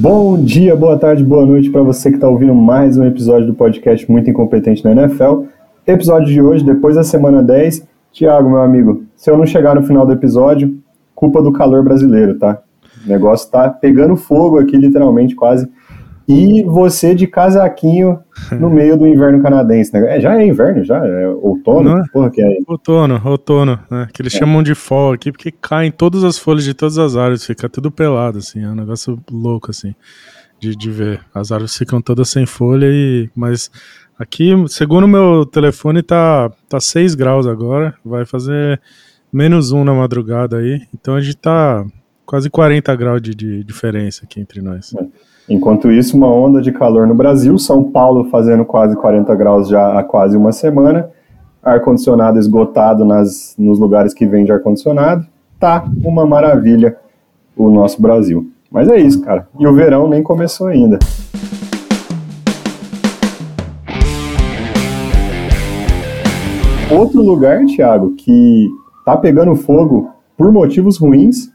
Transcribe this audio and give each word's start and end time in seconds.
Bom 0.00 0.42
dia, 0.42 0.74
boa 0.74 0.98
tarde, 0.98 1.22
boa 1.22 1.44
noite 1.44 1.68
para 1.68 1.82
você 1.82 2.08
que 2.08 2.16
está 2.16 2.26
ouvindo 2.26 2.54
mais 2.54 2.96
um 2.96 3.04
episódio 3.04 3.46
do 3.46 3.52
podcast 3.52 4.10
Muito 4.10 4.30
Incompetente 4.30 4.82
na 4.82 4.92
NFL. 4.92 5.42
Episódio 5.86 6.26
de 6.26 6.40
hoje, 6.40 6.64
depois 6.64 6.96
da 6.96 7.04
semana 7.04 7.42
10. 7.42 7.86
Tiago, 8.10 8.48
meu 8.48 8.62
amigo, 8.62 9.04
se 9.14 9.30
eu 9.30 9.36
não 9.36 9.44
chegar 9.44 9.74
no 9.74 9.82
final 9.82 10.06
do 10.06 10.12
episódio, 10.14 10.74
culpa 11.14 11.42
do 11.42 11.52
calor 11.52 11.84
brasileiro, 11.84 12.38
tá? 12.38 12.62
O 13.04 13.08
negócio 13.10 13.50
tá 13.50 13.68
pegando 13.68 14.16
fogo 14.16 14.58
aqui, 14.58 14.74
literalmente, 14.74 15.34
quase. 15.34 15.68
E 16.30 16.62
você 16.62 17.12
de 17.12 17.26
casaquinho 17.26 18.20
no 18.52 18.70
meio 18.70 18.96
do 18.96 19.04
inverno 19.04 19.42
canadense, 19.42 19.92
né? 19.92 20.16
É, 20.16 20.20
já 20.20 20.40
é 20.40 20.46
inverno, 20.46 20.84
já? 20.84 21.04
É 21.04 21.26
outono? 21.26 21.98
É? 21.98 22.04
Porra, 22.12 22.30
que 22.30 22.40
é 22.40 22.58
Outono, 22.68 23.20
outono, 23.24 23.80
né? 23.90 24.08
Que 24.12 24.22
eles 24.22 24.34
é. 24.36 24.38
chamam 24.38 24.62
de 24.62 24.76
fall 24.76 25.12
aqui, 25.12 25.32
porque 25.32 25.50
caem 25.50 25.90
todas 25.90 26.22
as 26.22 26.38
folhas 26.38 26.62
de 26.62 26.72
todas 26.72 26.98
as 26.98 27.16
árvores, 27.16 27.44
fica 27.44 27.68
tudo 27.68 27.90
pelado, 27.90 28.38
assim, 28.38 28.62
é 28.62 28.68
um 28.68 28.76
negócio 28.76 29.18
louco, 29.28 29.72
assim, 29.72 29.92
de, 30.60 30.76
de 30.76 30.90
ver. 30.90 31.20
As 31.34 31.50
árvores 31.50 31.76
ficam 31.76 32.00
todas 32.00 32.28
sem 32.28 32.46
folha 32.46 32.86
e... 32.86 33.28
Mas 33.34 33.68
aqui, 34.16 34.52
segundo 34.68 35.04
o 35.04 35.08
meu 35.08 35.44
telefone, 35.44 36.00
tá, 36.00 36.48
tá 36.68 36.78
6 36.78 37.16
graus 37.16 37.44
agora, 37.44 37.92
vai 38.04 38.24
fazer 38.24 38.80
menos 39.32 39.72
um 39.72 39.82
na 39.82 39.92
madrugada 39.92 40.58
aí, 40.58 40.80
então 40.94 41.16
a 41.16 41.20
gente 41.20 41.38
tá 41.38 41.84
quase 42.24 42.48
40 42.48 42.94
graus 42.94 43.20
de, 43.20 43.34
de 43.34 43.64
diferença 43.64 44.24
aqui 44.24 44.40
entre 44.40 44.62
nós. 44.62 44.94
É. 44.94 45.29
Enquanto 45.50 45.90
isso, 45.90 46.16
uma 46.16 46.28
onda 46.28 46.62
de 46.62 46.70
calor 46.70 47.08
no 47.08 47.14
Brasil, 47.14 47.58
São 47.58 47.82
Paulo 47.82 48.26
fazendo 48.26 48.64
quase 48.64 48.94
40 48.94 49.34
graus 49.34 49.68
já 49.68 49.98
há 49.98 50.04
quase 50.04 50.36
uma 50.36 50.52
semana, 50.52 51.10
ar-condicionado 51.60 52.38
esgotado 52.38 53.04
nas, 53.04 53.56
nos 53.58 53.76
lugares 53.76 54.14
que 54.14 54.24
vende 54.24 54.52
ar-condicionado, 54.52 55.26
tá 55.58 55.84
uma 56.04 56.24
maravilha 56.24 56.96
o 57.56 57.68
nosso 57.68 58.00
Brasil. 58.00 58.48
Mas 58.70 58.88
é 58.88 59.00
isso, 59.00 59.22
cara. 59.22 59.48
E 59.58 59.66
o 59.66 59.74
verão 59.74 60.08
nem 60.08 60.22
começou 60.22 60.68
ainda. 60.68 61.00
Outro 66.92 67.20
lugar, 67.22 67.64
Thiago, 67.64 68.12
que 68.12 68.68
tá 69.04 69.16
pegando 69.16 69.56
fogo 69.56 70.10
por 70.36 70.52
motivos 70.52 70.96
ruins 70.96 71.50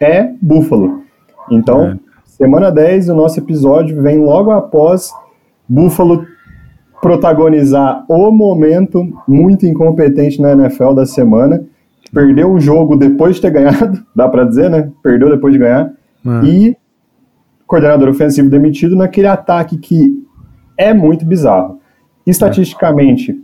é 0.00 0.32
Buffalo. 0.42 1.04
Então, 1.48 1.86
é. 1.86 2.03
Semana 2.36 2.68
10, 2.68 3.10
o 3.10 3.14
nosso 3.14 3.38
episódio 3.38 4.02
vem 4.02 4.18
logo 4.18 4.50
após 4.50 5.08
Buffalo 5.68 6.26
protagonizar 7.00 8.04
o 8.08 8.32
momento 8.32 9.08
muito 9.28 9.64
incompetente 9.66 10.42
na 10.42 10.50
NFL 10.50 10.94
da 10.94 11.06
semana. 11.06 11.64
Perdeu 12.12 12.52
o 12.52 12.58
jogo 12.58 12.96
depois 12.96 13.36
de 13.36 13.42
ter 13.42 13.52
ganhado, 13.52 14.04
dá 14.16 14.28
para 14.28 14.42
dizer, 14.42 14.68
né? 14.68 14.90
Perdeu 15.00 15.30
depois 15.30 15.52
de 15.52 15.60
ganhar. 15.60 15.92
É. 16.26 16.44
E 16.44 16.76
coordenador 17.68 18.08
ofensivo 18.08 18.50
demitido 18.50 18.96
naquele 18.96 19.28
ataque 19.28 19.78
que 19.78 20.20
é 20.76 20.92
muito 20.92 21.24
bizarro. 21.24 21.78
Estatisticamente, 22.26 23.40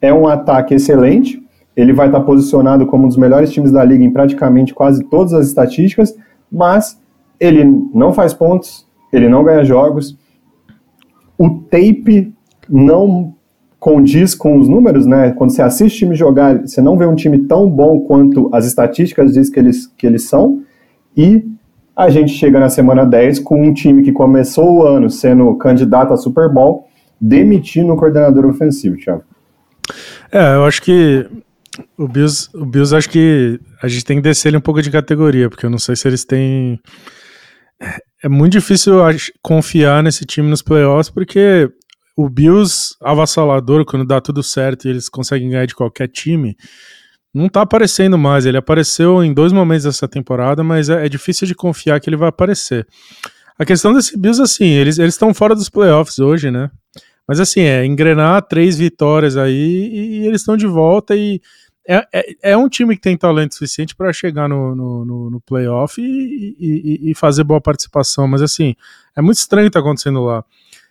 é, 0.00 0.08
é 0.08 0.14
um 0.14 0.26
ataque 0.26 0.72
excelente. 0.72 1.46
Ele 1.76 1.92
vai 1.92 2.06
estar 2.06 2.20
posicionado 2.20 2.86
como 2.86 3.04
um 3.04 3.08
dos 3.08 3.18
melhores 3.18 3.52
times 3.52 3.70
da 3.70 3.84
liga 3.84 4.02
em 4.02 4.10
praticamente 4.10 4.72
quase 4.72 5.04
todas 5.04 5.34
as 5.34 5.48
estatísticas, 5.48 6.16
mas 6.50 6.98
ele 7.40 7.64
não 7.94 8.12
faz 8.12 8.34
pontos, 8.34 8.86
ele 9.12 9.28
não 9.28 9.44
ganha 9.44 9.64
jogos, 9.64 10.16
o 11.36 11.48
tape 11.50 12.34
não 12.68 13.34
condiz 13.78 14.34
com 14.34 14.58
os 14.58 14.68
números, 14.68 15.06
né? 15.06 15.30
Quando 15.32 15.50
você 15.50 15.62
assiste 15.62 15.98
time 15.98 16.14
jogar, 16.14 16.60
você 16.60 16.82
não 16.82 16.98
vê 16.98 17.06
um 17.06 17.14
time 17.14 17.38
tão 17.38 17.70
bom 17.70 18.00
quanto 18.00 18.50
as 18.52 18.66
estatísticas 18.66 19.32
dizem 19.32 19.52
que 19.52 19.60
eles, 19.60 19.86
que 19.86 20.06
eles 20.06 20.24
são, 20.24 20.62
e 21.16 21.44
a 21.96 22.10
gente 22.10 22.32
chega 22.32 22.60
na 22.60 22.68
semana 22.68 23.04
10 23.04 23.40
com 23.40 23.62
um 23.62 23.72
time 23.72 24.02
que 24.02 24.12
começou 24.12 24.78
o 24.78 24.86
ano 24.86 25.10
sendo 25.10 25.54
candidato 25.56 26.12
a 26.12 26.16
Super 26.16 26.48
Bowl, 26.48 26.86
demitindo 27.20 27.92
o 27.92 27.96
coordenador 27.96 28.46
ofensivo, 28.46 28.96
Thiago. 28.96 29.24
É, 30.30 30.54
eu 30.54 30.64
acho 30.64 30.82
que 30.82 31.26
o 31.96 32.06
Bills, 32.06 32.48
o 32.54 32.64
Bills 32.64 32.94
acho 32.94 33.08
que 33.08 33.58
a 33.82 33.88
gente 33.88 34.04
tem 34.04 34.16
que 34.18 34.22
descer 34.22 34.48
ele 34.48 34.56
um 34.56 34.60
pouco 34.60 34.82
de 34.82 34.90
categoria, 34.90 35.48
porque 35.48 35.66
eu 35.66 35.70
não 35.70 35.78
sei 35.78 35.96
se 35.96 36.06
eles 36.06 36.24
têm 36.24 36.80
é 38.22 38.28
muito 38.28 38.52
difícil 38.52 38.94
confiar 39.40 40.02
nesse 40.02 40.24
time 40.24 40.48
nos 40.48 40.62
playoffs, 40.62 41.10
porque 41.10 41.70
o 42.16 42.28
Bills 42.28 42.96
avassalador, 43.00 43.84
quando 43.84 44.04
dá 44.04 44.20
tudo 44.20 44.42
certo 44.42 44.86
e 44.86 44.90
eles 44.90 45.08
conseguem 45.08 45.50
ganhar 45.50 45.66
de 45.66 45.74
qualquer 45.74 46.08
time, 46.08 46.56
não 47.32 47.48
tá 47.48 47.62
aparecendo 47.62 48.18
mais. 48.18 48.44
Ele 48.44 48.56
apareceu 48.56 49.22
em 49.22 49.32
dois 49.32 49.52
momentos 49.52 49.84
dessa 49.84 50.08
temporada, 50.08 50.64
mas 50.64 50.88
é, 50.88 51.06
é 51.06 51.08
difícil 51.08 51.46
de 51.46 51.54
confiar 51.54 52.00
que 52.00 52.10
ele 52.10 52.16
vai 52.16 52.28
aparecer. 52.28 52.86
A 53.58 53.64
questão 53.64 53.92
desse 53.92 54.18
Bills, 54.18 54.42
assim, 54.42 54.66
eles 54.66 54.98
estão 54.98 55.32
fora 55.32 55.54
dos 55.54 55.68
playoffs 55.68 56.18
hoje, 56.18 56.50
né? 56.50 56.70
Mas 57.26 57.40
assim, 57.40 57.60
é 57.60 57.84
engrenar 57.84 58.42
três 58.42 58.78
vitórias 58.78 59.36
aí 59.36 59.52
e, 59.52 60.20
e 60.22 60.26
eles 60.26 60.40
estão 60.40 60.56
de 60.56 60.66
volta 60.66 61.14
e 61.14 61.40
é, 61.88 62.06
é, 62.12 62.50
é, 62.50 62.56
um 62.56 62.68
time 62.68 62.94
que 62.94 63.00
tem 63.00 63.16
talento 63.16 63.54
suficiente 63.54 63.96
para 63.96 64.12
chegar 64.12 64.46
no, 64.46 64.74
no, 64.74 65.04
no, 65.06 65.30
no 65.30 65.40
playoff 65.40 65.98
e, 65.98 66.54
e, 66.58 67.10
e, 67.10 67.14
fazer 67.14 67.44
boa 67.44 67.62
participação, 67.62 68.28
mas 68.28 68.42
assim, 68.42 68.76
é 69.16 69.22
muito 69.22 69.38
estranho 69.38 69.66
o 69.66 69.70
que 69.70 69.72
tá 69.72 69.80
acontecendo 69.80 70.22
lá. 70.22 70.44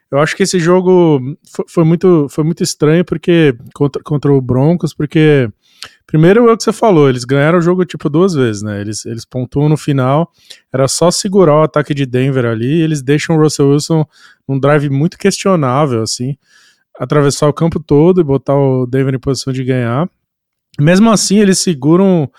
Eu 0.10 0.20
acho 0.20 0.36
que 0.36 0.42
esse 0.42 0.58
jogo 0.58 1.22
foi, 1.46 1.66
foi, 1.68 1.84
muito, 1.84 2.28
foi 2.30 2.44
muito 2.44 2.64
estranho 2.64 3.06
porque 3.06 3.56
contra, 3.76 4.02
contra 4.02 4.34
o 4.34 4.42
Broncos, 4.42 4.92
porque 4.92 5.48
primeiro 6.08 6.50
é 6.50 6.54
o 6.54 6.58
que 6.58 6.64
você 6.64 6.74
falou, 6.74 7.08
eles 7.08 7.26
ganharam 7.26 7.60
o 7.60 7.62
jogo 7.62 7.86
tipo 7.86 8.10
duas 8.10 8.34
vezes, 8.34 8.64
né? 8.64 8.82
Eles, 8.82 9.06
eles 9.06 9.24
pontuam 9.24 9.70
no 9.70 9.78
final, 9.78 10.32
era 10.74 10.88
só 10.88 11.12
segurar 11.12 11.60
o 11.60 11.64
ataque 11.64 11.94
de 11.94 12.08
Denver 12.08 12.46
ali, 12.46 12.80
e 12.80 12.82
eles 12.82 13.04
deixam 13.04 13.36
o 13.36 13.40
Russell 13.40 13.70
Wilson 13.70 14.04
num 14.48 14.60
drive 14.60 14.90
muito 14.90 15.16
questionável, 15.16 16.02
assim, 16.02 16.36
atravessar 16.98 17.48
o 17.48 17.54
campo 17.54 17.80
todo 17.80 18.20
e 18.20 18.24
botar 18.24 18.56
o 18.56 18.88
Denver 18.88 19.14
em 19.14 19.20
posição 19.20 19.54
de 19.54 19.64
ganhar. 19.64 20.10
Mesmo 20.80 21.12
assim, 21.12 21.40
eles 21.40 21.60
seguram 21.60 22.30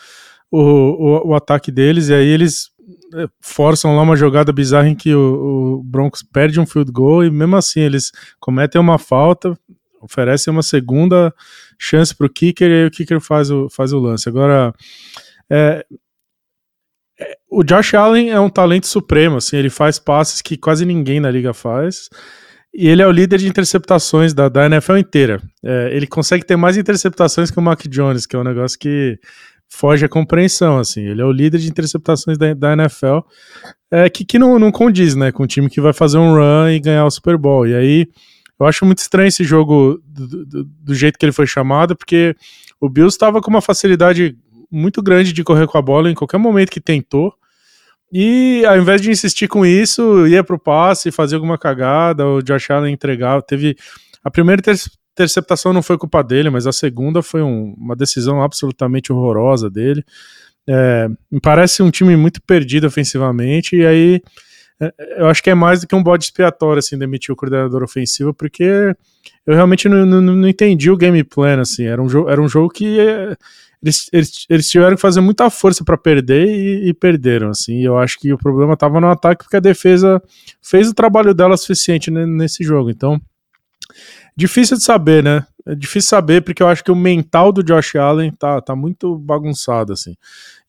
o, 0.51 0.61
o, 0.61 1.29
o, 1.31 1.35
ataque 1.35 1.71
deles 1.71 2.09
e 2.09 2.15
aí 2.15 2.27
eles 2.27 2.71
é, 3.15 3.27
forçam 3.41 3.97
lá 3.97 4.03
uma 4.03 4.17
jogada 4.17 4.53
bizarra 4.53 4.89
em 4.89 4.95
que 4.95 5.15
o, 5.15 5.79
o, 5.79 5.83
Broncos 5.83 6.23
perde 6.23 6.61
um 6.61 6.67
field 6.67 6.91
goal 6.91 7.25
e 7.25 7.31
mesmo 7.31 7.57
assim 7.57 7.81
eles 7.81 8.13
cometem 8.41 8.81
uma 8.81 8.99
falta, 8.99 9.59
oferecem 10.01 10.53
uma 10.53 10.63
segunda 10.63 11.35
chance 11.79 12.15
para 12.15 12.27
o 12.27 12.31
kicker 12.31 12.71
e 12.71 12.75
aí 12.75 12.87
o 12.87 12.91
kicker 12.91 13.21
faz 13.21 13.51
o, 13.51 13.69
faz 13.69 13.93
o 13.93 13.99
lance. 13.99 14.29
Agora, 14.29 14.73
é, 15.51 15.85
é, 17.21 17.37
o 17.51 17.65
Josh 17.65 17.95
Allen 17.95 18.31
é 18.31 18.41
um 18.41 18.51
talento 18.51 18.87
supremo, 18.87 19.37
assim, 19.37 19.57
ele 19.57 19.71
faz 19.71 19.99
passes 19.99 20.41
que 20.41 20.57
quase 20.57 20.85
ninguém 20.85 21.21
na 21.21 21.31
liga 21.31 21.53
faz. 21.53 22.09
E 22.81 22.87
ele 22.87 23.03
é 23.03 23.07
o 23.09 23.11
líder 23.11 23.41
de 23.41 23.49
interceptações 23.49 24.33
da, 24.33 24.49
da 24.49 24.67
NFL 24.67 24.99
inteira. 24.99 25.43
É, 25.65 25.91
ele 25.93 26.07
consegue 26.07 26.47
ter 26.47 26.55
mais 26.55 26.77
interceptações 26.77 27.51
que 27.51 27.59
o 27.59 27.63
Mac 27.63 27.83
Jones, 27.89 28.25
que 28.25 28.37
é 28.37 28.39
um 28.39 28.45
negócio 28.45 28.79
que 28.79 29.19
foge 29.69 30.05
à 30.05 30.09
compreensão, 30.09 30.79
assim. 30.79 31.01
Ele 31.01 31.21
é 31.21 31.25
o 31.25 31.33
líder 31.33 31.59
de 31.59 31.69
interceptações 31.69 32.39
da, 32.39 32.55
da 32.55 32.75
NFL, 32.75 33.19
é, 33.91 34.09
que, 34.09 34.25
que 34.25 34.39
não, 34.39 34.61
não 34.61 34.71
condiz, 34.71 35.17
né, 35.17 35.33
com 35.33 35.43
o 35.43 35.47
time 35.49 35.69
que 35.69 35.81
vai 35.81 35.93
fazer 35.93 36.19
um 36.19 36.35
run 36.35 36.69
e 36.71 36.79
ganhar 36.79 37.05
o 37.05 37.11
Super 37.11 37.37
Bowl. 37.37 37.67
E 37.67 37.75
aí, 37.75 38.07
eu 38.61 38.65
acho 38.65 38.87
muito 38.87 38.99
estranho 38.99 39.27
esse 39.27 39.43
jogo 39.43 40.01
do, 40.07 40.47
do, 40.47 40.65
do 40.65 40.95
jeito 40.95 41.19
que 41.19 41.25
ele 41.25 41.33
foi 41.33 41.49
chamado, 41.49 41.97
porque 41.97 42.37
o 42.81 42.89
Bills 42.89 43.13
estava 43.13 43.41
com 43.41 43.51
uma 43.51 43.61
facilidade 43.61 44.39
muito 44.71 45.03
grande 45.03 45.33
de 45.33 45.43
correr 45.43 45.67
com 45.67 45.79
a 45.79 45.83
bola 45.83 46.13
em 46.13 46.15
qualquer 46.15 46.39
momento 46.39 46.71
que 46.71 46.81
tentou. 46.81 47.35
E 48.13 48.65
ao 48.67 48.79
invés 48.79 49.01
de 49.01 49.11
insistir 49.11 49.49
com 49.49 49.67
isso, 49.67 50.27
ia 50.27 50.43
pro 50.43 50.59
passe, 50.59 51.11
fazer 51.11 51.37
alguma 51.37 51.59
cagada, 51.59 52.27
o 52.27 52.43
Josh 52.43 52.71
Allen 52.71 52.95
entregava. 52.95 53.43
Teve. 53.43 53.77
A 54.25 54.31
primeira 54.31 54.63
interceptação 55.13 55.73
não 55.73 55.83
foi 55.83 55.99
culpa 55.99 56.23
dele, 56.23 56.51
mas 56.51 56.67
a 56.67 56.73
segunda 56.73 57.23
foi 57.23 57.43
um, 57.43 57.75
uma 57.77 57.95
decisão 57.95 58.43
absolutamente 58.43 59.13
horrorosa 59.13 59.69
dele. 59.69 60.05
É, 60.69 61.09
me 61.31 61.41
parece 61.41 61.83
um 61.83 61.91
time 61.91 62.17
muito 62.17 62.43
perdido 62.43 62.87
ofensivamente, 62.87 63.77
e 63.77 63.87
aí 63.87 64.23
é, 64.81 64.93
eu 65.19 65.27
acho 65.27 65.43
que 65.43 65.51
é 65.51 65.55
mais 65.55 65.81
do 65.81 65.87
que 65.87 65.95
um 65.95 66.03
bode 66.03 66.25
expiatório, 66.25 66.79
assim, 66.79 66.99
demitir 66.99 67.33
o 67.33 67.37
coordenador 67.37 67.83
ofensivo, 67.83 68.33
porque 68.33 68.95
eu 69.47 69.55
realmente 69.55 69.89
não, 69.89 70.07
não, 70.07 70.21
não 70.21 70.49
entendi 70.49 70.91
o 70.91 70.97
game 70.97 71.23
plan, 71.25 71.61
assim, 71.61 71.85
era 71.85 72.01
um, 72.01 72.09
jogo, 72.09 72.31
era 72.31 72.41
um 72.41 72.49
jogo 72.49 72.69
que 72.69 73.01
é, 73.01 73.37
eles, 73.83 74.09
eles, 74.13 74.47
eles 74.49 74.69
tiveram 74.69 74.97
que 74.97 75.01
fazer 75.01 75.21
muita 75.21 75.49
força 75.51 75.85
para 75.85 75.97
perder 75.97 76.47
e, 76.49 76.89
e, 76.89 76.95
perderam, 76.95 77.51
assim. 77.51 77.81
Eu 77.81 77.97
acho 77.99 78.19
que 78.19 78.33
o 78.33 78.39
problema 78.39 78.75
estava 78.75 79.01
no 79.01 79.09
ataque 79.09 79.45
porque 79.45 79.57
a 79.57 79.61
defesa 79.61 80.23
fez 80.61 80.89
o 80.89 80.95
trabalho 80.95 81.33
dela 81.33 81.57
suficiente 81.57 82.11
nesse 82.11 82.65
jogo. 82.65 82.91
Então, 82.91 83.21
difícil 84.37 84.77
de 84.77 84.83
saber, 84.83 85.23
né? 85.23 85.47
É 85.65 85.75
difícil 85.75 86.09
saber 86.09 86.43
porque 86.43 86.63
eu 86.63 86.69
acho 86.69 86.83
que 86.83 86.91
o 86.91 86.97
mental 86.97 87.53
do 87.53 87.63
Josh 87.63 87.95
Allen 87.97 88.33
tá, 88.33 88.61
tá 88.61 88.75
muito 88.75 89.17
bagunçado, 89.17 89.93
assim. 89.93 90.17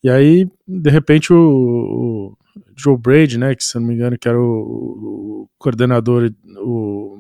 E 0.04 0.10
aí, 0.10 0.48
de 0.68 0.90
repente, 0.90 1.34
o, 1.34 1.38
o 1.38 2.38
Joe 2.76 2.98
Brady, 2.98 3.38
né, 3.38 3.56
que 3.56 3.64
se 3.64 3.78
não 3.80 3.88
me 3.88 3.94
engano, 3.94 4.18
que 4.18 4.28
era 4.28 4.40
o, 4.40 4.44
o 4.44 5.50
coordenador, 5.58 6.32
o, 6.58 7.20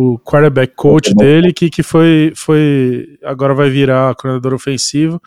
o 0.00 0.16
quarterback 0.16 0.74
coach 0.76 1.12
dele, 1.12 1.52
que, 1.52 1.68
que 1.68 1.82
foi, 1.82 2.32
foi 2.36 3.18
agora 3.24 3.52
vai 3.52 3.68
virar 3.68 4.14
coordenador 4.14 4.54
ofensivo, 4.54 5.20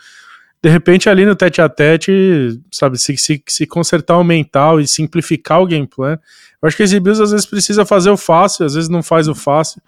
de 0.63 0.69
repente 0.69 1.09
ali 1.09 1.25
no 1.25 1.35
tete 1.35 1.61
a 1.61 1.67
tete, 1.67 2.57
sabe, 2.71 2.97
se, 2.97 3.17
se, 3.17 3.43
se 3.45 3.67
consertar 3.67 4.17
o 4.17 4.23
mental 4.23 4.79
e 4.79 4.87
simplificar 4.87 5.61
o 5.61 5.65
game 5.65 5.85
plan. 5.85 6.17
Eu 6.61 6.67
acho 6.67 6.77
que 6.77 6.83
esse 6.83 6.97
Bills 7.01 7.21
às 7.21 7.31
vezes 7.31 7.45
precisa 7.45 7.85
fazer 7.85 8.11
o 8.11 8.15
fácil, 8.15 8.65
às 8.65 8.73
vezes 8.73 8.89
não 8.89 9.03
faz 9.03 9.27
o 9.27 9.35
fácil. 9.35 9.81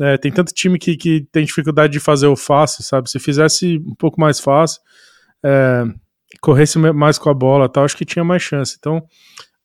É, 0.00 0.18
tem 0.18 0.32
tanto 0.32 0.52
time 0.52 0.76
que, 0.76 0.96
que 0.96 1.24
tem 1.30 1.44
dificuldade 1.44 1.92
de 1.92 2.00
fazer 2.00 2.26
o 2.26 2.34
fácil, 2.34 2.82
sabe? 2.82 3.08
Se 3.08 3.20
fizesse 3.20 3.78
um 3.86 3.94
pouco 3.94 4.20
mais 4.20 4.40
fácil, 4.40 4.80
é, 5.40 5.84
corresse 6.40 6.80
mais 6.80 7.16
com 7.16 7.30
a 7.30 7.34
bola 7.34 7.68
tal, 7.68 7.84
acho 7.84 7.96
que 7.96 8.04
tinha 8.04 8.24
mais 8.24 8.42
chance. 8.42 8.74
Então, 8.76 9.06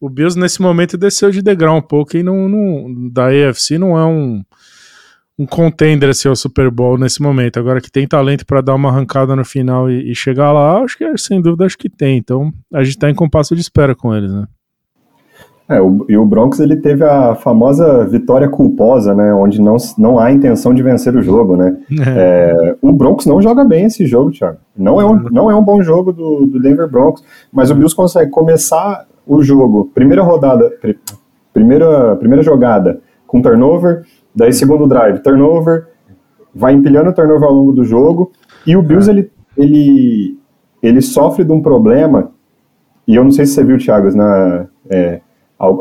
o 0.01 0.09
Bills 0.09 0.37
nesse 0.37 0.59
momento 0.61 0.97
desceu 0.97 1.29
de 1.29 1.43
degrau 1.43 1.77
um 1.77 1.81
pouco 1.81 2.17
e 2.17 2.23
não, 2.23 2.49
não 2.49 3.09
da 3.11 3.27
AFC 3.27 3.77
não 3.77 3.95
é 3.95 4.03
um, 4.03 4.41
um 5.37 5.45
contender 5.45 6.09
assim, 6.09 6.27
ao 6.27 6.35
Super 6.35 6.71
Bowl 6.71 6.97
nesse 6.97 7.21
momento. 7.21 7.59
Agora 7.59 7.79
que 7.79 7.91
tem 7.91 8.07
talento 8.07 8.43
para 8.43 8.61
dar 8.61 8.73
uma 8.73 8.89
arrancada 8.89 9.35
no 9.35 9.45
final 9.45 9.91
e, 9.91 10.11
e, 10.11 10.15
chegar 10.15 10.51
lá, 10.51 10.79
acho 10.81 10.97
que 10.97 11.17
sem 11.19 11.39
dúvida 11.39 11.65
acho 11.65 11.77
que 11.77 11.87
tem. 11.87 12.17
Então, 12.17 12.51
a 12.73 12.83
gente 12.83 12.95
está 12.95 13.11
em 13.11 13.15
compasso 13.15 13.53
de 13.53 13.61
espera 13.61 13.93
com 13.95 14.13
eles, 14.13 14.33
né? 14.33 14.47
É, 15.69 15.79
o, 15.79 16.05
e 16.09 16.17
o 16.17 16.25
Broncos 16.25 16.59
ele 16.59 16.75
teve 16.75 17.05
a 17.05 17.33
famosa 17.35 18.03
vitória 18.05 18.49
culposa, 18.49 19.15
né, 19.15 19.33
onde 19.33 19.61
não, 19.61 19.77
não 19.97 20.19
há 20.19 20.29
intenção 20.29 20.73
de 20.73 20.83
vencer 20.83 21.15
o 21.15 21.21
jogo, 21.21 21.55
né. 21.55 21.77
É. 21.91 22.51
É, 22.71 22.75
o 22.81 22.91
Broncos 22.91 23.25
não 23.25 23.41
joga 23.41 23.63
bem 23.63 23.85
esse 23.85 24.05
jogo, 24.05 24.31
Thiago. 24.31 24.57
Não 24.75 24.99
é 24.99 25.05
um, 25.05 25.29
não 25.31 25.49
é 25.49 25.55
um 25.55 25.63
bom 25.63 25.81
jogo 25.81 26.11
do, 26.11 26.45
do 26.45 26.59
Denver 26.59 26.89
Broncos, 26.89 27.23
mas 27.53 27.71
o 27.71 27.75
Bills 27.75 27.95
consegue 27.95 28.29
começar 28.29 29.05
o 29.31 29.41
jogo, 29.41 29.89
primeira 29.93 30.21
rodada, 30.21 30.69
primeira, 31.53 32.17
primeira 32.17 32.43
jogada 32.43 32.99
com 33.25 33.41
turnover, 33.41 34.03
daí 34.35 34.51
segundo 34.51 34.85
drive, 34.85 35.19
turnover, 35.19 35.87
vai 36.53 36.73
empilhando 36.73 37.13
turnover 37.13 37.47
ao 37.47 37.53
longo 37.53 37.71
do 37.71 37.85
jogo, 37.85 38.33
e 38.67 38.75
o 38.75 38.81
Bills 38.81 39.09
ele, 39.09 39.31
ele, 39.55 40.37
ele 40.83 41.01
sofre 41.01 41.45
de 41.45 41.51
um 41.53 41.61
problema, 41.61 42.31
e 43.07 43.15
eu 43.15 43.23
não 43.23 43.31
sei 43.31 43.45
se 43.45 43.53
você 43.53 43.63
viu, 43.63 43.77
Thiago, 43.77 44.13
na... 44.13 44.65
É, 44.89 45.21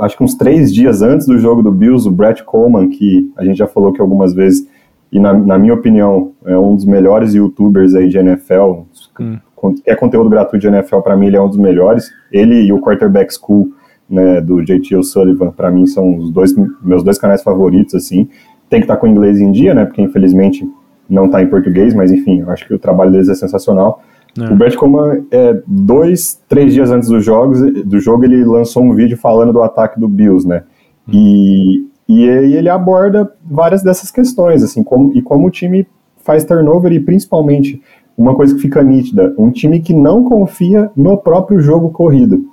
acho 0.01 0.17
que 0.17 0.23
uns 0.23 0.35
três 0.35 0.73
dias 0.73 1.03
antes 1.03 1.27
do 1.27 1.37
jogo 1.37 1.61
do 1.61 1.73
Bills, 1.73 2.07
o 2.07 2.13
Brett 2.13 2.45
Coleman, 2.45 2.89
que 2.89 3.33
a 3.37 3.45
gente 3.45 3.57
já 3.57 3.67
falou 3.67 3.93
que 3.93 4.01
algumas 4.01 4.33
vezes, 4.33 4.69
e 5.11 5.19
na, 5.19 5.33
na 5.33 5.59
minha 5.59 5.75
opinião, 5.75 6.33
é 6.45 6.57
um 6.57 6.77
dos 6.77 6.85
melhores 6.85 7.35
youtubers 7.35 7.97
aí 7.97 8.09
de 8.09 8.17
NFL, 8.17 8.85
hum. 9.19 9.39
É 9.87 9.95
conteúdo 9.95 10.29
gratuito 10.29 10.69
de 10.69 10.75
NFL, 10.75 10.99
para 10.99 11.17
mim 11.17 11.27
ele 11.27 11.37
é 11.37 11.41
um 11.41 11.49
dos 11.49 11.59
melhores, 11.59 12.11
ele 12.33 12.63
e 12.63 12.73
o 12.73 12.81
Quarterback 12.81 13.33
School, 13.35 13.73
né, 14.09 14.41
do 14.41 14.63
JT 14.63 14.97
O'Sullivan, 14.97 15.51
para 15.53 15.71
mim 15.71 15.87
são 15.87 16.17
os 16.17 16.31
dois 16.31 16.55
meus 16.83 17.03
dois 17.03 17.19
canais 17.19 17.43
favoritos, 17.43 17.95
assim, 17.95 18.29
tem 18.69 18.81
que 18.81 18.85
estar 18.85 18.95
tá 18.95 19.01
com 19.01 19.07
o 19.07 19.11
inglês 19.11 19.41
em 19.41 19.53
dia, 19.53 19.75
né, 19.75 19.85
porque 19.85 20.03
infelizmente 20.03 20.69
não 21.09 21.27
está 21.27 21.43
em 21.43 21.47
português, 21.47 21.95
mas 21.95 22.11
enfim, 22.11 22.41
eu 22.41 22.51
acho 22.51 22.67
que 22.67 22.75
o 22.75 22.79
trabalho 22.79 23.11
deles 23.11 23.29
é 23.29 23.35
sensacional, 23.35 24.03
é. 24.39 24.53
O 24.53 24.57
Brett 24.57 24.77
Coleman, 24.77 25.25
é, 25.31 25.61
dois, 25.67 26.41
três 26.49 26.73
dias 26.73 26.91
antes 26.91 27.09
do, 27.09 27.21
jogos, 27.21 27.61
do 27.61 27.99
jogo, 27.99 28.25
ele 28.25 28.45
lançou 28.45 28.83
um 28.83 28.95
vídeo 28.95 29.17
falando 29.17 29.53
do 29.53 29.63
ataque 29.63 29.99
do 29.99 30.09
Bills, 30.09 30.47
né? 30.47 30.63
Hum. 31.09 31.13
E, 31.13 31.87
e 32.09 32.31
aí 32.31 32.55
ele 32.55 32.69
aborda 32.69 33.33
várias 33.45 33.83
dessas 33.83 34.11
questões, 34.11 34.63
assim, 34.63 34.83
como, 34.83 35.13
e 35.15 35.23
como 35.23 35.49
o 35.49 35.51
time 35.51 35.87
faz 36.23 36.45
turnover 36.45 36.93
e 36.93 37.01
principalmente 37.01 37.83
uma 38.21 38.35
coisa 38.35 38.55
que 38.55 38.61
fica 38.61 38.83
nítida, 38.83 39.35
um 39.39 39.51
time 39.51 39.81
que 39.81 39.95
não 39.95 40.25
confia 40.25 40.91
no 40.95 41.17
próprio 41.17 41.59
jogo 41.59 41.89
corrido. 41.89 42.45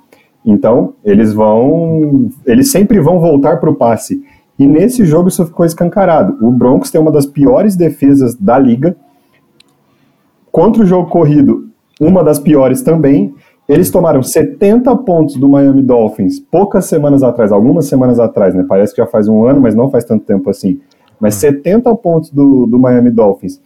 Então, 0.42 0.94
eles 1.04 1.34
vão, 1.34 2.30
eles 2.46 2.70
sempre 2.70 2.98
vão 3.00 3.20
voltar 3.20 3.60
para 3.60 3.68
o 3.68 3.74
passe. 3.74 4.22
E 4.58 4.66
nesse 4.66 5.04
jogo 5.04 5.28
isso 5.28 5.44
ficou 5.44 5.66
escancarado. 5.66 6.38
O 6.40 6.50
Broncos 6.50 6.90
tem 6.90 6.98
uma 6.98 7.12
das 7.12 7.26
piores 7.26 7.76
defesas 7.76 8.34
da 8.34 8.58
liga. 8.58 8.96
Contra 10.50 10.82
o 10.82 10.86
jogo 10.86 11.10
corrido, 11.10 11.68
uma 12.00 12.24
das 12.24 12.38
piores 12.38 12.80
também. 12.80 13.34
Eles 13.68 13.90
tomaram 13.90 14.22
70 14.22 14.96
pontos 14.96 15.36
do 15.36 15.50
Miami 15.50 15.82
Dolphins 15.82 16.40
poucas 16.40 16.86
semanas 16.86 17.22
atrás, 17.22 17.52
algumas 17.52 17.84
semanas 17.84 18.18
atrás, 18.18 18.54
né? 18.54 18.64
Parece 18.66 18.94
que 18.94 19.02
já 19.02 19.06
faz 19.06 19.28
um 19.28 19.44
ano, 19.44 19.60
mas 19.60 19.74
não 19.74 19.90
faz 19.90 20.02
tanto 20.02 20.24
tempo 20.24 20.48
assim. 20.48 20.80
Mas 21.20 21.34
70 21.34 21.90
hum. 21.90 21.96
pontos 21.96 22.30
do, 22.30 22.66
do 22.66 22.78
Miami 22.78 23.10
Dolphins. 23.10 23.60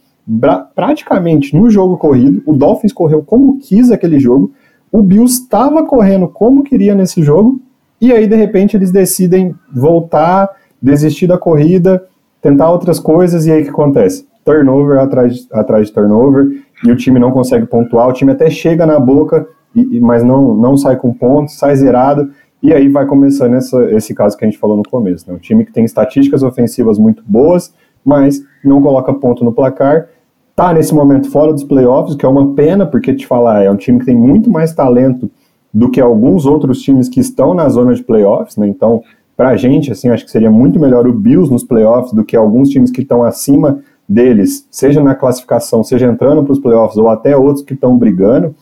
Praticamente 0.73 1.55
no 1.55 1.69
jogo 1.69 1.97
corrido, 1.97 2.41
o 2.45 2.53
Dolphins 2.53 2.93
correu 2.93 3.23
como 3.23 3.59
quis 3.59 3.91
aquele 3.91 4.19
jogo, 4.19 4.53
o 4.91 5.01
Bills 5.01 5.41
estava 5.41 5.85
correndo 5.85 6.27
como 6.27 6.63
queria 6.63 6.95
nesse 6.95 7.21
jogo, 7.23 7.59
e 7.99 8.11
aí 8.11 8.27
de 8.27 8.35
repente 8.35 8.77
eles 8.77 8.91
decidem 8.91 9.55
voltar, 9.73 10.49
desistir 10.81 11.27
da 11.27 11.37
corrida, 11.37 12.05
tentar 12.41 12.69
outras 12.69 12.99
coisas, 12.99 13.45
e 13.45 13.51
aí 13.51 13.61
o 13.61 13.63
que 13.63 13.69
acontece? 13.69 14.27
Turnover 14.45 14.99
atrás, 14.99 15.47
atrás 15.51 15.87
de 15.87 15.93
turnover, 15.93 16.63
e 16.85 16.91
o 16.91 16.95
time 16.95 17.19
não 17.19 17.31
consegue 17.31 17.65
pontuar, 17.65 18.07
o 18.07 18.13
time 18.13 18.31
até 18.31 18.49
chega 18.49 18.85
na 18.85 18.99
boca, 18.99 19.47
e, 19.75 19.99
mas 19.99 20.23
não, 20.23 20.53
não 20.53 20.77
sai 20.77 20.95
com 20.97 21.13
pontos, 21.13 21.57
sai 21.57 21.75
zerado, 21.75 22.29
e 22.61 22.73
aí 22.73 22.87
vai 22.87 23.05
começando 23.05 23.55
essa, 23.55 23.83
esse 23.91 24.13
caso 24.13 24.37
que 24.37 24.45
a 24.45 24.47
gente 24.47 24.59
falou 24.59 24.77
no 24.77 24.83
começo. 24.83 25.29
Né? 25.29 25.35
Um 25.35 25.39
time 25.39 25.65
que 25.65 25.73
tem 25.73 25.83
estatísticas 25.83 26.43
ofensivas 26.43 26.97
muito 26.97 27.23
boas, 27.25 27.73
mas 28.05 28.41
não 28.63 28.81
coloca 28.81 29.13
ponto 29.13 29.43
no 29.43 29.51
placar, 29.51 30.07
tá 30.55 30.73
nesse 30.73 30.93
momento 30.93 31.29
fora 31.29 31.51
dos 31.51 31.63
playoffs, 31.63 32.15
que 32.15 32.25
é 32.25 32.29
uma 32.29 32.53
pena, 32.53 32.85
porque 32.85 33.13
te 33.13 33.25
falar, 33.25 33.63
é 33.63 33.71
um 33.71 33.75
time 33.75 33.99
que 33.99 34.05
tem 34.05 34.15
muito 34.15 34.49
mais 34.49 34.73
talento 34.73 35.29
do 35.73 35.89
que 35.89 35.99
alguns 35.99 36.45
outros 36.45 36.81
times 36.81 37.09
que 37.09 37.19
estão 37.19 37.53
na 37.53 37.67
zona 37.69 37.95
de 37.95 38.03
playoffs, 38.03 38.57
né? 38.57 38.67
Então, 38.67 39.01
pra 39.35 39.55
gente, 39.57 39.91
assim, 39.91 40.09
acho 40.09 40.23
que 40.23 40.31
seria 40.31 40.51
muito 40.51 40.79
melhor 40.79 41.07
o 41.07 41.13
Bills 41.13 41.51
nos 41.51 41.63
playoffs 41.63 42.13
do 42.13 42.23
que 42.23 42.35
alguns 42.35 42.69
times 42.69 42.91
que 42.91 43.01
estão 43.01 43.23
acima 43.23 43.79
deles, 44.07 44.67
seja 44.69 45.01
na 45.01 45.15
classificação, 45.15 45.83
seja 45.83 46.05
entrando 46.05 46.43
para 46.43 46.53
os 46.53 46.59
playoffs 46.59 46.97
ou 46.97 47.09
até 47.09 47.35
outros 47.35 47.65
que 47.65 47.73
estão 47.73 47.97
brigando. 47.97 48.53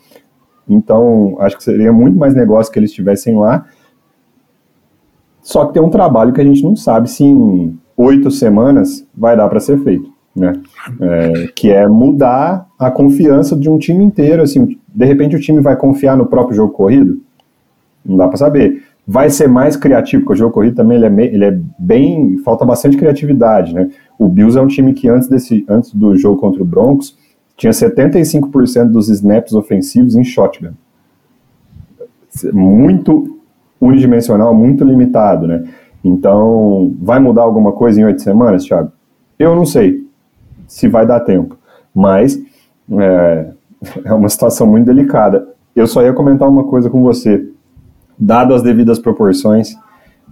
Então, 0.69 1.35
acho 1.39 1.57
que 1.57 1.63
seria 1.63 1.91
muito 1.91 2.17
mais 2.17 2.33
negócio 2.33 2.71
que 2.71 2.79
eles 2.79 2.91
estivessem 2.91 3.35
lá. 3.37 3.65
Só 5.41 5.65
que 5.65 5.73
tem 5.73 5.81
um 5.81 5.89
trabalho 5.89 6.31
que 6.31 6.39
a 6.39 6.43
gente 6.45 6.63
não 6.63 6.75
sabe 6.75 7.09
se 7.09 7.23
em 7.23 7.77
oito 7.97 8.31
semanas 8.31 9.05
vai 9.13 9.35
dar 9.35 9.49
para 9.49 9.59
ser 9.59 9.79
feito, 9.79 10.09
né? 10.35 10.53
É, 10.99 11.47
que 11.55 11.71
é 11.71 11.87
mudar 11.87 12.67
a 12.79 12.89
confiança 12.89 13.55
de 13.55 13.69
um 13.69 13.77
time 13.77 14.03
inteiro. 14.03 14.41
Assim, 14.41 14.77
de 14.87 15.05
repente 15.05 15.35
o 15.35 15.39
time 15.39 15.61
vai 15.61 15.75
confiar 15.75 16.17
no 16.17 16.25
próprio 16.25 16.55
jogo 16.55 16.73
corrido? 16.73 17.21
Não 18.05 18.17
dá 18.17 18.27
para 18.27 18.37
saber 18.37 18.83
vai 19.05 19.29
ser 19.29 19.47
mais 19.47 19.75
criativo, 19.75 20.23
porque 20.23 20.33
o 20.33 20.37
jogo 20.37 20.53
corrido 20.53 20.75
também 20.75 20.97
ele 20.97 21.05
é, 21.05 21.25
ele 21.25 21.45
é 21.45 21.59
bem. 21.77 22.37
falta 22.39 22.65
bastante 22.65 22.97
criatividade, 22.97 23.73
né? 23.73 23.89
O 24.17 24.29
Bills 24.29 24.57
é 24.57 24.61
um 24.61 24.67
time 24.67 24.93
que 24.93 25.07
antes, 25.09 25.27
desse, 25.27 25.65
antes 25.67 25.93
do 25.93 26.15
jogo 26.15 26.39
contra 26.39 26.61
o 26.61 26.65
Broncos 26.65 27.17
tinha 27.57 27.71
75% 27.71 28.85
dos 28.85 29.09
snaps 29.09 29.53
ofensivos 29.53 30.15
em 30.15 30.23
shotgun. 30.23 30.71
Muito 32.53 33.39
unidimensional, 33.79 34.53
muito 34.53 34.83
limitado, 34.83 35.47
né? 35.47 35.63
Então, 36.03 36.95
vai 36.99 37.19
mudar 37.19 37.43
alguma 37.43 37.71
coisa 37.73 37.99
em 37.99 38.05
oito 38.05 38.21
semanas, 38.21 38.63
Thiago? 38.63 38.91
Eu 39.37 39.55
não 39.55 39.65
sei 39.65 40.00
se 40.71 40.87
vai 40.87 41.05
dar 41.05 41.19
tempo, 41.19 41.57
mas 41.93 42.41
é, 42.97 43.51
é 44.05 44.13
uma 44.13 44.29
situação 44.29 44.65
muito 44.65 44.85
delicada. 44.85 45.49
Eu 45.75 45.85
só 45.85 46.01
ia 46.01 46.13
comentar 46.13 46.47
uma 46.47 46.63
coisa 46.63 46.89
com 46.89 47.03
você 47.03 47.45
dado 48.17 48.53
as 48.53 48.61
devidas 48.61 48.97
proporções, 48.97 49.75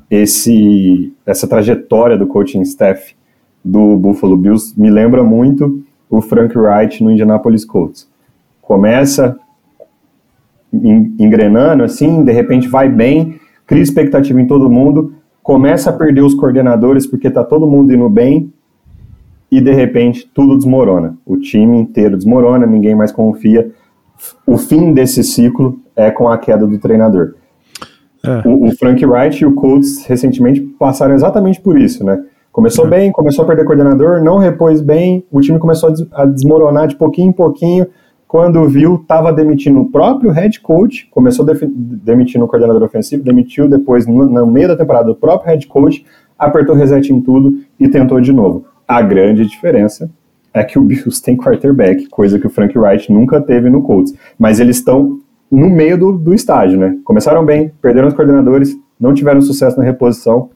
esse, 0.09 1.13
essa 1.25 1.45
trajetória 1.45 2.17
do 2.17 2.25
coaching 2.25 2.61
staff 2.61 3.15
do 3.63 3.97
Buffalo 3.97 4.37
Bills 4.37 4.79
me 4.79 4.89
lembra 4.89 5.23
muito 5.23 5.83
o 6.09 6.21
Frank 6.21 6.57
Wright 6.57 7.03
no 7.03 7.11
Indianapolis 7.11 7.65
Colts. 7.65 8.09
Começa 8.61 9.37
engrenando 10.71 11.83
assim, 11.83 12.23
de 12.23 12.31
repente 12.31 12.67
vai 12.67 12.87
bem, 12.87 13.39
cria 13.67 13.83
expectativa 13.83 14.39
em 14.39 14.47
todo 14.47 14.69
mundo, 14.69 15.13
começa 15.43 15.89
a 15.89 15.93
perder 15.93 16.21
os 16.21 16.33
coordenadores 16.33 17.05
porque 17.05 17.29
tá 17.29 17.43
todo 17.43 17.67
mundo 17.67 17.93
indo 17.93 18.07
bem 18.07 18.53
e 19.51 19.59
de 19.59 19.73
repente 19.73 20.29
tudo 20.33 20.55
desmorona. 20.55 21.17
O 21.25 21.37
time 21.37 21.77
inteiro 21.77 22.15
desmorona, 22.15 22.65
ninguém 22.65 22.95
mais 22.95 23.11
confia. 23.11 23.71
O 24.45 24.57
fim 24.57 24.93
desse 24.93 25.23
ciclo 25.23 25.79
é 25.95 26.11
com 26.11 26.27
a 26.27 26.37
queda 26.37 26.67
do 26.67 26.77
treinador. 26.77 27.35
É. 28.25 28.47
O, 28.47 28.67
o, 28.67 28.71
Frank 28.75 29.03
Wright 29.05 29.41
e 29.41 29.45
o 29.45 29.53
Colts 29.53 30.05
recentemente 30.05 30.59
passaram 30.77 31.15
exatamente 31.15 31.61
por 31.61 31.79
isso, 31.79 32.03
né? 32.03 32.21
Começou 32.51 32.85
é. 32.87 32.89
bem, 32.89 33.11
começou 33.11 33.43
a 33.43 33.47
perder 33.47 33.63
coordenador, 33.63 34.21
não 34.21 34.37
repôs 34.37 34.81
bem, 34.81 35.25
o 35.31 35.39
time 35.39 35.57
começou 35.57 35.93
a 36.11 36.25
desmoronar 36.25 36.87
de 36.87 36.95
pouquinho 36.95 37.29
em 37.29 37.33
pouquinho. 37.33 37.87
Quando 38.27 38.67
viu, 38.67 38.95
estava 38.95 39.31
demitindo 39.31 39.79
o 39.79 39.89
próprio 39.89 40.31
head 40.31 40.59
coach, 40.59 41.07
começou 41.09 41.45
demitindo 41.45 42.45
o 42.45 42.47
coordenador 42.47 42.83
ofensivo, 42.83 43.23
demitiu 43.23 43.67
depois, 43.67 44.05
no, 44.05 44.25
no 44.25 44.45
meio 44.45 44.67
da 44.67 44.75
temporada, 44.75 45.09
o 45.09 45.15
próprio 45.15 45.49
head 45.49 45.65
coach, 45.67 46.05
apertou 46.37 46.75
reset 46.75 47.11
em 47.11 47.21
tudo 47.21 47.55
e 47.79 47.87
tentou 47.87 48.19
de 48.21 48.31
novo. 48.31 48.65
A 48.89 49.03
grande 49.03 49.45
diferença 49.45 50.09
é 50.51 50.63
que 50.63 50.79
o 50.79 50.81
Bills 50.81 51.21
tem 51.21 51.37
quarterback, 51.37 52.09
coisa 52.09 52.39
que 52.39 52.47
o 52.47 52.49
Frank 52.49 52.75
Wright 52.75 53.13
nunca 53.13 53.39
teve 53.39 53.69
no 53.69 53.83
Colts. 53.83 54.15
Mas 54.35 54.59
eles 54.59 54.77
estão 54.77 55.19
no 55.51 55.69
meio 55.69 55.95
do, 55.95 56.11
do 56.11 56.33
estágio, 56.33 56.79
né? 56.79 56.97
Começaram 57.03 57.45
bem, 57.45 57.71
perderam 57.79 58.07
os 58.07 58.15
coordenadores, 58.15 58.75
não 58.99 59.13
tiveram 59.13 59.41
sucesso 59.41 59.77
na 59.77 59.83
reposição, 59.83 60.49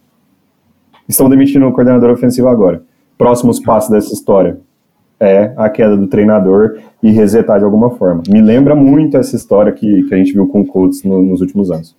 estão 1.07 1.29
demitindo 1.29 1.67
o 1.67 1.71
coordenador 1.71 2.09
ofensivo 2.09 2.47
agora. 2.47 2.81
Próximos 3.19 3.59
passos 3.59 3.91
dessa 3.91 4.11
história. 4.11 4.57
é 5.19 5.53
a 5.55 5.69
queda 5.69 5.95
do 5.95 6.07
treinador 6.07 6.79
e 7.03 7.11
resetar 7.11 7.59
de 7.59 7.65
alguma 7.65 7.91
forma. 7.91 8.23
Me 8.27 8.41
lembra 8.41 8.75
muito 8.75 9.15
essa 9.15 9.35
história 9.35 9.71
que, 9.71 10.05
que 10.05 10.13
a 10.15 10.17
gente 10.17 10.33
viu 10.33 10.47
com 10.47 10.61
o 10.61 10.65
Colts 10.65 11.03
no, 11.03 11.21
nos 11.21 11.39
últimos 11.39 11.69
anos. 11.69 11.95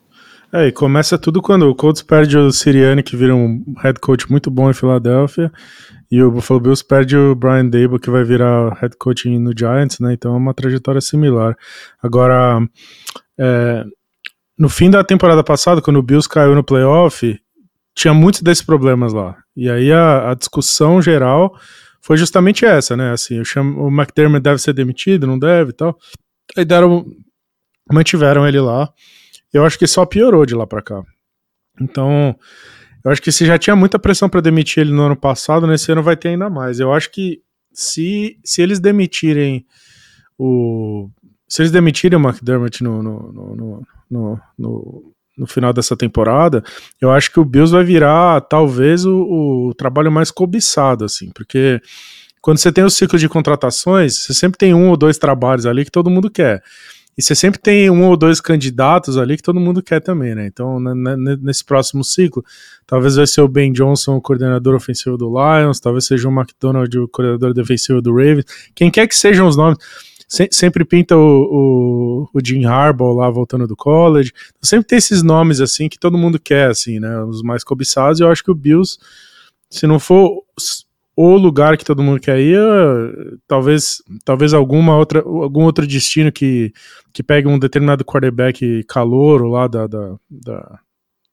É, 0.52 0.68
e 0.68 0.72
começa 0.72 1.18
tudo 1.18 1.42
quando 1.42 1.68
o 1.68 1.74
Colts 1.74 2.00
perde 2.00 2.38
o 2.38 2.52
Sirianni, 2.52 3.02
que 3.02 3.16
vira 3.16 3.34
um 3.34 3.60
head 3.82 3.98
coach 3.98 4.30
muito 4.30 4.52
bom 4.52 4.70
em 4.70 4.72
Filadélfia, 4.72 5.50
e 6.10 6.22
o 6.22 6.30
Buffalo 6.30 6.60
Bills 6.60 6.84
perde 6.84 7.16
o 7.16 7.34
Brian 7.34 7.66
Dable, 7.66 7.98
que 7.98 8.10
vai 8.10 8.24
virar 8.24 8.74
head 8.80 8.96
coach 8.96 9.28
no 9.38 9.52
Giants, 9.56 9.98
né? 10.00 10.12
Então 10.12 10.34
é 10.34 10.36
uma 10.36 10.54
trajetória 10.54 11.00
similar. 11.00 11.56
Agora, 12.02 12.60
é, 13.38 13.84
no 14.58 14.68
fim 14.68 14.90
da 14.90 15.02
temporada 15.02 15.42
passada, 15.42 15.82
quando 15.82 15.98
o 15.98 16.02
Bills 16.02 16.28
caiu 16.28 16.54
no 16.54 16.64
playoff, 16.64 17.38
tinha 17.94 18.14
muitos 18.14 18.42
desses 18.42 18.64
problemas 18.64 19.12
lá. 19.12 19.36
E 19.56 19.70
aí 19.70 19.92
a, 19.92 20.30
a 20.30 20.34
discussão 20.34 21.00
geral 21.00 21.56
foi 22.00 22.16
justamente 22.16 22.64
essa, 22.64 22.96
né? 22.96 23.12
Assim, 23.12 23.38
eu 23.38 23.44
chamo, 23.44 23.82
o 23.82 23.88
McDermott 23.88 24.42
deve 24.42 24.58
ser 24.58 24.72
demitido, 24.72 25.26
não 25.26 25.38
deve 25.38 25.70
e 25.70 25.74
tal. 25.74 25.98
Aí 26.56 26.64
deram, 26.64 27.04
mantiveram 27.90 28.46
ele 28.46 28.60
lá. 28.60 28.92
Eu 29.52 29.64
acho 29.64 29.78
que 29.78 29.86
só 29.86 30.04
piorou 30.04 30.44
de 30.44 30.54
lá 30.54 30.66
para 30.66 30.82
cá. 30.82 31.02
Então, 31.80 32.36
eu 33.04 33.10
acho 33.10 33.20
que 33.20 33.30
se 33.30 33.44
já 33.44 33.58
tinha 33.58 33.76
muita 33.76 33.98
pressão 33.98 34.28
para 34.28 34.40
demitir 34.40 34.80
ele 34.80 34.92
no 34.92 35.02
ano 35.02 35.16
passado, 35.16 35.66
nesse 35.66 35.92
ano 35.92 36.02
vai 36.02 36.16
ter 36.16 36.28
ainda 36.28 36.48
mais. 36.48 36.80
Eu 36.80 36.92
acho 36.92 37.10
que 37.10 37.42
se, 37.72 38.38
se 38.42 38.62
eles 38.62 38.80
demitirem 38.80 39.66
o. 40.38 41.10
Se 41.46 41.60
eles 41.62 41.70
demitirem 41.70 42.18
o 42.18 42.22
McDermott 42.22 42.82
no, 42.82 43.02
no, 43.02 43.32
no, 43.32 44.40
no, 44.58 45.14
no, 45.36 45.46
final 45.46 45.72
dessa 45.72 45.94
temporada, 45.94 46.64
eu 47.00 47.10
acho 47.10 47.30
que 47.30 47.38
o 47.38 47.44
Bills 47.44 47.70
vai 47.70 47.84
virar 47.84 48.40
talvez 48.40 49.04
o, 49.04 49.68
o 49.68 49.74
trabalho 49.74 50.10
mais 50.10 50.30
cobiçado, 50.30 51.04
assim, 51.04 51.30
porque 51.32 51.80
quando 52.40 52.58
você 52.58 52.72
tem 52.72 52.82
o 52.82 52.90
ciclo 52.90 53.18
de 53.18 53.28
contratações, 53.28 54.16
você 54.16 54.34
sempre 54.34 54.58
tem 54.58 54.74
um 54.74 54.88
ou 54.88 54.96
dois 54.96 55.18
trabalhos 55.18 55.66
ali 55.66 55.84
que 55.84 55.90
todo 55.90 56.10
mundo 56.10 56.30
quer. 56.30 56.62
E 57.16 57.22
você 57.22 57.34
sempre 57.34 57.60
tem 57.60 57.88
um 57.90 58.08
ou 58.08 58.16
dois 58.16 58.40
candidatos 58.40 59.16
ali 59.16 59.36
que 59.36 59.42
todo 59.42 59.60
mundo 59.60 59.82
quer 59.82 60.00
também, 60.00 60.34
né? 60.34 60.46
Então, 60.46 60.80
nesse 61.40 61.64
próximo 61.64 62.02
ciclo, 62.02 62.44
talvez 62.86 63.16
vai 63.16 63.26
ser 63.26 63.40
o 63.40 63.48
Ben 63.48 63.72
Johnson, 63.72 64.16
o 64.16 64.20
coordenador 64.20 64.74
ofensivo 64.74 65.16
do 65.16 65.28
Lions, 65.28 65.78
talvez 65.78 66.06
seja 66.06 66.28
o 66.28 66.32
McDonald, 66.32 66.98
o 66.98 67.08
coordenador 67.08 67.54
defensivo 67.54 68.02
do 68.02 68.12
Ravens. 68.12 68.44
Quem 68.74 68.90
quer 68.90 69.06
que 69.06 69.16
sejam 69.16 69.46
os 69.46 69.56
nomes, 69.56 69.78
sempre 70.50 70.84
pinta 70.84 71.16
o, 71.16 72.28
o, 72.32 72.38
o 72.38 72.40
Jim 72.44 72.64
Harbaugh 72.64 73.14
lá 73.14 73.30
voltando 73.30 73.66
do 73.66 73.76
college. 73.76 74.32
Então, 74.48 74.68
sempre 74.68 74.88
tem 74.88 74.98
esses 74.98 75.22
nomes 75.22 75.60
assim 75.60 75.88
que 75.88 75.98
todo 75.98 76.18
mundo 76.18 76.40
quer, 76.40 76.70
assim, 76.70 76.98
né? 76.98 77.22
Os 77.22 77.42
mais 77.42 77.62
cobiçados. 77.62 78.18
E 78.18 78.22
eu 78.24 78.30
acho 78.30 78.42
que 78.42 78.50
o 78.50 78.54
Bills, 78.54 78.98
se 79.70 79.86
não 79.86 80.00
for 80.00 80.42
o 81.16 81.36
lugar 81.36 81.76
que 81.76 81.84
todo 81.84 82.02
mundo 82.02 82.20
quer 82.20 82.40
ir, 82.40 82.58
talvez, 83.46 84.02
talvez 84.24 84.52
alguma 84.52 84.96
outra, 84.96 85.20
algum 85.20 85.62
outro 85.62 85.86
destino 85.86 86.32
que, 86.32 86.72
que 87.12 87.22
pegue 87.22 87.46
um 87.46 87.58
determinado 87.58 88.04
quarterback 88.04 88.82
calouro 88.84 89.48
lá 89.48 89.68
da, 89.68 89.86
da, 89.86 90.16
da 90.28 90.80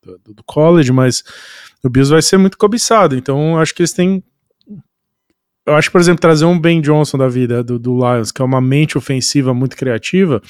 do, 0.04 0.34
do 0.34 0.44
college, 0.44 0.92
mas 0.92 1.24
o 1.84 1.90
Bills 1.90 2.12
vai 2.12 2.22
ser 2.22 2.38
muito 2.38 2.58
cobiçado, 2.58 3.16
então 3.16 3.60
acho 3.60 3.74
que 3.74 3.82
eles 3.82 3.94
têm 3.94 4.24
eu 5.64 5.76
acho, 5.76 5.92
por 5.92 6.02
exemplo, 6.02 6.20
trazer 6.20 6.46
um 6.46 6.60
Ben 6.60 6.82
Johnson 6.82 7.20
da 7.20 7.28
vida 7.28 7.64
do, 7.64 7.78
do, 7.78 7.96
Lions, 7.96 8.32
que 8.32 8.42
é 8.42 8.46
uma 8.46 8.60
mente 8.60 8.98
ofensiva 8.98 9.54
muito 9.54 9.78
criativa, 9.78 10.42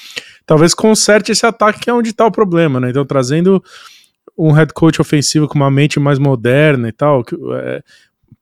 talvez 0.46 0.74
conserte 0.74 1.34
esse 1.34 1.46
ataque 1.46 1.82
que 1.82 1.90
é 1.90 1.94
onde 1.94 2.12
está 2.12 2.26
o 2.26 2.32
problema, 2.32 2.80
né? 2.80 2.90
Então, 2.90 3.06
trazendo 3.06 3.62
um 4.38 4.52
head 4.52 4.74
coach 4.74 5.02
ofensivo 5.02 5.50
com 5.50 5.56
uma 5.56 5.70
mente 5.70 6.00
mais 6.00 6.18
moderna 6.18 6.88
e 6.88 6.92
tal, 6.94 7.26
que, 7.26 7.36
é, 7.36 7.84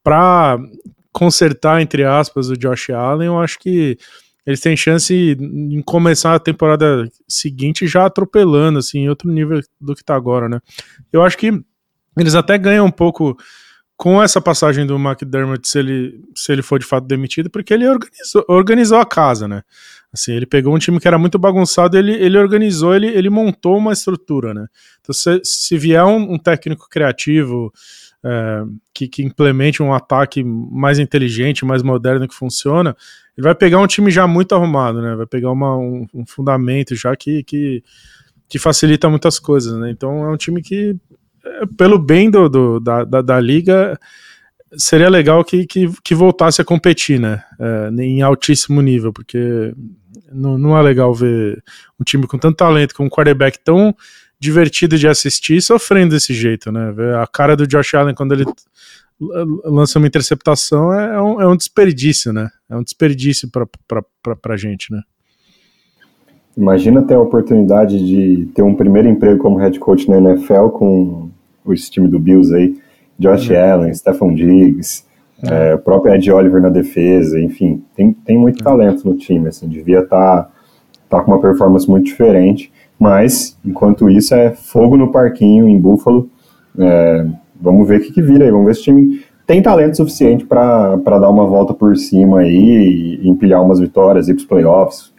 para 0.03 0.57
consertar, 1.11 1.81
entre 1.81 2.03
aspas, 2.03 2.49
o 2.49 2.57
Josh 2.57 2.89
Allen, 2.91 3.27
eu 3.27 3.39
acho 3.39 3.59
que 3.59 3.97
eles 4.45 4.61
têm 4.61 4.75
chance 4.75 5.13
em 5.13 5.81
começar 5.81 6.33
a 6.33 6.39
temporada 6.39 7.09
seguinte 7.27 7.85
já 7.85 8.05
atropelando, 8.05 8.79
assim, 8.79 8.99
em 8.99 9.09
outro 9.09 9.29
nível 9.29 9.61
do 9.79 9.95
que 9.95 10.03
tá 10.03 10.15
agora, 10.15 10.49
né? 10.49 10.59
Eu 11.11 11.23
acho 11.23 11.37
que 11.37 11.51
eles 12.17 12.35
até 12.35 12.57
ganham 12.57 12.85
um 12.85 12.91
pouco 12.91 13.37
com 13.95 14.23
essa 14.23 14.39
passagem 14.39 14.85
do 14.85 14.95
McDermott, 14.95 15.67
se 15.67 15.77
ele, 15.77 16.23
se 16.33 16.51
ele 16.53 16.61
for 16.61 16.79
de 16.79 16.85
fato 16.85 17.05
demitido, 17.05 17.49
porque 17.49 17.73
ele 17.73 17.87
organizou, 17.87 18.45
organizou 18.47 18.97
a 18.97 19.05
casa, 19.05 19.45
né? 19.45 19.61
Assim, 20.11 20.31
ele 20.31 20.45
pegou 20.45 20.73
um 20.73 20.79
time 20.79 20.99
que 20.99 21.07
era 21.07 21.19
muito 21.19 21.37
bagunçado, 21.37 21.97
ele, 21.97 22.13
ele 22.13 22.37
organizou, 22.37 22.95
ele, 22.95 23.07
ele 23.07 23.29
montou 23.29 23.77
uma 23.77 23.91
estrutura, 23.91 24.53
né? 24.53 24.67
Então, 25.01 25.13
se, 25.13 25.41
se 25.43 25.77
vier 25.77 26.03
um, 26.05 26.33
um 26.33 26.39
técnico 26.39 26.87
criativo, 26.89 27.73
é, 28.23 28.63
que, 28.93 29.07
que, 29.07 29.23
implemente 29.23 29.81
um 29.81 29.93
ataque 29.93 30.43
mais 30.43 30.99
inteligente, 30.99 31.65
mais 31.65 31.81
moderno 31.81 32.27
que 32.27 32.35
funciona, 32.35 32.95
ele 33.38 33.45
vai 33.45 33.55
pegar 33.55 33.79
um 33.79 33.88
time 33.88 34.11
já 34.11 34.27
muito 34.27 34.53
arrumado, 34.53 35.01
né? 35.01 35.15
Vai 35.15 35.25
pegar 35.25 35.51
uma, 35.51 35.77
um, 35.77 36.05
um, 36.13 36.25
fundamento 36.25 36.95
já 36.95 37.15
que, 37.15 37.43
que, 37.43 37.83
que, 38.47 38.59
facilita 38.59 39.09
muitas 39.09 39.39
coisas, 39.39 39.77
né? 39.79 39.89
Então 39.89 40.25
é 40.25 40.29
um 40.29 40.38
time 40.38 40.61
que, 40.61 40.95
é, 41.45 41.65
pelo 41.77 41.97
bem 41.97 42.29
do, 42.29 42.49
do 42.49 42.79
da, 42.79 43.05
da, 43.05 43.21
da, 43.21 43.39
liga, 43.39 43.97
seria 44.75 45.09
legal 45.09 45.43
que, 45.45 45.65
que, 45.65 45.89
que, 46.03 46.13
voltasse 46.13 46.61
a 46.61 46.65
competir, 46.65 47.19
né? 47.19 47.41
É, 47.57 47.89
em 48.03 48.21
altíssimo 48.21 48.81
nível, 48.81 49.13
porque 49.13 49.73
não, 50.29 50.57
não 50.57 50.77
é 50.77 50.81
legal 50.81 51.13
ver 51.13 51.63
um 51.99 52.03
time 52.03 52.27
com 52.27 52.38
tanto 52.38 52.57
talento, 52.57 52.93
com 52.93 53.05
um 53.05 53.09
quarterback 53.09 53.57
tão 53.63 53.95
divertido 54.39 54.98
de 54.98 55.08
assistir 55.08 55.62
sofrendo 55.62 56.12
desse 56.13 56.34
jeito, 56.34 56.72
né? 56.72 56.93
A 57.22 57.27
cara 57.27 57.55
do 57.55 57.67
Josh 57.67 57.93
Allen 57.93 58.15
quando 58.15 58.34
ele 58.34 58.46
lança 59.65 60.00
uma 60.00 60.08
interceptação 60.08 60.93
é, 60.93 61.15
é 61.15 61.22
um, 61.22 61.41
é 61.41 61.48
um 61.48 61.58
desperdício, 61.58 62.31
né? 62.31 62.50
É 62.69 62.75
um 62.75 62.84
desperdício 62.84 63.50
para 63.51 64.36
pra 64.36 64.55
gente, 64.55 64.91
né? 64.91 65.01
Imagina 66.55 67.01
ter 67.01 67.15
a 67.15 67.19
oportunidade 67.19 67.98
de 68.05 68.48
ter 68.53 68.62
um 68.62 68.75
primeiro 68.75 69.08
emprego 69.08 69.39
como 69.39 69.58
head 69.58 69.77
coach 69.79 70.10
na 70.10 70.17
NFL 70.17 70.69
com 70.69 71.29
esse 71.69 71.91
time 71.91 72.08
do 72.08 72.19
Bills 72.19 72.53
aí, 72.53 72.77
Josh 73.17 73.50
é. 73.51 73.72
Allen, 73.72 73.93
Stephon 73.93 74.34
Diggs, 74.34 75.03
é. 75.43 75.72
É, 75.72 75.75
o 75.75 75.79
próprio 75.79 76.13
Ed 76.13 76.31
Oliver 76.31 76.62
na 76.62 76.69
defesa, 76.69 77.39
enfim, 77.39 77.81
tem, 77.96 78.12
tem 78.12 78.38
muito 78.38 78.62
é. 78.62 78.63
talento 78.63 79.08
no 79.08 79.15
time, 79.15 79.48
assim, 79.48 79.67
devia 79.67 80.00
estar 80.00 80.43
tá, 80.43 80.51
tá 81.10 81.22
com 81.22 81.31
uma 81.31 81.41
performance 81.41 81.89
muito 81.89 82.05
diferente. 82.05 82.72
Mas, 82.99 83.57
enquanto 83.65 84.09
isso, 84.09 84.35
é 84.35 84.51
fogo 84.51 84.97
no 84.97 85.11
parquinho 85.11 85.69
em 85.69 85.79
Buffalo. 85.79 86.29
É, 86.77 87.25
vamos 87.59 87.87
ver 87.87 88.01
o 88.01 88.03
que, 88.03 88.11
que 88.11 88.21
vira 88.21 88.43
aí. 88.43 88.51
Vamos 88.51 88.67
ver 88.67 88.75
se 88.75 88.81
o 88.81 88.83
time 88.83 89.23
tem 89.47 89.61
talento 89.61 89.97
suficiente 89.97 90.45
para 90.45 90.97
dar 90.97 91.29
uma 91.29 91.45
volta 91.45 91.73
por 91.73 91.95
cima 91.95 92.41
aí 92.41 93.19
e 93.23 93.27
empilhar 93.29 93.63
umas 93.63 93.79
vitórias, 93.79 94.27
ir 94.27 94.33
para 94.33 94.41
os 94.41 94.45
playoffs, 94.45 95.13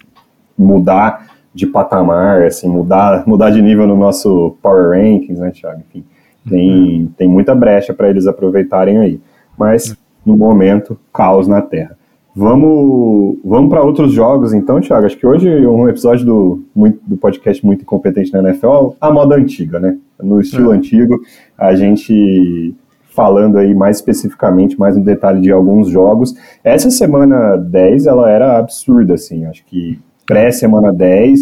mudar 0.57 1.31
de 1.53 1.67
patamar, 1.67 2.43
assim, 2.43 2.69
mudar, 2.69 3.27
mudar 3.27 3.51
de 3.51 3.61
nível 3.61 3.87
no 3.87 3.97
nosso 3.97 4.57
Power 4.63 4.91
Rankings, 4.91 5.41
né, 5.41 5.51
Thiago? 5.51 5.83
Enfim, 5.89 6.05
tem, 6.49 6.71
uhum. 6.71 7.09
tem 7.17 7.29
muita 7.29 7.55
brecha 7.55 7.93
para 7.93 8.09
eles 8.09 8.27
aproveitarem 8.27 8.99
aí. 8.99 9.21
Mas, 9.59 9.97
no 10.25 10.37
momento, 10.37 10.99
caos 11.13 11.49
na 11.49 11.61
Terra. 11.61 11.99
Vamos, 12.41 13.37
vamos 13.45 13.69
para 13.69 13.83
outros 13.83 14.15
jogos 14.15 14.55
então, 14.55 14.81
Thiago. 14.81 15.05
Acho 15.05 15.19
que 15.19 15.27
hoje 15.27 15.47
é 15.47 15.69
um 15.69 15.87
episódio 15.87 16.25
do, 16.25 16.65
muito, 16.75 16.99
do 17.07 17.15
podcast 17.15 17.63
Muito 17.63 17.83
Incompetente 17.83 18.33
na 18.33 18.39
NFL, 18.39 18.95
a 18.99 19.13
moda 19.13 19.35
antiga, 19.35 19.79
né? 19.79 19.99
No 20.19 20.41
estilo 20.41 20.73
é. 20.73 20.77
antigo, 20.79 21.21
a 21.59 21.75
gente 21.75 22.75
falando 23.11 23.59
aí 23.59 23.75
mais 23.75 23.99
especificamente, 23.99 24.81
mais 24.81 24.97
no 24.97 25.05
detalhe 25.05 25.43
de 25.43 25.53
alguns 25.53 25.91
jogos. 25.91 26.35
Essa 26.65 26.91
semana 26.91 27.59
10, 27.59 28.07
ela 28.07 28.31
era 28.31 28.57
absurda, 28.57 29.13
assim. 29.13 29.45
Acho 29.45 29.63
que 29.67 29.99
pré-semana 30.25 30.95
10, 30.95 31.41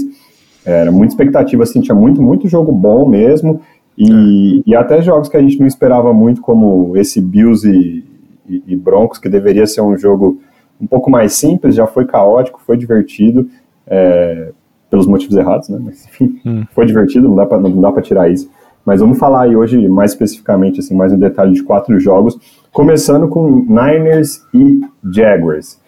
era 0.67 0.90
muita 0.90 1.12
expectativa, 1.12 1.62
assim, 1.62 1.81
tinha 1.81 1.95
muito, 1.95 2.21
muito 2.21 2.49
jogo 2.49 2.73
bom 2.73 3.09
mesmo. 3.09 3.61
E, 3.97 4.62
é. 4.67 4.71
e 4.71 4.75
até 4.75 5.00
jogos 5.00 5.28
que 5.28 5.37
a 5.37 5.40
gente 5.40 5.61
não 5.61 5.67
esperava 5.69 6.12
muito, 6.12 6.40
como 6.40 6.97
esse 6.97 7.21
Bills 7.21 7.64
e, 7.71 8.05
e, 8.49 8.64
e 8.67 8.75
Broncos, 8.76 9.21
que 9.21 9.28
deveria 9.28 9.64
ser 9.64 9.81
um 9.81 9.97
jogo 9.97 10.40
um 10.81 10.87
pouco 10.87 11.11
mais 11.11 11.33
simples, 11.35 11.75
já 11.75 11.87
foi 11.87 12.05
caótico, 12.05 12.61
foi 12.65 12.77
divertido, 12.77 13.49
é, 13.87 14.53
pelos 14.91 15.07
motivos 15.07 15.37
errados, 15.37 15.69
né? 15.69 15.79
Mas 15.83 16.07
enfim, 16.07 16.41
hum. 16.45 16.65
foi 16.71 16.87
divertido, 16.87 17.29
não 17.29 17.81
dá 17.81 17.93
para 17.93 18.03
tirar 18.03 18.31
isso. 18.31 18.51
Mas 18.85 19.01
vamos 19.01 19.19
falar 19.19 19.43
aí 19.43 19.57
hoje 19.57 19.87
mais 19.89 20.13
especificamente, 20.13 20.81
assim, 20.81 20.95
mais 20.95 21.13
um 21.13 21.19
detalhe 21.19 21.53
de 21.53 21.63
quatro 21.63 21.99
jogos, 22.01 22.39
começando 22.73 23.29
com 23.29 23.67
Niners 23.69 24.43
e 24.55 24.81
Jaguars, 25.05 25.79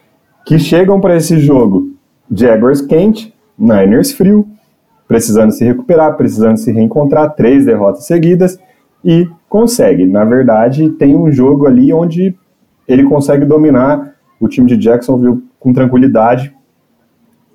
que 0.45 0.59
chegam 0.59 1.01
para 1.01 1.17
esse 1.17 1.39
jogo 1.39 1.91
Jaguars 2.31 2.81
quente, 2.81 3.35
Niners 3.59 4.13
frio, 4.13 4.47
precisando 5.09 5.51
se 5.51 5.65
recuperar, 5.65 6.17
precisando 6.17 6.57
se 6.57 6.71
reencontrar, 6.71 7.35
três 7.35 7.65
derrotas 7.65 8.05
seguidas 8.05 8.59
e 9.05 9.29
consegue. 9.49 10.07
Na 10.07 10.25
verdade, 10.25 10.91
tem 10.91 11.17
um 11.17 11.33
jogo 11.33 11.67
ali 11.67 11.93
onde 11.93 12.35
ele 12.87 13.05
consegue 13.05 13.45
dominar 13.45 14.10
o 14.41 14.49
time 14.49 14.67
de 14.67 14.77
Jacksonville 14.77 15.43
com 15.61 15.73
tranquilidade 15.73 16.53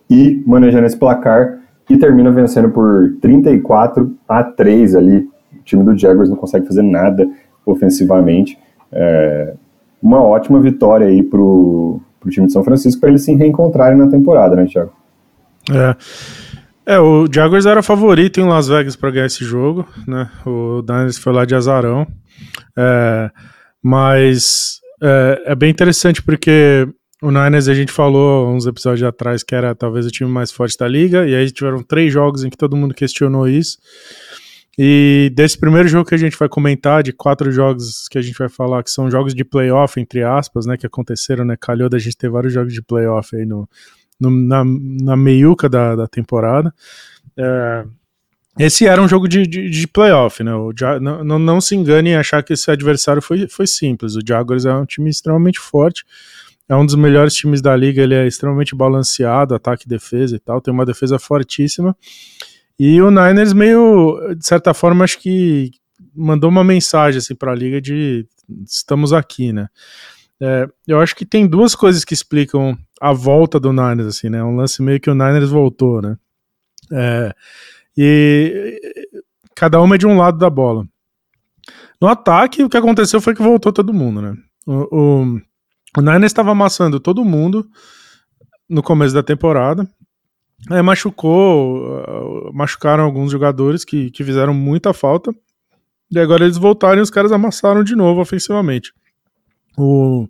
e 0.09 0.41
manejando 0.45 0.85
esse 0.85 0.97
placar 0.97 1.59
e 1.89 1.97
termina 1.97 2.31
vencendo 2.31 2.69
por 2.69 3.17
34 3.19 4.15
a 4.29 4.43
3 4.43 4.95
ali. 4.95 5.27
O 5.53 5.63
time 5.63 5.83
do 5.83 5.97
Jaguars 5.97 6.29
não 6.29 6.37
consegue 6.37 6.67
fazer 6.67 6.83
nada 6.83 7.27
ofensivamente. 7.65 8.57
É 8.91 9.55
uma 10.01 10.21
ótima 10.21 10.59
vitória 10.59 11.07
aí 11.07 11.23
para 11.23 11.39
pro 11.39 12.31
time 12.31 12.47
de 12.47 12.53
São 12.53 12.63
Francisco 12.63 13.01
para 13.01 13.09
eles 13.09 13.23
se 13.23 13.33
reencontrarem 13.33 13.97
na 13.97 14.07
temporada, 14.07 14.55
né, 14.55 14.65
Thiago? 14.65 14.91
É. 15.71 15.95
É, 16.87 16.99
o 16.99 17.25
Jaguars 17.31 17.65
era 17.65 17.81
favorito 17.81 18.39
em 18.39 18.47
Las 18.47 18.67
Vegas 18.67 18.95
para 18.95 19.09
ganhar 19.09 19.25
esse 19.25 19.43
jogo, 19.43 19.87
né? 20.07 20.29
O 20.45 20.83
Niners 20.87 21.17
foi 21.17 21.33
lá 21.33 21.43
de 21.43 21.55
azarão. 21.55 22.05
É, 22.77 23.31
mas 23.81 24.79
é, 25.01 25.43
é, 25.47 25.55
bem 25.55 25.69
interessante 25.69 26.21
porque 26.21 26.87
o 27.21 27.31
Niners 27.31 27.67
a 27.67 27.73
gente 27.73 27.91
falou 27.91 28.53
uns 28.53 28.65
episódios 28.65 29.03
atrás 29.07 29.43
que 29.43 29.55
era 29.55 29.73
talvez 29.73 30.05
o 30.05 30.11
time 30.11 30.29
mais 30.29 30.51
forte 30.51 30.77
da 30.77 30.87
liga, 30.87 31.27
e 31.27 31.35
aí 31.35 31.49
tiveram 31.51 31.81
três 31.81 32.11
jogos 32.11 32.43
em 32.43 32.49
que 32.49 32.57
todo 32.57 32.75
mundo 32.75 32.93
questionou 32.93 33.47
isso. 33.47 33.77
E 34.77 35.31
desse 35.33 35.57
primeiro 35.57 35.87
jogo 35.87 36.07
que 36.07 36.15
a 36.15 36.17
gente 36.17 36.37
vai 36.37 36.49
comentar, 36.49 37.01
de 37.01 37.13
quatro 37.13 37.49
jogos 37.51 38.09
que 38.09 38.17
a 38.17 38.21
gente 38.21 38.37
vai 38.37 38.49
falar, 38.49 38.83
que 38.83 38.91
são 38.91 39.09
jogos 39.09 39.33
de 39.33 39.45
playoff, 39.45 39.99
entre 39.99 40.21
aspas, 40.21 40.65
né, 40.65 40.75
que 40.75 40.85
aconteceram, 40.85 41.45
né, 41.45 41.55
calhou 41.59 41.87
da 41.87 41.97
gente 41.97 42.17
ter 42.17 42.29
vários 42.29 42.53
jogos 42.53 42.73
de 42.73 42.81
playoff 42.81 43.33
aí 43.35 43.45
no, 43.45 43.69
no 44.19 44.29
na, 44.29 44.63
na 44.65 45.15
meiuca 45.15 45.69
da, 45.69 45.95
da 45.95 46.07
temporada. 46.07 46.73
É, 47.37 47.85
esse 48.57 48.85
era 48.87 49.01
um 49.01 49.07
jogo 49.07 49.27
de, 49.27 49.45
de, 49.45 49.69
de 49.69 49.87
playoff, 49.87 50.43
né? 50.43 50.53
O, 50.53 50.71
não, 51.01 51.23
não, 51.23 51.39
não, 51.39 51.61
se 51.61 51.75
engane 51.75 52.11
em 52.11 52.15
achar 52.15 52.41
que 52.41 52.53
esse 52.53 52.69
adversário 52.71 53.21
foi, 53.21 53.47
foi 53.47 53.67
simples. 53.67 54.15
O 54.15 54.21
Jaguars 54.25 54.65
é 54.65 54.73
um 54.73 54.85
time 54.85 55.09
extremamente 55.09 55.59
forte, 55.59 56.05
é 56.67 56.75
um 56.75 56.85
dos 56.85 56.95
melhores 56.95 57.33
times 57.33 57.61
da 57.61 57.75
liga, 57.75 58.01
ele 58.01 58.15
é 58.15 58.25
extremamente 58.25 58.75
balanceado, 58.75 59.53
ataque 59.53 59.87
defesa 59.87 60.35
e 60.35 60.39
tal, 60.39 60.61
tem 60.61 60.73
uma 60.73 60.85
defesa 60.85 61.19
fortíssima. 61.19 61.95
E 62.79 63.01
o 63.01 63.09
Niners 63.09 63.53
meio, 63.53 64.35
de 64.37 64.45
certa 64.45 64.73
forma, 64.73 65.03
acho 65.03 65.19
que 65.19 65.71
mandou 66.13 66.49
uma 66.49 66.63
mensagem 66.63 67.17
assim 67.17 67.35
para 67.35 67.51
a 67.51 67.55
liga 67.55 67.81
de 67.81 68.25
estamos 68.65 69.13
aqui, 69.13 69.51
né? 69.51 69.67
É, 70.41 70.67
eu 70.87 70.99
acho 70.99 71.15
que 71.15 71.25
tem 71.25 71.47
duas 71.47 71.75
coisas 71.75 72.03
que 72.03 72.13
explicam 72.13 72.77
a 73.01 73.13
volta 73.13 73.59
do 73.59 73.71
Niners, 73.71 74.07
assim, 74.07 74.29
né? 74.29 74.43
Um 74.43 74.55
lance 74.55 74.81
meio 74.81 74.99
que 74.99 75.09
o 75.09 75.15
Niners 75.15 75.49
voltou, 75.49 76.01
né? 76.01 76.17
É, 76.91 77.33
e 77.97 78.79
cada 79.55 79.81
uma 79.81 79.95
é 79.95 79.97
de 79.97 80.07
um 80.07 80.17
lado 80.17 80.37
da 80.37 80.49
bola. 80.49 80.87
No 82.01 82.07
ataque, 82.07 82.63
o 82.63 82.69
que 82.69 82.77
aconteceu 82.77 83.21
foi 83.21 83.33
que 83.33 83.41
voltou 83.41 83.71
todo 83.71 83.93
mundo, 83.93 84.21
né? 84.21 84.35
O, 84.67 84.73
o, 84.73 85.41
o 85.97 86.01
Niners 86.01 86.25
estava 86.25 86.51
amassando 86.51 86.99
todo 86.99 87.23
mundo 87.23 87.67
no 88.69 88.83
começo 88.83 89.13
da 89.13 89.23
temporada. 89.23 89.87
Aí 90.69 90.81
machucou, 90.81 91.99
uh, 91.99 92.53
machucaram 92.53 93.03
alguns 93.03 93.31
jogadores 93.31 93.85
que, 93.85 94.09
que 94.11 94.23
fizeram 94.23 94.53
muita 94.53 94.93
falta. 94.93 95.33
E 96.11 96.19
agora 96.19 96.43
eles 96.43 96.57
voltaram 96.57 96.99
e 96.99 97.01
os 97.01 97.09
caras 97.09 97.31
amassaram 97.31 97.83
de 97.83 97.95
novo 97.95 98.21
ofensivamente. 98.21 98.93
O 99.77 100.27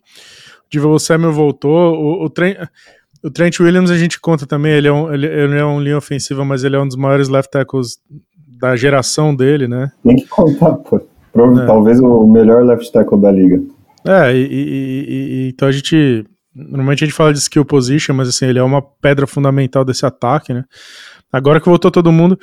Divo 0.70 0.98
Samuel 1.00 1.32
voltou, 1.32 1.96
o, 1.96 2.26
o, 2.26 2.30
Trent, 2.30 2.58
o 3.26 3.32
Trent 3.32 3.60
Williams 3.60 3.90
a 3.90 3.98
gente 3.98 4.20
conta 4.20 4.46
também, 4.46 4.74
ele 4.74 4.88
é, 4.88 4.92
um, 4.92 5.12
ele, 5.12 5.26
ele 5.26 5.58
é 5.58 5.66
um 5.66 5.82
linha 5.82 5.98
ofensiva, 5.98 6.46
mas 6.46 6.64
ele 6.64 6.76
é 6.76 6.80
um 6.80 6.88
dos 6.88 6.96
maiores 6.96 7.28
left 7.28 7.50
tackles 7.52 7.98
da 8.60 8.76
geração 8.76 9.36
dele, 9.36 9.68
né? 9.68 9.92
Tem 10.04 10.16
que 10.16 10.28
contar, 10.28 10.74
pô. 10.76 10.98
É. 10.98 11.66
Talvez 11.66 12.00
o 12.00 12.28
melhor 12.28 12.64
left 12.64 12.92
tackle 12.92 13.20
da 13.20 13.32
liga. 13.32 13.62
É, 14.06 14.32
e, 14.32 14.46
e, 14.46 15.06
e, 15.10 15.50
então 15.50 15.68
a 15.68 15.72
gente. 15.72 16.24
Normalmente 16.54 17.04
a 17.04 17.08
gente 17.08 17.16
fala 17.16 17.34
de 17.34 17.40
skill 17.40 17.66
position, 17.66 18.14
mas 18.14 18.30
assim, 18.30 18.46
ele 18.46 18.60
é 18.60 18.64
uma 18.64 18.82
pedra 18.82 19.28
fundamental 19.28 19.84
desse 19.84 20.06
ataque, 20.06 20.54
né? 20.54 20.64
Agora 21.34 21.60
que 21.60 21.68
voltou 21.68 21.92
todo 21.92 22.12
mundo. 22.12 22.40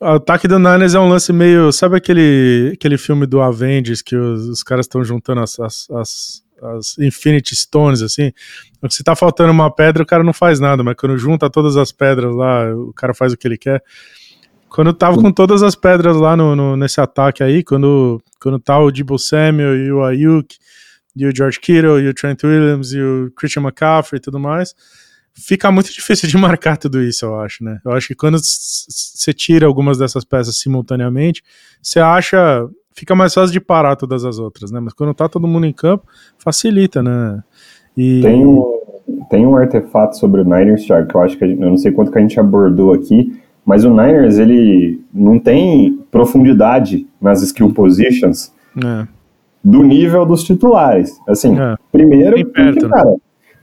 O 0.00 0.06
ataque 0.06 0.48
do 0.48 0.58
Niners 0.58 0.94
é 0.94 1.00
um 1.00 1.08
lance 1.08 1.32
meio. 1.32 1.70
Sabe 1.72 1.96
aquele, 1.96 2.70
aquele 2.72 2.96
filme 2.96 3.26
do 3.26 3.42
Avengers 3.42 4.00
que 4.00 4.16
os, 4.16 4.48
os 4.48 4.62
caras 4.62 4.86
estão 4.86 5.04
juntando 5.04 5.42
as, 5.42 5.60
as, 5.60 5.90
as, 5.90 6.43
as, 6.62 6.98
Infinity 6.98 7.54
Stones, 7.56 8.02
assim? 8.02 8.32
Se 8.90 9.02
tá 9.02 9.16
faltando 9.16 9.50
uma 9.50 9.74
pedra, 9.74 10.02
o 10.02 10.06
cara 10.06 10.22
não 10.22 10.32
faz 10.32 10.60
nada, 10.60 10.82
mas 10.82 10.94
quando 10.96 11.16
junta 11.16 11.48
todas 11.48 11.76
as 11.76 11.90
pedras 11.90 12.34
lá, 12.34 12.74
o 12.74 12.92
cara 12.92 13.14
faz 13.14 13.32
o 13.32 13.36
que 13.36 13.48
ele 13.48 13.58
quer. 13.58 13.82
Quando 14.68 14.92
tava 14.92 15.16
com 15.16 15.30
todas 15.30 15.62
as 15.62 15.76
pedras 15.76 16.16
lá 16.16 16.36
no, 16.36 16.56
no, 16.56 16.76
nesse 16.76 17.00
ataque 17.00 17.42
aí, 17.42 17.62
quando, 17.62 18.20
quando 18.40 18.58
tá 18.58 18.78
o 18.78 18.90
Debo 18.90 19.18
Samuel 19.18 19.76
e 19.76 19.92
o 19.92 20.02
Ayuk, 20.02 20.56
e 21.16 21.26
o 21.26 21.34
George 21.34 21.60
Kittle, 21.60 22.00
e 22.00 22.08
o 22.08 22.14
Trent 22.14 22.42
Williams, 22.42 22.92
e 22.92 23.00
o 23.00 23.32
Christian 23.36 23.62
McCaffrey 23.62 24.18
e 24.18 24.20
tudo 24.20 24.40
mais, 24.40 24.74
fica 25.32 25.70
muito 25.70 25.90
difícil 25.94 26.28
de 26.28 26.36
marcar 26.36 26.76
tudo 26.76 27.02
isso, 27.02 27.24
eu 27.24 27.38
acho, 27.40 27.62
né? 27.62 27.80
Eu 27.84 27.92
acho 27.92 28.08
que 28.08 28.14
quando 28.14 28.38
você 28.38 29.32
tira 29.32 29.66
algumas 29.66 29.96
dessas 29.96 30.24
peças 30.24 30.56
simultaneamente, 30.58 31.42
você 31.82 32.00
acha. 32.00 32.66
Fica 32.94 33.14
mais 33.14 33.34
fácil 33.34 33.52
de 33.52 33.60
parar 33.60 33.96
todas 33.96 34.24
as 34.24 34.38
outras, 34.38 34.70
né? 34.70 34.78
Mas 34.78 34.92
quando 34.94 35.12
tá 35.12 35.28
todo 35.28 35.48
mundo 35.48 35.66
em 35.66 35.72
campo, 35.72 36.06
facilita, 36.38 37.02
né? 37.02 37.42
E... 37.96 38.20
Tem, 38.22 38.46
um, 38.46 38.80
tem 39.28 39.46
um 39.46 39.56
artefato 39.56 40.16
sobre 40.16 40.40
o 40.40 40.44
Niners, 40.44 40.84
Thiago, 40.84 41.08
que 41.08 41.14
eu 41.16 41.20
acho 41.20 41.36
que 41.36 41.46
gente, 41.46 41.60
eu 41.60 41.70
não 41.70 41.76
sei 41.76 41.90
quanto 41.90 42.12
que 42.12 42.18
a 42.18 42.20
gente 42.20 42.38
abordou 42.38 42.92
aqui, 42.92 43.36
mas 43.66 43.84
o 43.84 43.90
Niners, 43.90 44.38
ele 44.38 45.00
não 45.12 45.38
tem 45.40 45.98
profundidade 46.10 47.06
nas 47.20 47.42
skill 47.42 47.72
positions 47.72 48.52
é. 48.76 49.08
do 49.62 49.82
nível 49.82 50.24
dos 50.24 50.44
titulares. 50.44 51.18
Assim, 51.26 51.58
é. 51.58 51.74
primeiro, 51.90 52.36
porque, 52.36 52.52
perto, 52.52 52.88
né? 52.88 52.88
cara, 52.90 53.10
né? 53.10 53.16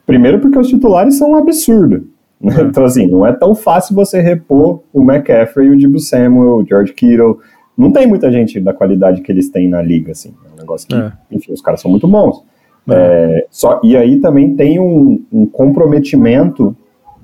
primeiro 0.06 0.39
porque 0.39 0.60
os 0.60 0.67
titulares 0.67 1.17
são 1.17 1.32
um 1.32 1.36
absurdo. 1.36 2.06
Né? 2.41 2.56
É. 2.58 2.62
Então, 2.63 2.84
assim, 2.84 3.08
não 3.08 3.26
é 3.26 3.32
tão 3.32 3.56
fácil 3.56 3.96
você 3.96 4.20
repor 4.20 4.82
o 4.91 5.02
McCaffrey, 5.02 5.70
o 5.70 5.78
Debo 5.78 6.00
Samuel, 6.00 6.58
o 6.58 6.65
George 6.65 6.94
Kittle. 6.94 7.39
Não 7.82 7.91
tem 7.91 8.06
muita 8.06 8.32
gente 8.32 8.60
da 8.60 8.74
qualidade 8.74 9.22
que 9.22 9.32
eles 9.32 9.50
têm 9.50 9.67
na 9.67 9.82
liga, 9.82 10.12
assim. 10.12 10.36
É 10.46 10.54
um 10.54 10.60
negócio 10.60 10.88
que, 10.88 10.94
é. 10.94 11.12
enfim, 11.32 11.52
os 11.52 11.62
caras 11.62 11.82
são 11.82 11.89
muito 11.89 12.08
bons. 12.08 12.44
É. 12.88 12.94
é 12.94 13.48
só, 13.50 13.82
e 13.84 13.98
aí 13.98 14.20
também 14.20 14.56
tem 14.56 14.80
um, 14.80 15.24
um 15.32 15.48
comprometimento 15.48 16.76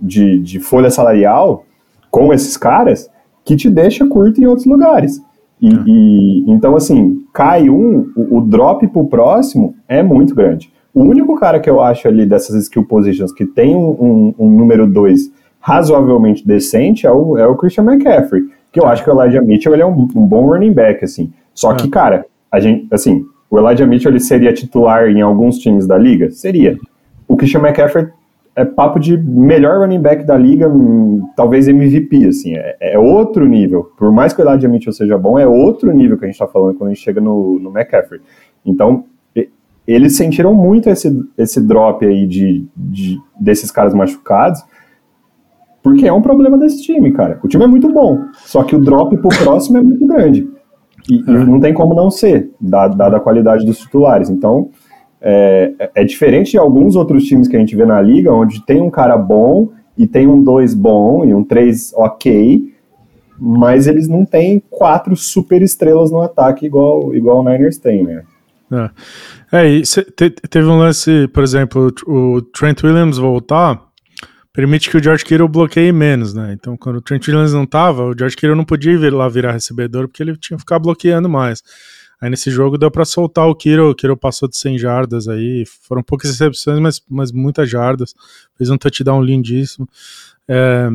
de, 0.02 0.40
de 0.40 0.60
folha 0.60 0.90
salarial 0.90 1.64
com 2.10 2.34
esses 2.34 2.58
caras 2.58 3.08
que 3.46 3.56
te 3.56 3.70
deixa 3.70 4.08
curto 4.08 4.42
em 4.42 4.48
outros 4.48 4.66
lugares. 4.66 5.22
E, 5.62 5.68
é. 5.68 5.84
e 5.86 6.44
então, 6.48 6.76
assim, 6.76 7.24
cai 7.32 7.70
um, 7.70 8.12
o, 8.16 8.38
o, 8.38 8.42
drop 8.42 8.88
pro 8.88 9.06
próximo 9.06 9.76
é 9.88 10.02
muito 10.02 10.34
grande. 10.34 10.74
O 10.92 11.04
único 11.04 11.40
cara 11.40 11.60
que 11.60 11.70
eu 11.70 11.80
acho 11.82 12.08
ali 12.08 12.26
dessas 12.26 12.56
skill 12.64 12.84
positions 12.84 13.32
que 13.32 13.46
tem 13.46 13.76
um, 13.76 13.90
um, 13.90 14.36
um 14.40 14.50
número 14.50 14.88
2 14.88 15.32
razoavelmente 15.60 16.48
decente 16.48 17.06
é 17.06 17.12
o, 17.12 17.38
é 17.38 17.46
o 17.46 17.56
Christian 17.56 17.84
McCaffrey, 17.84 18.44
que 18.72 18.80
eu 18.80 18.86
acho 18.88 19.04
que 19.04 19.10
o 19.10 19.22
Elijah 19.22 19.42
Mitchell 19.42 19.74
ele 19.74 19.82
é 19.82 19.86
um, 19.86 20.08
um 20.16 20.26
bom 20.26 20.46
running 20.46 20.74
back, 20.74 21.04
assim. 21.04 21.32
Só 21.54 21.74
que, 21.74 21.88
é. 21.88 21.90
cara, 21.90 22.26
a 22.52 22.60
gente, 22.60 22.88
assim, 22.92 23.26
o 23.50 23.58
Elijah 23.58 23.86
Mitchell 23.86 24.12
ele 24.12 24.20
seria 24.20 24.54
titular 24.54 25.10
em 25.10 25.22
alguns 25.22 25.58
times 25.58 25.88
da 25.88 25.98
liga? 25.98 26.30
Seria. 26.32 26.78
O 27.28 27.36
Christian 27.36 27.62
McCaffrey 27.62 28.08
é 28.56 28.66
papo 28.66 29.00
de 29.00 29.16
melhor 29.18 29.80
running 29.80 30.02
back 30.02 30.24
da 30.24 30.36
liga, 30.36 30.68
hum, 30.68 31.30
talvez 31.36 31.68
MVP, 31.68 32.26
assim, 32.26 32.56
é, 32.56 32.76
é, 32.82 33.00
outro 33.00 33.46
nível. 33.46 33.92
Por 33.98 34.12
mais 34.12 34.34
que 34.34 34.42
o 34.42 34.44
Elijah 34.48 34.68
Mitchell 34.68 34.94
seja 34.94 35.18
bom, 35.18 35.38
é 35.38 35.46
outro 35.46 35.94
nível 35.94 36.18
que 36.18 36.26
a 36.26 36.28
gente 36.28 36.36
está 36.36 36.48
falando 36.48 36.76
quando 36.76 36.90
a 36.90 36.94
gente 36.94 37.04
chega 37.04 37.22
no, 37.22 37.60
no 37.60 37.70
McCaffrey. 37.70 38.20
Então, 38.66 39.06
eles 39.88 40.18
sentiram 40.18 40.54
muito 40.54 40.90
esse, 40.90 41.10
esse 41.38 41.62
drop 41.62 42.06
aí 42.06 42.28
de, 42.28 42.66
de, 42.76 43.18
desses 43.40 43.72
caras 43.72 43.94
machucados, 43.94 44.62
porque 45.82 46.08
é 46.08 46.14
um 46.14 46.22
problema 46.22 46.58
desse 46.58 46.82
time, 46.84 47.12
cara. 47.12 47.40
O 47.44 47.48
time 47.48 47.64
é 47.64 47.68
muito 47.68 47.92
bom, 47.92 48.26
só 48.34 48.64
que 48.64 48.76
o 48.76 48.80
drop 48.80 49.16
pro 49.18 49.30
próximo 49.30 49.78
é 49.78 49.82
muito 49.82 50.06
grande. 50.06 50.48
E, 51.10 51.20
e 51.20 51.32
não 51.32 51.60
tem 51.60 51.74
como 51.74 51.94
não 51.94 52.12
ser, 52.12 52.52
dada 52.60 53.18
a 53.18 53.20
qualidade 53.20 53.66
dos 53.66 53.80
titulares. 53.80 54.30
Então, 54.30 54.70
é, 55.22 55.90
é, 55.96 56.04
diferente 56.04 56.52
de 56.52 56.58
alguns 56.58 56.96
outros 56.96 57.24
times 57.24 57.48
que 57.48 57.56
a 57.56 57.60
gente 57.60 57.76
vê 57.76 57.86
na 57.86 58.02
liga, 58.02 58.32
onde 58.32 58.66
tem 58.66 58.82
um 58.82 58.90
cara 58.90 59.18
bom 59.18 59.70
e 59.98 60.06
tem 60.06 60.28
um 60.28 60.44
2 60.44 60.74
bom 60.74 61.26
e 61.26 61.34
um 61.34 61.44
3 61.44 61.94
ok, 61.96 62.74
mas 63.40 63.88
eles 63.88 64.08
não 64.08 64.26
têm 64.26 64.62
quatro 64.70 65.16
super 65.16 65.62
estrelas 65.62 66.12
no 66.12 66.22
ataque 66.22 66.66
igual, 66.66 67.14
igual 67.16 67.40
o 67.40 67.50
Niners 67.50 67.78
tem, 67.78 68.04
né? 68.04 68.24
É, 69.52 69.60
é 69.60 69.70
e 69.70 69.82
te, 69.82 70.30
teve 70.30 70.68
um 70.68 70.78
lance, 70.78 71.28
por 71.30 71.42
exemplo, 71.42 71.92
o 72.06 72.42
Trent 72.42 72.84
Williams 72.84 73.18
voltar, 73.18 73.87
permite 74.58 74.90
que 74.90 74.98
o 74.98 75.04
George 75.04 75.24
Kittle 75.24 75.48
bloqueie 75.48 75.92
menos, 75.92 76.34
né? 76.34 76.52
Então, 76.52 76.76
quando 76.76 76.96
o 76.96 77.02
Trent 77.02 77.28
Williams 77.28 77.54
não 77.54 77.64
tava, 77.64 78.06
o 78.06 78.18
George 78.18 78.36
Kittle 78.36 78.56
não 78.56 78.66
podia 78.66 78.98
vir 78.98 79.14
lá 79.14 79.30
virar 79.30 79.52
recebedor, 79.52 80.08
porque 80.08 80.24
ele 80.24 80.36
tinha 80.36 80.58
que 80.58 80.62
ficar 80.62 80.80
bloqueando 80.80 81.30
mais. 81.30 81.62
Aí 82.20 82.28
nesse 82.28 82.50
jogo 82.50 82.76
deu 82.76 82.90
para 82.90 83.06
soltar 83.06 83.48
o 83.48 83.54
Kiro, 83.54 83.92
o 83.92 83.94
Kiro 83.94 84.18
passou 84.18 84.50
de 84.50 84.58
100 84.58 84.80
jardas 84.80 85.28
aí, 85.28 85.64
foram 85.84 86.02
poucas 86.02 86.32
recepções, 86.32 86.80
mas, 86.80 87.00
mas 87.08 87.32
muitas 87.32 87.70
jardas, 87.70 88.16
fez 88.58 88.72
um 88.72 88.80
touchdown 88.80 89.22
lindíssimo. 89.22 89.88
É, 90.48 90.90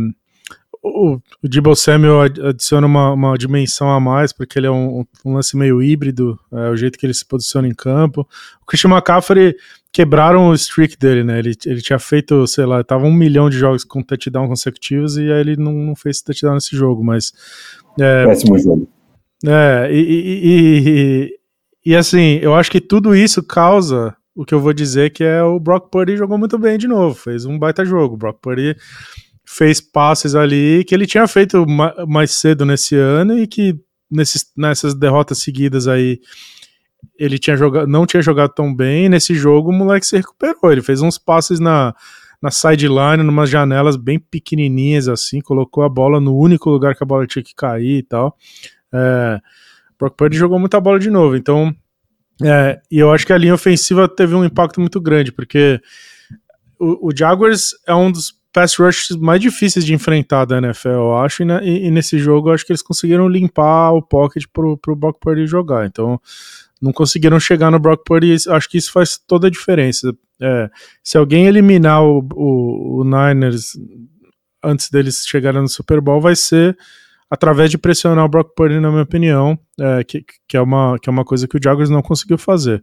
o, 0.82 1.20
o 1.40 1.48
Debo 1.48 1.76
Samuel 1.76 2.22
adiciona 2.22 2.84
uma, 2.84 3.12
uma, 3.12 3.38
dimensão 3.38 3.88
a 3.88 4.00
mais, 4.00 4.32
porque 4.32 4.58
ele 4.58 4.66
é 4.66 4.72
um, 4.72 5.06
um 5.24 5.34
lance 5.34 5.56
meio 5.56 5.80
híbrido, 5.80 6.36
é, 6.50 6.68
o 6.68 6.76
jeito 6.76 6.98
que 6.98 7.06
ele 7.06 7.14
se 7.14 7.24
posiciona 7.24 7.68
em 7.68 7.74
campo. 7.74 8.28
O 8.60 8.66
Christian 8.66 8.90
McCaffrey 8.90 9.54
quebraram 9.92 10.48
o 10.48 10.54
streak 10.54 10.96
dele, 10.96 11.22
né? 11.22 11.38
Ele, 11.38 11.52
ele 11.66 11.82
tinha 11.82 11.98
feito, 11.98 12.46
sei 12.46 12.64
lá, 12.64 12.82
tava 12.82 13.04
um 13.04 13.12
milhão 13.12 13.50
de 13.50 13.58
jogos 13.58 13.84
com 13.84 14.02
touchdown 14.02 14.48
consecutivos 14.48 15.16
e 15.18 15.30
aí 15.30 15.40
ele 15.40 15.56
não, 15.56 15.72
não 15.72 15.94
fez 15.94 16.22
touchdown 16.22 16.54
nesse 16.54 16.74
jogo, 16.74 17.04
mas. 17.04 17.32
É, 18.00 18.26
Péssimo 18.26 18.58
jogo. 18.58 18.88
É, 19.44 19.88
e, 19.92 20.00
e, 20.00 20.88
e, 21.84 21.90
e, 21.90 21.96
assim, 21.96 22.38
eu 22.40 22.54
acho 22.54 22.70
que 22.70 22.80
tudo 22.80 23.14
isso 23.14 23.42
causa 23.42 24.16
o 24.34 24.44
que 24.44 24.54
eu 24.54 24.60
vou 24.60 24.72
dizer 24.72 25.12
que 25.12 25.22
é 25.22 25.42
o 25.42 25.60
Brock 25.60 25.90
Purdy 25.90 26.16
jogou 26.16 26.38
muito 26.38 26.56
bem 26.56 26.78
de 26.78 26.88
novo, 26.88 27.14
fez 27.14 27.44
um 27.44 27.58
baita 27.58 27.84
jogo. 27.84 28.14
O 28.14 28.16
Brock 28.16 28.38
Purdy 28.40 28.76
fez 29.44 29.80
passes 29.80 30.34
ali 30.34 30.84
que 30.84 30.94
ele 30.94 31.06
tinha 31.06 31.26
feito 31.26 31.66
mais 32.08 32.30
cedo 32.30 32.64
nesse 32.64 32.96
ano 32.96 33.38
e 33.38 33.46
que 33.46 33.78
nesses, 34.10 34.46
nessas 34.56 34.94
derrotas 34.94 35.38
seguidas 35.38 35.86
aí 35.86 36.20
ele 37.18 37.38
tinha 37.38 37.56
jogado, 37.56 37.86
não 37.86 38.06
tinha 38.06 38.22
jogado 38.22 38.52
tão 38.54 38.74
bem. 38.74 39.08
nesse 39.08 39.34
jogo 39.34 39.70
o 39.70 39.72
moleque 39.72 40.06
se 40.06 40.16
recuperou. 40.16 40.72
Ele 40.72 40.82
fez 40.82 41.02
uns 41.02 41.18
passes 41.18 41.60
na, 41.60 41.94
na 42.42 42.50
sideline, 42.50 43.22
numas 43.22 43.48
janelas 43.48 43.96
bem 43.96 44.18
pequenininhas 44.18 45.08
assim, 45.08 45.40
colocou 45.40 45.84
a 45.84 45.88
bola 45.88 46.20
no 46.20 46.36
único 46.36 46.68
lugar 46.68 46.96
que 46.96 47.04
a 47.04 47.06
bola 47.06 47.26
tinha 47.26 47.42
que 47.42 47.54
cair 47.54 47.98
e 47.98 48.02
tal. 48.02 48.36
É, 48.92 49.40
Brock 49.98 50.16
Purdy 50.16 50.36
jogou 50.36 50.58
muita 50.58 50.80
bola 50.80 50.98
de 50.98 51.08
novo, 51.08 51.36
então 51.36 51.74
é, 52.42 52.80
e 52.90 52.98
eu 52.98 53.12
acho 53.12 53.24
que 53.24 53.32
a 53.32 53.38
linha 53.38 53.54
ofensiva 53.54 54.08
teve 54.08 54.34
um 54.34 54.44
impacto 54.44 54.80
muito 54.80 55.00
grande, 55.00 55.30
porque 55.30 55.80
o, 56.78 57.08
o 57.08 57.16
Jaguars 57.16 57.70
é 57.86 57.94
um 57.94 58.10
dos 58.10 58.34
pass 58.52 58.76
rushes 58.76 59.16
mais 59.16 59.40
difíceis 59.40 59.84
de 59.84 59.94
enfrentar 59.94 60.44
da 60.44 60.58
NFL, 60.58 60.88
eu 60.88 61.16
acho, 61.16 61.42
e, 61.42 61.46
e, 61.62 61.86
e, 61.86 61.90
nesse 61.90 62.18
jogo 62.18 62.48
eu 62.48 62.54
acho 62.54 62.66
que 62.66 62.72
eles 62.72 62.82
conseguiram 62.82 63.28
limpar 63.28 63.92
o 63.92 64.02
pocket 64.02 64.44
pro, 64.52 64.76
pro 64.76 64.96
Brock 64.96 65.18
Purdy 65.20 65.46
jogar, 65.46 65.86
então 65.86 66.20
não 66.82 66.92
conseguiram 66.92 67.38
chegar 67.38 67.70
no 67.70 67.78
Brock 67.78 68.02
Purdy, 68.04 68.34
acho 68.48 68.68
que 68.68 68.76
isso 68.76 68.90
faz 68.90 69.16
toda 69.16 69.46
a 69.46 69.50
diferença. 69.50 70.12
É, 70.40 70.68
se 71.02 71.16
alguém 71.16 71.46
eliminar 71.46 72.02
o, 72.02 72.18
o, 72.34 73.00
o 73.00 73.04
Niners 73.04 73.78
antes 74.62 74.90
deles 74.90 75.24
chegarem 75.26 75.62
no 75.62 75.68
Super 75.68 76.00
Bowl, 76.00 76.20
vai 76.20 76.34
ser 76.34 76.76
através 77.30 77.70
de 77.70 77.78
pressionar 77.78 78.24
o 78.26 78.28
Brock 78.28 78.50
Purdy, 78.54 78.78
na 78.78 78.90
minha 78.90 79.04
opinião, 79.04 79.58
é, 79.80 80.04
que, 80.04 80.22
que, 80.46 80.54
é 80.54 80.60
uma, 80.60 80.98
que 80.98 81.08
é 81.08 81.12
uma 81.12 81.24
coisa 81.24 81.48
que 81.48 81.56
o 81.56 81.60
Jaguars 81.62 81.88
não 81.88 82.02
conseguiu 82.02 82.36
fazer. 82.36 82.82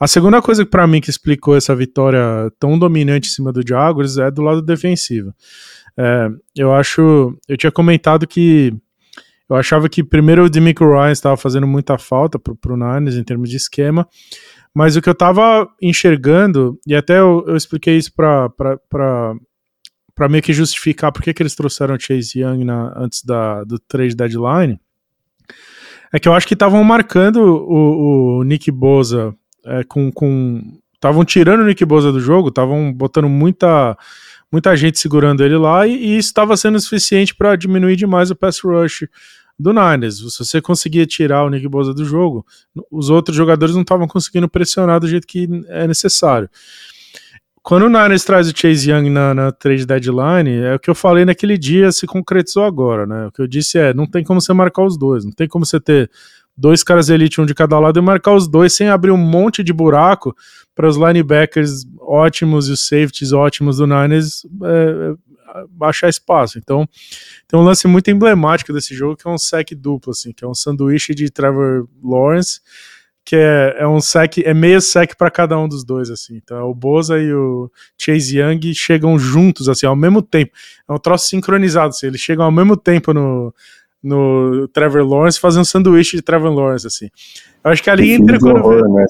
A 0.00 0.06
segunda 0.06 0.40
coisa 0.40 0.64
para 0.64 0.86
mim 0.86 1.02
que 1.02 1.10
explicou 1.10 1.54
essa 1.54 1.76
vitória 1.76 2.50
tão 2.58 2.78
dominante 2.78 3.28
em 3.28 3.32
cima 3.32 3.52
do 3.52 3.66
Jaguars 3.66 4.16
é 4.16 4.30
do 4.30 4.40
lado 4.40 4.62
defensivo. 4.62 5.34
É, 5.98 6.28
eu 6.56 6.72
acho, 6.72 7.36
eu 7.46 7.56
tinha 7.58 7.70
comentado 7.70 8.26
que 8.26 8.74
eu 9.48 9.56
achava 9.56 9.88
que 9.88 10.02
primeiro 10.02 10.44
o 10.44 10.50
Demico 10.50 10.84
Ryan 10.84 11.12
estava 11.12 11.36
fazendo 11.36 11.66
muita 11.66 11.98
falta 11.98 12.38
para 12.38 12.72
o 12.72 12.76
Niners 12.76 13.16
em 13.16 13.24
termos 13.24 13.50
de 13.50 13.56
esquema, 13.56 14.08
mas 14.74 14.96
o 14.96 15.02
que 15.02 15.08
eu 15.08 15.12
estava 15.12 15.68
enxergando, 15.80 16.78
e 16.86 16.94
até 16.94 17.20
eu, 17.20 17.44
eu 17.46 17.56
expliquei 17.56 17.96
isso 17.96 18.12
para 18.14 18.48
meio 20.28 20.42
que 20.42 20.52
justificar 20.52 21.12
por 21.12 21.22
que 21.22 21.34
eles 21.40 21.54
trouxeram 21.54 21.94
o 21.94 22.00
Chase 22.00 22.40
Young 22.40 22.64
na, 22.64 22.92
antes 22.96 23.22
da, 23.22 23.62
do 23.64 23.78
trade 23.78 24.16
deadline, 24.16 24.80
é 26.12 26.18
que 26.18 26.28
eu 26.28 26.32
acho 26.32 26.46
que 26.46 26.54
estavam 26.54 26.82
marcando 26.84 27.38
o, 27.38 28.38
o 28.38 28.42
Nick 28.44 28.70
Boza 28.70 29.34
é, 29.64 29.82
com. 29.84 30.62
Estavam 30.94 31.24
tirando 31.24 31.60
o 31.60 31.66
Nick 31.66 31.84
Boza 31.84 32.10
do 32.10 32.20
jogo, 32.20 32.48
estavam 32.48 32.90
botando 32.92 33.28
muita, 33.28 33.98
muita 34.50 34.76
gente 34.76 34.98
segurando 34.98 35.44
ele 35.44 35.56
lá, 35.56 35.86
e, 35.86 35.94
e 35.94 36.18
isso 36.18 36.28
estava 36.28 36.56
sendo 36.56 36.80
suficiente 36.80 37.34
para 37.34 37.56
diminuir 37.56 37.96
demais 37.96 38.30
o 38.30 38.36
pass 38.36 38.60
rush 38.60 39.06
do 39.58 39.72
Niners. 39.72 40.18
Se 40.18 40.44
você 40.44 40.60
conseguia 40.60 41.06
tirar 41.06 41.44
o 41.44 41.50
Nick 41.50 41.68
Boza 41.68 41.94
do 41.94 42.04
jogo, 42.04 42.44
os 42.90 43.10
outros 43.10 43.36
jogadores 43.36 43.74
não 43.74 43.82
estavam 43.82 44.06
conseguindo 44.06 44.48
pressionar 44.48 45.00
do 45.00 45.08
jeito 45.08 45.26
que 45.26 45.48
é 45.68 45.86
necessário 45.86 46.48
quando 47.64 47.84
o 47.84 47.88
Niners 47.88 48.24
traz 48.24 48.46
o 48.46 48.52
Chase 48.54 48.90
Young 48.90 49.08
na, 49.08 49.32
na 49.32 49.50
trade 49.50 49.86
deadline, 49.86 50.50
é 50.50 50.74
o 50.74 50.78
que 50.78 50.90
eu 50.90 50.94
falei 50.94 51.24
naquele 51.24 51.56
dia, 51.56 51.90
se 51.90 52.06
concretizou 52.06 52.62
agora, 52.62 53.06
né? 53.06 53.26
O 53.26 53.32
que 53.32 53.40
eu 53.40 53.46
disse 53.46 53.78
é, 53.78 53.94
não 53.94 54.06
tem 54.06 54.22
como 54.22 54.38
você 54.38 54.52
marcar 54.52 54.84
os 54.84 54.98
dois, 54.98 55.24
não 55.24 55.32
tem 55.32 55.48
como 55.48 55.64
você 55.64 55.80
ter 55.80 56.10
dois 56.54 56.84
caras 56.84 57.08
elite, 57.08 57.40
um 57.40 57.46
de 57.46 57.54
cada 57.54 57.80
lado, 57.80 57.98
e 57.98 58.02
marcar 58.02 58.34
os 58.34 58.46
dois 58.46 58.74
sem 58.74 58.90
abrir 58.90 59.12
um 59.12 59.16
monte 59.16 59.64
de 59.64 59.72
buraco 59.72 60.36
para 60.74 60.86
os 60.86 60.98
linebackers 60.98 61.86
ótimos 62.00 62.68
e 62.68 62.72
os 62.72 62.86
safeties 62.86 63.32
ótimos 63.32 63.78
do 63.78 63.86
Niners 63.86 64.44
é, 64.62 65.14
é, 65.54 65.64
baixar 65.70 66.10
espaço. 66.10 66.58
Então, 66.58 66.86
tem 67.48 67.58
um 67.58 67.62
lance 67.62 67.88
muito 67.88 68.10
emblemático 68.10 68.74
desse 68.74 68.94
jogo, 68.94 69.16
que 69.16 69.26
é 69.26 69.30
um 69.30 69.38
sec 69.38 69.70
duplo, 69.74 70.10
assim, 70.10 70.32
que 70.32 70.44
é 70.44 70.46
um 70.46 70.54
sanduíche 70.54 71.14
de 71.14 71.30
Trevor 71.30 71.88
Lawrence, 72.02 72.60
que 73.24 73.36
é, 73.36 73.76
é 73.78 73.88
um 73.88 74.00
sec, 74.00 74.38
é 74.38 74.52
meio 74.52 74.80
sec 74.80 75.14
para 75.16 75.30
cada 75.30 75.58
um 75.58 75.66
dos 75.66 75.82
dois, 75.82 76.10
assim. 76.10 76.36
Então 76.36 76.58
é 76.58 76.62
o 76.62 76.74
Boza 76.74 77.18
e 77.18 77.32
o 77.32 77.70
Chase 77.96 78.38
Young 78.38 78.74
chegam 78.74 79.18
juntos, 79.18 79.68
assim, 79.68 79.86
ao 79.86 79.96
mesmo 79.96 80.20
tempo. 80.20 80.52
É 80.88 80.92
um 80.92 80.98
troço 80.98 81.28
sincronizado, 81.28 81.88
assim, 81.88 82.06
eles 82.06 82.20
chegam 82.20 82.44
ao 82.44 82.52
mesmo 82.52 82.76
tempo 82.76 83.14
no, 83.14 83.54
no 84.02 84.68
Trevor 84.68 85.02
Lawrence 85.02 85.40
fazendo 85.40 85.62
um 85.62 85.64
sanduíche 85.64 86.18
de 86.18 86.22
Trevor 86.22 86.52
Lawrence, 86.52 86.86
assim. 86.86 87.08
Eu 87.64 87.70
acho 87.70 87.82
que 87.82 87.88
a 87.88 87.94
liga 87.94 88.14
inteira 88.14 88.38
quando 88.38 88.62
vê... 88.68 88.82
né? 88.82 89.06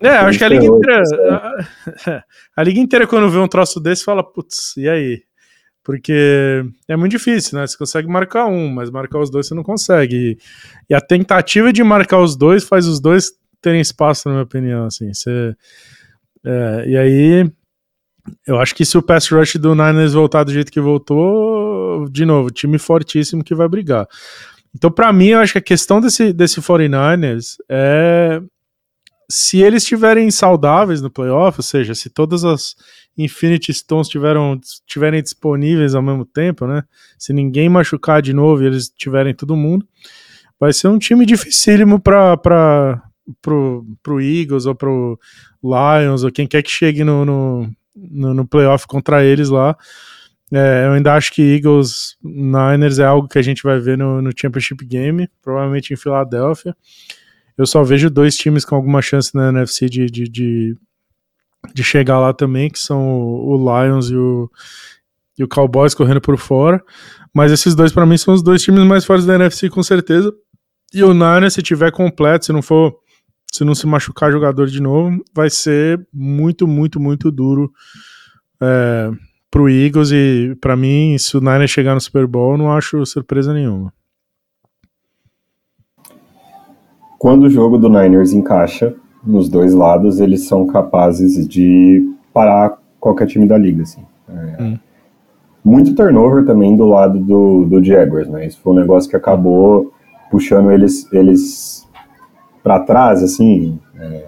É, 0.00 0.16
eu 0.22 0.26
acho 0.26 0.38
que 0.38 0.44
a 0.44 0.48
liga 0.48 0.64
inteira... 0.64 1.02
A, 1.30 2.24
a 2.60 2.62
liga 2.64 2.80
inteira 2.80 3.06
quando 3.06 3.30
vê 3.30 3.38
um 3.38 3.46
troço 3.46 3.78
desse 3.78 4.04
fala, 4.04 4.24
putz, 4.24 4.76
e 4.76 4.88
aí? 4.88 5.22
Porque 5.84 6.64
é 6.88 6.96
muito 6.96 7.12
difícil, 7.12 7.58
né? 7.58 7.66
Você 7.66 7.76
consegue 7.76 8.08
marcar 8.08 8.46
um, 8.46 8.68
mas 8.68 8.90
marcar 8.90 9.20
os 9.20 9.30
dois 9.30 9.46
você 9.46 9.54
não 9.54 9.64
consegue. 9.64 10.38
E 10.88 10.94
a 10.94 11.00
tentativa 11.00 11.72
de 11.72 11.82
marcar 11.82 12.20
os 12.20 12.36
dois 12.36 12.64
faz 12.64 12.86
os 12.86 13.00
dois 13.00 13.32
terem 13.62 13.80
espaço, 13.80 14.28
na 14.28 14.34
minha 14.34 14.44
opinião, 14.44 14.86
assim. 14.86 15.12
Você, 15.12 15.54
é, 16.44 16.84
e 16.86 16.96
aí, 16.96 17.52
eu 18.46 18.60
acho 18.60 18.74
que 18.74 18.84
se 18.84 18.98
o 18.98 19.02
pass 19.02 19.28
rush 19.28 19.56
do 19.56 19.74
Niners 19.74 20.12
voltar 20.12 20.44
do 20.44 20.52
jeito 20.52 20.72
que 20.72 20.80
voltou, 20.80 22.08
de 22.10 22.24
novo, 22.24 22.50
time 22.50 22.78
fortíssimo 22.78 23.44
que 23.44 23.54
vai 23.54 23.68
brigar. 23.68 24.06
Então, 24.74 24.90
para 24.90 25.12
mim, 25.12 25.28
eu 25.28 25.38
acho 25.38 25.52
que 25.52 25.58
a 25.58 25.62
questão 25.62 26.00
desse, 26.00 26.32
desse 26.32 26.60
49ers 26.60 27.56
é 27.68 28.40
se 29.30 29.62
eles 29.62 29.82
estiverem 29.82 30.30
saudáveis 30.30 31.00
no 31.00 31.10
playoff, 31.10 31.58
ou 31.58 31.62
seja, 31.62 31.94
se 31.94 32.10
todas 32.10 32.44
as 32.44 32.76
Infinity 33.16 33.72
Stones 33.72 34.06
tiveram, 34.06 34.60
estiverem 34.62 35.22
disponíveis 35.22 35.94
ao 35.94 36.02
mesmo 36.02 36.26
tempo, 36.26 36.66
né? 36.66 36.84
Se 37.18 37.32
ninguém 37.32 37.66
machucar 37.66 38.20
de 38.20 38.34
novo 38.34 38.62
e 38.62 38.66
eles 38.66 38.90
tiverem 38.90 39.34
todo 39.34 39.56
mundo, 39.56 39.88
vai 40.60 40.70
ser 40.72 40.88
um 40.88 40.98
time 40.98 41.24
dificílimo 41.24 41.98
para 41.98 43.02
pro, 43.40 43.86
pro 44.02 44.20
Eagles 44.20 44.66
ou 44.66 44.74
pro 44.74 45.18
Lions 45.62 46.24
ou 46.24 46.32
quem 46.32 46.46
quer 46.46 46.62
que 46.62 46.70
chegue 46.70 47.04
no, 47.04 47.24
no, 47.24 47.70
no, 47.94 48.34
no 48.34 48.46
playoff 48.46 48.86
contra 48.86 49.24
eles 49.24 49.48
lá. 49.48 49.76
É, 50.54 50.84
eu 50.86 50.92
ainda 50.92 51.14
acho 51.14 51.32
que 51.32 51.40
Eagles 51.40 52.16
Niners 52.22 52.98
é 52.98 53.04
algo 53.04 53.26
que 53.26 53.38
a 53.38 53.42
gente 53.42 53.62
vai 53.62 53.78
ver 53.78 53.96
no, 53.96 54.20
no 54.20 54.30
Championship 54.38 54.84
Game, 54.84 55.26
provavelmente 55.40 55.94
em 55.94 55.96
Filadélfia. 55.96 56.76
Eu 57.56 57.66
só 57.66 57.82
vejo 57.82 58.10
dois 58.10 58.36
times 58.36 58.64
com 58.64 58.74
alguma 58.74 59.00
chance 59.00 59.34
na 59.34 59.48
NFC 59.48 59.88
de, 59.88 60.06
de, 60.06 60.24
de, 60.24 60.76
de 61.72 61.82
chegar 61.82 62.18
lá 62.18 62.34
também, 62.34 62.68
que 62.68 62.78
são 62.78 63.00
o, 63.00 63.56
o 63.56 63.56
Lions 63.56 64.10
e 64.10 64.16
o, 64.16 64.50
e 65.38 65.44
o 65.44 65.48
Cowboys 65.48 65.94
correndo 65.94 66.20
por 66.20 66.36
fora. 66.36 66.82
Mas 67.32 67.50
esses 67.50 67.74
dois, 67.74 67.90
para 67.90 68.04
mim, 68.04 68.18
são 68.18 68.34
os 68.34 68.42
dois 68.42 68.62
times 68.62 68.84
mais 68.84 69.06
fortes 69.06 69.24
da 69.24 69.34
NFC, 69.34 69.70
com 69.70 69.82
certeza. 69.82 70.32
E 70.92 71.02
o 71.02 71.14
Niners, 71.14 71.54
se 71.54 71.62
tiver 71.62 71.90
completo, 71.90 72.44
se 72.44 72.52
não 72.52 72.60
for 72.60 72.94
se 73.52 73.64
não 73.64 73.74
se 73.74 73.86
machucar 73.86 74.32
jogador 74.32 74.66
de 74.66 74.80
novo, 74.80 75.22
vai 75.34 75.50
ser 75.50 76.00
muito, 76.10 76.66
muito, 76.66 76.98
muito 76.98 77.30
duro 77.30 77.70
é, 78.60 79.10
pro 79.50 79.68
Eagles 79.68 80.10
e 80.10 80.56
para 80.58 80.74
mim, 80.74 81.18
se 81.18 81.36
o 81.36 81.40
Niners 81.40 81.70
chegar 81.70 81.94
no 81.94 82.00
Super 82.00 82.26
Bowl, 82.26 82.56
não 82.56 82.72
acho 82.72 83.04
surpresa 83.04 83.52
nenhuma. 83.52 83.92
Quando 87.18 87.44
o 87.44 87.50
jogo 87.50 87.76
do 87.76 87.90
Niners 87.90 88.32
encaixa 88.32 88.94
nos 89.22 89.50
dois 89.50 89.74
lados, 89.74 90.18
eles 90.18 90.48
são 90.48 90.66
capazes 90.66 91.46
de 91.46 92.10
parar 92.32 92.78
qualquer 92.98 93.26
time 93.26 93.46
da 93.46 93.58
liga, 93.58 93.82
assim. 93.82 94.04
É, 94.28 94.62
hum. 94.62 94.78
Muito 95.62 95.94
turnover 95.94 96.44
também 96.44 96.74
do 96.74 96.86
lado 96.86 97.20
do, 97.20 97.64
do 97.66 97.84
Jaguars, 97.84 98.28
né? 98.28 98.46
Isso 98.46 98.58
foi 98.60 98.72
um 98.72 98.76
negócio 98.76 99.08
que 99.08 99.14
acabou 99.14 99.92
puxando 100.30 100.72
eles, 100.72 101.06
eles 101.12 101.81
para 102.62 102.80
trás, 102.80 103.22
assim, 103.22 103.78
é, 103.98 104.26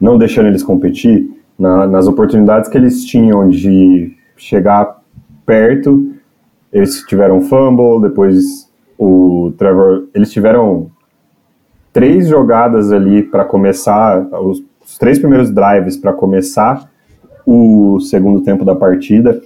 não 0.00 0.18
deixando 0.18 0.46
eles 0.46 0.62
competir, 0.62 1.30
na, 1.58 1.86
nas 1.86 2.06
oportunidades 2.06 2.70
que 2.70 2.78
eles 2.78 3.04
tinham 3.04 3.48
de 3.48 4.16
chegar 4.36 4.98
perto, 5.44 6.14
eles 6.72 7.02
tiveram 7.02 7.42
fumble, 7.42 8.00
depois 8.00 8.70
o 8.98 9.52
Trevor, 9.58 10.08
eles 10.14 10.32
tiveram 10.32 10.90
três 11.92 12.28
jogadas 12.28 12.92
ali 12.92 13.22
para 13.22 13.44
começar, 13.44 14.26
os, 14.42 14.62
os, 14.82 14.96
três 14.98 15.18
primeiros 15.18 15.50
drives 15.50 15.96
para 15.96 16.12
começar 16.12 16.88
o 17.44 18.00
segundo 18.00 18.42
tempo 18.42 18.64
da 18.64 18.74
partida, 18.74 19.42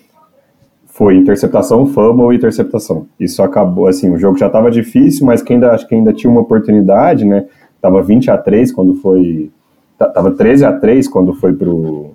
foi 0.86 1.16
interceptação, 1.16 1.86
fumble 1.86 2.32
e 2.32 2.36
interceptação. 2.36 3.06
Isso 3.18 3.42
acabou, 3.42 3.88
assim, 3.88 4.10
o 4.10 4.18
jogo 4.18 4.38
já 4.38 4.46
estava 4.46 4.70
difícil, 4.70 5.26
mas 5.26 5.42
que 5.42 5.52
ainda, 5.52 5.72
acho 5.72 5.88
que 5.88 5.94
ainda 5.94 6.12
tinha 6.12 6.30
uma 6.30 6.42
oportunidade, 6.42 7.24
né, 7.24 7.46
Tava 7.84 8.00
20 8.02 8.30
a 8.30 8.38
3 8.38 8.72
quando 8.72 8.94
foi. 8.94 9.50
Tava 9.98 10.30
13 10.30 10.64
a 10.64 10.72
3 10.72 11.06
quando 11.06 11.34
foi 11.34 11.52
pro, 11.52 12.12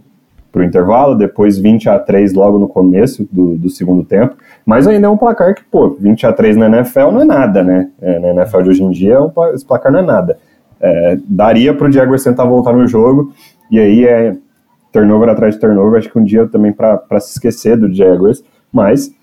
pro 0.52 0.64
intervalo, 0.64 1.14
depois 1.14 1.60
20 1.60 1.88
a 1.90 2.00
3 2.00 2.34
logo 2.34 2.58
no 2.58 2.68
começo 2.68 3.28
do, 3.32 3.56
do 3.56 3.70
segundo 3.70 4.04
tempo. 4.04 4.36
Mas 4.66 4.88
ainda 4.88 5.06
é 5.06 5.10
um 5.12 5.16
placar 5.16 5.54
que, 5.54 5.64
pô, 5.64 5.92
20 5.92 6.26
a 6.26 6.34
3 6.34 6.58
na 6.58 6.66
NFL 6.66 7.12
não 7.12 7.22
é 7.22 7.26
nada, 7.26 7.62
né? 7.62 7.92
É, 8.02 8.18
na 8.18 8.42
NFL 8.42 8.64
de 8.64 8.70
hoje 8.70 8.84
em 8.84 8.90
dia, 8.90 9.22
um, 9.22 9.32
esse 9.54 9.64
placar 9.64 9.92
não 9.92 10.00
é 10.00 10.02
nada. 10.02 10.40
É, 10.82 11.20
daria 11.24 11.72
pro 11.72 11.92
Jaguars 11.92 12.24
tentar 12.24 12.46
voltar 12.46 12.74
no 12.74 12.88
jogo, 12.88 13.32
e 13.70 13.80
aí 13.80 14.08
é, 14.08 14.36
turnover 14.92 15.30
atrás 15.30 15.54
de 15.54 15.62
turnover, 15.62 16.00
acho 16.00 16.10
que 16.10 16.18
um 16.18 16.24
dia 16.24 16.48
também 16.48 16.74
para 16.74 17.20
se 17.20 17.34
esquecer 17.34 17.78
do 17.78 17.94
Jaguars, 17.94 18.44
mas 18.74 19.14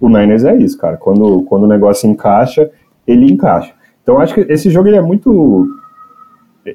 o 0.00 0.08
Niners 0.08 0.44
é 0.44 0.54
isso, 0.54 0.78
cara. 0.78 0.96
Quando, 0.96 1.42
quando 1.42 1.64
o 1.64 1.68
negócio 1.68 2.08
encaixa, 2.08 2.70
ele 3.04 3.32
encaixa. 3.32 3.74
Então 4.06 4.20
acho 4.20 4.34
que 4.34 4.40
esse 4.42 4.70
jogo 4.70 4.86
ele 4.86 4.98
é 4.98 5.02
muito. 5.02 5.68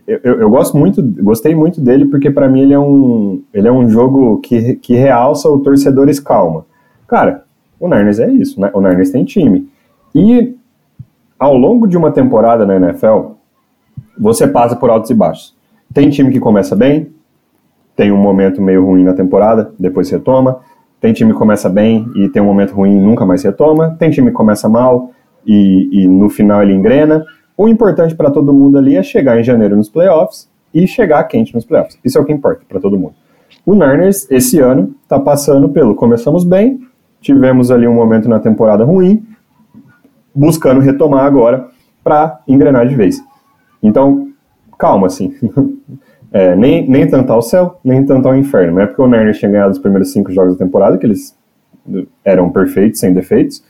Eu, 0.07 0.19
eu, 0.23 0.39
eu 0.41 0.49
gosto 0.49 0.77
muito, 0.77 1.01
gostei 1.01 1.55
muito 1.55 1.81
dele 1.81 2.05
porque 2.05 2.29
para 2.29 2.47
mim 2.47 2.61
ele 2.61 2.73
é 2.73 2.79
um, 2.79 3.41
ele 3.53 3.67
é 3.67 3.71
um 3.71 3.89
jogo 3.89 4.39
que, 4.39 4.75
que 4.75 4.95
realça 4.95 5.49
o 5.49 5.59
torcedores 5.59 6.19
calma. 6.19 6.65
Cara, 7.07 7.43
o 7.79 7.87
Niners 7.87 8.19
é 8.19 8.31
isso, 8.31 8.59
né? 8.59 8.69
O 8.73 8.81
Niners 8.81 9.11
tem 9.11 9.25
time. 9.25 9.67
E 10.13 10.55
ao 11.37 11.57
longo 11.57 11.87
de 11.87 11.97
uma 11.97 12.11
temporada 12.11 12.65
na 12.65 12.75
NFL, 12.75 13.31
você 14.17 14.47
passa 14.47 14.75
por 14.75 14.89
altos 14.89 15.09
e 15.09 15.13
baixos. 15.13 15.55
Tem 15.93 16.09
time 16.09 16.31
que 16.31 16.39
começa 16.39 16.75
bem, 16.75 17.11
tem 17.95 18.11
um 18.11 18.17
momento 18.17 18.61
meio 18.61 18.85
ruim 18.85 19.03
na 19.03 19.13
temporada, 19.13 19.73
depois 19.79 20.09
retoma. 20.09 20.59
Tem 20.99 21.11
time 21.11 21.33
que 21.33 21.39
começa 21.39 21.67
bem 21.67 22.07
e 22.15 22.29
tem 22.29 22.41
um 22.41 22.45
momento 22.45 22.73
ruim 22.75 22.95
e 22.95 23.01
nunca 23.01 23.25
mais 23.25 23.43
retoma. 23.43 23.95
Tem 23.97 24.11
time 24.11 24.29
que 24.29 24.37
começa 24.37 24.69
mal 24.69 25.11
e, 25.45 26.03
e 26.03 26.07
no 26.07 26.29
final 26.29 26.61
ele 26.61 26.73
engrena. 26.73 27.25
O 27.61 27.67
importante 27.67 28.15
para 28.15 28.31
todo 28.31 28.51
mundo 28.51 28.79
ali 28.79 28.97
é 28.97 29.03
chegar 29.03 29.39
em 29.39 29.43
janeiro 29.43 29.75
nos 29.75 29.87
playoffs 29.87 30.49
e 30.73 30.87
chegar 30.87 31.23
quente 31.25 31.53
nos 31.53 31.63
playoffs. 31.63 31.95
Isso 32.03 32.17
é 32.17 32.21
o 32.21 32.25
que 32.25 32.33
importa 32.33 32.63
para 32.67 32.79
todo 32.79 32.97
mundo. 32.97 33.13
O 33.63 33.75
Niners, 33.75 34.25
esse 34.31 34.57
ano, 34.57 34.95
está 35.03 35.19
passando 35.19 35.69
pelo 35.69 35.93
começamos 35.93 36.43
bem, 36.43 36.81
tivemos 37.21 37.69
ali 37.69 37.87
um 37.87 37.93
momento 37.93 38.27
na 38.27 38.39
temporada 38.39 38.83
ruim, 38.83 39.23
buscando 40.33 40.79
retomar 40.81 41.23
agora 41.23 41.67
para 42.03 42.39
engrenar 42.47 42.87
de 42.87 42.95
vez. 42.95 43.23
Então, 43.83 44.29
calma, 44.79 45.05
assim. 45.05 45.31
É, 46.33 46.55
nem, 46.55 46.89
nem 46.89 47.05
tanto 47.05 47.29
ao 47.33 47.41
céu, 47.41 47.77
nem 47.83 48.05
tanto 48.05 48.25
ao 48.25 48.33
inferno. 48.33 48.75
Não 48.75 48.81
é 48.83 48.85
porque 48.87 49.01
o 49.01 49.05
Niners 49.05 49.37
tinha 49.37 49.51
ganhado 49.51 49.71
os 49.71 49.79
primeiros 49.79 50.13
cinco 50.13 50.31
jogos 50.31 50.57
da 50.57 50.63
temporada 50.63 50.97
que 50.97 51.05
eles 51.05 51.37
eram 52.23 52.49
perfeitos, 52.49 53.01
sem 53.01 53.13
defeitos. 53.13 53.61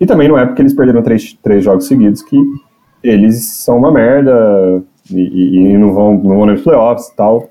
E 0.00 0.06
também 0.06 0.26
não 0.26 0.38
é 0.38 0.46
porque 0.46 0.62
eles 0.62 0.72
perderam 0.72 1.02
três, 1.02 1.34
três 1.34 1.62
jogos 1.62 1.86
seguidos 1.86 2.22
que 2.22 2.34
eles 3.02 3.44
são 3.44 3.78
uma 3.78 3.90
merda 3.90 4.82
e, 5.10 5.56
e 5.56 5.78
não, 5.78 5.92
vão, 5.92 6.14
não 6.14 6.36
vão 6.36 6.46
nos 6.46 6.62
playoffs 6.62 7.08
e 7.08 7.16
tal. 7.16 7.48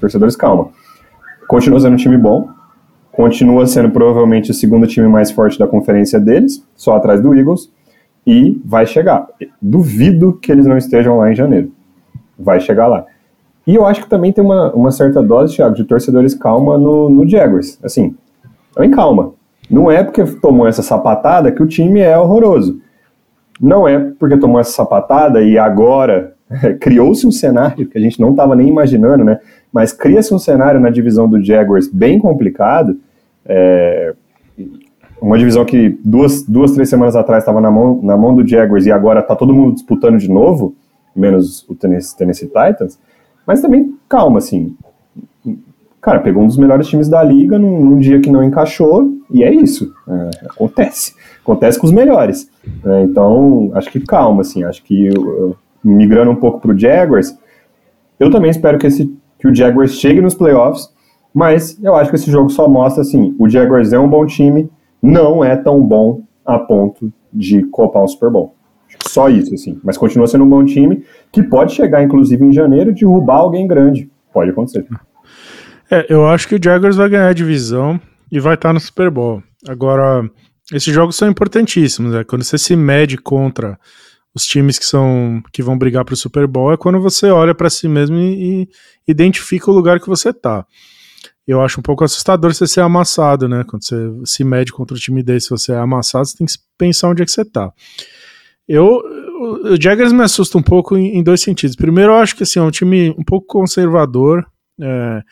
Torcedores, 0.00 0.36
calma. 0.36 0.68
Continua 1.48 1.80
sendo 1.80 1.94
um 1.94 1.96
time 1.96 2.16
bom, 2.16 2.48
continua 3.12 3.66
sendo 3.66 3.90
provavelmente 3.90 4.50
o 4.50 4.54
segundo 4.54 4.86
time 4.86 5.08
mais 5.08 5.30
forte 5.30 5.58
da 5.58 5.66
conferência 5.66 6.18
deles, 6.18 6.66
só 6.74 6.96
atrás 6.96 7.20
do 7.20 7.34
Eagles, 7.34 7.70
e 8.26 8.60
vai 8.64 8.86
chegar. 8.86 9.26
Duvido 9.60 10.32
que 10.34 10.50
eles 10.50 10.66
não 10.66 10.76
estejam 10.76 11.18
lá 11.18 11.30
em 11.30 11.34
janeiro. 11.34 11.70
Vai 12.38 12.60
chegar 12.60 12.86
lá. 12.86 13.04
E 13.66 13.74
eu 13.74 13.86
acho 13.86 14.02
que 14.02 14.08
também 14.08 14.32
tem 14.32 14.44
uma, 14.44 14.72
uma 14.72 14.90
certa 14.90 15.22
dose, 15.22 15.56
Thiago, 15.56 15.74
de 15.74 15.84
torcedores 15.84 16.34
calma 16.34 16.76
no, 16.76 17.08
no 17.08 17.28
Jaguars. 17.28 17.78
Assim, 17.82 18.14
em 18.78 18.90
calma. 18.90 19.32
Não 19.70 19.90
é 19.90 20.04
porque 20.04 20.24
tomou 20.24 20.66
essa 20.66 20.82
sapatada 20.82 21.50
que 21.50 21.62
o 21.62 21.66
time 21.66 22.00
é 22.00 22.18
horroroso. 22.18 22.80
Não 23.60 23.86
é 23.86 23.98
porque 24.18 24.36
tomou 24.36 24.60
essa 24.60 24.72
sapatada 24.72 25.42
e 25.42 25.58
agora 25.58 26.34
criou-se 26.80 27.26
um 27.26 27.30
cenário 27.30 27.86
que 27.86 27.96
a 27.96 28.00
gente 28.00 28.20
não 28.20 28.30
estava 28.30 28.54
nem 28.54 28.68
imaginando, 28.68 29.24
né? 29.24 29.40
Mas 29.72 29.92
cria-se 29.92 30.34
um 30.34 30.38
cenário 30.38 30.80
na 30.80 30.90
divisão 30.90 31.28
do 31.28 31.42
Jaguars 31.42 31.88
bem 31.88 32.18
complicado. 32.18 32.96
É, 33.46 34.14
uma 35.20 35.38
divisão 35.38 35.64
que 35.64 35.98
duas, 36.04 36.42
duas 36.42 36.72
três 36.72 36.88
semanas 36.88 37.16
atrás 37.16 37.42
estava 37.42 37.60
na 37.60 37.70
mão, 37.70 38.00
na 38.02 38.16
mão 38.16 38.34
do 38.34 38.46
Jaguars 38.46 38.86
e 38.86 38.92
agora 38.92 39.20
está 39.20 39.34
todo 39.34 39.54
mundo 39.54 39.74
disputando 39.74 40.18
de 40.18 40.30
novo, 40.30 40.74
menos 41.14 41.66
o 41.68 41.74
Tennessee, 41.74 42.16
Tennessee 42.16 42.48
Titans. 42.48 42.98
Mas 43.46 43.60
também, 43.60 43.94
calma, 44.08 44.38
assim. 44.38 44.76
Cara, 46.00 46.20
pegou 46.20 46.42
um 46.42 46.46
dos 46.46 46.58
melhores 46.58 46.86
times 46.86 47.08
da 47.08 47.22
liga 47.22 47.58
num, 47.58 47.82
num 47.82 47.98
dia 47.98 48.20
que 48.20 48.30
não 48.30 48.44
encaixou, 48.44 49.13
e 49.30 49.42
é 49.42 49.52
isso. 49.52 49.94
É, 50.08 50.46
acontece. 50.46 51.14
Acontece 51.42 51.78
com 51.78 51.86
os 51.86 51.92
melhores. 51.92 52.50
É, 52.84 53.02
então, 53.02 53.70
acho 53.74 53.90
que 53.90 54.00
calma, 54.00 54.42
assim. 54.42 54.64
Acho 54.64 54.82
que 54.82 55.08
uh, 55.10 55.56
migrando 55.82 56.30
um 56.30 56.36
pouco 56.36 56.60
pro 56.60 56.78
Jaguars, 56.78 57.36
eu 58.18 58.30
também 58.30 58.50
espero 58.50 58.78
que, 58.78 58.86
esse, 58.86 59.14
que 59.38 59.48
o 59.48 59.54
Jaguars 59.54 59.94
chegue 59.94 60.20
nos 60.20 60.34
playoffs, 60.34 60.92
mas 61.32 61.78
eu 61.82 61.94
acho 61.94 62.10
que 62.10 62.16
esse 62.16 62.30
jogo 62.30 62.48
só 62.48 62.68
mostra, 62.68 63.02
assim, 63.02 63.34
o 63.38 63.48
Jaguars 63.48 63.92
é 63.92 63.98
um 63.98 64.08
bom 64.08 64.24
time, 64.24 64.70
não 65.02 65.44
é 65.44 65.56
tão 65.56 65.80
bom 65.84 66.22
a 66.44 66.58
ponto 66.58 67.12
de 67.32 67.64
copar 67.64 68.02
um 68.02 68.08
Super 68.08 68.30
Bowl. 68.30 68.54
Só 69.06 69.28
isso, 69.28 69.52
assim. 69.52 69.78
Mas 69.82 69.98
continua 69.98 70.26
sendo 70.26 70.44
um 70.44 70.48
bom 70.48 70.64
time 70.64 71.04
que 71.32 71.42
pode 71.42 71.72
chegar, 71.72 72.02
inclusive, 72.02 72.44
em 72.44 72.52
janeiro, 72.52 72.92
de 72.92 73.00
derrubar 73.00 73.38
alguém 73.38 73.66
grande. 73.66 74.08
Pode 74.32 74.50
acontecer. 74.50 74.86
É, 75.90 76.06
eu 76.08 76.26
acho 76.26 76.48
que 76.48 76.54
o 76.54 76.62
Jaguars 76.62 76.96
vai 76.96 77.08
ganhar 77.08 77.28
a 77.28 77.32
divisão 77.34 78.00
e 78.30 78.40
vai 78.40 78.54
estar 78.54 78.72
no 78.72 78.80
Super 78.80 79.10
Bowl. 79.10 79.42
Agora, 79.66 80.28
esses 80.72 80.92
jogos 80.92 81.16
são 81.16 81.28
importantíssimos, 81.28 82.12
né? 82.12 82.24
Quando 82.24 82.42
você 82.42 82.58
se 82.58 82.74
mede 82.76 83.16
contra 83.16 83.78
os 84.34 84.44
times 84.44 84.78
que 84.78 84.84
são 84.84 85.42
que 85.52 85.62
vão 85.62 85.78
brigar 85.78 86.04
para 86.04 86.14
o 86.14 86.16
Super 86.16 86.46
Bowl, 86.46 86.72
é 86.72 86.76
quando 86.76 87.00
você 87.00 87.30
olha 87.30 87.54
para 87.54 87.70
si 87.70 87.86
mesmo 87.86 88.16
e, 88.16 88.62
e, 88.62 88.68
identifica 89.06 89.70
o 89.70 89.74
lugar 89.74 90.00
que 90.00 90.08
você 90.08 90.32
tá. 90.32 90.66
Eu 91.46 91.60
acho 91.60 91.78
um 91.78 91.82
pouco 91.82 92.02
assustador 92.04 92.54
você 92.54 92.66
ser 92.66 92.80
amassado, 92.80 93.48
né? 93.48 93.64
Quando 93.64 93.84
você 93.84 93.96
se 94.24 94.42
mede 94.42 94.72
contra 94.72 94.96
o 94.96 94.98
time 94.98 95.22
desse, 95.22 95.50
você 95.50 95.72
é 95.72 95.76
amassado, 95.76 96.26
você 96.26 96.36
tem 96.36 96.46
que 96.46 96.54
pensar 96.76 97.08
onde 97.08 97.22
é 97.22 97.24
que 97.24 97.30
você 97.30 97.44
tá. 97.44 97.70
Eu, 98.66 99.02
o 99.62 99.80
Jaguars 99.80 100.12
me 100.12 100.22
assusta 100.22 100.56
um 100.56 100.62
pouco 100.62 100.96
em, 100.96 101.18
em, 101.18 101.22
dois 101.22 101.42
sentidos. 101.42 101.76
Primeiro, 101.76 102.12
eu 102.12 102.16
acho 102.16 102.34
que 102.34 102.42
assim, 102.42 102.58
é 102.58 102.62
um 102.62 102.70
time 102.70 103.10
um 103.10 103.22
pouco 103.22 103.46
conservador, 103.46 104.44
é, 104.80 105.22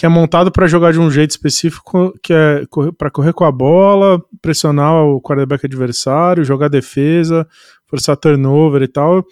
que 0.00 0.06
é 0.06 0.08
montado 0.08 0.50
para 0.50 0.66
jogar 0.66 0.94
de 0.94 0.98
um 0.98 1.10
jeito 1.10 1.32
específico, 1.32 2.18
que 2.22 2.32
é 2.32 2.64
para 2.96 3.10
correr 3.10 3.34
com 3.34 3.44
a 3.44 3.52
bola, 3.52 4.18
pressionar 4.40 4.94
o 5.04 5.20
quarterback 5.20 5.66
adversário, 5.66 6.42
jogar 6.42 6.68
defesa, 6.68 7.46
forçar 7.86 8.16
turnover 8.16 8.80
e 8.80 8.88
tal. 8.88 9.22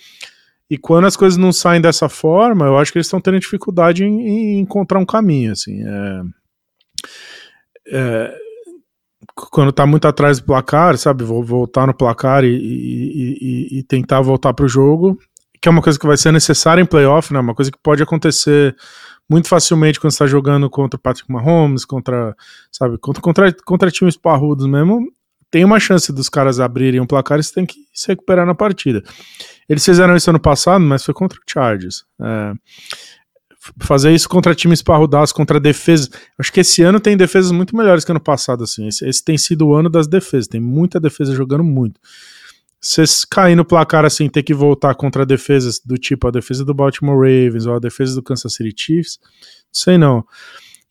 E 0.68 0.76
quando 0.76 1.07
as 1.07 1.16
coisas 1.16 1.38
não 1.38 1.52
saem 1.52 1.81
dessa 1.81 2.07
forma, 2.11 2.66
eu 2.66 2.76
acho 2.76 2.92
que 2.92 2.98
eles 2.98 3.07
estão 3.07 3.18
tendo 3.18 3.40
dificuldade 3.40 4.04
em, 4.04 4.20
em, 4.20 4.61
encontrar 4.61 4.98
um 4.98 5.07
caminho. 5.07 5.52
Assim, 5.52 5.83
é, 5.87 6.22
é, 7.90 8.35
quando 9.35 9.72
tá 9.72 9.87
muito 9.87 10.07
atrás 10.07 10.38
do 10.38 10.44
placar, 10.44 10.98
sabe? 10.98 11.24
Vou 11.24 11.42
voltar 11.42 11.87
no 11.87 11.94
placar 11.94 12.44
e, 12.44 12.54
e, 12.54 13.38
e, 13.40 13.78
e 13.78 13.83
tentar 13.85 14.20
voltar 14.20 14.52
pro 14.52 14.68
jogo, 14.68 15.18
que 15.62 15.66
é 15.66 15.72
uma 15.72 15.81
coisa 15.81 15.98
que 15.98 16.07
vai 16.07 16.18
ser 16.18 16.31
necessária 16.31 16.83
em 16.83 16.87
playoff, 16.87 17.33
né? 17.33 17.40
Uma 17.40 17.54
coisa 17.54 17.72
que 17.72 17.78
pode 17.83 18.02
acontecer 18.02 18.76
muito 19.29 19.49
facilmente 19.49 20.01
quando 20.01 20.12
você 20.12 20.19
tá 20.19 20.27
jogando 20.27 20.71
contra 20.71 20.97
o 20.97 21.01
Patrick 21.01 21.31
Mahomes, 21.31 21.85
contra, 21.85 22.35
sabe, 22.73 22.99
contra, 22.99 23.23
contra, 23.23 23.53
contra 23.64 23.91
times 23.91 24.17
parrudos 24.17 24.67
mesmo. 24.67 25.07
Tem 25.51 25.64
uma 25.64 25.81
chance 25.81 26.12
dos 26.12 26.29
caras 26.29 26.61
abrirem 26.61 27.01
um 27.01 27.07
placar 27.07 27.38
e 27.38 27.43
você 27.43 27.55
tem 27.55 27.67
que 27.67 27.77
se 27.93 28.09
recuperar 28.09 28.47
na 28.47 28.55
partida. 28.55 29.03
Eles 29.69 29.85
fizeram 29.85 30.14
isso 30.14 30.29
ano 30.31 30.41
passado, 30.41 30.83
mas 30.83 31.05
foi 31.05 31.14
contra 31.14 31.38
o 31.38 31.43
Chargers. 31.47 32.05
É, 32.21 32.53
fazer 33.81 34.12
isso 34.12 34.29
contra 34.29 34.55
times 34.55 34.83
parrudados, 34.83 35.33
contra 35.33 35.59
defesas. 35.59 36.11
Acho 36.38 36.53
que 36.53 36.61
esse 36.61 36.83
ano 36.83 37.01
tem 37.01 37.17
defesas 37.17 37.51
muito 37.51 37.77
melhores 37.77 38.05
que 38.05 38.12
ano 38.12 38.21
passado, 38.21 38.64
assim. 38.64 38.88
Esse, 38.88 39.07
esse 39.09 39.25
tem 39.25 39.37
sido 39.37 39.69
o 39.69 39.75
ano 39.75 39.88
das 39.88 40.07
defesas. 40.07 40.49
Tem 40.49 40.61
muita 40.61 41.01
defesa 41.01 41.35
jogando 41.35 41.64
muito. 41.64 42.01
Se 42.81 43.03
cair 43.29 43.57
no 43.57 43.64
placar 43.64 44.05
assim, 44.05 44.29
ter 44.29 44.43
que 44.43 44.55
voltar 44.55 44.95
contra 44.95 45.27
defesas 45.27 45.81
do 45.85 45.97
tipo 45.97 46.29
a 46.29 46.31
defesa 46.31 46.64
do 46.64 46.75
Baltimore 46.75 47.17
Ravens 47.17 47.67
ou 47.67 47.75
a 47.75 47.81
defesa 47.81 48.14
do 48.14 48.23
Kansas 48.23 48.55
City 48.55 48.75
Chiefs, 48.77 49.19
não 49.23 49.29
sei 49.73 49.99
não. 49.99 50.25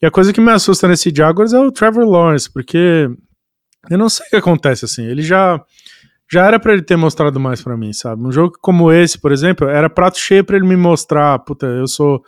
E 0.02 0.06
a 0.06 0.12
coisa 0.12 0.34
que 0.34 0.42
me 0.42 0.52
assusta 0.52 0.88
nesse 0.88 1.12
Jaguars 1.16 1.54
é 1.54 1.60
o 1.60 1.72
Trevor 1.72 2.06
Lawrence, 2.06 2.52
porque 2.52 3.10
eu 3.90 3.98
não 3.98 4.10
sei 4.10 4.28
o 4.28 4.30
que 4.30 4.36
acontece 4.36 4.86
assim. 4.86 5.06
Ele 5.06 5.22
já 5.22 5.64
já 6.30 6.46
era 6.46 6.60
para 6.60 6.74
ele 6.74 6.82
ter 6.82 6.98
mostrado 6.98 7.40
mais 7.40 7.62
para 7.62 7.78
mim, 7.78 7.94
sabe? 7.94 8.22
Um 8.22 8.32
jogo 8.32 8.58
como 8.62 8.92
esse, 8.92 9.18
por 9.18 9.32
exemplo, 9.32 9.68
era 9.68 9.90
prato 9.90 10.20
cheio 10.20 10.44
para 10.44 10.58
ele 10.58 10.68
me 10.68 10.76
mostrar, 10.76 11.40
puta, 11.40 11.66
eu 11.66 11.88
sou 11.88 12.22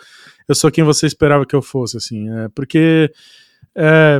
eu 0.47 0.55
sou 0.55 0.71
quem 0.71 0.83
você 0.83 1.05
esperava 1.05 1.45
que 1.45 1.55
eu 1.55 1.61
fosse, 1.61 1.97
assim. 1.97 2.27
É, 2.29 2.49
porque 2.55 3.11
é, 3.75 4.19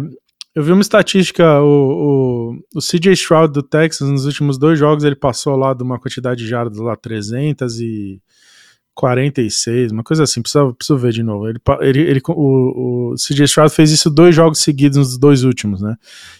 eu 0.55 0.63
vi 0.63 0.71
uma 0.71 0.81
estatística, 0.81 1.61
o, 1.61 2.57
o, 2.73 2.75
o 2.75 2.79
CJ 2.79 3.13
Stroud 3.13 3.53
do 3.53 3.61
Texas, 3.61 4.09
nos 4.09 4.25
últimos 4.25 4.57
dois 4.57 4.79
jogos, 4.79 5.03
ele 5.03 5.15
passou 5.15 5.55
lá 5.55 5.71
de 5.73 5.83
uma 5.83 5.99
quantidade 5.99 6.43
de 6.43 6.49
jardas 6.49 6.79
lá 6.79 6.95
346, 6.95 9.91
uma 9.91 10.03
coisa 10.03 10.23
assim, 10.23 10.41
preciso, 10.41 10.73
preciso 10.73 10.97
ver 10.97 11.11
de 11.11 11.21
novo. 11.21 11.47
Ele, 11.47 11.59
ele, 11.81 12.01
ele, 12.01 12.19
o, 12.29 13.11
o 13.11 13.15
CJ 13.15 13.43
Stroud 13.45 13.71
fez 13.73 13.91
isso 13.91 14.09
dois 14.09 14.33
jogos 14.35 14.57
seguidos 14.59 14.97
nos 14.97 15.19
dois 15.19 15.43
últimos, 15.43 15.81
né? 15.81 15.95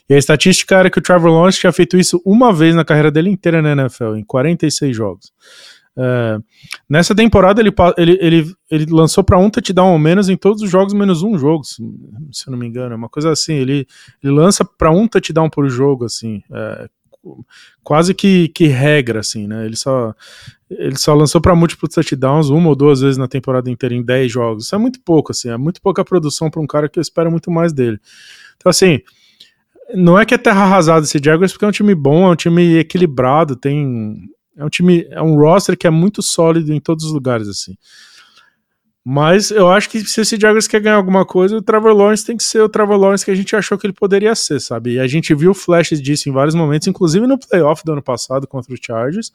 E 0.10 0.15
a 0.15 0.17
estatística 0.17 0.76
era 0.76 0.89
que 0.89 0.98
o 0.98 1.02
Trevor 1.02 1.32
Lawrence 1.32 1.60
tinha 1.60 1.72
feito 1.72 1.95
isso 1.95 2.19
uma 2.26 2.52
vez 2.52 2.74
na 2.74 2.84
carreira 2.84 3.12
dele 3.12 3.30
inteira 3.30 3.62
na 3.62 3.74
NFL, 3.74 4.15
em 4.15 4.24
46 4.24 4.95
jogos. 4.95 5.32
É, 6.02 6.40
nessa 6.90 7.14
temporada 7.14 7.60
ele, 7.60 7.74
ele, 7.98 8.18
ele, 8.22 8.56
ele 8.72 8.86
lançou 8.90 9.22
para 9.22 9.38
um 9.38 9.50
touchdown 9.50 9.92
ou 9.92 10.00
menos 10.00 10.30
em 10.30 10.38
todos 10.38 10.62
os 10.62 10.70
jogos, 10.70 10.94
menos 10.94 11.24
um 11.24 11.38
jogo, 11.38 11.66
se, 11.66 11.84
se 12.32 12.48
eu 12.48 12.52
não 12.52 12.58
me 12.58 12.66
engano. 12.66 12.94
É 12.94 12.96
uma 12.96 13.10
coisa 13.10 13.32
assim, 13.32 13.56
ele, 13.56 13.86
ele 14.24 14.32
lança 14.32 14.64
para 14.64 14.92
um 14.92 15.08
touchdown 15.08 15.50
por 15.50 15.68
jogo, 15.70 16.06
assim, 16.06 16.42
é, 16.52 16.90
quase 17.84 18.14
que, 18.14 18.48
que 18.50 18.68
regra, 18.68 19.20
assim, 19.20 19.46
né? 19.46 19.66
Ele 19.66 19.76
só, 19.76 20.14
ele 20.70 20.98
só 20.98 21.14
lançou 21.14 21.42
para 21.42 21.56
múltiplos 21.56 21.94
touchdowns 21.94 22.50
uma 22.50 22.70
ou 22.70 22.76
duas 22.76 23.02
vezes 23.02 23.18
na 23.18 23.28
temporada 23.28 23.70
inteira 23.70 23.94
em 23.94 24.02
10 24.02 24.32
jogos. 24.32 24.66
Isso 24.66 24.76
é 24.76 24.78
muito 24.78 25.02
pouco, 25.02 25.32
assim, 25.32 25.50
é 25.50 25.58
muito 25.58 25.82
pouca 25.82 26.06
produção 26.06 26.50
para 26.50 26.62
um 26.62 26.68
cara 26.68 26.88
que 26.88 26.98
eu 26.98 27.02
espero 27.02 27.30
muito 27.30 27.52
mais 27.52 27.74
dele. 27.74 28.00
Então, 28.56 28.70
assim, 28.70 29.02
não 29.94 30.18
é 30.18 30.26
que 30.26 30.34
é 30.34 30.38
terra 30.38 30.64
arrasada 30.64 31.06
esse 31.06 31.20
Jaguars, 31.22 31.52
porque 31.52 31.66
é 31.66 31.68
um 31.68 31.72
time 31.72 31.96
bom, 31.96 32.28
é 32.28 32.32
um 32.32 32.36
time 32.36 32.78
equilibrado, 32.78 33.56
tem. 33.56 34.30
É 34.60 34.65
um 34.65 34.69
time. 34.69 35.08
É 35.10 35.22
um 35.22 35.36
roster 35.36 35.78
que 35.78 35.88
é 35.88 35.89
muito 35.89 36.22
sólido 36.22 36.74
em 36.74 36.80
todos 36.80 37.06
os 37.06 37.12
lugares, 37.12 37.48
assim. 37.48 37.76
Mas 39.04 39.50
eu 39.50 39.69
acho 39.69 39.89
que 39.89 40.02
se 40.02 40.22
esse 40.22 40.38
Jaguars 40.39 40.67
quer 40.67 40.82
ganhar 40.82 40.98
alguma 40.98 41.26
coisa, 41.26 41.58
o 41.58 41.62
Trevor 41.62 41.93
Lawrence 41.93 42.26
tem 42.26 42.36
que 42.36 42.43
ser 42.43 42.62
o 42.62 42.69
Trevor 42.69 42.98
Lawrence 42.98 43.24
que 43.24 43.32
a 43.32 43.36
gente 43.36 43.56
achou 43.56 43.78
que 43.78 43.88
ele 43.88 43.93
poderia 43.93 44.36
ser, 44.36 44.60
sabe? 44.60 44.95
E 44.95 45.00
a 45.00 45.08
gente 45.08 45.34
viu 45.34 45.54
flashes 45.54 46.02
disso 46.02 46.30
em 46.30 46.34
vários 46.34 46.54
momentos, 46.54 46.88
inclusive 46.88 47.26
no 47.26 47.39
playoff 47.39 47.84
do 47.86 47.93
ano 47.93 48.04
passado 48.04 48.45
contra 48.45 48.74
os 48.74 48.80
Chargers. 48.84 49.32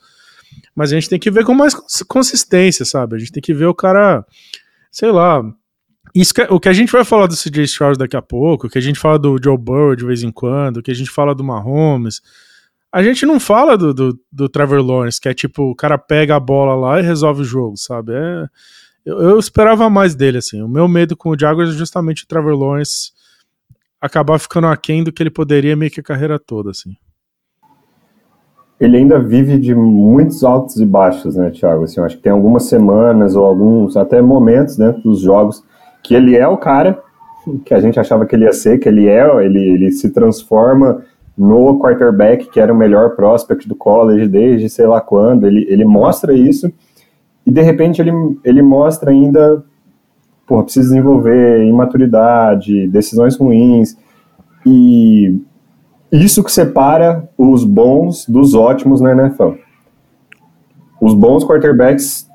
Mas 0.77 0.93
a 0.93 0.95
gente 0.95 1.09
tem 1.09 1.19
que 1.19 1.31
ver 1.31 1.45
com 1.45 1.55
mais 1.55 1.75
consistência, 2.07 2.85
sabe? 2.85 3.17
A 3.17 3.19
gente 3.19 3.33
tem 3.33 3.43
que 3.43 3.55
ver 3.55 3.67
o 3.67 3.75
cara, 3.75 4.25
sei 4.93 5.11
lá. 5.11 5.43
Que, 6.13 6.43
o 6.51 6.61
que 6.61 6.69
a 6.69 6.73
gente 6.73 6.93
vai 6.93 7.05
falar 7.05 7.27
do 7.27 7.35
CJ 7.35 7.65
Stroud 7.65 7.99
daqui 7.99 8.17
a 8.17 8.23
pouco, 8.23 8.67
o 8.67 8.71
que 8.71 8.79
a 8.79 8.83
gente 8.83 9.01
fala 9.01 9.19
do 9.19 9.37
Joe 9.43 9.59
Burrow 9.59 9.97
de 9.97 10.05
vez 10.05 10.23
em 10.23 10.31
quando, 10.31 10.77
o 10.77 10.83
que 10.83 10.91
a 10.91 10.95
gente 10.95 11.11
fala 11.11 11.35
do 11.35 11.43
Mahomes. 11.43 12.21
A 12.95 13.03
gente 13.03 13.27
não 13.27 13.41
fala 13.41 13.77
do, 13.77 13.93
do, 13.93 14.19
do 14.31 14.49
Trevor 14.49 14.81
Lawrence, 14.81 15.21
que 15.21 15.29
é 15.29 15.35
tipo, 15.35 15.65
o 15.65 15.75
cara 15.75 15.99
pega 15.99 16.37
a 16.37 16.41
bola 16.41 16.77
lá 16.77 17.01
e 17.01 17.03
resolve 17.03 17.41
o 17.43 17.45
jogo, 17.45 17.77
sabe? 17.77 18.13
É 18.15 18.47
eu, 19.05 19.21
eu, 19.21 19.39
esperava 19.39 19.91
mais 19.91 20.15
dele, 20.15 20.39
assim. 20.39 20.63
O 20.63 20.69
meu 20.69 20.87
medo 20.87 21.17
com 21.17 21.31
o 21.31 21.39
Jaguars 21.39 21.71
é 21.71 21.73
justamente 21.73 22.23
o 22.23 22.29
Trevor 22.29 22.55
Lawrence 22.55 23.11
acabar 24.01 24.39
ficando 24.39 24.69
aquém 24.69 25.03
do 25.03 25.13
que 25.13 25.21
ele 25.23 25.31
poderia 25.31 25.75
meio 25.75 25.91
que 25.91 25.99
a 25.99 26.05
carreira 26.05 26.39
toda, 26.39 26.71
assim. 26.71 26.95
Ele 28.81 28.97
ainda 28.97 29.19
vive 29.19 29.59
de 29.59 29.75
muitos 29.75 30.45
altos 30.45 30.77
e 30.77 30.87
baixos, 30.87 31.35
né, 31.35 31.51
Thiago? 31.51 31.83
Assim, 31.83 31.99
eu 31.99 32.07
acho 32.07 32.17
que 32.17 32.23
tem 32.23 32.33
algumas 32.33 32.65
semanas 32.67 33.35
ou 33.35 33.45
alguns, 33.45 33.97
até 33.97 34.23
momentos 34.23 34.77
dentro 34.77 35.03
dos 35.03 35.21
jogos, 35.21 35.65
que 36.01 36.15
ele 36.15 36.37
é 36.37 36.47
o 36.47 36.57
cara 36.57 37.03
que 37.67 37.75
a 37.75 37.81
gente 37.81 37.99
achava 37.99 38.25
que 38.25 38.37
ele 38.37 38.45
ia 38.45 38.53
ser, 38.53 38.79
que 38.79 38.89
ele 38.89 39.09
é, 39.09 39.45
ele, 39.45 39.59
ele 39.59 39.91
se 39.91 40.11
transforma 40.11 41.05
no 41.37 41.79
quarterback 41.79 42.49
que 42.49 42.61
era 42.61 42.73
o 42.73 42.77
melhor 42.77 43.17
prospect 43.17 43.69
do 43.69 43.75
college 43.75 44.29
desde 44.29 44.69
sei 44.69 44.87
lá 44.87 45.01
quando, 45.01 45.47
ele, 45.47 45.67
ele 45.69 45.85
mostra 45.85 46.33
isso, 46.33 46.73
e 47.47 47.51
de 47.51 47.61
repente 47.61 48.01
ele, 48.01 48.13
ele 48.45 48.63
mostra 48.63 49.11
ainda, 49.11 49.63
porra, 50.47 50.65
precisa 50.65 50.89
desenvolver 50.89 51.65
imaturidade, 51.65 52.89
decisões 52.89 53.37
ruins, 53.37 53.97
e 54.65 55.41
isso 56.11 56.43
que 56.43 56.53
separa 56.53 57.29
os 57.37 57.65
bons 57.65 58.27
dos 58.27 58.55
ótimos 58.55 59.01
na 59.01 59.13
NFL. 59.13 59.55
Os 61.01 61.13
bons 61.13 61.45
quarterbacks 61.45 62.29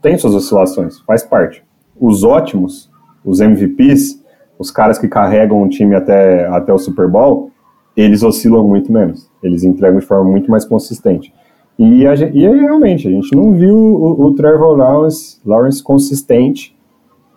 têm 0.00 0.16
suas 0.16 0.34
oscilações, 0.34 1.00
faz 1.00 1.22
parte. 1.24 1.62
Os 2.00 2.22
ótimos, 2.22 2.90
os 3.24 3.40
MVPs, 3.40 4.24
os 4.58 4.70
caras 4.70 4.98
que 4.98 5.08
carregam 5.08 5.62
o 5.62 5.68
time 5.68 5.94
até, 5.94 6.46
até 6.46 6.72
o 6.72 6.78
Super 6.78 7.08
Bowl, 7.08 7.50
eles 7.96 8.22
oscilam 8.22 8.66
muito 8.66 8.92
menos. 8.92 9.30
Eles 9.42 9.64
entregam 9.64 9.98
de 9.98 10.04
forma 10.04 10.30
muito 10.30 10.50
mais 10.50 10.64
consistente. 10.64 11.32
E, 11.78 12.06
a, 12.06 12.14
e 12.14 12.46
realmente, 12.46 13.06
a 13.06 13.10
gente 13.10 13.34
não 13.34 13.52
viu 13.52 13.76
o, 13.76 14.26
o 14.26 14.34
Trevor 14.34 14.76
Lawrence, 14.76 15.38
Lawrence 15.44 15.82
consistente 15.82 16.76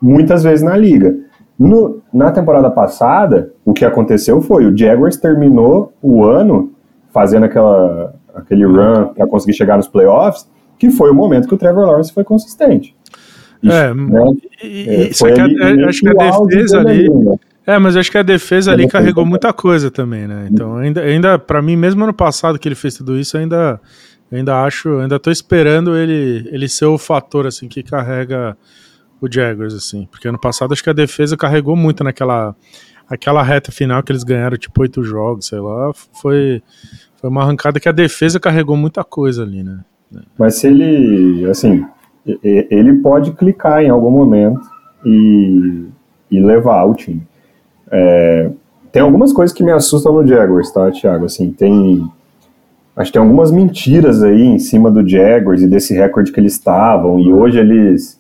muitas 0.02 0.44
vezes 0.44 0.64
na 0.64 0.76
liga. 0.78 1.18
No, 1.58 2.02
na 2.14 2.32
temporada 2.32 2.72
passada, 2.72 3.52
o 3.66 3.74
que 3.74 3.84
aconteceu 3.84 4.42
foi 4.42 4.66
o 4.66 4.76
Jaguars 4.76 5.18
terminou 5.18 5.92
o 6.02 6.24
ano 6.24 6.72
fazendo 7.12 7.46
aquela, 7.46 8.16
aquele 8.34 8.66
run 8.66 9.08
para 9.14 9.28
conseguir 9.28 9.54
chegar 9.54 9.76
nos 9.76 9.88
playoffs, 9.88 10.50
que 10.78 10.90
foi 10.90 11.12
o 11.12 11.14
momento 11.14 11.48
que 11.48 11.54
o 11.54 11.58
Trevor 11.58 11.86
Lawrence 11.86 12.14
foi 12.14 12.24
consistente. 12.24 12.96
é, 13.62 13.94
né? 13.94 14.32
e, 14.64 14.90
é, 14.90 15.14
que 15.34 15.42
a, 15.42 15.90
acho 15.90 16.00
que 16.00 16.08
a 16.08 16.14
defesa 16.14 16.80
ali. 16.80 17.10
Né? 17.10 17.36
É, 17.70 17.78
mas 17.78 17.96
acho 17.96 18.10
que 18.12 18.18
a 18.18 18.24
defesa 18.24 18.72
ali 18.72 18.88
carregou 18.88 19.24
muita 19.24 19.54
coisa 19.54 19.92
também, 19.92 20.28
né? 20.28 20.48
Então, 20.52 20.78
ainda, 20.78 21.02
ainda 21.02 21.38
para 21.38 21.62
mim, 21.62 21.76
mesmo 21.76 22.04
ano 22.04 22.14
passado 22.14 22.58
que 22.58 22.68
ele 22.68 22.74
fez 22.74 22.96
tudo 22.96 23.16
isso, 23.16 23.38
ainda 23.38 23.80
eu 24.32 24.40
ainda 24.40 24.64
acho, 24.64 24.98
ainda 24.98 25.20
tô 25.20 25.30
esperando 25.30 25.96
ele, 25.96 26.50
ele 26.52 26.68
ser 26.68 26.86
o 26.86 26.98
fator 26.98 27.46
assim 27.46 27.68
que 27.68 27.84
carrega 27.84 28.58
o 29.22 29.32
Jaguars 29.32 29.76
assim, 29.76 30.08
porque 30.10 30.28
ano 30.28 30.40
passado 30.40 30.72
acho 30.72 30.84
que 30.84 30.90
a 30.90 30.94
defesa 30.94 31.38
carregou 31.38 31.76
muito 31.76 32.04
naquela 32.04 32.56
aquela 33.08 33.44
reta 33.44 33.72
final 33.72 34.02
que 34.02 34.12
eles 34.12 34.24
ganharam 34.24 34.58
tipo 34.58 34.82
oito 34.82 35.04
jogos, 35.04 35.46
sei 35.46 35.60
lá, 35.60 35.92
foi 35.94 36.64
foi 37.18 37.30
uma 37.30 37.44
arrancada 37.44 37.80
que 37.80 37.88
a 37.88 37.92
defesa 37.92 38.40
carregou 38.40 38.76
muita 38.76 39.04
coisa 39.04 39.44
ali, 39.44 39.62
né? 39.62 39.82
Mas 40.40 40.56
se 40.56 40.66
ele, 40.66 41.48
assim, 41.48 41.86
ele 42.44 42.94
pode 42.96 43.32
clicar 43.34 43.84
em 43.84 43.90
algum 43.90 44.10
momento 44.10 44.62
e, 45.06 45.86
e 46.32 46.40
levar 46.40 46.84
o 46.86 46.96
time. 46.96 47.29
É, 47.92 48.50
tem 48.92 49.02
algumas 49.02 49.34
coisas 49.34 49.56
que 49.56 49.64
me 49.64 49.72
assustam 49.72 50.14
no 50.14 50.28
Jaguars, 50.28 50.72
tá, 50.72 50.92
Thiago? 50.92 51.26
Assim, 51.26 51.52
tem 51.52 52.10
Acho 53.00 53.14
que 53.14 53.18
tem 53.18 53.22
algumas 53.22 53.50
mentiras 53.50 54.22
aí 54.22 54.44
em 54.44 54.60
cima 54.60 54.92
do 54.92 55.08
Jaguars 55.08 55.62
e 55.62 55.68
desse 55.68 55.94
recorde 55.94 56.34
que 56.34 56.40
eles 56.42 56.52
estavam. 56.52 57.18
E 57.18 57.32
hoje 57.32 57.58
eles 57.58 58.20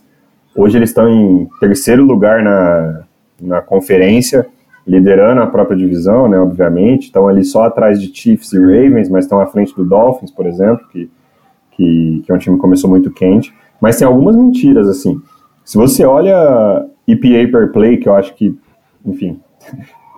hoje 0.56 0.78
eles 0.78 0.92
estão 0.92 1.10
em 1.10 1.50
terceiro 1.60 2.06
lugar 2.06 2.42
na, 2.42 3.04
na 3.42 3.62
conferência, 3.62 4.48
liderando 4.88 5.42
a 5.42 5.48
própria 5.48 5.76
divisão, 5.76 6.30
né, 6.30 6.40
obviamente. 6.40 7.08
Estão 7.08 7.28
ali 7.28 7.44
só 7.44 7.64
atrás 7.64 8.02
de 8.02 8.10
Chiefs 8.18 8.54
e 8.54 8.58
Ravens, 8.58 9.10
mas 9.10 9.26
estão 9.26 9.42
à 9.42 9.48
frente 9.48 9.76
do 9.76 9.84
Dolphins, 9.84 10.32
por 10.32 10.48
exemplo, 10.48 10.88
que, 10.94 11.12
que, 11.72 12.24
que 12.26 12.32
é 12.32 12.36
um 12.36 12.38
time 12.38 12.56
que 12.56 12.62
começou 12.62 12.90
muito 12.90 13.12
quente. 13.12 13.54
Mas 13.82 13.98
tem 13.98 14.08
algumas 14.08 14.38
mentiras, 14.38 14.88
assim. 14.88 15.20
Se 15.66 15.78
você 15.78 16.06
olha 16.06 16.86
EPA 17.06 17.52
per 17.52 17.74
play, 17.74 17.98
que 17.98 18.08
eu 18.08 18.16
acho 18.16 18.34
que, 18.34 18.58
enfim, 19.06 19.42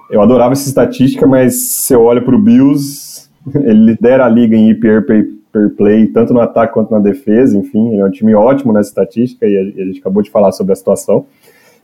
eu 0.10 0.22
adorava 0.22 0.54
essa 0.54 0.68
estatística, 0.68 1.26
mas 1.26 1.56
você 1.56 1.96
olha 1.96 2.22
para 2.22 2.36
o 2.36 2.42
Bills, 2.42 3.30
ele 3.56 3.86
lidera 3.86 4.26
a 4.26 4.30
liga 4.30 4.56
em 4.56 4.70
EPR 4.70 5.06
per, 5.06 5.70
play, 5.76 6.08
tanto 6.08 6.34
no 6.34 6.40
ataque 6.40 6.74
quanto 6.74 6.92
na 6.92 7.00
defesa, 7.00 7.58
enfim, 7.58 7.90
ele 7.90 8.02
é 8.02 8.06
um 8.06 8.12
time 8.12 8.34
ótimo 8.34 8.72
nessa 8.72 8.90
estatística 8.90 9.46
e 9.46 9.58
a, 9.58 9.86
gente 9.86 10.00
acabou 10.00 10.24
de 10.24 10.30
falar 10.30 10.52
sobre 10.54 10.72
a 10.72 10.76
situação. 10.76 11.26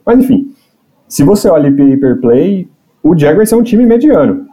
Mas 0.05 0.19
enfim, 0.19 0.53
se 1.07 1.23
você 1.23 1.49
olha 1.49 1.67
EPR 1.67 1.99
per 1.99 2.21
play, 2.21 2.69
o 3.03 3.17
Jaguars 3.17 3.51
é 3.51 3.55
um 3.55 3.63
time 3.63 3.85
mediano. 3.85 4.45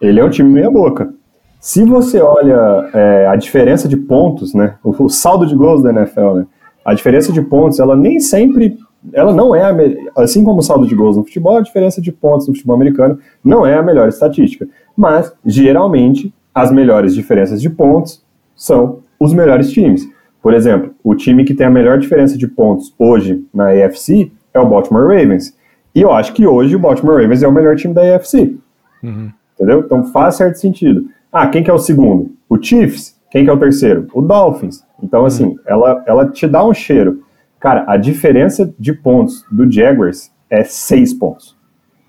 Ele 0.00 0.20
é 0.20 0.24
um 0.24 0.30
time 0.30 0.48
meia 0.48 0.70
boca. 0.70 1.12
Se 1.60 1.84
você 1.84 2.20
olha 2.20 2.90
é, 2.92 3.26
a 3.26 3.36
diferença 3.36 3.88
de 3.88 3.96
pontos, 3.96 4.52
né, 4.52 4.74
o, 4.84 5.04
o, 5.04 5.08
saldo 5.08 5.46
de 5.46 5.54
gols 5.54 5.82
da 5.82 5.90
NFL, 5.90 6.34
né, 6.34 6.46
a 6.84 6.92
diferença 6.92 7.32
de 7.32 7.40
pontos, 7.40 7.80
ela 7.80 7.96
nem 7.96 8.20
sempre, 8.20 8.76
ela 9.12 9.34
não 9.34 9.54
é, 9.54 9.62
a, 9.62 10.22
assim 10.22 10.42
como 10.42 10.60
o 10.60 10.62
saldo 10.62 10.86
de 10.86 10.94
gols 10.94 11.16
no 11.16 11.24
futebol, 11.24 11.58
a 11.58 11.62
diferença 11.62 12.00
de 12.00 12.10
pontos 12.10 12.48
no 12.48 12.54
futebol 12.54 12.76
americano 12.76 13.18
não 13.44 13.66
é 13.66 13.76
a 13.76 13.82
melhor 13.82 14.08
estatística 14.08 14.66
mas 14.96 15.32
geralmente 15.44 16.32
as 16.54 16.70
melhores 16.70 17.14
diferenças 17.14 17.60
de 17.60 17.68
pontos 17.68 18.24
são 18.54 19.00
os 19.18 19.32
melhores 19.32 19.70
times. 19.70 20.08
Por 20.40 20.54
exemplo, 20.54 20.94
o 21.02 21.14
time 21.14 21.44
que 21.44 21.54
tem 21.54 21.66
a 21.66 21.70
melhor 21.70 21.98
diferença 21.98 22.36
de 22.36 22.46
pontos 22.46 22.94
hoje 22.98 23.44
na 23.52 23.70
AFC 23.70 24.30
é 24.52 24.60
o 24.60 24.68
Baltimore 24.68 25.06
Ravens. 25.06 25.56
E 25.94 26.00
eu 26.00 26.12
acho 26.12 26.32
que 26.32 26.46
hoje 26.46 26.76
o 26.76 26.78
Baltimore 26.78 27.20
Ravens 27.20 27.42
é 27.42 27.48
o 27.48 27.52
melhor 27.52 27.76
time 27.76 27.94
da 27.94 28.14
AFC. 28.14 28.56
Uhum. 29.02 29.30
Entendeu? 29.54 29.80
Então 29.80 30.04
faz 30.04 30.36
certo 30.36 30.56
sentido. 30.56 31.08
Ah, 31.32 31.48
quem 31.48 31.62
que 31.62 31.70
é 31.70 31.74
o 31.74 31.78
segundo? 31.78 32.30
O 32.48 32.60
Chiefs. 32.62 33.18
Quem 33.30 33.42
que 33.42 33.50
é 33.50 33.52
o 33.52 33.58
terceiro? 33.58 34.06
O 34.14 34.22
Dolphins. 34.22 34.84
Então, 35.02 35.24
assim, 35.24 35.44
uhum. 35.44 35.58
ela, 35.66 36.04
ela 36.06 36.28
te 36.28 36.46
dá 36.46 36.64
um 36.64 36.72
cheiro. 36.72 37.23
Cara, 37.64 37.82
a 37.88 37.96
diferença 37.96 38.74
de 38.78 38.92
pontos 38.92 39.42
do 39.50 39.72
Jaguars 39.72 40.30
é 40.50 40.62
seis 40.64 41.14
pontos. 41.14 41.56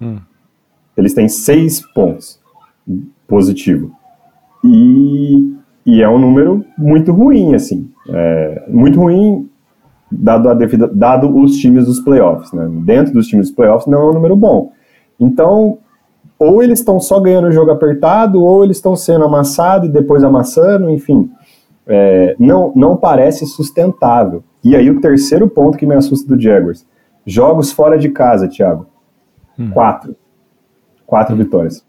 Uhum. 0.01 0.19
Eles 0.97 1.13
têm 1.13 1.29
seis 1.29 1.79
pontos 1.93 2.41
positivo. 3.25 3.89
E, 4.61 5.55
e 5.85 6.03
é 6.03 6.09
um 6.09 6.19
número 6.19 6.65
muito 6.77 7.13
ruim, 7.13 7.55
assim. 7.55 7.89
É, 8.09 8.65
muito 8.67 8.99
ruim 8.99 9.49
dado, 10.11 10.49
a 10.49 10.53
devida, 10.53 10.89
dado 10.89 11.33
os 11.33 11.55
times 11.55 11.85
dos 11.85 12.01
playoffs. 12.01 12.51
Né? 12.51 12.69
Dentro 12.83 13.13
dos 13.13 13.25
times 13.25 13.47
dos 13.47 13.55
playoffs 13.55 13.87
não 13.87 14.01
é 14.01 14.09
um 14.09 14.13
número 14.13 14.35
bom. 14.35 14.73
Então, 15.17 15.77
ou 16.37 16.61
eles 16.61 16.79
estão 16.79 16.99
só 16.99 17.17
ganhando 17.21 17.47
o 17.47 17.53
jogo 17.53 17.71
apertado, 17.71 18.43
ou 18.43 18.65
eles 18.65 18.75
estão 18.75 18.93
sendo 18.93 19.23
amassados 19.23 19.87
e 19.87 19.91
depois 19.93 20.21
amassando, 20.21 20.89
enfim. 20.89 21.31
É, 21.87 22.35
não, 22.37 22.73
não 22.75 22.97
parece 22.97 23.45
sustentável. 23.45 24.43
E 24.65 24.75
aí 24.75 24.89
o 24.89 24.99
terceiro 24.99 25.47
ponto 25.47 25.77
que 25.77 25.85
me 25.85 25.93
assusta 25.93 26.27
do 26.27 26.41
Jaguars. 26.41 26.87
Jogos 27.23 27.71
fora 27.71 27.99
de 27.99 28.09
casa, 28.09 28.47
Thiago. 28.47 28.87
Hum. 29.57 29.69
Quatro. 29.69 30.15
Quatro 31.05 31.35
vitórias. 31.35 31.85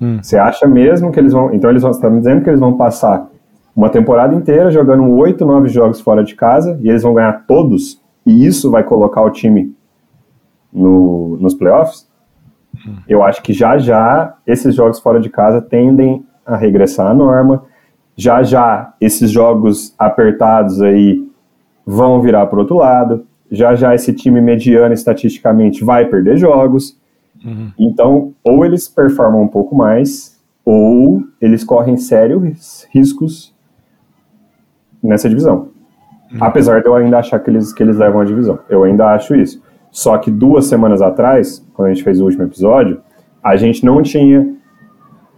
Hum. 0.00 0.22
Você 0.22 0.38
acha 0.38 0.66
mesmo 0.66 1.12
que 1.12 1.20
eles 1.20 1.34
vão. 1.34 1.52
Então 1.52 1.68
eles 1.68 1.84
estão 1.84 2.00
tá 2.00 2.08
dizendo 2.08 2.42
que 2.42 2.48
eles 2.48 2.58
vão 2.58 2.78
passar 2.78 3.28
uma 3.76 3.90
temporada 3.90 4.34
inteira 4.34 4.70
jogando 4.70 5.06
oito, 5.16 5.44
nove 5.44 5.68
jogos 5.68 6.00
fora 6.00 6.24
de 6.24 6.34
casa 6.34 6.78
e 6.80 6.88
eles 6.88 7.02
vão 7.02 7.12
ganhar 7.12 7.44
todos, 7.46 8.00
e 8.24 8.46
isso 8.46 8.70
vai 8.70 8.84
colocar 8.84 9.20
o 9.22 9.30
time 9.30 9.74
no, 10.72 11.36
nos 11.40 11.54
playoffs? 11.54 12.08
Hum. 12.74 12.96
Eu 13.06 13.22
acho 13.22 13.42
que 13.42 13.52
já 13.52 13.76
já 13.76 14.34
esses 14.46 14.74
jogos 14.74 14.98
fora 14.98 15.20
de 15.20 15.28
casa 15.28 15.60
tendem 15.60 16.24
a 16.46 16.56
regressar 16.56 17.08
à 17.08 17.14
norma. 17.14 17.64
Já 18.16 18.42
já 18.42 18.94
esses 19.00 19.30
jogos 19.30 19.94
apertados 19.98 20.80
aí 20.80 21.22
vão 21.86 22.20
virar 22.20 22.46
para 22.46 22.56
o 22.56 22.60
outro 22.60 22.76
lado. 22.76 23.26
Já 23.50 23.74
já 23.74 23.94
esse 23.94 24.12
time 24.12 24.40
mediano 24.40 24.94
estatisticamente 24.94 25.84
vai 25.84 26.06
perder 26.06 26.36
jogos. 26.36 26.98
Uhum. 27.44 27.70
Então, 27.78 28.32
ou 28.42 28.64
eles 28.64 28.88
performam 28.88 29.42
um 29.42 29.48
pouco 29.48 29.76
mais, 29.76 30.40
ou 30.64 31.22
eles 31.40 31.62
correm 31.62 31.96
sérios 31.96 32.86
riscos 32.90 33.54
nessa 35.02 35.28
divisão. 35.28 35.68
Uhum. 36.32 36.38
Apesar 36.40 36.80
de 36.80 36.88
eu 36.88 36.94
ainda 36.94 37.18
achar 37.18 37.38
que 37.38 37.50
eles, 37.50 37.72
que 37.72 37.82
eles 37.82 37.98
levam 37.98 38.20
a 38.20 38.24
divisão. 38.24 38.58
Eu 38.68 38.84
ainda 38.84 39.12
acho 39.12 39.34
isso. 39.34 39.62
Só 39.90 40.18
que 40.18 40.30
duas 40.30 40.66
semanas 40.66 41.00
atrás, 41.02 41.64
quando 41.74 41.88
a 41.88 41.92
gente 41.92 42.02
fez 42.02 42.20
o 42.20 42.24
último 42.24 42.44
episódio, 42.44 43.00
a 43.42 43.56
gente 43.56 43.84
não 43.84 44.02
tinha 44.02 44.54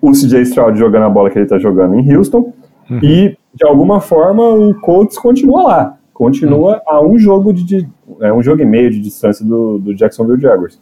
o 0.00 0.12
CJ 0.12 0.42
Stroud 0.42 0.78
jogando 0.78 1.02
a 1.02 1.10
bola 1.10 1.28
que 1.28 1.36
ele 1.36 1.44
está 1.44 1.58
jogando 1.58 1.94
em 1.94 2.16
Houston. 2.16 2.52
Uhum. 2.88 3.00
E, 3.02 3.36
de 3.52 3.66
alguma 3.66 4.00
forma, 4.00 4.48
o 4.48 4.74
Colts 4.80 5.18
continua 5.18 5.62
lá. 5.62 5.95
Continua 6.16 6.76
uhum. 6.76 6.80
a 6.88 7.02
um 7.02 7.18
jogo 7.18 7.52
de, 7.52 7.86
é, 8.22 8.32
um 8.32 8.42
jogo 8.42 8.62
e 8.62 8.64
meio 8.64 8.90
de 8.90 8.98
distância 8.98 9.44
do, 9.44 9.78
do 9.78 9.94
Jacksonville 9.94 10.40
Jaguars. 10.40 10.80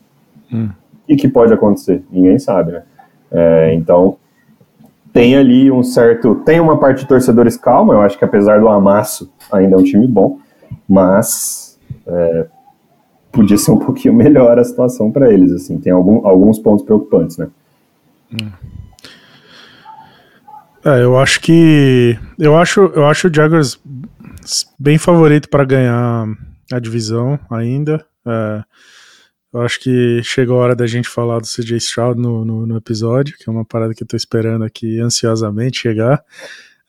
Uhum. 0.53 0.71
E 1.09 1.17
que 1.17 1.27
pode 1.27 1.53
acontecer? 1.53 2.05
Ninguém 2.09 2.39
sabe, 2.39 2.71
né? 2.71 2.83
É, 3.33 3.75
então, 3.75 4.17
tem 5.13 5.35
ali 5.35 5.73
um 5.73 5.83
certo. 5.83 6.37
Tem 6.37 6.61
uma 6.61 6.79
parte 6.79 7.01
de 7.01 7.09
torcedores 7.09 7.57
calma, 7.57 7.95
eu 7.95 8.01
acho 8.03 8.17
que 8.17 8.25
apesar 8.25 8.61
do 8.61 8.69
amasso, 8.69 9.29
ainda 9.51 9.75
é 9.75 9.79
um 9.79 9.83
time 9.83 10.07
bom, 10.07 10.39
mas 10.89 11.81
é, 12.07 12.47
podia 13.33 13.59
ser 13.59 13.73
um 13.73 13.79
pouquinho 13.79 14.15
melhor 14.15 14.57
a 14.57 14.63
situação 14.63 15.11
para 15.11 15.33
eles, 15.33 15.51
assim, 15.51 15.79
tem 15.79 15.93
algum, 15.93 16.25
alguns 16.25 16.61
pontos 16.61 16.85
preocupantes, 16.85 17.39
né? 17.39 17.49
É, 20.85 21.03
eu 21.03 21.19
acho 21.19 21.41
que 21.41 22.17
eu 22.39 22.57
acho 22.57 22.83
eu 22.95 23.05
acho 23.05 23.27
o 23.27 23.35
Jaguars 23.35 23.81
bem 24.79 24.99
favorito 24.99 25.49
para 25.49 25.65
ganhar 25.65 26.27
a 26.73 26.79
divisão 26.79 27.39
ainda. 27.51 28.05
É, 28.27 28.63
eu 29.53 29.61
acho 29.63 29.79
que 29.81 30.21
chegou 30.25 30.59
a 30.59 30.65
hora 30.65 30.77
da 30.77 30.87
gente 30.87 31.09
falar 31.09 31.39
do 31.39 31.47
CJ 31.47 31.77
Stroud 31.77 32.21
no, 32.21 32.45
no, 32.45 32.67
no, 32.67 32.77
episódio, 32.77 33.37
que 33.39 33.49
é 33.49 33.53
uma 33.53 33.65
parada 33.65 33.95
que 33.95 34.03
eu 34.03 34.07
tô 34.07 34.17
esperando 34.17 34.65
aqui 34.65 34.99
ansiosamente 34.99 35.79
chegar. 35.79 36.23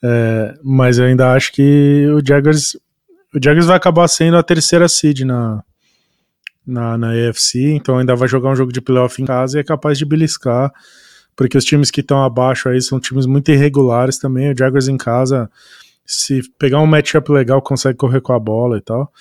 É, 0.04 0.54
mas 0.64 0.98
eu 0.98 1.06
ainda 1.06 1.34
acho 1.34 1.52
que 1.52 2.08
o 2.10 2.26
Jaguars, 2.26 2.76
o 3.34 3.40
Jaguars 3.44 3.68
vai 3.68 3.78
acabar 3.78 4.08
sendo 4.08 4.38
a 4.38 4.44
terceira 4.44 4.88
seed 4.88 5.22
na, 5.22 5.64
na, 6.66 6.98
na 6.98 7.12
AFC, 7.12 7.72
então 7.74 8.00
ainda 8.00 8.16
vai 8.16 8.28
jogar 8.28 8.50
um 8.50 8.56
jogo 8.56 8.74
de 8.74 8.82
playoff 8.82 9.22
em 9.22 9.26
casa 9.26 9.58
e 9.58 9.62
é 9.62 9.64
capaz 9.64 9.98
de 9.98 10.06
beliscar, 10.06 10.72
porque 11.36 11.58
os 11.58 11.66
times 11.66 11.92
que 11.92 12.02
estão 12.02 12.24
abaixo 12.24 12.68
aí 12.68 12.82
são 12.82 13.00
times 13.00 13.28
muito 13.28 13.52
irregulares 13.52 14.18
também. 14.18 14.52
O 14.52 14.58
Jaguars 14.58 14.88
em 14.88 14.98
casa, 14.98 15.50
se 16.06 16.42
pegar 16.60 16.80
um 16.80 16.86
matchup 16.86 17.32
legal, 17.32 17.62
consegue 17.62 17.98
correr 17.98 18.22
com 18.22 18.34
a 18.34 18.40
bola 18.40 18.78
e 18.78 18.82
tal. 18.82 19.12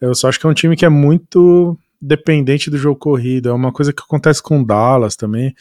Eu 0.00 0.14
só 0.14 0.28
acho 0.28 0.38
que 0.38 0.46
é 0.46 0.48
um 0.48 0.54
time 0.54 0.76
que 0.76 0.84
é 0.84 0.88
muito 0.88 1.76
dependente 2.00 2.70
do 2.70 2.78
jogo 2.78 2.98
corrido. 2.98 3.48
É 3.48 3.52
uma 3.52 3.72
coisa 3.72 3.92
que 3.92 4.02
acontece 4.02 4.42
com 4.42 4.62
Dallas 4.62 5.16
também, 5.16 5.54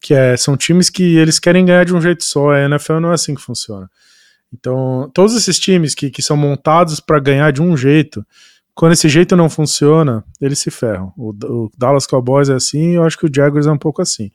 que 0.00 0.14
é, 0.14 0.36
são 0.36 0.56
times 0.56 0.88
que 0.88 1.16
eles 1.16 1.38
querem 1.38 1.64
ganhar 1.64 1.84
de 1.84 1.94
um 1.94 2.00
jeito 2.00 2.24
só. 2.24 2.50
A 2.50 2.64
NFL 2.64 3.00
não 3.00 3.10
é 3.10 3.14
assim 3.14 3.34
que 3.34 3.42
funciona. 3.42 3.90
Então, 4.52 5.10
todos 5.14 5.34
esses 5.36 5.58
times 5.58 5.94
que, 5.94 6.10
que 6.10 6.22
são 6.22 6.36
montados 6.36 7.00
para 7.00 7.20
ganhar 7.20 7.52
de 7.52 7.62
um 7.62 7.76
jeito, 7.76 8.24
quando 8.74 8.92
esse 8.92 9.08
jeito 9.08 9.36
não 9.36 9.50
funciona, 9.50 10.24
eles 10.40 10.58
se 10.58 10.70
ferram. 10.70 11.12
O, 11.16 11.30
o, 11.30 11.70
Dallas 11.76 12.06
Cowboys 12.06 12.48
é 12.48 12.54
assim, 12.54 12.92
eu 12.96 13.04
acho 13.04 13.18
que 13.18 13.26
o 13.26 13.30
Jaguars 13.32 13.66
é 13.66 13.72
um 13.72 13.78
pouco 13.78 14.02
assim. 14.02 14.30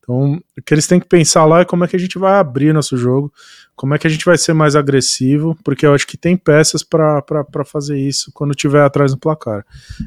Então, 0.00 0.40
o 0.58 0.62
que 0.62 0.74
eles 0.74 0.86
têm 0.86 0.98
que 0.98 1.06
pensar 1.06 1.44
lá 1.44 1.60
é 1.60 1.64
como 1.64 1.84
é 1.84 1.88
que 1.88 1.94
a 1.94 1.98
gente 1.98 2.18
vai 2.18 2.34
abrir 2.34 2.72
nosso 2.72 2.96
jogo, 2.96 3.32
como 3.76 3.94
é 3.94 3.98
que 3.98 4.06
a 4.06 4.10
gente 4.10 4.24
vai 4.24 4.36
ser 4.36 4.52
mais 4.52 4.74
agressivo, 4.74 5.56
porque 5.62 5.86
eu 5.86 5.94
acho 5.94 6.06
que 6.06 6.16
tem 6.16 6.36
peças 6.36 6.82
para 6.82 7.44
fazer 7.64 7.98
isso 7.98 8.30
quando 8.34 8.54
tiver 8.54 8.82
atrás 8.82 9.12
no 9.12 9.18
placar. 9.18 9.64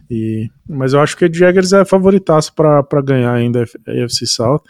E, 0.09 0.49
mas 0.67 0.93
eu 0.93 0.99
acho 0.99 1.15
que 1.15 1.25
o 1.25 1.33
Jaguars 1.33 1.73
é 1.73 1.85
favoritaço 1.85 2.53
para 2.53 3.01
ganhar 3.03 3.33
ainda 3.33 3.63
a 3.63 3.91
AFC 4.03 4.27
South. 4.27 4.61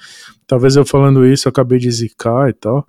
Talvez 0.45 0.75
eu 0.75 0.85
falando 0.85 1.25
isso, 1.25 1.47
eu 1.47 1.49
acabei 1.49 1.79
de 1.79 1.89
zicar 1.89 2.49
e 2.49 2.53
tal. 2.53 2.87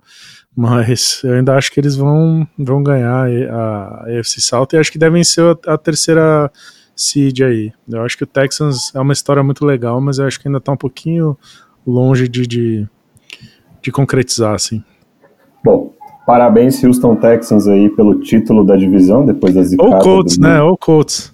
Mas 0.55 1.21
eu 1.23 1.33
ainda 1.33 1.55
acho 1.55 1.69
que 1.69 1.79
eles 1.81 1.95
vão, 1.95 2.47
vão 2.57 2.81
ganhar 2.81 3.27
a, 3.27 4.05
a 4.05 4.19
AFC 4.19 4.39
South 4.39 4.67
e 4.71 4.77
acho 4.77 4.91
que 4.91 4.97
devem 4.97 5.23
ser 5.23 5.57
a, 5.67 5.73
a 5.73 5.77
terceira 5.77 6.49
seed 6.95 7.41
aí. 7.41 7.73
Eu 7.89 8.03
acho 8.03 8.17
que 8.17 8.23
o 8.23 8.27
Texans 8.27 8.95
é 8.95 8.99
uma 8.99 9.11
história 9.11 9.43
muito 9.43 9.65
legal, 9.65 9.99
mas 9.99 10.17
eu 10.17 10.25
acho 10.25 10.39
que 10.39 10.47
ainda 10.47 10.59
está 10.59 10.71
um 10.71 10.77
pouquinho 10.77 11.37
longe 11.85 12.27
de, 12.27 12.47
de, 12.47 12.87
de 13.81 13.91
concretizar, 13.91 14.53
assim. 14.53 14.83
Bom, 15.63 15.95
Parabéns, 16.25 16.83
Houston 16.83 17.15
Texans, 17.15 17.67
aí, 17.67 17.87
pelo 17.87 18.19
título 18.19 18.65
da 18.65 18.75
divisão, 18.75 19.23
depois 19.23 19.53
da 19.53 19.61
zicada. 19.61 19.95
Ou 19.95 20.01
Colts, 20.01 20.37
né? 20.39 20.59
Ou 20.59 20.75
Colts. 20.75 21.31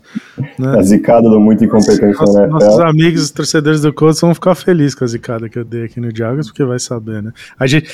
Né? 0.59 0.77
A 0.77 0.81
zicada 0.81 1.29
do 1.29 1.39
muito 1.39 1.63
incompetente 1.63 2.19
Nossa, 2.19 2.33
na 2.33 2.43
NFL. 2.43 2.53
Nossos 2.65 2.79
amigos, 2.81 3.21
os 3.21 3.31
torcedores 3.31 3.81
do 3.81 3.93
Colts, 3.93 4.19
vão 4.19 4.33
ficar 4.33 4.53
felizes 4.53 4.93
com 4.93 5.05
a 5.05 5.07
zicada 5.07 5.47
que 5.47 5.57
eu 5.57 5.63
dei 5.63 5.85
aqui 5.85 6.01
no 6.01 6.13
Jaguars, 6.13 6.47
porque 6.47 6.65
vai 6.65 6.77
saber, 6.77 7.23
né? 7.23 7.31
A 7.57 7.65
gente, 7.67 7.89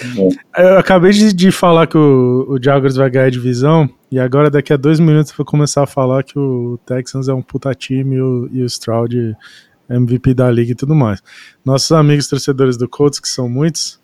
é. 0.56 0.74
Eu 0.74 0.80
acabei 0.80 1.12
de, 1.12 1.32
de 1.34 1.52
falar 1.52 1.86
que 1.86 2.00
o, 2.00 2.48
o 2.50 2.58
Jaguars 2.60 2.96
vai 2.96 3.12
ganhar 3.12 3.26
a 3.26 3.30
divisão, 3.30 3.88
e 4.12 4.20
agora 4.20 4.50
daqui 4.50 4.74
a 4.74 4.78
dois 4.78 5.00
minutos 5.00 5.32
eu 5.32 5.38
vou 5.38 5.46
começar 5.46 5.84
a 5.84 5.88
falar 5.88 6.24
que 6.24 6.40
o 6.40 6.80
Texans 6.84 7.28
é 7.28 7.34
um 7.34 7.44
puta 7.44 7.76
time 7.76 8.16
e 8.16 8.22
o, 8.22 8.50
e 8.52 8.64
o 8.64 8.66
Stroud 8.66 9.36
MVP 9.90 10.34
da 10.34 10.50
liga 10.52 10.72
e 10.72 10.76
tudo 10.76 10.96
mais. 10.96 11.22
Nossos 11.66 11.92
amigos 11.92 12.28
torcedores 12.28 12.78
do 12.78 12.88
Colts, 12.88 13.20
que 13.20 13.30
são 13.30 13.48
muitos, 13.48 14.00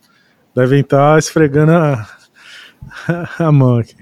devem 0.55 0.81
estar 0.81 1.17
esfregando 1.19 1.71
a 1.71 2.07
a 3.39 3.51
mão 3.51 3.77
aqui. 3.77 3.95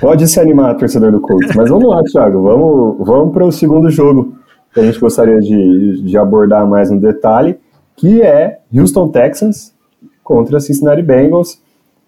Pode 0.00 0.26
se 0.28 0.40
animar, 0.40 0.76
torcedor 0.76 1.12
do 1.12 1.20
Colts. 1.20 1.54
Mas 1.54 1.68
vamos 1.68 1.88
lá, 1.88 2.02
Thiago. 2.04 2.42
Vamos, 2.42 3.06
vamos 3.06 3.32
para 3.32 3.44
o 3.44 3.52
segundo 3.52 3.90
jogo 3.90 4.36
que 4.72 4.80
a 4.80 4.84
gente 4.84 5.00
gostaria 5.00 5.40
de, 5.40 6.02
de 6.02 6.16
abordar 6.16 6.66
mais 6.66 6.90
no 6.90 7.00
detalhe, 7.00 7.58
que 7.96 8.22
é 8.22 8.60
Houston 8.74 9.08
Texans 9.08 9.74
contra 10.22 10.60
Cincinnati 10.60 11.02
Bengals. 11.02 11.60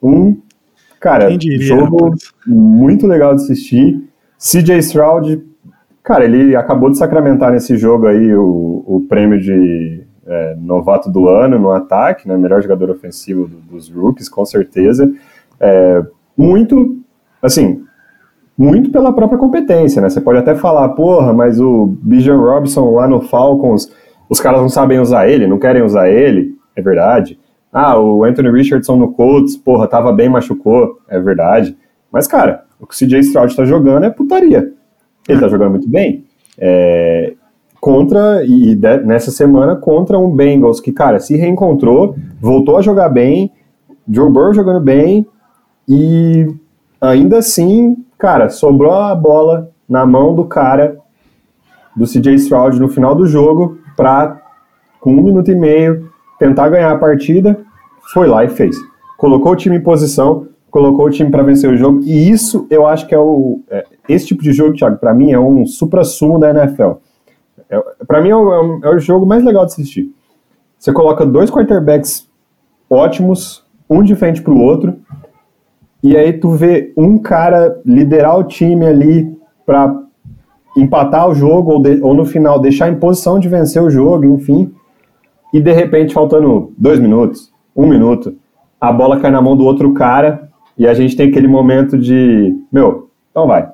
Um, 0.02 0.40
cara, 1.00 1.28
jogo 1.58 2.14
muito 2.46 3.06
legal 3.06 3.34
de 3.34 3.42
assistir. 3.42 4.00
CJ 4.38 4.78
Stroud, 4.78 5.42
cara, 6.02 6.24
ele 6.24 6.56
acabou 6.56 6.90
de 6.90 6.98
sacramentar 6.98 7.52
nesse 7.52 7.76
jogo 7.76 8.06
aí 8.06 8.34
o, 8.34 8.84
o 8.86 9.06
prêmio 9.08 9.40
de 9.40 10.04
é, 10.26 10.56
novato 10.58 11.10
do 11.10 11.28
ano 11.28 11.58
no 11.58 11.70
ataque, 11.70 12.28
né? 12.28 12.36
Melhor 12.36 12.62
jogador 12.62 12.90
ofensivo 12.90 13.48
dos 13.70 13.90
rookies, 13.90 14.28
com 14.28 14.44
certeza. 14.44 15.12
É, 15.60 16.02
muito, 16.36 16.98
assim, 17.40 17.84
muito 18.56 18.90
pela 18.90 19.12
própria 19.12 19.38
competência, 19.38 20.00
né? 20.00 20.08
Você 20.08 20.20
pode 20.20 20.38
até 20.38 20.54
falar, 20.54 20.88
porra, 20.90 21.32
mas 21.32 21.60
o 21.60 21.86
Bijan 22.02 22.36
Robson 22.36 22.94
lá 22.94 23.06
no 23.06 23.20
Falcons, 23.20 23.92
os 24.28 24.40
caras 24.40 24.60
não 24.60 24.68
sabem 24.68 24.98
usar 24.98 25.28
ele, 25.28 25.46
não 25.46 25.58
querem 25.58 25.82
usar 25.82 26.08
ele, 26.08 26.56
é 26.74 26.82
verdade. 26.82 27.38
Ah, 27.72 27.98
o 27.98 28.24
Anthony 28.24 28.50
Richardson 28.50 28.96
no 28.96 29.12
Colts, 29.12 29.56
porra, 29.56 29.88
tava 29.88 30.12
bem, 30.12 30.28
machucou, 30.28 30.98
é 31.08 31.18
verdade. 31.18 31.76
Mas, 32.12 32.26
cara, 32.26 32.64
o 32.78 32.86
que 32.86 32.94
o 32.94 32.98
CJ 32.98 33.20
Stroud 33.20 33.56
tá 33.56 33.64
jogando 33.64 34.04
é 34.04 34.10
putaria. 34.10 34.72
Ele 35.28 35.40
tá 35.40 35.48
jogando 35.48 35.70
muito 35.70 35.88
bem. 35.88 36.24
É, 36.58 37.34
contra, 37.80 38.44
e 38.44 38.74
de, 38.74 38.98
nessa 38.98 39.30
semana, 39.30 39.76
contra 39.76 40.18
um 40.18 40.30
Bengals 40.30 40.80
que, 40.80 40.92
cara, 40.92 41.18
se 41.18 41.36
reencontrou, 41.36 42.14
voltou 42.40 42.76
a 42.76 42.82
jogar 42.82 43.08
bem, 43.08 43.50
Joe 44.08 44.30
Burrow 44.30 44.54
jogando 44.54 44.80
bem, 44.80 45.26
e 45.88 46.46
ainda 47.00 47.38
assim, 47.38 47.96
cara, 48.18 48.48
sobrou 48.50 48.92
a 48.92 49.14
bola 49.14 49.70
na 49.88 50.06
mão 50.06 50.34
do 50.34 50.44
cara 50.44 50.96
do 51.96 52.06
CJ 52.06 52.34
Stroud 52.34 52.80
no 52.80 52.88
final 52.88 53.14
do 53.14 53.26
jogo 53.26 53.78
para, 53.96 54.40
com 55.00 55.12
um 55.12 55.22
minuto 55.22 55.50
e 55.50 55.54
meio, 55.54 56.10
tentar 56.38 56.68
ganhar 56.68 56.90
a 56.90 56.98
partida. 56.98 57.58
Foi 58.12 58.26
lá 58.26 58.44
e 58.44 58.48
fez. 58.48 58.76
Colocou 59.16 59.52
o 59.52 59.56
time 59.56 59.76
em 59.76 59.82
posição, 59.82 60.48
colocou 60.72 61.04
o 61.04 61.10
time 61.10 61.30
para 61.30 61.42
vencer 61.42 61.70
o 61.70 61.76
jogo. 61.76 62.00
E 62.02 62.30
isso 62.30 62.66
eu 62.70 62.86
acho 62.86 63.06
que 63.06 63.14
é 63.14 63.18
o. 63.18 63.60
É, 63.70 63.84
esse 64.08 64.26
tipo 64.26 64.42
de 64.42 64.52
jogo, 64.52 64.74
Thiago, 64.74 64.96
para 64.96 65.14
mim 65.14 65.30
é 65.30 65.38
um 65.38 65.66
supra-sumo 65.66 66.38
da 66.38 66.50
NFL. 66.50 66.92
É, 67.70 67.78
para 68.06 68.22
mim 68.22 68.30
é 68.30 68.36
o, 68.36 68.80
é 68.82 68.88
o 68.88 68.98
jogo 68.98 69.26
mais 69.26 69.44
legal 69.44 69.66
de 69.66 69.72
assistir. 69.72 70.10
Você 70.78 70.90
coloca 70.92 71.26
dois 71.26 71.50
quarterbacks 71.50 72.26
ótimos, 72.88 73.64
um 73.88 74.02
de 74.02 74.16
frente 74.16 74.42
para 74.42 74.52
o 74.52 74.60
outro, 74.60 74.96
e 76.02 76.16
aí 76.16 76.32
tu 76.32 76.50
vê 76.50 76.92
um 76.96 77.18
cara 77.18 77.80
liderar 77.84 78.38
o 78.38 78.44
time 78.44 78.84
ali 78.86 79.38
para 79.64 79.94
empatar 80.76 81.28
o 81.28 81.34
jogo 81.34 81.72
ou, 81.72 81.82
de, 81.82 82.02
ou 82.02 82.14
no 82.14 82.24
final 82.24 82.58
deixar 82.58 82.88
em 82.88 82.96
posição 82.96 83.38
de 83.38 83.48
vencer 83.48 83.82
o 83.82 83.90
jogo, 83.90 84.24
enfim. 84.24 84.72
E 85.52 85.60
de 85.60 85.72
repente, 85.72 86.14
faltando 86.14 86.72
dois 86.78 86.98
minutos, 86.98 87.52
um 87.76 87.86
minuto, 87.86 88.34
a 88.80 88.90
bola 88.90 89.20
cai 89.20 89.30
na 89.30 89.40
mão 89.40 89.54
do 89.54 89.64
outro 89.64 89.92
cara 89.92 90.50
e 90.82 90.88
a 90.88 90.94
gente 90.94 91.14
tem 91.14 91.28
aquele 91.28 91.46
momento 91.46 91.96
de, 91.96 92.58
meu, 92.72 93.08
então 93.30 93.46
vai, 93.46 93.70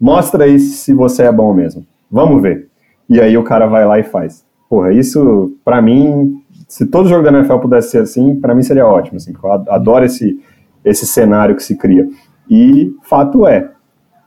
mostra 0.00 0.42
aí 0.42 0.58
se 0.58 0.92
você 0.92 1.22
é 1.22 1.30
bom 1.30 1.54
mesmo, 1.54 1.86
vamos 2.10 2.42
ver. 2.42 2.66
E 3.08 3.20
aí 3.20 3.38
o 3.38 3.44
cara 3.44 3.68
vai 3.68 3.86
lá 3.86 4.00
e 4.00 4.02
faz. 4.02 4.44
Porra, 4.68 4.92
isso, 4.92 5.56
para 5.64 5.80
mim, 5.80 6.42
se 6.66 6.84
todo 6.86 7.08
jogo 7.08 7.22
da 7.22 7.30
NFL 7.30 7.58
pudesse 7.58 7.92
ser 7.92 8.02
assim, 8.02 8.40
para 8.40 8.56
mim 8.56 8.64
seria 8.64 8.84
ótimo, 8.84 9.18
assim, 9.18 9.32
eu 9.40 9.52
adoro 9.68 10.04
esse, 10.04 10.42
esse 10.84 11.06
cenário 11.06 11.54
que 11.54 11.62
se 11.62 11.76
cria. 11.76 12.08
E 12.50 12.92
fato 13.04 13.46
é, 13.46 13.70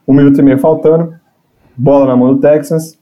um 0.07 0.13
minuto 0.13 0.39
e 0.39 0.41
meio 0.41 0.57
faltando, 0.57 1.13
bola 1.75 2.05
na 2.05 2.15
mão 2.15 2.33
do 2.33 2.39
Texans, 2.39 2.97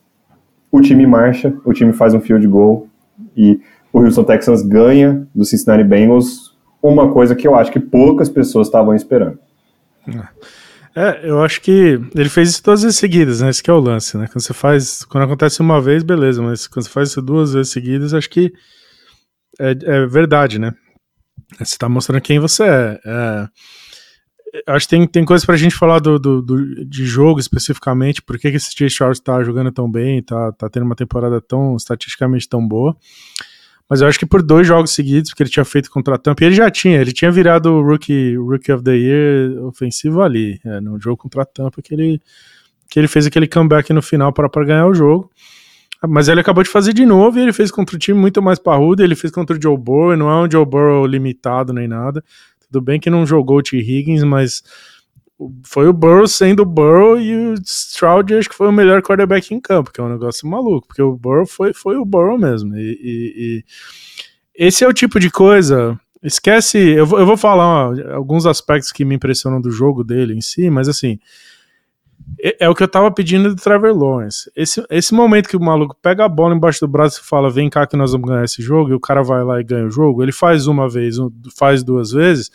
o 0.72 0.80
time 0.80 1.06
marcha, 1.06 1.56
o 1.64 1.72
time 1.72 1.92
faz 1.92 2.14
um 2.14 2.20
field 2.20 2.48
goal 2.48 2.88
e 3.36 3.60
o 3.92 4.00
Houston 4.00 4.24
Texans 4.24 4.62
ganha 4.62 5.24
do 5.32 5.44
Cincinnati 5.44 5.84
Bengals, 5.84 6.49
uma 6.82 7.12
coisa 7.12 7.34
que 7.34 7.46
eu 7.46 7.54
acho 7.54 7.70
que 7.70 7.80
poucas 7.80 8.28
pessoas 8.28 8.66
estavam 8.66 8.94
esperando. 8.94 9.38
É, 10.94 11.20
eu 11.22 11.42
acho 11.42 11.60
que 11.60 12.00
ele 12.14 12.28
fez 12.28 12.50
isso 12.50 12.62
todas 12.62 12.84
as 12.84 12.96
seguidas, 12.96 13.40
né? 13.40 13.50
Esse 13.50 13.62
é 13.68 13.72
o 13.72 13.78
lance, 13.78 14.16
né? 14.16 14.26
Quando 14.26 14.40
você 14.40 14.52
faz, 14.52 15.04
quando 15.04 15.24
acontece 15.24 15.60
uma 15.60 15.80
vez, 15.80 16.02
beleza, 16.02 16.42
mas 16.42 16.66
quando 16.66 16.84
você 16.84 16.90
faz 16.90 17.10
isso 17.10 17.22
duas 17.22 17.52
vezes 17.52 17.72
seguidas, 17.72 18.12
acho 18.12 18.28
que 18.28 18.52
é, 19.58 19.70
é 19.70 20.06
verdade, 20.06 20.58
né? 20.58 20.74
Você 21.58 21.76
tá 21.78 21.88
mostrando 21.88 22.20
quem 22.20 22.38
você 22.38 22.64
é. 22.64 23.00
é 23.04 23.48
acho 24.66 24.86
que 24.86 24.90
tem, 24.90 25.06
tem 25.06 25.24
coisa 25.24 25.46
pra 25.46 25.56
gente 25.56 25.76
falar 25.76 26.00
do, 26.00 26.18
do, 26.18 26.42
do 26.42 26.84
de 26.84 27.06
jogo 27.06 27.38
especificamente, 27.38 28.20
por 28.20 28.36
que, 28.36 28.48
esse 28.48 28.76
Jay 28.76 28.90
Charles 28.90 29.20
tá 29.20 29.42
jogando 29.44 29.70
tão 29.70 29.88
bem, 29.88 30.22
tá, 30.22 30.50
tá 30.52 30.68
tendo 30.68 30.84
uma 30.84 30.96
temporada 30.96 31.40
tão 31.40 31.76
estatisticamente 31.76 32.48
tão 32.48 32.66
boa. 32.66 32.96
Mas 33.90 34.00
eu 34.00 34.06
acho 34.06 34.20
que 34.20 34.24
por 34.24 34.40
dois 34.40 34.68
jogos 34.68 34.92
seguidos, 34.92 35.34
que 35.34 35.42
ele 35.42 35.50
tinha 35.50 35.64
feito 35.64 35.90
contra 35.90 36.14
a 36.14 36.18
Tampa, 36.18 36.44
e 36.44 36.46
ele 36.46 36.54
já 36.54 36.70
tinha, 36.70 37.00
ele 37.00 37.10
tinha 37.10 37.28
virado 37.28 37.72
o 37.72 37.82
rookie, 37.82 38.36
rookie 38.36 38.70
of 38.70 38.84
the 38.84 38.96
Year 38.96 39.64
ofensivo 39.64 40.22
ali, 40.22 40.60
é, 40.64 40.80
no 40.80 40.96
jogo 41.00 41.16
contra 41.16 41.42
a 41.42 41.44
Tampa, 41.44 41.82
que 41.82 41.92
ele, 41.92 42.22
que 42.88 43.00
ele 43.00 43.08
fez 43.08 43.26
aquele 43.26 43.48
comeback 43.48 43.92
no 43.92 44.00
final 44.00 44.32
para 44.32 44.48
ganhar 44.64 44.86
o 44.86 44.94
jogo. 44.94 45.28
Mas 46.08 46.28
ele 46.28 46.40
acabou 46.40 46.62
de 46.62 46.70
fazer 46.70 46.92
de 46.92 47.04
novo 47.04 47.36
e 47.36 47.42
ele 47.42 47.52
fez 47.52 47.72
contra 47.72 47.96
um 47.96 47.98
time 47.98 48.18
muito 48.18 48.40
mais 48.40 48.60
parrudo, 48.60 49.02
ele 49.02 49.16
fez 49.16 49.32
contra 49.32 49.56
o 49.56 49.60
Joe 49.60 49.76
Burrow, 49.76 50.16
não 50.16 50.30
é 50.30 50.46
um 50.46 50.50
Joe 50.50 50.64
Burrow 50.64 51.04
limitado 51.04 51.72
nem 51.72 51.88
nada. 51.88 52.24
Tudo 52.70 52.80
bem 52.80 53.00
que 53.00 53.10
não 53.10 53.26
jogou 53.26 53.58
o 53.58 53.62
T. 53.62 53.76
Higgins, 53.76 54.22
mas 54.22 54.62
foi 55.64 55.88
o 55.88 55.92
Burrow 55.92 56.26
sendo 56.26 56.62
o 56.62 56.66
Burrow 56.66 57.18
e 57.18 57.34
o 57.34 57.54
Stroud 57.64 58.34
acho 58.34 58.48
que 58.48 58.54
foi 58.54 58.68
o 58.68 58.72
melhor 58.72 59.02
quarterback 59.02 59.54
em 59.54 59.60
campo, 59.60 59.92
que 59.92 60.00
é 60.00 60.04
um 60.04 60.08
negócio 60.08 60.46
maluco, 60.46 60.86
porque 60.86 61.02
o 61.02 61.16
Burrow 61.16 61.46
foi, 61.46 61.72
foi 61.72 61.96
o 61.96 62.04
Burrow 62.04 62.38
mesmo. 62.38 62.76
E, 62.76 62.98
e, 63.02 63.64
e 64.56 64.66
esse 64.66 64.84
é 64.84 64.88
o 64.88 64.92
tipo 64.92 65.18
de 65.18 65.30
coisa. 65.30 65.98
Esquece, 66.22 66.78
eu 66.78 67.06
vou, 67.06 67.18
eu 67.18 67.24
vou 67.24 67.36
falar 67.36 67.90
ó, 67.90 68.14
alguns 68.14 68.44
aspectos 68.44 68.92
que 68.92 69.04
me 69.04 69.14
impressionam 69.14 69.60
do 69.60 69.70
jogo 69.70 70.04
dele 70.04 70.34
em 70.34 70.40
si, 70.42 70.68
mas 70.68 70.88
assim, 70.88 71.18
é, 72.38 72.64
é, 72.64 72.68
o 72.68 72.74
que 72.74 72.82
eu 72.82 72.88
tava 72.88 73.10
pedindo 73.10 73.54
do 73.54 73.60
Trevor 73.60 73.96
Lawrence. 73.96 74.50
Esse, 74.54 74.84
esse 74.90 75.14
momento 75.14 75.48
que 75.48 75.56
o 75.56 75.60
maluco 75.60 75.96
pega 76.02 76.24
a 76.24 76.28
bola 76.28 76.54
embaixo 76.54 76.80
do 76.80 76.88
braço 76.88 77.20
e 77.22 77.26
fala: 77.26 77.50
vem 77.50 77.70
cá 77.70 77.86
que 77.86 77.96
nós 77.96 78.12
vamos 78.12 78.28
ganhar 78.28 78.44
esse 78.44 78.60
jogo, 78.60 78.90
e 78.90 78.94
o 78.94 79.00
cara 79.00 79.22
vai 79.22 79.42
lá 79.42 79.58
e 79.60 79.64
ganha 79.64 79.86
o 79.86 79.90
jogo, 79.90 80.22
ele 80.22 80.32
faz 80.32 80.66
uma 80.66 80.88
vez, 80.88 81.16
faz 81.56 81.82
duas 81.82 82.10
vezes 82.10 82.50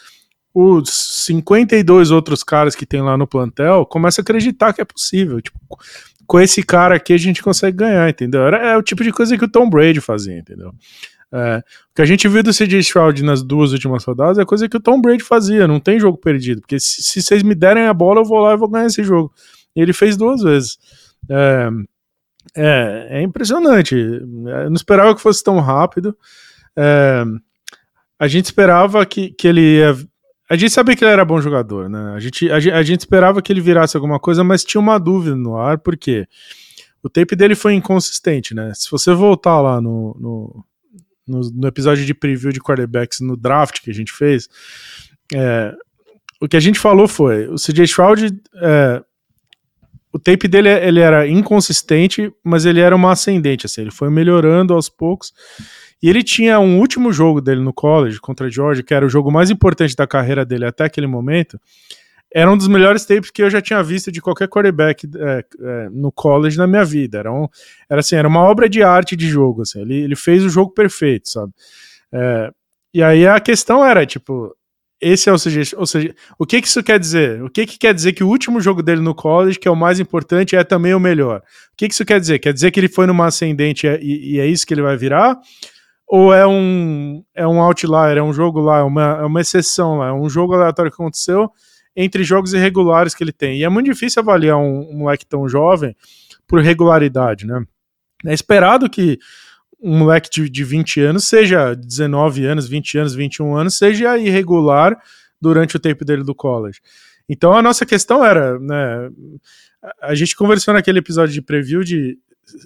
os 0.58 0.89
52 1.26 2.12
outros 2.12 2.41
caras 2.41 2.76
que 2.76 2.86
tem 2.86 3.01
lá 3.01 3.18
no 3.18 3.28
plantel 3.28 3.86
começam 3.86 4.22
a 4.22 4.24
acreditar 4.24 4.72
que 4.72 4.80
é 4.80 4.86
possível. 4.86 5.41
Tipo, 5.41 5.60
com 6.26 6.39
esse 6.39 6.64
cara 6.64 6.95
aqui 6.95 7.12
a 7.12 7.18
gente 7.18 7.43
consegue 7.43 7.76
ganhar, 7.76 8.10
entendeu? 8.10 8.41
Era, 8.43 8.66
é 8.70 8.78
o 8.78 8.82
tipo 8.82 9.03
de 9.03 9.12
coisa 9.12 9.38
que 9.38 9.43
o 9.43 9.49
Tom 9.49 9.70
Brady 9.70 9.99
fazia, 9.99 10.38
entendeu? 10.38 10.74
É, 11.30 11.58
o 11.91 11.95
que 11.95 12.01
a 12.01 12.06
gente 12.06 12.26
viu 12.30 12.41
do 12.41 12.53
CJ 12.53 12.80
Stroud 12.80 13.22
nas 13.22 13.43
duas 13.43 13.74
últimas 13.74 14.06
rodadas 14.06 14.38
é 14.38 14.45
coisa 14.45 14.70
que 14.70 14.78
o 14.78 14.80
Tom 14.80 15.01
Brady 15.01 15.24
fazia, 15.24 15.68
não 15.68 15.82
tem 15.82 15.99
jogo 15.99 16.18
perdido, 16.18 16.62
porque 16.62 16.80
se, 16.80 17.03
se 17.03 17.22
vocês 17.22 17.43
me 17.43 17.53
derem 17.53 17.88
a 17.88 17.93
bola, 17.93 18.22
eu 18.22 18.26
vou 18.26 18.39
lá 18.39 18.53
e 18.53 18.58
vou 18.58 18.70
ganhar 18.70 18.86
esse 18.86 19.03
jogo. 19.03 19.34
E 19.76 19.82
ele 19.82 19.91
fez 19.91 20.16
duas 20.16 20.41
vezes. 20.41 20.78
É, 21.30 21.70
é, 22.56 23.08
é 23.10 23.22
impressionante. 23.22 23.93
Eu 23.93 24.70
não 24.70 24.76
esperava 24.76 25.14
que 25.14 25.22
fosse 25.22 25.43
tão 25.43 25.60
rápido. 25.60 26.18
É, 26.78 27.26
a 28.18 28.28
gente 28.30 28.45
esperava 28.45 29.06
que, 29.06 29.32
que 29.32 29.49
ele 29.49 29.80
ia 29.80 29.97
a 30.50 30.56
gente 30.56 30.72
sabia 30.72 30.96
que 30.96 31.04
ele 31.04 31.12
era 31.12 31.26
bom 31.26 31.41
jogador, 31.41 31.89
né? 31.89 32.14
A 32.16 32.20
gente, 32.20 32.50
a, 32.52 32.56
a, 32.56 32.84
gente 32.84 33.00
esperava 33.00 33.41
que 33.41 33.52
ele 33.52 33.62
virasse 33.62 33.98
alguma 33.98 34.20
coisa, 34.20 34.43
mas 34.43 34.64
tinha 34.64 34.80
uma 34.80 35.00
dúvida 35.00 35.36
no 35.36 35.58
ar, 35.58 35.80
porque 35.80 36.28
o 37.02 37.10
tape 37.10 37.36
dele 37.36 37.56
foi 37.56 37.74
inconsistente, 37.74 38.54
né? 38.54 38.72
Se 38.76 38.89
você 38.91 39.14
voltar 39.14 39.60
lá 39.60 39.82
no, 39.82 40.16
no, 40.20 40.66
no, 41.28 41.52
no 41.52 41.68
episódio 41.68 42.06
de 42.06 42.14
preview 42.14 42.52
de 42.52 42.60
quarterbacks 42.60 43.20
no 43.22 43.36
draft 43.36 43.82
que 43.82 43.89
a 43.89 43.93
gente 43.93 44.14
fez, 44.14 44.48
é, 45.34 45.74
o 46.39 46.48
que 46.48 46.58
a 46.58 46.60
gente 46.60 46.80
falou 46.80 47.08
foi: 47.08 47.48
o 47.48 47.56
CJ 47.56 47.84
Stroud, 47.86 48.39
é, 48.56 49.04
o 50.14 50.20
tape 50.20 50.48
dele 50.48 50.70
ele 50.70 51.00
era 51.00 51.28
inconsistente, 51.28 52.32
mas 52.43 52.66
ele 52.66 52.80
era 52.80 52.96
uma 52.96 53.12
ascendente, 53.12 53.66
assim, 53.66 53.82
ele 53.82 53.91
foi 53.91 54.10
melhorando 54.10 54.74
aos 54.74 54.89
poucos. 54.89 55.34
E 56.02 56.10
ele 56.10 56.24
tinha 56.24 56.60
um 56.60 56.80
último 56.80 57.12
jogo 57.12 57.41
dele 57.41 57.62
no 57.62 57.74
college 57.74 58.20
contra 58.20 58.48
a 58.48 58.50
Georgia, 58.50 58.84
que 58.84 58.93
era 58.93 59.06
o 59.06 59.10
jogo 59.10 59.32
mais 59.32 59.50
importante 59.50 59.96
da 59.96 60.06
carreira 60.06 60.46
dele 60.46 60.66
até 60.66 60.84
aquele 60.84 61.08
momento. 61.08 61.60
Era 62.34 62.52
um 62.52 62.58
dos 62.58 62.68
melhores 62.68 63.06
tapes 63.06 63.32
que 63.32 63.41
eu 63.41 63.50
já 63.50 63.62
tinha 63.62 63.82
visto 63.82 64.12
de 64.12 64.22
qualquer 64.22 64.50
quarterback 64.50 65.08
é, 65.16 65.46
é, 65.62 65.89
no 65.89 66.12
college 66.12 66.58
na 66.58 66.68
minha 66.68 66.84
vida. 66.84 67.20
Era, 67.20 67.32
um, 67.32 67.48
era 67.89 68.02
assim, 68.02 68.16
era 68.18 68.28
uma 68.28 68.41
obra 68.41 68.68
de 68.68 68.84
arte 68.84 69.16
de 69.16 69.28
jogo. 69.28 69.62
Assim. 69.62 69.82
Ele, 69.82 69.96
ele 69.96 70.16
fez 70.16 70.43
o 70.43 70.50
jogo 70.50 70.72
perfeito, 70.72 71.30
sabe? 71.30 71.54
É, 72.12 72.52
e 72.93 73.02
aí 73.02 73.26
a 73.26 73.39
questão 73.39 73.86
era, 73.86 74.06
tipo, 74.06 74.54
esse 75.00 75.30
é 75.30 75.32
o 75.32 75.38
sujeito. 75.38 75.78
Ou 75.78 75.86
seja, 75.86 76.14
o 76.38 76.46
que, 76.46 76.62
que 76.62 76.68
isso 76.68 76.84
quer 76.84 77.00
dizer? 77.00 77.43
O 77.43 77.50
que, 77.50 77.66
que 77.66 77.78
quer 77.78 77.93
dizer 77.93 78.14
que 78.14 78.24
o 78.24 78.28
último 78.28 78.60
jogo 78.60 78.82
dele 78.84 79.02
no 79.02 79.14
college, 79.14 79.60
que 79.60 79.68
é 79.68 79.72
o 79.72 79.76
mais 79.76 80.00
importante, 80.00 80.56
é 80.56 80.64
também 80.64 80.93
o 80.93 81.00
melhor? 81.00 81.39
O 81.39 81.78
que, 81.78 81.88
que 81.88 81.93
isso 81.93 82.06
quer 82.06 82.20
dizer? 82.20 82.39
Quer 82.39 82.54
dizer 82.54 82.72
que 82.72 82.80
ele 82.80 82.89
foi 82.89 83.06
numa 83.06 83.28
ascendente 83.28 83.88
e, 83.88 84.36
e 84.36 84.39
é 84.39 84.48
isso 84.48 84.66
que 84.66 84.74
ele 84.74 84.82
vai 84.82 84.98
virar? 84.98 85.39
Ou 86.08 86.34
é 86.34 86.45
um, 86.45 87.24
é 87.34 87.47
um 87.47 87.60
outlier, 87.62 88.18
é 88.18 88.24
um 88.24 88.34
jogo 88.34 88.60
lá, 88.60 88.80
é 88.80 88.84
uma, 88.84 89.20
é 89.22 89.26
uma 89.26 89.41
exceção 89.41 89.97
lá, 89.97 90.10
é 90.10 90.14
um 90.14 90.30
jogo 90.30 90.53
aleatório 90.53 90.91
que 90.91 91.01
aconteceu 91.01 91.49
entre 91.95 92.24
jogos 92.24 92.53
irregulares 92.53 93.16
que 93.16 93.24
ele 93.24 93.32
tem. 93.32 93.60
E 93.60 93.64
é 93.64 93.70
muito 93.70 93.86
difícil 93.86 94.22
avaliar 94.22 94.58
um, 94.58 94.89
um 94.91 94.97
moleque 94.97 95.26
tão 95.26 95.47
jovem 95.47 95.95
por 96.47 96.60
regularidade, 96.62 97.45
né? 97.47 97.64
É 98.26 98.34
esperado 98.34 98.89
que 98.89 99.18
um 99.82 99.99
moleque 99.99 100.30
de, 100.30 100.49
de 100.49 100.64
20 100.64 101.01
anos, 101.01 101.28
seja 101.28 101.76
19 101.76 102.45
anos, 102.45 102.68
20 102.68 102.97
anos, 102.97 103.16
21 103.16 103.56
anos, 103.56 103.78
seja 103.78 104.18
irregular 104.18 104.97
durante 105.39 105.76
o 105.76 105.80
tempo 105.80 106.03
dele 106.03 106.24
do 106.24 106.36
college. 106.36 106.80
Então 107.28 107.53
a 107.53 107.62
nossa 107.62 107.86
questão 107.86 108.24
era, 108.24 108.60
né, 108.60 109.10
a 110.01 110.16
gente 110.16 110.36
conversou 110.36 110.74
naquele 110.74 110.99
episódio 110.99 111.34
de 111.34 111.41
preview 111.41 111.84
de 111.84 112.18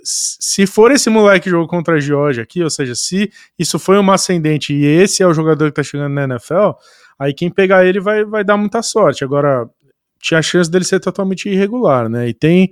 se 0.03 0.67
for 0.67 0.91
esse 0.91 1.09
moleque 1.09 1.45
que 1.45 1.49
jogou 1.49 1.67
contra 1.67 1.95
a 1.95 1.99
Georgia 1.99 2.43
aqui, 2.43 2.61
ou 2.61 2.69
seja, 2.69 2.95
se 2.95 3.31
isso 3.57 3.79
foi 3.79 3.97
uma 3.97 4.15
ascendente 4.15 4.73
e 4.73 4.85
esse 4.85 5.23
é 5.23 5.27
o 5.27 5.33
jogador 5.33 5.69
que 5.69 5.75
tá 5.75 5.83
chegando 5.83 6.13
na 6.13 6.23
NFL, 6.23 6.71
aí 7.17 7.33
quem 7.33 7.49
pegar 7.49 7.85
ele 7.85 7.99
vai, 7.99 8.25
vai 8.25 8.43
dar 8.43 8.57
muita 8.57 8.81
sorte. 8.81 9.23
Agora, 9.23 9.69
tinha 10.21 10.39
a 10.39 10.43
chance 10.43 10.69
dele 10.69 10.85
ser 10.85 10.99
totalmente 10.99 11.49
irregular, 11.49 12.09
né? 12.09 12.27
E 12.27 12.33
tem. 12.33 12.69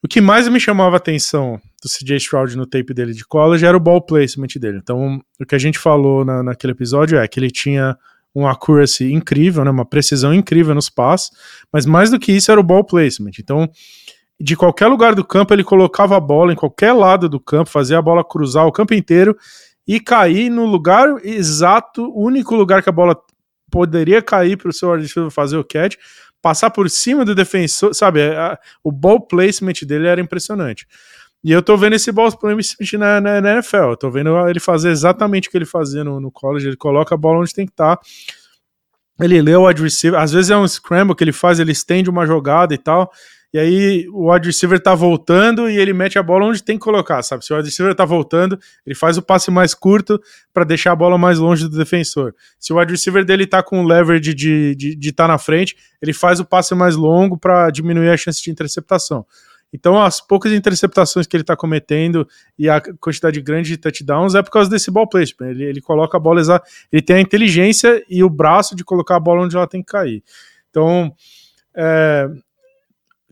O 0.00 0.06
que 0.06 0.20
mais 0.20 0.46
me 0.48 0.60
chamava 0.60 0.94
a 0.94 0.98
atenção 0.98 1.60
do 1.82 1.88
CJ 1.88 2.16
Stroud 2.18 2.56
no 2.56 2.66
tape 2.66 2.94
dele 2.94 3.12
de 3.12 3.24
college 3.24 3.66
era 3.66 3.76
o 3.76 3.80
ball 3.80 4.00
placement 4.00 4.46
dele. 4.56 4.78
Então, 4.78 5.20
o 5.40 5.44
que 5.44 5.56
a 5.56 5.58
gente 5.58 5.76
falou 5.76 6.24
na, 6.24 6.40
naquele 6.40 6.72
episódio 6.72 7.18
é 7.18 7.26
que 7.26 7.40
ele 7.40 7.50
tinha 7.50 7.96
um 8.32 8.46
accuracy 8.46 9.12
incrível, 9.12 9.64
né, 9.64 9.70
uma 9.70 9.84
precisão 9.84 10.32
incrível 10.32 10.72
nos 10.72 10.88
passos, 10.88 11.30
mas 11.72 11.84
mais 11.84 12.10
do 12.10 12.18
que 12.18 12.30
isso 12.30 12.52
era 12.52 12.60
o 12.60 12.64
ball 12.64 12.84
placement. 12.84 13.32
Então, 13.40 13.68
de 14.40 14.56
qualquer 14.56 14.86
lugar 14.86 15.14
do 15.14 15.24
campo, 15.24 15.52
ele 15.52 15.64
colocava 15.64 16.16
a 16.16 16.20
bola 16.20 16.52
em 16.52 16.56
qualquer 16.56 16.92
lado 16.92 17.28
do 17.28 17.40
campo, 17.40 17.70
fazia 17.70 17.98
a 17.98 18.02
bola 18.02 18.24
cruzar 18.24 18.66
o 18.66 18.72
campo 18.72 18.94
inteiro 18.94 19.36
e 19.86 19.98
cair 19.98 20.48
no 20.48 20.64
lugar 20.64 21.08
exato, 21.24 22.12
único 22.14 22.54
lugar 22.54 22.82
que 22.82 22.88
a 22.88 22.92
bola 22.92 23.16
poderia 23.70 24.22
cair 24.22 24.56
para 24.56 24.68
o 24.68 24.72
seu 24.72 24.92
adversário 24.92 25.30
fazer 25.30 25.56
o 25.56 25.64
catch, 25.64 25.96
passar 26.40 26.70
por 26.70 26.88
cima 26.88 27.24
do 27.24 27.34
defensor, 27.34 27.94
sabe? 27.94 28.22
A, 28.22 28.58
o 28.82 28.92
ball 28.92 29.20
placement 29.20 29.74
dele 29.86 30.06
era 30.06 30.20
impressionante. 30.20 30.86
E 31.42 31.50
eu 31.50 31.62
tô 31.62 31.76
vendo 31.76 31.94
esse 31.94 32.12
ball 32.12 32.30
placement 32.36 32.98
na, 32.98 33.20
na, 33.20 33.40
na, 33.40 33.52
NFL, 33.54 33.76
eu 33.76 33.96
tô 33.96 34.10
vendo 34.10 34.48
ele 34.48 34.60
fazer 34.60 34.90
exatamente 34.90 35.48
o 35.48 35.50
que 35.50 35.58
ele 35.58 35.64
fazia 35.64 36.04
no, 36.04 36.20
no 36.20 36.30
college, 36.30 36.66
ele 36.66 36.76
coloca 36.76 37.14
a 37.14 37.18
bola 37.18 37.40
onde 37.40 37.54
tem 37.54 37.66
que 37.66 37.72
estar. 37.72 37.96
Tá. 37.96 38.02
Ele 39.20 39.42
lê 39.42 39.56
o 39.56 39.66
wide 39.66 39.82
receiver, 39.82 40.20
às 40.20 40.32
vezes 40.32 40.50
é 40.50 40.56
um 40.56 40.66
scramble 40.66 41.14
que 41.14 41.24
ele 41.24 41.32
faz, 41.32 41.58
ele 41.58 41.72
estende 41.72 42.08
uma 42.08 42.24
jogada 42.24 42.72
e 42.72 42.78
tal 42.78 43.10
e 43.52 43.58
aí 43.58 44.08
o 44.10 44.30
wide 44.30 44.46
receiver 44.46 44.78
tá 44.78 44.94
voltando 44.94 45.70
e 45.70 45.78
ele 45.78 45.94
mete 45.94 46.18
a 46.18 46.22
bola 46.22 46.46
onde 46.46 46.62
tem 46.62 46.76
que 46.76 46.84
colocar, 46.84 47.22
sabe? 47.22 47.44
Se 47.44 47.52
o 47.52 47.56
wide 47.56 47.68
receiver 47.68 47.94
tá 47.94 48.04
voltando, 48.04 48.58
ele 48.84 48.94
faz 48.94 49.16
o 49.16 49.22
passe 49.22 49.50
mais 49.50 49.72
curto 49.74 50.20
para 50.52 50.64
deixar 50.64 50.92
a 50.92 50.96
bola 50.96 51.16
mais 51.16 51.38
longe 51.38 51.66
do 51.66 51.76
defensor. 51.76 52.34
Se 52.58 52.72
o 52.72 52.78
wide 52.78 52.92
receiver 52.92 53.24
dele 53.24 53.46
tá 53.46 53.62
com 53.62 53.84
leverage 53.84 54.34
de 54.34 54.72
estar 54.72 54.76
de, 54.76 54.94
de 54.96 55.12
tá 55.12 55.26
na 55.26 55.38
frente, 55.38 55.76
ele 56.02 56.12
faz 56.12 56.40
o 56.40 56.44
passe 56.44 56.74
mais 56.74 56.94
longo 56.94 57.38
para 57.38 57.70
diminuir 57.70 58.10
a 58.10 58.16
chance 58.16 58.42
de 58.42 58.50
interceptação. 58.50 59.24
Então, 59.72 60.00
as 60.00 60.20
poucas 60.20 60.52
interceptações 60.52 61.26
que 61.26 61.36
ele 61.36 61.42
está 61.42 61.54
cometendo 61.54 62.26
e 62.58 62.68
a 62.68 62.80
quantidade 63.00 63.40
grande 63.40 63.70
de 63.70 63.76
touchdowns 63.76 64.34
é 64.34 64.42
por 64.42 64.50
causa 64.50 64.70
desse 64.70 64.90
ball 64.90 65.06
placement. 65.06 65.50
Ele, 65.50 65.64
ele 65.64 65.80
coloca 65.80 66.16
a 66.16 66.20
bola 66.20 66.40
ele 66.90 67.02
tem 67.02 67.16
a 67.16 67.20
inteligência 67.20 68.02
e 68.08 68.22
o 68.24 68.30
braço 68.30 68.74
de 68.74 68.82
colocar 68.82 69.16
a 69.16 69.20
bola 69.20 69.42
onde 69.42 69.56
ela 69.56 69.66
tem 69.66 69.82
que 69.82 69.92
cair. 69.92 70.22
Então, 70.70 71.12
é, 71.76 72.28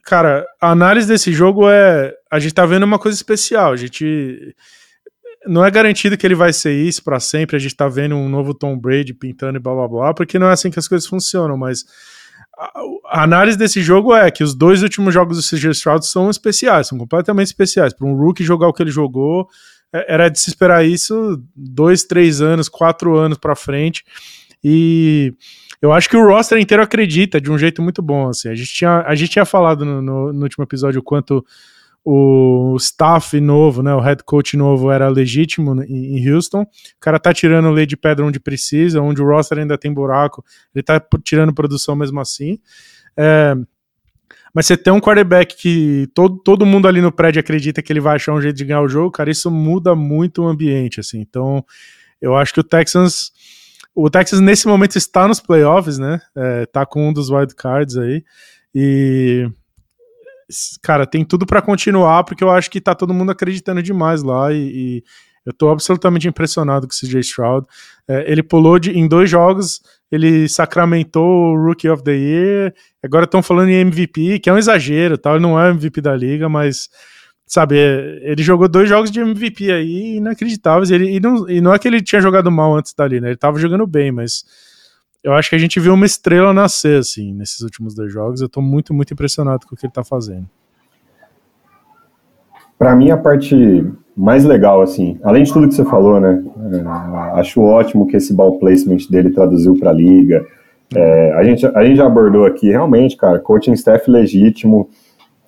cara, 0.07 0.47
a 0.61 0.71
análise 0.71 1.09
desse 1.09 1.33
jogo 1.33 1.69
é. 1.69 2.15
A 2.31 2.39
gente 2.39 2.55
tá 2.55 2.65
vendo 2.65 2.85
uma 2.85 2.99
coisa 2.99 3.17
especial. 3.17 3.73
A 3.73 3.77
gente. 3.77 4.55
não 5.47 5.65
é 5.65 5.71
garantido 5.71 6.17
que 6.17 6.27
ele 6.27 6.35
vai 6.35 6.53
ser 6.53 6.73
isso 6.73 7.03
para 7.03 7.21
sempre. 7.21 7.57
A 7.57 7.59
gente 7.59 7.77
tá 7.77 7.89
vendo 7.89 8.15
um 8.15 8.29
novo 8.29 8.55
Tom 8.55 8.79
Brady 8.79 9.13
pintando 9.13 9.59
e 9.59 9.61
blá 9.61 9.75
blá 9.75 9.89
blá, 9.89 10.15
porque 10.15 10.39
não 10.39 10.49
é 10.49 10.53
assim 10.53 10.71
que 10.71 10.79
as 10.79 10.89
coisas 10.89 11.07
funcionam, 11.09 11.57
mas 11.59 11.85
a, 12.57 13.23
análise 13.23 13.59
desse 13.59 13.83
jogo 13.83 14.15
é 14.15 14.31
que 14.31 14.45
os 14.45 14.55
dois 14.55 14.83
últimos 14.83 15.13
jogos 15.13 15.37
do 15.37 15.43
CJ 15.43 15.73
Stroud 15.73 16.07
são 16.07 16.31
especiais, 16.31 16.87
são 16.87 16.97
completamente 16.97 17.49
especiais. 17.49 17.93
Para 17.93 18.07
um 18.07 18.17
rookie 18.17 18.45
jogar 18.45 18.69
o 18.69 18.73
que 18.73 18.83
ele 18.83 18.91
jogou, 18.91 19.49
é, 19.93 20.15
era 20.15 20.29
de 20.29 20.39
se 20.39 20.49
esperar 20.49 20.87
isso 20.87 21.43
dois, 21.55 22.05
três 22.05 22.41
anos, 22.41 22.69
quatro 22.69 23.17
anos 23.17 23.39
para 23.39 23.57
frente. 23.57 24.05
E 24.63 25.35
eu 25.81 25.93
acho 25.93 26.09
que 26.09 26.17
o 26.17 26.27
roster 26.27 26.59
inteiro 26.59 26.83
acredita 26.83 27.41
de 27.41 27.51
um 27.51 27.59
jeito 27.59 27.83
muito 27.83 28.03
bom. 28.03 28.29
Assim. 28.29 28.49
A, 28.49 28.55
gente 28.55 28.73
tinha, 28.73 29.03
a 29.07 29.15
gente 29.15 29.31
tinha 29.31 29.45
falado 29.45 29.85
no, 29.85 30.03
no, 30.03 30.33
no 30.33 30.43
último 30.43 30.65
episódio 30.65 31.01
o 31.01 31.05
quanto 31.05 31.45
o 32.09 32.77
staff 32.79 33.41
novo, 33.41 33.83
né, 33.83 33.93
o 33.93 33.99
head 33.99 34.23
coach 34.23 34.57
novo 34.57 34.93
era 34.93 35.09
legítimo 35.09 35.83
em 35.83 36.31
Houston. 36.31 36.63
O 36.63 37.01
cara 37.01 37.19
tá 37.19 37.35
tirando 37.35 37.69
lei 37.71 37.85
de 37.85 37.97
pedra 37.97 38.25
onde 38.25 38.39
precisa, 38.39 39.01
onde 39.03 39.21
o 39.21 39.27
roster 39.27 39.59
ainda 39.59 39.77
tem 39.77 39.93
buraco, 39.93 40.45
ele 40.73 40.85
tá 40.85 41.05
tirando 41.25 41.53
produção 41.53 41.97
mesmo 41.97 42.21
assim. 42.21 42.61
É, 43.17 43.57
mas 44.55 44.67
você 44.67 44.77
tem 44.77 44.93
um 44.93 45.01
quarterback 45.01 45.57
que 45.57 46.09
todo, 46.15 46.39
todo 46.39 46.65
mundo 46.65 46.87
ali 46.87 47.01
no 47.01 47.11
prédio 47.11 47.41
acredita 47.41 47.83
que 47.83 47.93
ele 47.93 48.01
vai 48.01 48.15
achar 48.15 48.33
um 48.33 48.41
jeito 48.41 48.57
de 48.57 48.65
ganhar 48.65 48.83
o 48.83 48.89
jogo, 48.89 49.11
cara, 49.11 49.29
isso 49.29 49.51
muda 49.51 49.97
muito 49.97 50.43
o 50.43 50.47
ambiente, 50.47 51.01
assim. 51.01 51.21
Então, 51.21 51.65
eu 52.23 52.37
acho 52.37 52.55
que 52.55 52.61
o 52.61 52.65
Texans 52.65 53.33
o 53.97 54.11
Texas 54.11 54.41
nesse 54.41 54.69
momento 54.69 54.97
está 54.97 55.27
nos 55.27 55.41
playoffs, 55.41 55.99
né? 55.99 56.21
É, 56.37 56.67
tá 56.67 56.85
com 56.85 57.09
um 57.09 57.13
dos 57.13 57.31
wild 57.31 57.55
cards 57.55 57.97
aí. 57.97 58.23
E 58.75 59.49
cara, 60.83 61.07
tem 61.07 61.25
tudo 61.25 61.47
para 61.47 61.63
continuar, 61.63 62.23
porque 62.25 62.45
eu 62.45 62.51
acho 62.51 62.71
que 62.71 62.81
tá 62.81 62.95
todo 62.95 63.15
mundo 63.15 63.33
acreditando 63.33 63.83
demais 63.83 64.23
lá 64.23 64.53
e, 64.53 64.59
e 64.59 65.05
eu 65.47 65.53
tô 65.53 65.71
absolutamente 65.71 66.29
impressionado 66.29 66.87
com 66.87 66.93
o 66.93 66.97
CJ 66.97 67.21
Stroud. 67.21 67.67
É, 68.07 68.31
ele 68.31 68.43
pulou 68.43 68.79
de, 68.79 68.91
em 68.91 69.09
dois 69.09 69.31
jogos, 69.31 69.81
ele 70.13 70.47
sacramentou 70.47 71.55
o 71.55 71.67
Rookie 71.67 71.89
of 71.89 72.05
the 72.05 72.13
Year, 72.13 72.75
agora 73.03 73.25
estão 73.25 73.43
falando 73.43 73.71
em 73.71 73.81
MVP, 73.81 74.41
que 74.41 74.51
é 74.51 74.53
um 74.53 74.59
exagero, 74.59 75.17
tá? 75.17 75.31
ele 75.31 75.41
não 75.41 75.59
é 75.59 75.71
MVP 75.71 76.03
da 76.03 76.15
liga, 76.15 76.51
mas 76.51 76.91
sabe, 77.47 77.79
é, 77.79 78.19
ele 78.23 78.43
jogou 78.43 78.69
dois 78.69 78.89
jogos 78.89 79.11
de 79.11 79.21
MVP 79.21 79.71
aí 79.71 80.17
inacreditáveis, 80.17 80.91
ele, 80.91 81.17
e, 81.17 81.21
não, 81.21 81.49
e 81.49 81.61
não 81.61 81.73
é 81.73 81.79
que 81.79 81.87
ele 81.87 82.03
tinha 82.03 82.21
jogado 82.21 82.51
mal 82.51 82.75
antes 82.75 82.93
dali, 82.93 83.21
né? 83.21 83.29
Ele 83.29 83.37
tava 83.37 83.59
jogando 83.59 83.87
bem, 83.87 84.11
mas 84.11 84.45
eu 85.23 85.33
acho 85.33 85.51
que 85.51 85.57
a 85.57 85.59
gente 85.59 85.79
viu 85.81 85.95
uma 85.95 86.07
estrela 86.07 86.53
nascer, 86.53 86.99
assim, 86.99 87.33
nesses 87.33 87.61
últimos 87.61 87.95
dois 87.95 88.13
jogos. 88.13 88.41
Eu 88.41 88.49
tô 88.49 88.61
muito, 88.61 88.93
muito 88.93 89.13
impressionado 89.13 89.67
com 89.67 89.75
o 89.75 89.79
que 89.79 89.87
ele 89.87 89.93
tá 89.93 90.05
fazendo. 90.05 90.47
Para 92.79 92.95
mim, 92.95 93.11
a 93.11 93.17
parte 93.17 93.85
mais 94.17 94.45
legal, 94.45 94.83
assim, 94.83 95.19
além 95.23 95.43
de 95.43 95.53
tudo 95.53 95.69
que 95.69 95.75
você 95.75 95.85
falou, 95.85 96.21
né? 96.21 96.43
É, 96.73 97.41
acho 97.41 97.61
ótimo 97.61 98.07
que 98.07 98.17
esse 98.17 98.33
ball 98.33 98.59
placement 98.59 98.99
dele 99.11 99.31
traduziu 99.31 99.77
para 99.79 99.93
liga. 99.93 100.45
É, 100.95 101.33
a, 101.33 101.43
gente, 101.43 101.67
a 101.67 101.85
gente 101.85 101.97
já 101.97 102.07
abordou 102.07 102.47
aqui, 102.47 102.69
realmente, 102.71 103.17
cara, 103.17 103.39
coaching 103.39 103.73
staff 103.73 104.11
legítimo, 104.11 104.89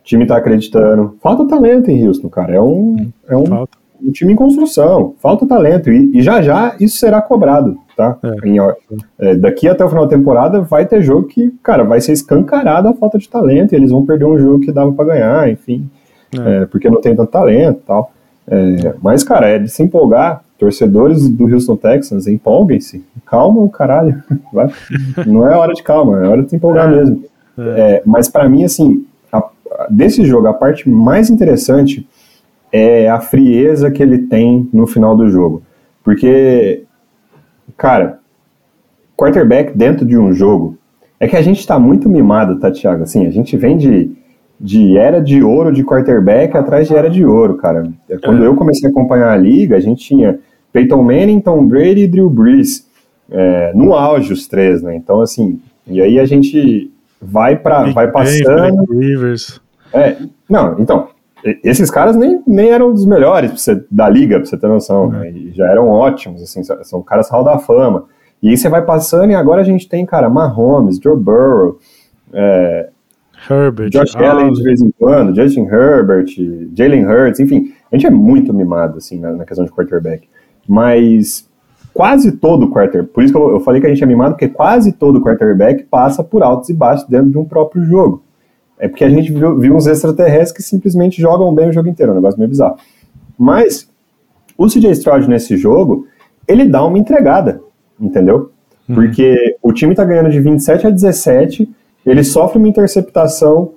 time 0.09 0.26
tá 0.26 0.36
acreditando. 0.36 1.16
Falta 1.22 1.46
talento 1.46 1.90
em 1.90 2.06
Houston, 2.06 2.28
cara. 2.28 2.54
É 2.54 2.61
um, 2.61 3.11
é 3.28 3.36
um, 3.36 3.66
um 4.02 4.11
time 4.11 4.32
em 4.32 4.36
construção, 4.36 5.14
falta 5.20 5.46
talento. 5.46 5.90
E, 5.90 6.18
e 6.18 6.22
já 6.22 6.42
já 6.42 6.74
isso 6.80 6.98
será 6.98 7.20
cobrado 7.20 7.78
tá? 7.98 8.16
É. 8.22 8.48
Em, 8.48 8.59
é, 9.18 9.34
daqui 9.34 9.66
até 9.66 9.84
o 9.84 9.88
final 9.88 10.06
da 10.06 10.16
temporada 10.16 10.61
vai 10.61 10.86
ter 10.86 11.02
jogo 11.02 11.26
que, 11.26 11.50
cara, 11.64 11.82
vai 11.82 12.00
ser 12.00 12.12
escancarado 12.12 12.86
a 12.86 12.94
falta 12.94 13.18
de 13.18 13.28
talento, 13.28 13.72
e 13.72 13.76
eles 13.76 13.90
vão 13.90 14.06
perder 14.06 14.24
um 14.24 14.38
jogo 14.38 14.61
que 14.61 14.70
dava 14.70 14.92
para 14.92 15.04
ganhar, 15.04 15.50
enfim, 15.50 15.90
é. 16.32 16.62
é. 16.62 16.66
porque 16.66 16.88
não 16.88 17.00
tem 17.00 17.16
tanto 17.16 17.32
talento 17.32 17.80
tal. 17.84 18.12
É, 18.46 18.94
mas, 19.02 19.24
cara, 19.24 19.48
é 19.48 19.59
de 19.59 19.68
se 19.68 19.82
empolgar. 19.82 20.44
Torcedores 20.59 21.28
do 21.28 21.44
Houston 21.44 21.76
Texans, 21.76 22.26
empolguem-se. 22.26 23.04
Calma 23.24 23.61
o 23.61 23.68
caralho. 23.68 24.20
Vai. 24.52 24.68
Não 25.24 25.46
é 25.46 25.56
hora 25.56 25.72
de 25.72 25.84
calma, 25.84 26.24
é 26.24 26.26
hora 26.26 26.42
de 26.42 26.50
se 26.50 26.56
empolgar 26.56 26.92
é. 26.92 26.96
mesmo. 26.96 27.24
mas 28.04 28.28
para 28.28 28.48
mim, 28.48 28.64
assim, 28.64 29.06
desse 29.91 30.24
jogo, 30.24 30.47
a 30.49 30.55
parte 30.55 30.89
mais 30.89 31.31
interessante 31.31 32.09
é 32.72 33.09
a 33.09 33.20
frieza 33.20 33.91
que 33.91 34.03
ele 34.03 34.18
tem 34.26 34.68
no 34.72 34.87
final 34.87 35.16
do 35.16 35.29
jogo. 35.29 35.62
Porque 36.03 36.85
Cara, 37.79 38.18
quarterback 39.16 39.76
dentro 39.79 40.05
de 40.05 40.18
um 40.18 40.33
jogo. 40.33 40.76
É 41.20 41.26
que 41.26 41.37
a 41.37 41.43
gente 41.43 41.66
tá 41.66 41.79
muito 41.79 42.09
mimado, 42.09 42.59
tá, 42.59 42.70
Thiago? 42.70 43.05
Assim, 43.05 43.26
a 43.26 43.31
gente 43.31 43.57
vem 43.57 43.76
de, 43.76 44.11
de 44.59 44.97
era 44.97 45.20
de 45.20 45.43
ouro 45.43 45.72
de 45.72 45.85
quarterback 45.85 46.57
atrás 46.57 46.89
de 46.89 46.95
era 46.95 47.09
de 47.09 47.24
ouro, 47.24 47.57
cara. 47.57 47.89
É, 48.09 48.16
quando 48.18 48.43
é. 48.43 48.47
eu 48.47 48.55
comecei 48.57 48.89
a 48.89 48.91
acompanhar 48.91 49.31
a 49.31 49.37
liga, 49.37 49.76
a 49.76 49.81
gente 49.81 50.05
tinha 50.05 50.39
Peyton 50.72 51.03
Manning, 51.03 51.41
Tom 51.41 51.66
Brady 51.66 52.03
e 52.03 52.09
Drew 52.09 52.29
Brees. 52.29 52.87
É, 53.31 53.72
no 53.74 53.95
auge 53.95 54.33
os 54.33 54.49
três, 54.49 54.83
né? 54.83 54.97
Então, 54.97 55.20
assim, 55.20 55.61
e 55.87 56.01
aí 56.01 56.18
a 56.18 56.24
gente 56.24 56.91
vai 57.20 57.57
para 57.57 57.91
vai 57.93 58.11
passando. 58.11 58.85
Rivers. 58.93 59.61
É, 59.93 60.16
não, 60.49 60.78
então, 60.78 61.09
esses 61.62 61.91
caras 61.91 62.16
nem, 62.16 62.43
nem 62.47 62.70
eram 62.70 62.93
dos 62.93 63.07
melhores 63.07 63.53
você, 63.53 63.82
da 63.91 64.09
liga, 64.09 64.36
pra 64.36 64.47
você 64.47 64.57
ter 64.57 64.68
noção. 64.68 65.09
Né? 65.09 65.32
já 65.53 65.66
eram 65.66 65.89
ótimos, 65.89 66.43
assim, 66.43 66.62
são 66.82 67.03
caras 67.03 67.30
hall 67.30 67.45
da 67.45 67.59
fama. 67.59 68.05
E 68.43 68.51
aí 68.51 68.57
você 68.57 68.68
vai 68.68 68.82
passando 68.82 69.30
e 69.30 69.34
agora 69.34 69.61
a 69.61 69.64
gente 69.64 69.89
tem, 69.89 70.07
cara, 70.07 70.28
Mahomes, 70.28 70.99
Joe 71.03 71.16
Burrow, 71.16 71.78
é, 72.32 72.89
Herbert, 73.49 73.91
Josh 73.91 74.16
Allen 74.16 74.53
de 74.53 74.62
vez 74.62 74.80
em 74.80 74.91
quando, 74.99 75.34
Justin 75.34 75.66
Herbert, 75.66 76.26
Jalen 76.74 77.07
Hurts, 77.07 77.41
enfim, 77.41 77.72
a 77.91 77.97
gente 77.97 78.07
é 78.07 78.11
muito 78.11 78.53
mimado, 78.53 78.99
assim, 78.99 79.18
na, 79.18 79.32
na 79.32 79.45
questão 79.45 79.64
de 79.64 79.70
quarterback. 79.70 80.28
Mas 80.66 81.49
quase 81.95 82.32
todo 82.32 82.70
quarterback, 82.70 83.12
por 83.12 83.22
isso 83.22 83.32
que 83.32 83.39
eu, 83.39 83.51
eu 83.51 83.61
falei 83.61 83.80
que 83.80 83.86
a 83.86 83.91
gente 83.91 84.03
é 84.03 84.07
mimado, 84.07 84.34
porque 84.34 84.49
quase 84.49 84.93
todo 84.93 85.20
quarterback 85.20 85.84
passa 85.84 86.22
por 86.22 86.43
altos 86.43 86.68
e 86.68 86.74
baixos 86.74 87.09
dentro 87.09 87.30
de 87.30 87.39
um 87.39 87.45
próprio 87.45 87.84
jogo. 87.84 88.22
É 88.79 88.89
porque 88.89 89.05
a 89.05 89.09
gente 89.09 89.33
viu, 89.33 89.59
viu 89.59 89.74
uns 89.74 89.87
extraterrestres 89.87 90.53
que 90.53 90.62
simplesmente 90.62 91.20
jogam 91.20 91.55
bem 91.55 91.68
o 91.68 91.72
jogo 91.72 91.89
inteiro, 91.89 92.11
é 92.11 92.14
um 92.14 92.16
negócio 92.16 92.39
meio 92.39 92.49
bizarro. 92.49 92.76
Mas 93.37 93.89
o 94.57 94.66
CJ 94.66 94.93
Stroud 94.93 95.29
nesse 95.29 95.57
jogo, 95.57 96.07
ele 96.47 96.64
dá 96.64 96.85
uma 96.85 96.99
entregada, 96.99 97.61
entendeu? 98.01 98.51
Uhum. 98.89 98.95
Porque 98.95 99.57
o 99.62 99.72
time 99.72 99.95
tá 99.95 100.05
ganhando 100.05 100.31
de 100.31 100.41
27 100.41 100.87
a 100.87 100.91
17, 100.91 101.68
ele 102.07 102.24
sofre 102.24 102.59
uma 102.59 102.68
interceptação 102.68 103.72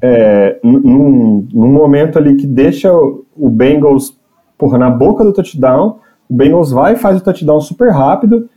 é, 0.00 0.58
num, 0.62 1.46
num, 1.52 1.72
momento 1.72 2.18
ali 2.18 2.34
que 2.34 2.46
deixa 2.46 2.92
o 2.92 3.48
Bengals 3.48 4.16
porra, 4.62 4.78
na 4.78 4.88
boca 4.88 5.24
do 5.24 5.32
touchdown, 5.32 5.98
o 6.28 6.34
Bengals 6.34 6.70
vai 6.70 6.92
e 6.92 6.96
faz 6.96 7.20
o 7.20 7.24
touchdown 7.24 7.60
super 7.60 7.90
rápido, 7.90 8.48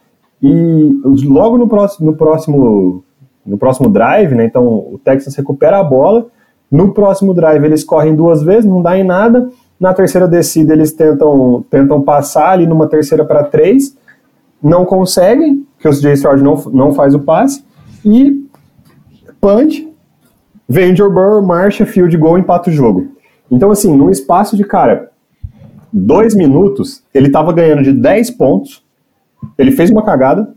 e 0.41 0.91
logo 1.23 1.57
no 1.57 1.67
próximo, 1.67 2.11
no 2.11 2.15
próximo 2.15 3.03
no 3.45 3.57
próximo 3.57 3.89
drive, 3.89 4.33
né? 4.33 4.45
Então 4.45 4.65
o 4.65 4.99
Texas 5.03 5.35
recupera 5.35 5.79
a 5.79 5.83
bola. 5.83 6.27
No 6.71 6.93
próximo 6.93 7.33
drive 7.33 7.63
eles 7.63 7.83
correm 7.83 8.15
duas 8.15 8.41
vezes, 8.41 8.65
não 8.65 8.81
dá 8.81 8.97
em 8.97 9.03
nada. 9.03 9.49
Na 9.79 9.93
terceira 9.93 10.27
descida 10.27 10.73
eles 10.73 10.91
tentam, 10.91 11.63
tentam 11.69 12.01
passar 12.01 12.51
ali 12.51 12.65
numa 12.65 12.87
terceira 12.87 13.25
para 13.25 13.43
três, 13.43 13.95
não 14.63 14.85
conseguem, 14.85 15.65
porque 15.75 15.87
o 15.87 15.91
CJ 15.91 16.13
Stroud 16.13 16.41
não, 16.41 16.55
não 16.71 16.93
faz 16.93 17.13
o 17.13 17.19
passe. 17.19 17.63
E 18.03 18.45
punch, 19.39 19.87
vem 20.67 20.95
Burrow, 20.95 21.41
marcha, 21.41 21.85
field 21.85 22.15
goal, 22.17 22.37
empata 22.37 22.69
o 22.69 22.73
jogo. 22.73 23.07
Então 23.51 23.69
assim, 23.69 23.95
num 23.95 24.09
espaço 24.09 24.55
de, 24.55 24.63
cara, 24.63 25.11
dois 25.91 26.33
minutos, 26.33 27.03
ele 27.13 27.27
estava 27.27 27.53
ganhando 27.53 27.83
de 27.83 27.93
10 27.93 28.31
pontos, 28.31 28.83
ele 29.57 29.71
fez 29.71 29.91
uma 29.91 30.03
cagada, 30.03 30.54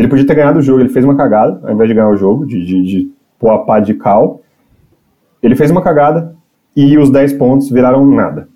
ele 0.00 0.08
podia 0.08 0.26
ter 0.26 0.34
ganhado 0.34 0.60
o 0.60 0.62
jogo, 0.62 0.80
ele 0.80 0.88
fez 0.88 1.04
uma 1.04 1.14
cagada, 1.14 1.60
ao 1.62 1.74
invés 1.74 1.86
de 1.86 1.94
ganhar 1.94 2.08
o 2.08 2.16
jogo, 2.16 2.46
de, 2.46 2.64
de, 2.64 2.82
de 2.82 3.12
pôr 3.38 3.50
a 3.50 3.58
pá 3.58 3.80
de 3.80 3.92
cal. 3.92 4.40
Ele 5.42 5.54
fez 5.54 5.70
uma 5.70 5.82
cagada 5.82 6.34
e 6.74 6.96
os 6.96 7.10
10 7.10 7.34
pontos 7.34 7.68
viraram 7.68 8.06
nada. 8.06 8.48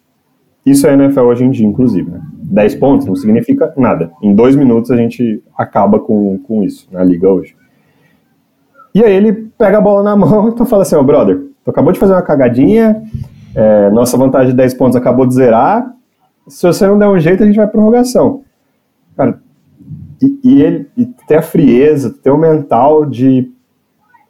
Isso 0.65 0.87
é 0.87 0.95
NFL 0.95 1.21
hoje 1.21 1.45
em 1.45 1.51
dia, 1.51 1.67
inclusive. 1.67 2.11
Né? 2.11 2.23
10 2.33 2.77
pontos 2.77 3.07
não 3.07 3.15
significa 3.15 3.71
nada. 3.77 4.11
Em 4.23 4.35
dois 4.35 4.57
minutos 4.57 4.91
a 4.91 4.97
gente 4.97 5.43
acaba 5.55 6.01
com, 6.01 6.39
com 6.39 6.63
isso 6.63 6.89
na 6.91 7.05
liga 7.05 7.31
hoje. 7.31 7.55
E 8.95 9.05
aí 9.05 9.13
ele 9.13 9.35
pega 9.59 9.77
a 9.77 9.83
bola 9.83 10.03
na 10.03 10.17
mão 10.17 10.49
e 10.59 10.67
fala 10.67 10.81
assim, 10.81 10.97
ó, 10.97 11.01
oh, 11.01 11.05
brother, 11.05 11.43
tu 11.63 11.71
acabou 11.71 11.93
de 11.93 11.99
fazer 11.99 12.15
uma 12.15 12.23
cagadinha, 12.23 13.03
é, 13.55 13.91
nossa 13.91 14.17
vantagem 14.17 14.53
de 14.53 14.57
10 14.57 14.73
pontos 14.75 14.97
acabou 14.97 15.27
de 15.27 15.35
zerar, 15.35 15.95
se 16.49 16.67
você 16.67 16.87
não 16.87 16.99
der 16.99 17.09
um 17.09 17.19
jeito, 17.19 17.43
a 17.43 17.47
gente 17.47 17.57
vai 17.57 17.67
prorrogação. 17.67 18.43
Cara, 19.15 19.44
e, 20.27 20.39
e 20.43 20.63
ele 20.63 20.87
e 20.97 21.07
ter 21.27 21.37
a 21.37 21.43
frieza, 21.43 22.15
ter 22.23 22.31
o 22.31 22.39
mental 22.39 23.07
de. 23.07 23.51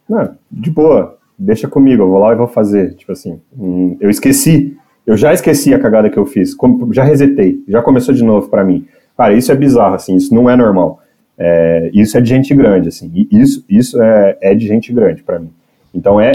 Não, 0.07 0.35
de 0.51 0.69
boa, 0.69 1.17
deixa 1.37 1.67
comigo, 1.67 2.03
eu 2.03 2.09
vou 2.09 2.19
lá 2.19 2.33
e 2.33 2.37
vou 2.37 2.47
fazer. 2.47 2.93
Tipo 2.95 3.11
assim, 3.11 3.39
hum, 3.57 3.97
eu 3.99 4.09
esqueci, 4.09 4.77
eu 5.05 5.17
já 5.17 5.33
esqueci 5.33 5.73
a 5.73 5.79
cagada 5.79 6.09
que 6.09 6.17
eu 6.17 6.25
fiz, 6.25 6.55
já 6.91 7.03
resetei, 7.03 7.63
já 7.67 7.81
começou 7.81 8.13
de 8.13 8.23
novo 8.23 8.49
para 8.49 8.63
mim. 8.63 8.85
Cara, 9.17 9.33
isso 9.33 9.51
é 9.51 9.55
bizarro, 9.55 9.95
assim, 9.95 10.15
isso 10.15 10.33
não 10.33 10.49
é 10.49 10.55
normal. 10.55 10.99
É, 11.37 11.89
isso 11.93 12.17
é 12.17 12.21
de 12.21 12.29
gente 12.29 12.53
grande, 12.55 12.87
assim, 12.87 13.27
isso, 13.31 13.65
isso 13.69 14.01
é, 14.01 14.37
é 14.41 14.55
de 14.55 14.67
gente 14.67 14.93
grande 14.93 15.21
para 15.21 15.39
mim. 15.39 15.49
Então 15.93 16.19
é, 16.19 16.31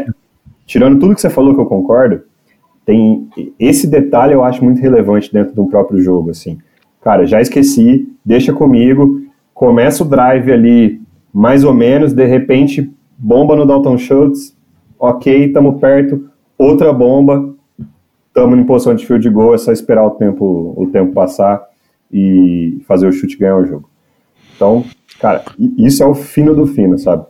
tirando 0.67 0.99
tudo 0.99 1.15
que 1.15 1.21
você 1.21 1.31
falou 1.31 1.55
que 1.55 1.61
eu 1.61 1.67
concordo, 1.67 2.23
tem 2.85 3.29
esse 3.59 3.87
detalhe 3.87 4.35
eu 4.35 4.43
acho 4.45 4.65
muito 4.65 4.81
relevante 4.81 5.33
dentro 5.33 5.55
de 5.55 5.61
um 5.61 5.69
próprio 5.69 6.01
jogo, 6.01 6.31
assim. 6.31 6.59
cara, 7.03 7.27
já 7.27 7.41
esqueci, 7.41 8.13
deixa 8.25 8.53
comigo, 8.53 9.20
começa 9.61 10.03
o 10.03 10.09
drive 10.09 10.51
ali 10.51 11.03
mais 11.35 11.65
ou 11.65 11.75
menos, 11.75 12.15
de 12.15 12.25
repente 12.25 12.91
bomba 13.19 13.55
no 13.55 13.67
Dalton 13.67 13.99
Schultz, 13.99 14.57
ok, 14.99 15.45
estamos 15.45 15.79
perto, 15.79 16.31
outra 16.57 16.95
bomba, 16.95 17.55
estamos 18.27 18.59
em 18.59 18.65
posição 18.65 18.95
de 18.95 19.07
field 19.07 19.29
goal, 19.29 19.55
é 19.55 19.59
só 19.59 19.71
esperar 19.71 20.07
o 20.07 20.13
tempo, 20.13 20.73
o 20.75 20.87
tempo 20.87 21.13
passar 21.13 21.63
e 22.11 22.81
fazer 22.89 23.07
o 23.07 23.13
chute 23.13 23.37
ganhar 23.37 23.59
o 23.59 23.67
jogo. 23.67 23.91
Então, 24.57 24.83
cara, 25.21 25.45
isso 25.77 26.03
é 26.03 26.07
o 26.07 26.15
fino 26.15 26.55
do 26.55 26.67
fino, 26.67 26.99
sabe? 26.99 27.27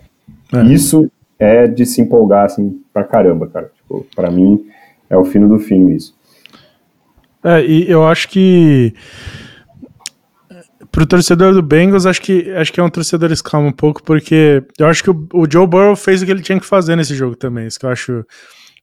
É. 0.54 0.62
Isso 0.66 1.10
é 1.36 1.66
de 1.66 1.84
se 1.84 2.00
empolgar, 2.00 2.44
assim, 2.44 2.80
pra 2.92 3.02
caramba, 3.02 3.48
cara. 3.48 3.72
Tipo, 3.74 4.06
pra 4.14 4.30
mim, 4.30 4.64
é 5.10 5.16
o 5.16 5.24
fino 5.24 5.48
do 5.48 5.58
fino 5.58 5.90
isso. 5.90 6.14
É, 7.42 7.64
e 7.64 7.90
eu 7.90 8.06
acho 8.06 8.28
que 8.28 8.94
pro 10.90 11.06
torcedor 11.06 11.54
do 11.54 11.62
Bengals, 11.62 12.06
acho 12.06 12.20
que, 12.20 12.50
acho 12.52 12.72
que 12.72 12.80
é 12.80 12.82
um 12.82 12.90
torcedor 12.90 13.30
escalma 13.32 13.68
um 13.68 13.72
pouco, 13.72 14.02
porque 14.02 14.62
eu 14.78 14.86
acho 14.86 15.02
que 15.02 15.10
o, 15.10 15.28
o, 15.32 15.46
Joe 15.50 15.66
Burrow 15.66 15.96
fez 15.96 16.22
o 16.22 16.26
que 16.26 16.30
ele 16.30 16.42
tinha 16.42 16.58
que 16.58 16.66
fazer 16.66 16.96
nesse 16.96 17.14
jogo 17.14 17.36
também. 17.36 17.66
Isso 17.66 17.78
que 17.78 17.86
eu 17.86 17.90
acho. 17.90 18.24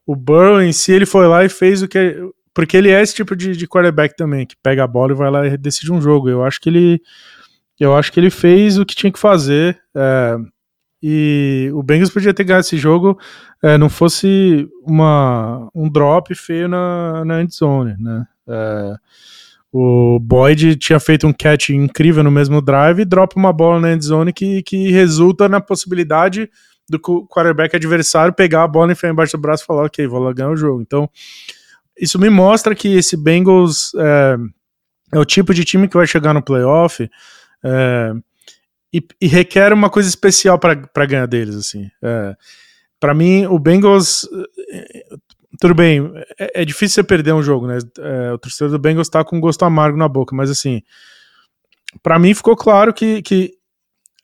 O 0.06 0.16
Burrow 0.16 0.62
em 0.62 0.72
si, 0.72 0.92
ele 0.92 1.06
foi 1.06 1.28
lá 1.28 1.44
e 1.44 1.50
fez 1.50 1.82
o 1.82 1.88
que. 1.88 2.16
Porque 2.54 2.76
ele 2.76 2.90
é 2.90 3.02
esse 3.02 3.14
tipo 3.14 3.36
de, 3.36 3.56
de 3.56 3.68
quarterback 3.68 4.16
também, 4.16 4.46
que 4.46 4.56
pega 4.64 4.84
a 4.84 4.88
bola 4.88 5.12
e 5.12 5.16
vai 5.16 5.30
lá 5.30 5.48
e 5.48 5.58
decide 5.58 5.92
um 5.92 6.02
jogo. 6.02 6.30
Eu 6.30 6.44
acho 6.44 6.60
que 6.60 6.70
ele. 6.70 7.02
Eu 7.80 7.96
acho 7.96 8.12
que 8.12 8.20
ele 8.20 8.32
fez 8.32 8.80
o 8.80 8.86
que 8.86 8.96
tinha 8.96 9.12
que 9.12 9.20
fazer. 9.20 9.80
É, 9.96 10.38
e 11.02 11.70
o 11.74 11.84
Bengals 11.84 12.10
podia 12.10 12.34
ter 12.34 12.44
ganhado 12.44 12.66
esse 12.66 12.78
jogo 12.78 13.20
é, 13.62 13.78
não 13.78 13.90
fosse 13.90 14.68
uma, 14.84 15.70
um 15.74 15.90
drop 15.90 16.34
feio 16.36 16.68
na, 16.68 17.24
na 17.26 17.42
endzone, 17.42 17.96
né? 18.00 18.26
É, 18.48 18.96
o 19.72 20.20
Boyd 20.20 20.76
tinha 20.78 21.00
feito 21.00 21.28
um 21.28 21.34
catch 21.34 21.70
incrível 21.70 22.24
no 22.24 22.32
mesmo 22.32 22.62
drive 22.62 23.02
e 23.02 23.06
dropa 23.06 23.38
uma 23.38 23.52
bola 23.52 23.80
na 23.80 23.94
endzone 23.94 24.32
que, 24.32 24.64
que 24.64 24.92
resulta 24.92 25.50
na 25.50 25.60
possibilidade 25.60 26.50
do 26.90 27.00
quarterback 27.00 27.76
adversário 27.76 28.34
pegar 28.34 28.64
a 28.64 28.68
bola 28.68 28.92
e 28.92 28.94
enfiar 28.94 29.12
embaixo 29.12 29.36
do 29.36 29.42
braço 29.42 29.64
e 29.64 29.66
falar, 29.66 29.86
ok, 29.86 30.08
vou 30.08 30.20
lá 30.20 30.32
ganhar 30.32 30.50
o 30.50 30.56
jogo. 30.56 30.82
Então, 30.82 31.10
isso 32.00 32.18
me 32.18 32.30
mostra 32.30 32.74
que 32.74 32.96
esse 32.96 33.18
Bengals 33.18 33.92
é, 33.96 34.38
é 35.14 35.20
o 35.20 35.26
tipo 35.26 35.54
de 35.54 35.66
time 35.66 35.88
que 35.88 35.98
vai 35.98 36.08
chegar 36.08 36.34
no 36.34 36.42
playoff 36.42 37.10
é, 37.64 38.14
e, 38.94 39.06
e, 39.20 39.28
requer 39.28 39.74
uma 39.74 39.90
coisa 39.90 40.08
especial 40.08 40.58
para 40.58 41.06
ganhar 41.06 41.26
deles, 41.26 41.56
assim. 41.56 41.90
É, 42.02 42.36
para 43.00 43.14
mim, 43.14 43.46
o 43.48 43.60
Bengals 43.60 44.28
tudo 45.60 45.74
bem, 45.74 46.12
é, 46.40 46.62
é, 46.62 46.66
difícil 46.66 46.96
você 46.96 47.04
perder 47.04 47.34
um 47.34 47.42
jogo, 47.44 47.68
né? 47.68 47.78
É, 48.00 48.34
o 48.34 48.38
torcedor 48.38 48.72
do 48.72 48.80
Bengals 48.80 49.10
tá 49.10 49.24
com 49.24 49.40
gosto 49.40 49.64
amargo 49.64 49.98
na 49.98 50.08
boca, 50.08 50.36
mas 50.36 50.50
assim, 50.50 50.82
para 52.02 52.20
mim 52.20 52.34
ficou 52.34 52.56
claro 52.56 52.94
que, 52.94 53.22
que 53.22 53.54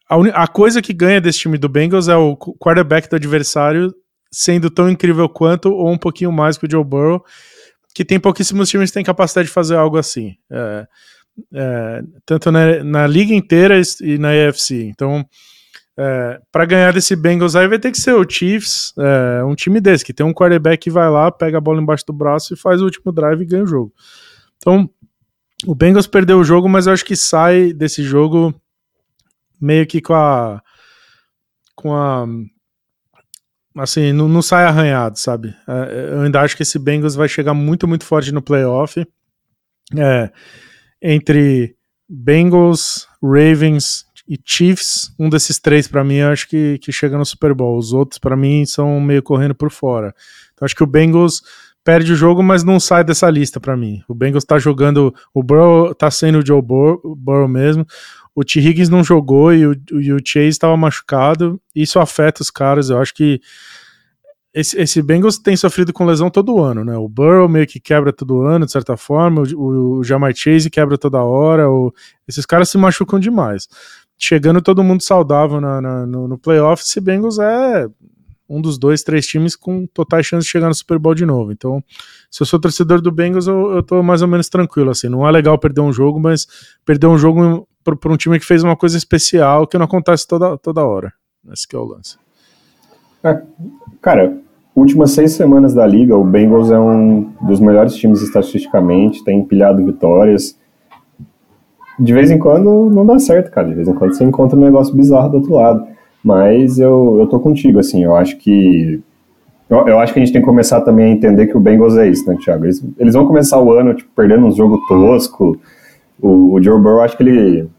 a, 0.09 0.43
a, 0.43 0.47
coisa 0.47 0.81
que 0.81 0.93
ganha 0.93 1.21
desse 1.21 1.39
time 1.39 1.57
do 1.57 1.69
Bengals 1.69 2.07
é 2.07 2.15
o 2.15 2.35
quarterback 2.35 3.09
do 3.09 3.15
adversário 3.15 3.93
sendo 4.31 4.69
tão 4.69 4.89
incrível 4.89 5.29
quanto 5.29 5.71
ou 5.71 5.91
um 5.91 5.97
pouquinho 5.97 6.31
mais 6.31 6.57
que 6.57 6.65
o 6.65 6.69
Joe 6.69 6.83
Burrow, 6.83 7.23
que 7.93 8.03
tem 8.03 8.19
pouquíssimos 8.19 8.69
times 8.69 8.89
que 8.89 8.95
têm 8.95 9.03
capacidade 9.03 9.47
de 9.47 9.53
fazer 9.53 9.75
algo 9.75 9.97
assim. 9.97 10.35
É, 10.51 10.87
é, 11.53 12.01
tanto 12.25 12.51
na, 12.51 12.83
na 12.83 13.07
liga 13.07 13.33
inteira 13.33 13.79
e 14.01 14.17
na 14.17 14.29
AFC. 14.29 14.83
Então, 14.85 15.25
é, 15.97 16.41
para 16.51 16.65
ganhar 16.65 16.91
desse 16.93 17.15
Bengals 17.15 17.55
aí 17.55 17.67
vai 17.67 17.77
ter 17.77 17.91
que 17.91 17.99
ser 17.99 18.13
o 18.13 18.27
Chiefs, 18.27 18.93
é, 18.97 19.43
um 19.43 19.55
time 19.55 19.79
desse, 19.79 20.03
que 20.03 20.13
tem 20.13 20.25
um 20.25 20.33
quarterback 20.33 20.83
que 20.83 20.89
vai 20.89 21.09
lá, 21.09 21.31
pega 21.31 21.57
a 21.57 21.61
bola 21.61 21.81
embaixo 21.81 22.05
do 22.05 22.13
braço 22.13 22.53
e 22.53 22.57
faz 22.57 22.81
o 22.81 22.85
último 22.85 23.11
drive 23.11 23.41
e 23.41 23.45
ganha 23.45 23.63
o 23.63 23.67
jogo. 23.67 23.93
Então, 24.57 24.89
o 25.65 25.75
Bengals 25.75 26.07
perdeu 26.07 26.39
o 26.39 26.43
jogo, 26.43 26.67
mas 26.67 26.87
eu 26.87 26.93
acho 26.93 27.05
que 27.05 27.15
sai 27.15 27.73
desse 27.73 28.03
jogo 28.03 28.53
meio 29.61 29.85
que 29.85 30.01
com 30.01 30.13
a. 30.13 30.61
com 31.75 31.93
a. 31.93 32.25
assim, 33.77 34.11
não, 34.11 34.27
não 34.27 34.41
sai 34.41 34.65
arranhado, 34.65 35.17
sabe? 35.17 35.55
É, 35.67 36.13
eu 36.13 36.21
ainda 36.21 36.41
acho 36.41 36.57
que 36.57 36.63
esse 36.63 36.79
Bengals 36.79 37.15
vai 37.15 37.29
chegar 37.29 37.53
muito, 37.53 37.87
muito 37.87 38.03
forte 38.03 38.31
no 38.31 38.41
playoff. 38.41 39.05
É, 39.95 40.31
entre 41.01 41.75
Bengals, 42.09 43.07
Ravens, 43.21 44.05
e 44.27 44.39
Chiefs, 44.43 45.13
um 45.19 45.29
desses 45.29 45.59
três 45.59 45.87
para 45.87 46.03
mim, 46.03 46.15
eu 46.15 46.29
acho 46.29 46.47
que, 46.47 46.77
que 46.79 46.91
chega 46.91 47.17
no 47.17 47.25
Super 47.25 47.53
Bowl. 47.53 47.77
Os 47.77 47.91
outros 47.91 48.17
para 48.17 48.37
mim 48.37 48.65
são 48.65 48.99
meio 49.01 49.21
correndo 49.21 49.53
por 49.53 49.69
fora. 49.69 50.15
Então 50.53 50.65
acho 50.65 50.75
que 50.75 50.83
o 50.83 50.87
Bengals 50.87 51.41
perde 51.83 52.13
o 52.13 52.15
jogo, 52.15 52.41
mas 52.41 52.63
não 52.63 52.79
sai 52.79 53.03
dessa 53.03 53.29
lista 53.29 53.59
para 53.59 53.75
mim. 53.75 54.01
O 54.07 54.15
Bengals 54.15 54.45
tá 54.45 54.57
jogando, 54.57 55.13
o 55.33 55.43
Burrow 55.43 55.93
tá 55.93 56.09
sendo 56.09 56.39
o 56.39 56.45
Joe 56.45 56.61
Burrow, 56.61 57.15
Burrow 57.15 57.47
mesmo. 57.47 57.85
O 58.33 58.43
T. 58.43 58.59
Higgins 58.59 58.89
não 58.89 59.03
jogou 59.03 59.53
e 59.53 59.67
o, 59.67 59.75
e 59.91 60.11
o 60.13 60.17
Chase 60.25 60.47
estava 60.47 60.75
machucado. 60.77 61.61
Isso 61.75 61.99
afeta 61.99 62.41
os 62.41 62.49
caras. 62.49 62.89
Eu 62.89 62.99
acho 62.99 63.13
que 63.13 63.41
esse, 64.53 64.79
esse 64.79 65.01
Bengals 65.01 65.37
tem 65.37 65.55
sofrido 65.57 65.91
com 65.91 66.05
lesão 66.05 66.29
todo 66.29 66.61
ano, 66.61 66.83
né? 66.85 66.95
O 66.95 67.09
Burrow 67.09 67.49
meio 67.49 67.67
que 67.67 67.79
quebra 67.79 68.13
todo 68.13 68.41
ano, 68.41 68.65
de 68.65 68.71
certa 68.71 68.95
forma. 68.95 69.43
O, 69.55 69.97
o 69.97 70.03
Jamar 70.03 70.33
Chase 70.33 70.69
quebra 70.69 70.97
toda 70.97 71.21
hora. 71.21 71.69
O, 71.69 71.93
esses 72.27 72.45
caras 72.45 72.69
se 72.69 72.77
machucam 72.77 73.19
demais 73.19 73.67
chegando 74.17 74.61
todo 74.61 74.83
mundo 74.83 75.01
saudável 75.01 75.59
na, 75.59 75.81
na, 75.81 76.05
no, 76.05 76.27
no 76.27 76.37
playoff, 76.37 76.83
esse 76.83 76.99
Bengals 77.01 77.39
é 77.39 77.87
um 78.49 78.61
dos 78.61 78.77
dois, 78.77 79.03
três 79.03 79.25
times 79.25 79.55
com 79.55 79.87
totais 79.87 80.25
chances 80.25 80.45
de 80.45 80.51
chegar 80.51 80.67
no 80.67 80.75
Super 80.75 80.99
Bowl 80.99 81.15
de 81.15 81.25
novo. 81.25 81.51
Então, 81.51 81.83
se 82.29 82.41
eu 82.41 82.45
sou 82.45 82.59
torcedor 82.59 83.01
do 83.01 83.11
Bengals, 83.11 83.47
eu, 83.47 83.71
eu 83.71 83.83
tô 83.83 84.03
mais 84.03 84.21
ou 84.21 84.27
menos 84.27 84.49
tranquilo, 84.49 84.91
assim, 84.91 85.09
não 85.09 85.27
é 85.27 85.31
legal 85.31 85.57
perder 85.57 85.81
um 85.81 85.91
jogo, 85.91 86.19
mas 86.19 86.47
perder 86.85 87.07
um 87.07 87.17
jogo 87.17 87.67
para 87.83 88.13
um 88.13 88.17
time 88.17 88.39
que 88.39 88.45
fez 88.45 88.63
uma 88.63 88.75
coisa 88.75 88.97
especial 88.97 89.67
que 89.67 89.77
não 89.77 89.85
acontece 89.85 90.27
toda, 90.27 90.57
toda 90.57 90.85
hora. 90.85 91.11
Esse 91.51 91.67
que 91.67 91.75
é 91.75 91.79
o 91.79 91.83
lance. 91.83 92.17
É, 93.23 93.41
cara, 94.01 94.37
últimas 94.75 95.11
seis 95.11 95.33
semanas 95.33 95.73
da 95.73 95.85
liga, 95.85 96.15
o 96.15 96.23
Bengals 96.23 96.71
é 96.71 96.79
um 96.79 97.33
dos 97.41 97.59
melhores 97.59 97.95
times 97.95 98.21
estatisticamente, 98.21 99.23
tem 99.23 99.39
empilhado 99.39 99.83
vitórias, 99.83 100.57
de 101.99 102.13
vez 102.13 102.31
em 102.31 102.37
quando 102.37 102.89
não 102.89 103.05
dá 103.05 103.19
certo, 103.19 103.51
cara. 103.51 103.67
De 103.67 103.75
vez 103.75 103.87
em 103.87 103.93
quando 103.93 104.13
você 104.13 104.23
encontra 104.23 104.57
um 104.57 104.63
negócio 104.63 104.95
bizarro 104.95 105.29
do 105.29 105.37
outro 105.37 105.53
lado. 105.53 105.87
Mas 106.23 106.79
eu, 106.79 107.17
eu 107.19 107.27
tô 107.27 107.39
contigo, 107.39 107.79
assim, 107.79 108.03
eu 108.03 108.15
acho 108.15 108.37
que. 108.37 109.01
Eu, 109.69 109.87
eu 109.87 109.99
acho 109.99 110.13
que 110.13 110.19
a 110.19 110.23
gente 110.23 110.31
tem 110.31 110.41
que 110.41 110.47
começar 110.47 110.81
também 110.81 111.05
a 111.05 111.15
entender 111.15 111.47
que 111.47 111.57
o 111.57 111.59
Bengals 111.59 111.97
é 111.97 112.07
isso, 112.07 112.29
né, 112.29 112.37
Thiago? 112.41 112.65
Eles, 112.65 112.85
eles 112.97 113.13
vão 113.13 113.27
começar 113.27 113.59
o 113.59 113.71
ano, 113.71 113.93
tipo, 113.93 114.09
perdendo 114.15 114.45
um 114.45 114.51
jogo 114.51 114.79
tosco. 114.87 115.59
O, 116.21 116.53
o 116.53 116.63
Joe 116.63 116.79
Burrow, 116.79 117.01
acho 117.01 117.17
que 117.17 117.23
ele. 117.23 117.69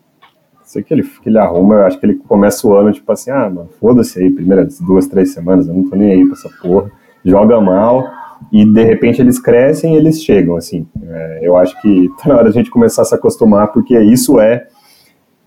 Sei 0.64 0.82
que 0.82 0.92
ele, 0.92 1.02
que 1.02 1.28
ele 1.28 1.38
arruma, 1.38 1.76
eu 1.76 1.86
acho 1.86 2.00
que 2.00 2.06
ele 2.06 2.14
começa 2.14 2.66
o 2.66 2.74
ano, 2.74 2.90
tipo 2.90 3.10
assim, 3.12 3.30
ah, 3.30 3.48
mano, 3.48 3.68
foda-se 3.78 4.18
aí, 4.18 4.30
primeiras 4.30 4.80
duas, 4.80 5.06
três 5.06 5.32
semanas, 5.32 5.68
eu 5.68 5.74
não 5.74 5.88
tô 5.88 5.94
nem 5.94 6.10
aí 6.10 6.24
pra 6.24 6.32
essa 6.32 6.50
porra. 6.60 6.90
Joga 7.24 7.60
mal 7.60 8.04
e 8.52 8.64
de 8.64 8.84
repente 8.84 9.20
eles 9.20 9.38
crescem 9.38 9.94
e 9.94 9.96
eles 9.96 10.22
chegam, 10.22 10.56
assim. 10.56 10.86
É, 11.02 11.40
eu 11.42 11.56
acho 11.56 11.80
que 11.80 12.08
tá 12.18 12.28
na 12.28 12.36
hora 12.36 12.48
a 12.48 12.52
gente 12.52 12.70
começar 12.70 13.02
a 13.02 13.04
se 13.04 13.14
acostumar, 13.14 13.72
porque 13.72 13.98
isso 13.98 14.38
é, 14.40 14.66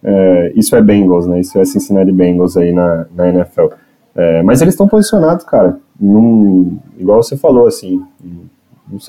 é 0.03 0.53
isso 0.55 0.75
é 0.75 0.81
Bengals, 0.81 1.27
né? 1.27 1.39
Isso 1.39 1.57
é 1.59 1.65
Cincinnati 1.65 2.11
Bengals 2.11 2.57
aí 2.57 2.71
na, 2.71 3.05
na 3.15 3.29
NFL. 3.29 3.67
É, 4.15 4.41
mas 4.41 4.61
eles 4.61 4.73
estão 4.73 4.87
posicionados, 4.87 5.45
cara, 5.45 5.77
num, 5.99 6.79
igual 6.97 7.21
você 7.21 7.37
falou, 7.37 7.67
assim, 7.67 8.01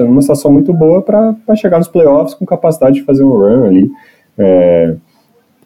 numa 0.00 0.20
situação 0.20 0.52
muito 0.52 0.72
boa 0.72 1.00
para 1.00 1.56
chegar 1.56 1.78
nos 1.78 1.88
playoffs 1.88 2.34
com 2.34 2.44
capacidade 2.44 2.96
de 2.96 3.04
fazer 3.04 3.24
um 3.24 3.30
run 3.30 3.64
ali. 3.64 3.90
É, 4.36 4.96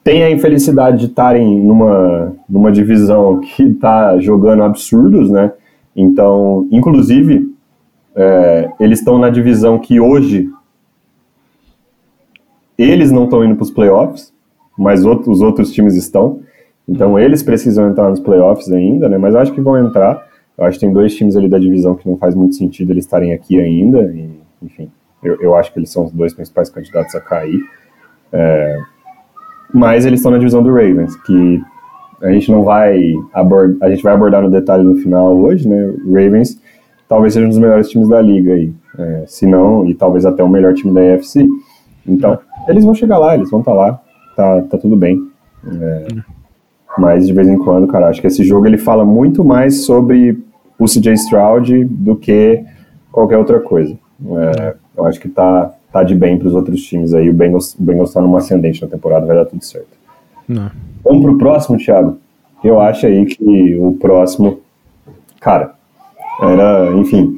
tem 0.03 0.23
a 0.23 0.31
infelicidade 0.31 0.97
de 0.97 1.05
estarem 1.05 1.61
numa, 1.61 2.33
numa 2.47 2.71
divisão 2.71 3.39
que 3.39 3.63
está 3.63 4.17
jogando 4.19 4.63
absurdos, 4.63 5.29
né? 5.29 5.51
Então, 5.95 6.67
inclusive, 6.71 7.52
é, 8.15 8.71
eles 8.79 8.99
estão 8.99 9.17
na 9.17 9.29
divisão 9.29 9.79
que 9.79 9.99
hoje 9.99 10.49
eles 12.77 13.11
não 13.11 13.25
estão 13.25 13.43
indo 13.43 13.55
para 13.55 13.63
os 13.63 13.71
playoffs, 13.71 14.33
mas 14.77 15.05
outros, 15.05 15.37
os 15.37 15.41
outros 15.41 15.71
times 15.71 15.95
estão. 15.95 16.41
Então 16.87 17.17
eles 17.17 17.41
precisam 17.41 17.89
entrar 17.89 18.09
nos 18.09 18.19
playoffs 18.19 18.71
ainda, 18.71 19.07
né? 19.07 19.17
Mas 19.17 19.33
eu 19.33 19.39
acho 19.39 19.53
que 19.53 19.61
vão 19.61 19.77
entrar. 19.77 20.27
Eu 20.57 20.65
acho 20.65 20.77
que 20.77 20.85
tem 20.85 20.93
dois 20.93 21.15
times 21.15 21.35
ali 21.35 21.47
da 21.47 21.57
divisão 21.57 21.95
que 21.95 22.07
não 22.07 22.17
faz 22.17 22.35
muito 22.35 22.55
sentido 22.55 22.91
eles 22.91 23.05
estarem 23.05 23.33
aqui 23.33 23.59
ainda. 23.59 24.03
E, 24.13 24.29
enfim, 24.61 24.91
eu, 25.23 25.41
eu, 25.41 25.55
acho 25.55 25.71
que 25.71 25.79
eles 25.79 25.89
são 25.89 26.05
os 26.05 26.11
dois 26.11 26.33
principais 26.33 26.69
candidatos 26.69 27.15
a 27.15 27.21
cair. 27.21 27.59
É, 28.31 28.79
mas 29.73 30.05
eles 30.05 30.19
estão 30.19 30.31
na 30.31 30.37
divisão 30.37 30.61
do 30.61 30.69
Ravens, 30.69 31.15
que 31.15 31.61
a 32.21 32.31
gente 32.31 32.51
não 32.51 32.63
vai 32.63 33.13
abordar, 33.33 33.87
a 33.87 33.89
gente 33.89 34.03
vai 34.03 34.13
abordar 34.13 34.41
no 34.41 34.49
detalhe 34.49 34.83
no 34.83 34.95
final 34.95 35.35
hoje, 35.35 35.67
né? 35.67 35.93
Ravens 36.05 36.61
talvez 37.13 37.33
seja 37.35 37.45
um 37.45 37.49
dos 37.49 37.59
melhores 37.59 37.89
times 37.89 38.09
da 38.09 38.19
liga 38.19 38.55
aí, 38.55 38.73
é, 38.97 39.23
se 39.27 39.45
não, 39.45 39.85
e 39.85 39.93
talvez 39.93 40.25
até 40.25 40.43
o 40.43 40.49
melhor 40.49 40.73
time 40.73 40.91
da 40.91 41.13
AFC. 41.13 41.47
Então, 42.07 42.39
eles 42.67 42.83
vão 42.83 42.95
chegar 42.95 43.19
lá, 43.19 43.35
eles 43.35 43.51
vão 43.51 43.59
estar 43.59 43.71
tá 43.71 43.77
lá, 43.77 44.01
tá, 44.35 44.61
tá 44.63 44.77
tudo 44.79 44.97
bem. 44.97 45.21
É, 45.63 46.07
mas 46.97 47.27
de 47.27 47.33
vez 47.33 47.47
em 47.47 47.57
quando, 47.57 47.87
cara, 47.87 48.07
acho 48.07 48.19
que 48.19 48.25
esse 48.25 48.43
jogo 48.43 48.65
ele 48.65 48.79
fala 48.79 49.05
muito 49.05 49.45
mais 49.45 49.85
sobre 49.85 50.39
o 50.79 50.85
CJ 50.85 51.13
Stroud 51.13 51.85
do 51.85 52.15
que 52.15 52.63
qualquer 53.11 53.37
outra 53.37 53.59
coisa. 53.59 53.95
É, 54.25 54.75
eu 54.97 55.05
acho 55.05 55.19
que 55.19 55.29
tá, 55.29 55.71
tá 55.91 56.01
de 56.01 56.15
bem 56.15 56.39
para 56.39 56.47
os 56.47 56.55
outros 56.55 56.81
times 56.81 57.13
aí. 57.13 57.29
O 57.29 57.33
Bengals, 57.33 57.75
o 57.75 57.83
Bengals 57.83 58.11
tá 58.11 58.21
numa 58.21 58.39
ascendente 58.39 58.81
na 58.81 58.87
temporada, 58.87 59.27
vai 59.27 59.35
dar 59.35 59.45
tudo 59.45 59.63
certo. 59.63 59.95
Não. 60.47 60.71
Vamos 61.03 61.21
pro 61.21 61.37
próximo, 61.37 61.77
Thiago? 61.77 62.17
Eu 62.63 62.79
acho 62.79 63.05
aí 63.05 63.23
que 63.27 63.77
o 63.77 63.93
próximo, 63.93 64.61
cara, 65.39 65.75
era, 66.41 66.91
enfim, 66.93 67.37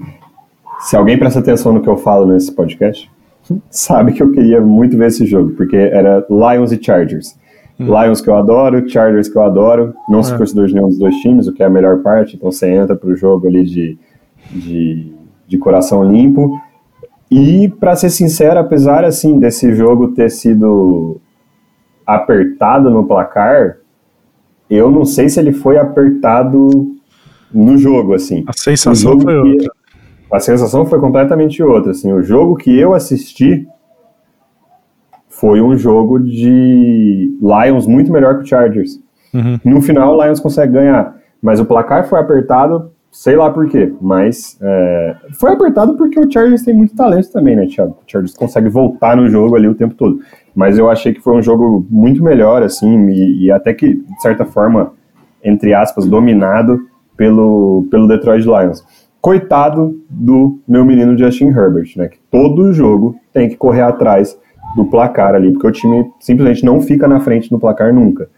se 0.80 0.96
alguém 0.96 1.18
presta 1.18 1.39
atenção 1.39 1.74
no 1.74 1.82
que 1.82 1.89
eu 1.89 1.98
falo 1.98 2.26
nesse 2.26 2.52
podcast, 2.52 3.12
sabe 3.70 4.14
que 4.14 4.22
eu 4.22 4.32
queria 4.32 4.62
muito 4.62 4.98
ver 4.98 5.08
esse 5.08 5.26
jogo, 5.26 5.52
porque 5.52 5.76
era 5.76 6.26
Lions 6.30 6.72
e 6.72 6.82
Chargers. 6.82 7.38
Hum. 7.80 7.86
Lions 7.88 8.22
que 8.22 8.30
eu 8.30 8.36
adoro, 8.36 8.88
Chargers 8.89 9.28
que 9.28 9.38
eu 9.38 9.43
adoro, 9.43 9.93
não 10.08 10.24
sou 10.24 10.36
é. 10.36 10.38
torcedor 10.38 10.68
de 10.68 10.76
nenhum 10.76 10.88
dos 10.88 10.98
dois 10.98 11.16
times, 11.18 11.48
o 11.48 11.54
que 11.54 11.62
é 11.62 11.66
a 11.66 11.70
melhor 11.70 12.00
parte, 12.00 12.36
então 12.36 12.52
você 12.52 12.70
entra 12.70 12.96
pro 12.96 13.16
jogo 13.16 13.48
ali 13.48 13.64
de, 13.66 13.98
de, 14.52 15.12
de 15.48 15.58
coração 15.58 16.04
limpo. 16.04 16.60
E, 17.30 17.68
para 17.80 17.96
ser 17.96 18.10
sincero, 18.10 18.60
apesar 18.60 19.04
assim 19.04 19.39
desse 19.39 19.74
jogo 19.74 20.10
ter 20.10 20.30
sido 20.30 21.20
apertado 22.06 22.89
no 22.89 23.06
placar, 23.06 23.78
eu 24.70 24.89
não 24.91 25.04
sei 25.06 25.28
se 25.28 25.39
ele 25.39 25.52
foi 25.52 25.78
apertado 25.78 26.95
no 27.54 27.78
jogo, 27.78 28.14
assim. 28.14 28.43
A 28.48 28.54
sensação 28.54 29.20
foi 29.20 29.34
que, 29.34 29.50
outra. 29.50 29.72
A 30.32 30.39
sensação 30.39 30.86
foi 30.86 31.00
completamente 31.00 31.62
outra, 31.64 31.91
assim. 31.91 32.12
O 32.12 32.22
jogo 32.22 32.56
que 32.56 32.78
eu 32.78 32.93
assisti 32.93 33.68
foi 35.30 35.62
um 35.62 35.78
jogo 35.78 36.20
de 36.20 37.38
Lions 37.41 37.86
muito 37.86 38.12
melhor 38.12 38.38
que 38.38 38.43
o 38.43 38.46
Chargers. 38.46 39.00
Uhum. 39.34 39.60
No 39.64 39.82
final, 39.82 40.16
o 40.16 40.24
Lions 40.24 40.39
consegue 40.39 40.74
ganhar, 40.74 41.16
mas 41.41 41.60
o 41.60 41.66
placar 41.66 42.08
foi 42.08 42.20
apertado, 42.20 42.91
sei 43.12 43.36
lá 43.36 43.50
por 43.50 43.68
quê, 43.68 43.93
mas 44.02 44.58
é, 44.62 45.16
foi 45.34 45.52
apertado 45.52 45.96
porque 45.98 46.20
o 46.20 46.32
Chargers 46.32 46.64
tem 46.64 46.74
muito 46.74 46.96
talento 46.96 47.32
também, 47.32 47.56
né, 47.56 47.66
Thiago? 47.66 47.98
O 48.06 48.10
Chargers 48.10 48.36
consegue 48.36 48.70
voltar 48.70 49.18
no 49.18 49.28
jogo 49.28 49.56
ali 49.56 49.68
o 49.68 49.76
tempo 49.76 49.93
todo. 49.93 50.20
Mas 50.56 50.78
eu 50.78 50.89
achei 50.89 51.14
que 51.14 51.22
foi 51.22 51.36
um 51.36 51.41
jogo 51.41 51.86
muito 51.89 52.24
melhor, 52.24 52.64
assim, 52.64 53.10
e, 53.10 53.46
e 53.46 53.52
até 53.52 53.74
que, 53.74 53.96
de 53.96 54.22
certa 54.22 54.46
forma, 54.46 54.93
entre 55.43 55.74
aspas, 55.74 56.06
dominado 56.06 56.80
pelo, 57.18 57.88
pelo 57.89 58.07
Detroit 58.07 58.43
Lions. 58.43 58.84
Coitado 59.22 59.99
do 60.09 60.59
meu 60.68 60.86
menino 60.86 61.18
Justin 61.18 61.47
Herbert, 61.47 61.91
né? 61.97 62.07
Que 62.07 62.20
todo 62.30 62.72
jogo 62.74 63.16
tem 63.34 63.49
que 63.49 63.55
correr 63.55 63.82
atrás 63.82 64.38
do 64.76 64.86
placar 64.86 65.34
ali, 65.34 65.51
porque 65.51 65.68
o 65.68 65.72
time 65.72 66.11
simplesmente 66.20 66.63
não 66.63 66.82
fica 66.82 67.07
na 67.07 67.20
frente 67.20 67.51
no 67.51 67.59
placar 67.59 67.93
nunca. 67.93 68.30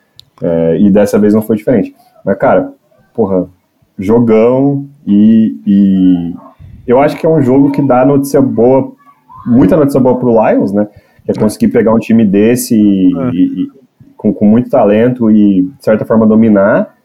É, 0.41 0.77
e 0.79 0.89
dessa 0.89 1.17
vez 1.17 1.33
não 1.33 1.41
foi 1.41 1.57
diferente. 1.57 1.95
Mas, 2.23 2.37
cara, 2.37 2.71
porra, 3.13 3.49
jogão 3.97 4.85
e, 5.05 5.57
e, 5.65 6.35
eu 6.85 6.99
acho 6.99 7.17
que 7.17 7.25
é 7.25 7.29
um 7.29 7.41
jogo 7.41 7.71
que 7.71 7.81
dá 7.81 8.05
notícia 8.05 8.41
boa, 8.41 8.93
muita 9.45 9.75
notícia 9.75 9.99
boa 9.99 10.17
pro 10.17 10.29
Lions, 10.29 10.71
né? 10.71 10.87
Que 11.25 11.31
é 11.31 11.33
conseguir 11.33 11.69
pegar 11.69 11.93
um 11.93 11.99
time 11.99 12.23
desse 12.23 12.75
e, 12.75 13.17
é. 13.17 13.29
e, 13.33 13.71
com, 14.15 14.33
com 14.33 14.45
muito 14.45 14.69
talento 14.69 15.29
e, 15.29 15.63
de 15.63 15.83
certa 15.83 16.05
forma, 16.05 16.25
dominar 16.25 16.96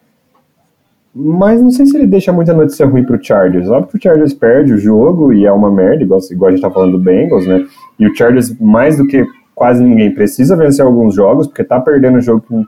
mas 1.15 1.61
não 1.61 1.71
sei 1.71 1.87
se 1.87 1.97
ele 1.97 2.07
deixa 2.07 2.33
muita 2.33 2.55
notícia 2.55 2.87
ruim 2.87 3.05
pro 3.05 3.23
Chargers. 3.23 3.69
Óbvio 3.69 3.91
que 3.91 3.99
o 3.99 4.03
Chargers 4.03 4.33
perde 4.33 4.73
o 4.73 4.79
jogo 4.79 5.33
e 5.33 5.45
é 5.45 5.53
uma 5.53 5.71
merda, 5.71 6.03
igual, 6.03 6.21
igual 6.31 6.49
a 6.49 6.53
gente 6.53 6.63
tá 6.63 6.71
falando 6.71 6.93
do 6.93 6.99
Bengals, 6.99 7.47
né? 7.47 7.67
E 7.99 8.07
o 8.07 8.15
Chargers, 8.15 8.59
mais 8.59 8.97
do 8.97 9.07
que 9.07 9.25
quase 9.55 9.85
ninguém, 9.85 10.15
precisa 10.15 10.57
vencer 10.57 10.85
alguns 10.85 11.15
jogos, 11.15 11.47
porque 11.47 11.63
tá 11.63 11.79
perdendo 11.79 12.19
o 12.19 12.21
jogo 12.21 12.43
com, 12.49 12.65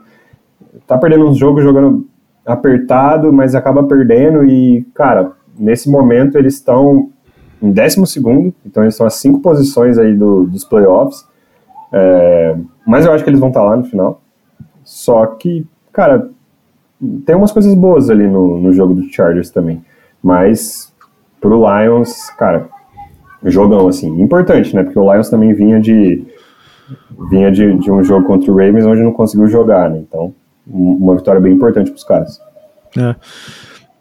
Tá 0.85 0.97
perdendo 0.97 1.27
uns 1.27 1.37
jogos 1.37 1.63
jogando 1.63 2.07
apertado, 2.45 3.33
mas 3.33 3.55
acaba 3.55 3.83
perdendo 3.83 4.45
e, 4.45 4.83
cara, 4.93 5.31
nesse 5.57 5.89
momento 5.89 6.37
eles 6.37 6.55
estão 6.55 7.09
em 7.61 7.71
12 7.71 8.05
segundo, 8.05 8.53
então 8.65 8.83
eles 8.83 8.93
estão 8.93 9.07
a 9.07 9.09
cinco 9.09 9.39
posições 9.39 9.97
aí 9.97 10.13
do, 10.13 10.43
dos 10.43 10.63
playoffs. 10.63 11.25
É, 11.91 12.55
mas 12.85 13.05
eu 13.05 13.13
acho 13.13 13.23
que 13.23 13.29
eles 13.29 13.39
vão 13.39 13.49
estar 13.49 13.61
tá 13.61 13.65
lá 13.65 13.77
no 13.77 13.85
final. 13.85 14.21
Só 14.83 15.25
que, 15.25 15.65
cara, 15.91 16.29
tem 17.25 17.35
umas 17.35 17.51
coisas 17.51 17.73
boas 17.73 18.09
ali 18.09 18.27
no, 18.27 18.59
no 18.59 18.73
jogo 18.73 18.93
do 18.93 19.11
Chargers 19.11 19.49
também. 19.49 19.83
Mas 20.23 20.93
pro 21.39 21.57
Lions, 21.57 22.29
cara, 22.37 22.67
jogão 23.43 23.87
assim, 23.87 24.21
importante, 24.21 24.75
né? 24.75 24.83
Porque 24.83 24.97
o 24.97 25.11
Lions 25.11 25.29
também 25.29 25.53
vinha 25.53 25.79
de 25.79 26.25
vinha 27.29 27.51
de, 27.51 27.77
de 27.79 27.91
um 27.91 28.03
jogo 28.03 28.27
contra 28.27 28.51
o 28.51 28.55
Ravens 28.55 28.85
onde 28.85 29.01
não 29.01 29.11
conseguiu 29.11 29.47
jogar, 29.47 29.89
né? 29.89 29.99
Então, 29.99 30.33
uma 30.67 31.15
vitória 31.15 31.41
bem 31.41 31.53
importante 31.53 31.91
para 31.91 31.97
os 31.97 32.03
caras. 32.03 32.39
É. 32.97 33.15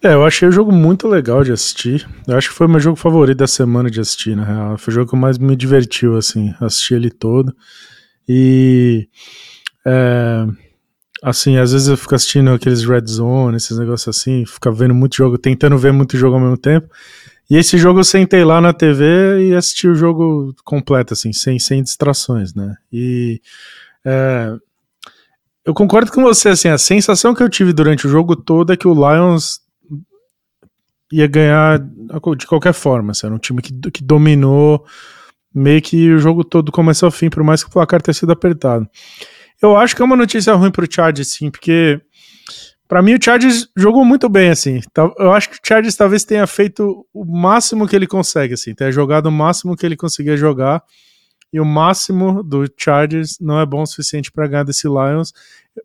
É, 0.02 0.12
eu 0.12 0.24
achei 0.24 0.46
o 0.46 0.52
jogo 0.52 0.70
muito 0.70 1.08
legal 1.08 1.42
de 1.42 1.50
assistir. 1.50 2.06
Eu 2.28 2.36
acho 2.36 2.50
que 2.50 2.54
foi 2.54 2.68
meu 2.68 2.78
jogo 2.78 2.96
favorito 2.96 3.38
da 3.38 3.46
semana 3.46 3.90
de 3.90 4.00
assistir, 4.00 4.36
na 4.36 4.44
real. 4.44 4.76
Foi 4.76 4.92
o 4.92 4.94
jogo 4.94 5.10
que 5.10 5.16
mais 5.16 5.38
me 5.38 5.56
divertiu, 5.56 6.18
assim, 6.18 6.54
assistir 6.60 6.94
ele 6.94 7.10
todo. 7.10 7.54
E. 8.28 9.08
É, 9.86 10.46
Assim, 11.24 11.56
às 11.56 11.72
vezes 11.72 11.88
eu 11.88 11.96
fico 11.96 12.14
assistindo 12.14 12.50
aqueles 12.50 12.84
Red 12.84 13.06
Zone, 13.06 13.56
esses 13.56 13.78
negócios 13.78 14.14
assim, 14.14 14.44
fica 14.44 14.70
vendo 14.70 14.94
muito 14.94 15.16
jogo, 15.16 15.38
tentando 15.38 15.78
ver 15.78 15.90
muito 15.90 16.18
jogo 16.18 16.34
ao 16.34 16.40
mesmo 16.40 16.58
tempo. 16.58 16.86
E 17.48 17.56
esse 17.56 17.78
jogo 17.78 18.00
eu 18.00 18.04
sentei 18.04 18.44
lá 18.44 18.60
na 18.60 18.74
TV 18.74 19.48
e 19.48 19.54
assisti 19.54 19.88
o 19.88 19.94
jogo 19.94 20.54
completo, 20.62 21.14
assim, 21.14 21.32
sem, 21.32 21.58
sem 21.58 21.82
distrações, 21.82 22.52
né? 22.54 22.74
E 22.92 23.40
é, 24.04 24.54
eu 25.64 25.72
concordo 25.72 26.12
com 26.12 26.20
você, 26.22 26.50
assim, 26.50 26.68
a 26.68 26.76
sensação 26.76 27.34
que 27.34 27.42
eu 27.42 27.48
tive 27.48 27.72
durante 27.72 28.06
o 28.06 28.10
jogo 28.10 28.36
todo 28.36 28.70
é 28.70 28.76
que 28.76 28.86
o 28.86 28.92
Lions 28.92 29.60
ia 31.10 31.26
ganhar 31.26 31.78
de 32.36 32.46
qualquer 32.46 32.74
forma, 32.74 33.12
assim, 33.12 33.26
era 33.26 33.34
um 33.34 33.38
time 33.38 33.62
que, 33.62 33.72
que 33.90 34.04
dominou 34.04 34.84
meio 35.54 35.80
que 35.80 36.12
o 36.12 36.18
jogo 36.18 36.44
todo 36.44 36.70
começou 36.70 37.06
ao 37.06 37.10
fim, 37.10 37.30
por 37.30 37.42
mais 37.42 37.64
que 37.64 37.70
o 37.70 37.72
placar 37.72 38.02
tenha 38.02 38.12
sido 38.12 38.32
apertado. 38.32 38.86
Eu 39.62 39.76
acho 39.76 39.94
que 39.94 40.02
é 40.02 40.04
uma 40.04 40.16
notícia 40.16 40.54
ruim 40.54 40.70
pro 40.70 40.90
Chargers, 40.90 41.28
sim, 41.28 41.50
porque 41.50 42.00
para 42.86 43.02
mim 43.02 43.14
o 43.14 43.22
Chargers 43.22 43.68
jogou 43.76 44.04
muito 44.04 44.28
bem, 44.28 44.50
assim. 44.50 44.80
Eu 45.18 45.32
acho 45.32 45.50
que 45.50 45.56
o 45.56 45.60
Chargers 45.66 45.96
talvez 45.96 46.24
tenha 46.24 46.46
feito 46.46 47.06
o 47.12 47.24
máximo 47.24 47.88
que 47.88 47.96
ele 47.96 48.06
consegue, 48.06 48.54
assim, 48.54 48.74
tenha 48.74 48.92
jogado 48.92 49.26
o 49.26 49.32
máximo 49.32 49.76
que 49.76 49.86
ele 49.86 49.96
conseguia 49.96 50.36
jogar. 50.36 50.82
E 51.52 51.60
o 51.60 51.64
máximo 51.64 52.42
do 52.42 52.64
Chargers 52.76 53.38
não 53.40 53.60
é 53.60 53.64
bom 53.64 53.82
o 53.82 53.86
suficiente 53.86 54.32
para 54.32 54.48
ganhar 54.48 54.64
desse 54.64 54.88
Lions. 54.88 55.32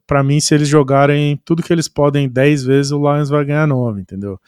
Para 0.08 0.24
mim, 0.24 0.40
se 0.40 0.56
eles 0.56 0.68
jogarem 0.68 1.40
tudo 1.46 1.62
que 1.62 1.72
eles 1.72 1.88
podem 1.88 2.28
10 2.28 2.64
vezes, 2.64 2.92
o 2.92 2.98
Lions 2.98 3.30
vai 3.30 3.46
ganhar 3.46 3.68
9, 3.68 4.02
entendeu? 4.02 4.40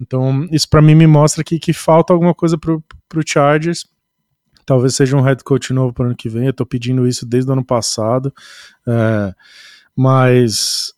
Então, 0.00 0.46
isso 0.52 0.68
para 0.68 0.80
mim 0.80 0.94
me 0.94 1.06
mostra 1.06 1.42
que, 1.44 1.58
que 1.58 1.72
falta 1.72 2.12
alguma 2.12 2.32
coisa 2.32 2.56
pro, 2.56 2.82
pro 3.08 3.22
Chargers. 3.26 3.86
Talvez 4.64 4.94
seja 4.94 5.16
um 5.16 5.22
head 5.22 5.42
coach 5.42 5.72
novo 5.72 5.92
para 5.92 6.04
o 6.04 6.06
ano 6.06 6.16
que 6.16 6.28
vem. 6.28 6.44
Eu 6.44 6.50
estou 6.50 6.66
pedindo 6.66 7.06
isso 7.06 7.26
desde 7.26 7.50
o 7.50 7.52
ano 7.52 7.64
passado. 7.64 8.32
É, 8.86 9.34
mas 9.96 10.92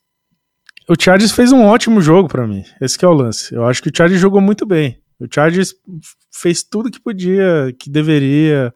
o 0.88 0.94
Chargers 1.00 1.32
fez 1.32 1.52
um 1.52 1.64
ótimo 1.64 2.00
jogo 2.00 2.28
para 2.28 2.46
mim. 2.46 2.62
Esse 2.80 3.02
é 3.04 3.08
o 3.08 3.12
lance. 3.12 3.54
Eu 3.54 3.64
acho 3.66 3.82
que 3.82 3.88
o 3.88 3.92
Chargers 3.94 4.20
jogou 4.20 4.40
muito 4.40 4.66
bem. 4.66 5.00
O 5.18 5.26
Chargers 5.32 5.74
fez 6.30 6.62
tudo 6.62 6.90
que 6.90 7.00
podia, 7.00 7.74
que 7.78 7.88
deveria. 7.88 8.74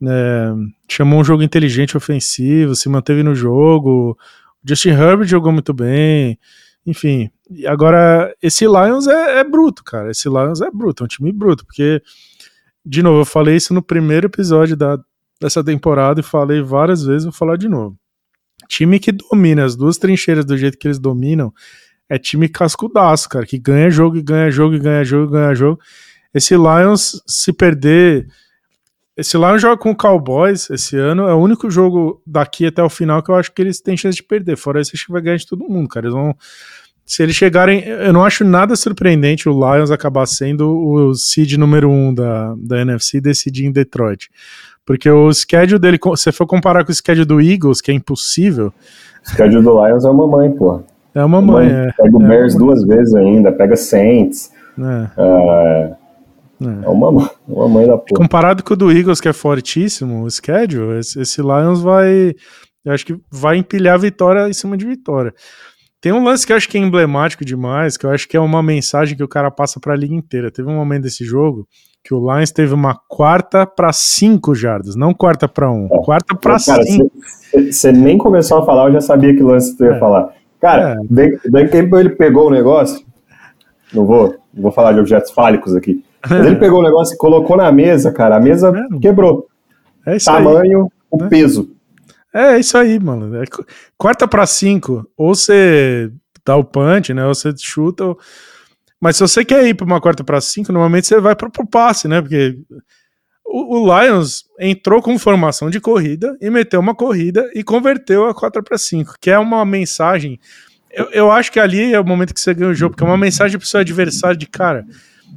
Né, 0.00 0.52
chamou 0.88 1.20
um 1.20 1.24
jogo 1.24 1.42
inteligente 1.42 1.96
ofensivo, 1.96 2.74
se 2.74 2.88
manteve 2.88 3.22
no 3.22 3.34
jogo. 3.34 4.16
O 4.62 4.68
Justin 4.68 4.90
Herbert 4.90 5.26
jogou 5.26 5.52
muito 5.52 5.72
bem. 5.72 6.38
Enfim, 6.84 7.30
agora 7.66 8.34
esse 8.42 8.64
Lions 8.64 9.06
é, 9.06 9.40
é 9.40 9.44
bruto, 9.44 9.84
cara. 9.84 10.10
Esse 10.10 10.28
Lions 10.28 10.60
é 10.60 10.70
bruto, 10.70 11.02
é 11.02 11.04
um 11.04 11.08
time 11.08 11.32
bruto, 11.32 11.64
porque 11.64 12.02
de 12.84 13.02
novo, 13.02 13.20
eu 13.20 13.24
falei 13.24 13.56
isso 13.56 13.72
no 13.72 13.82
primeiro 13.82 14.26
episódio 14.26 14.76
da, 14.76 14.98
dessa 15.40 15.62
temporada 15.62 16.20
e 16.20 16.22
falei 16.22 16.62
várias 16.62 17.04
vezes, 17.04 17.24
vou 17.24 17.32
falar 17.32 17.56
de 17.56 17.68
novo. 17.68 17.96
Time 18.68 18.98
que 18.98 19.12
domina 19.12 19.64
as 19.64 19.76
duas 19.76 19.98
trincheiras 19.98 20.44
do 20.44 20.56
jeito 20.56 20.78
que 20.78 20.86
eles 20.86 20.98
dominam 20.98 21.52
é 22.08 22.18
time 22.18 22.48
cascudaço, 22.48 23.28
cara, 23.28 23.46
que 23.46 23.58
ganha 23.58 23.90
jogo 23.90 24.16
e 24.16 24.22
ganha 24.22 24.50
jogo 24.50 24.74
e 24.74 24.78
ganha 24.78 25.04
jogo 25.04 25.30
e 25.30 25.32
ganha 25.32 25.54
jogo. 25.54 25.80
Esse 26.34 26.54
Lions, 26.54 27.22
se 27.26 27.52
perder. 27.52 28.26
Esse 29.16 29.36
Lions 29.36 29.60
joga 29.60 29.76
com 29.76 29.90
o 29.90 29.96
Cowboys 29.96 30.70
esse 30.70 30.96
ano, 30.96 31.28
é 31.28 31.34
o 31.34 31.38
único 31.38 31.70
jogo 31.70 32.22
daqui 32.26 32.66
até 32.66 32.82
o 32.82 32.88
final 32.88 33.22
que 33.22 33.30
eu 33.30 33.34
acho 33.34 33.52
que 33.52 33.62
eles 33.62 33.80
têm 33.80 33.96
chance 33.96 34.16
de 34.16 34.22
perder. 34.22 34.56
Fora 34.56 34.80
isso, 34.80 34.92
acho 34.94 35.06
que 35.06 35.12
vai 35.12 35.22
ganhar 35.22 35.36
de 35.36 35.46
todo 35.46 35.68
mundo, 35.68 35.88
cara. 35.88 36.06
Eles 36.06 36.14
vão 36.14 36.36
se 37.12 37.22
eles 37.22 37.36
chegarem, 37.36 37.84
eu 37.86 38.10
não 38.10 38.24
acho 38.24 38.42
nada 38.42 38.74
surpreendente 38.74 39.46
o 39.46 39.52
Lions 39.52 39.90
acabar 39.90 40.24
sendo 40.24 40.74
o 40.74 41.14
seed 41.14 41.58
número 41.58 41.90
um 41.90 42.14
da, 42.14 42.54
da 42.56 42.80
NFC 42.80 43.18
e 43.18 43.20
decidir 43.20 43.66
em 43.66 43.70
Detroit. 43.70 44.30
Porque 44.86 45.10
o 45.10 45.30
schedule 45.30 45.78
dele, 45.78 45.98
se 46.16 46.32
for 46.32 46.46
comparar 46.46 46.86
com 46.86 46.90
o 46.90 46.94
schedule 46.94 47.26
do 47.26 47.38
Eagles, 47.38 47.82
que 47.82 47.90
é 47.90 47.94
impossível. 47.94 48.72
O 49.26 49.28
schedule 49.28 49.62
do 49.62 49.86
Lions 49.86 50.06
é 50.06 50.08
uma 50.08 50.26
mãe, 50.26 50.52
pô. 50.52 50.80
É 51.14 51.22
uma 51.22 51.42
mãe, 51.42 51.68
é. 51.68 51.92
Pega 51.92 52.16
o 52.16 52.22
é 52.22 52.28
Bears 52.28 52.54
duas 52.54 52.82
vezes 52.82 53.14
ainda, 53.14 53.52
pega 53.52 53.76
Saints. 53.76 54.50
É. 54.78 55.10
É, 55.18 55.96
é 56.62 56.88
uma, 56.88 57.30
uma 57.46 57.68
mãe 57.68 57.86
da 57.86 57.98
porra. 57.98 58.22
Comparado 58.22 58.64
com 58.64 58.72
o 58.72 58.76
do 58.76 58.90
Eagles, 58.90 59.20
que 59.20 59.28
é 59.28 59.34
fortíssimo, 59.34 60.24
o 60.24 60.30
schedule, 60.30 60.98
esse, 60.98 61.20
esse 61.20 61.42
Lions 61.42 61.82
vai. 61.82 62.32
Eu 62.82 62.92
acho 62.94 63.04
que 63.04 63.14
vai 63.30 63.58
empilhar 63.58 63.98
vitória 63.98 64.48
em 64.48 64.54
cima 64.54 64.78
de 64.78 64.86
vitória. 64.86 65.34
Tem 66.02 66.12
um 66.12 66.24
lance 66.24 66.44
que 66.44 66.52
eu 66.52 66.56
acho 66.56 66.68
que 66.68 66.76
é 66.76 66.80
emblemático 66.80 67.44
demais, 67.44 67.96
que 67.96 68.04
eu 68.04 68.10
acho 68.10 68.28
que 68.28 68.36
é 68.36 68.40
uma 68.40 68.60
mensagem 68.60 69.16
que 69.16 69.22
o 69.22 69.28
cara 69.28 69.52
passa 69.52 69.78
para 69.78 69.92
a 69.92 69.96
liga 69.96 70.12
inteira. 70.12 70.50
Teve 70.50 70.68
um 70.68 70.74
momento 70.74 71.04
desse 71.04 71.24
jogo 71.24 71.64
que 72.02 72.12
o 72.12 72.18
Lions 72.18 72.50
teve 72.50 72.74
uma 72.74 72.98
quarta 73.08 73.64
para 73.64 73.92
cinco 73.92 74.52
jardas, 74.52 74.96
não 74.96 75.14
quarta 75.14 75.46
para 75.46 75.70
um, 75.70 75.86
é. 75.86 76.04
quarta 76.04 76.34
para 76.34 76.58
cinco. 76.58 77.12
Você 77.70 77.92
nem 77.92 78.18
começou 78.18 78.58
a 78.58 78.66
falar, 78.66 78.88
eu 78.88 78.94
já 78.94 79.00
sabia 79.00 79.32
que 79.32 79.44
lance 79.44 79.76
tu 79.76 79.84
ia 79.84 79.92
é. 79.92 79.98
falar. 80.00 80.34
Cara, 80.60 80.96
é. 81.00 81.48
Dan 81.48 81.68
Campbell 81.68 82.00
ele 82.00 82.10
pegou 82.10 82.48
o 82.48 82.50
negócio, 82.50 83.06
não 83.94 84.04
vou, 84.04 84.34
não 84.52 84.62
vou 84.62 84.72
falar 84.72 84.92
de 84.94 84.98
objetos 84.98 85.30
fálicos 85.30 85.72
aqui, 85.76 86.04
mas 86.28 86.44
ele 86.44 86.56
pegou 86.56 86.80
o 86.80 86.82
negócio 86.82 87.14
e 87.14 87.18
colocou 87.18 87.56
na 87.56 87.70
mesa, 87.70 88.10
cara, 88.10 88.36
a 88.38 88.40
mesa 88.40 88.72
é. 88.76 88.98
quebrou. 88.98 89.46
É 90.04 90.16
isso 90.16 90.26
Tamanho, 90.26 90.80
aí. 90.80 91.20
o 91.20 91.24
é. 91.24 91.28
peso. 91.28 91.70
É, 92.34 92.58
isso 92.58 92.76
aí, 92.78 92.98
mano. 92.98 93.36
É, 93.36 93.44
quarta 93.96 94.26
para 94.26 94.46
cinco, 94.46 95.08
ou 95.16 95.34
você 95.34 96.10
dá 96.44 96.56
o 96.56 96.64
punch, 96.64 97.12
né, 97.12 97.26
ou 97.26 97.34
você 97.34 97.52
chuta, 97.56 98.04
ou 98.04 98.18
mas 99.02 99.16
se 99.16 99.22
você 99.22 99.44
quer 99.44 99.66
ir 99.66 99.74
para 99.74 99.84
uma 99.84 100.00
quarta 100.00 100.22
para 100.22 100.40
cinco, 100.40 100.72
normalmente 100.72 101.08
você 101.08 101.20
vai 101.20 101.34
para 101.34 101.48
o 101.48 101.66
passe, 101.66 102.06
né? 102.06 102.22
Porque 102.22 102.56
o, 103.44 103.80
o, 103.80 104.00
Lions 104.00 104.44
entrou 104.60 105.02
com 105.02 105.18
formação 105.18 105.68
de 105.68 105.80
corrida 105.80 106.36
e 106.40 106.48
meteu 106.48 106.78
uma 106.78 106.94
corrida 106.94 107.50
e 107.52 107.64
converteu 107.64 108.28
a 108.28 108.32
4 108.32 108.62
para 108.62 108.78
5, 108.78 109.16
que 109.20 109.28
é 109.28 109.36
uma 109.36 109.64
mensagem. 109.64 110.38
Eu, 110.88 111.10
eu 111.10 111.30
acho 111.32 111.50
que 111.50 111.58
ali 111.58 111.92
é 111.92 111.98
o 111.98 112.04
momento 112.04 112.32
que 112.32 112.40
você 112.40 112.54
ganha 112.54 112.70
o 112.70 112.74
jogo, 112.74 112.92
porque 112.92 113.02
é 113.02 113.06
uma 113.08 113.18
mensagem 113.18 113.58
para 113.58 113.64
o 113.64 113.68
seu 113.68 113.80
adversário 113.80 114.36
de 114.36 114.46
cara. 114.46 114.86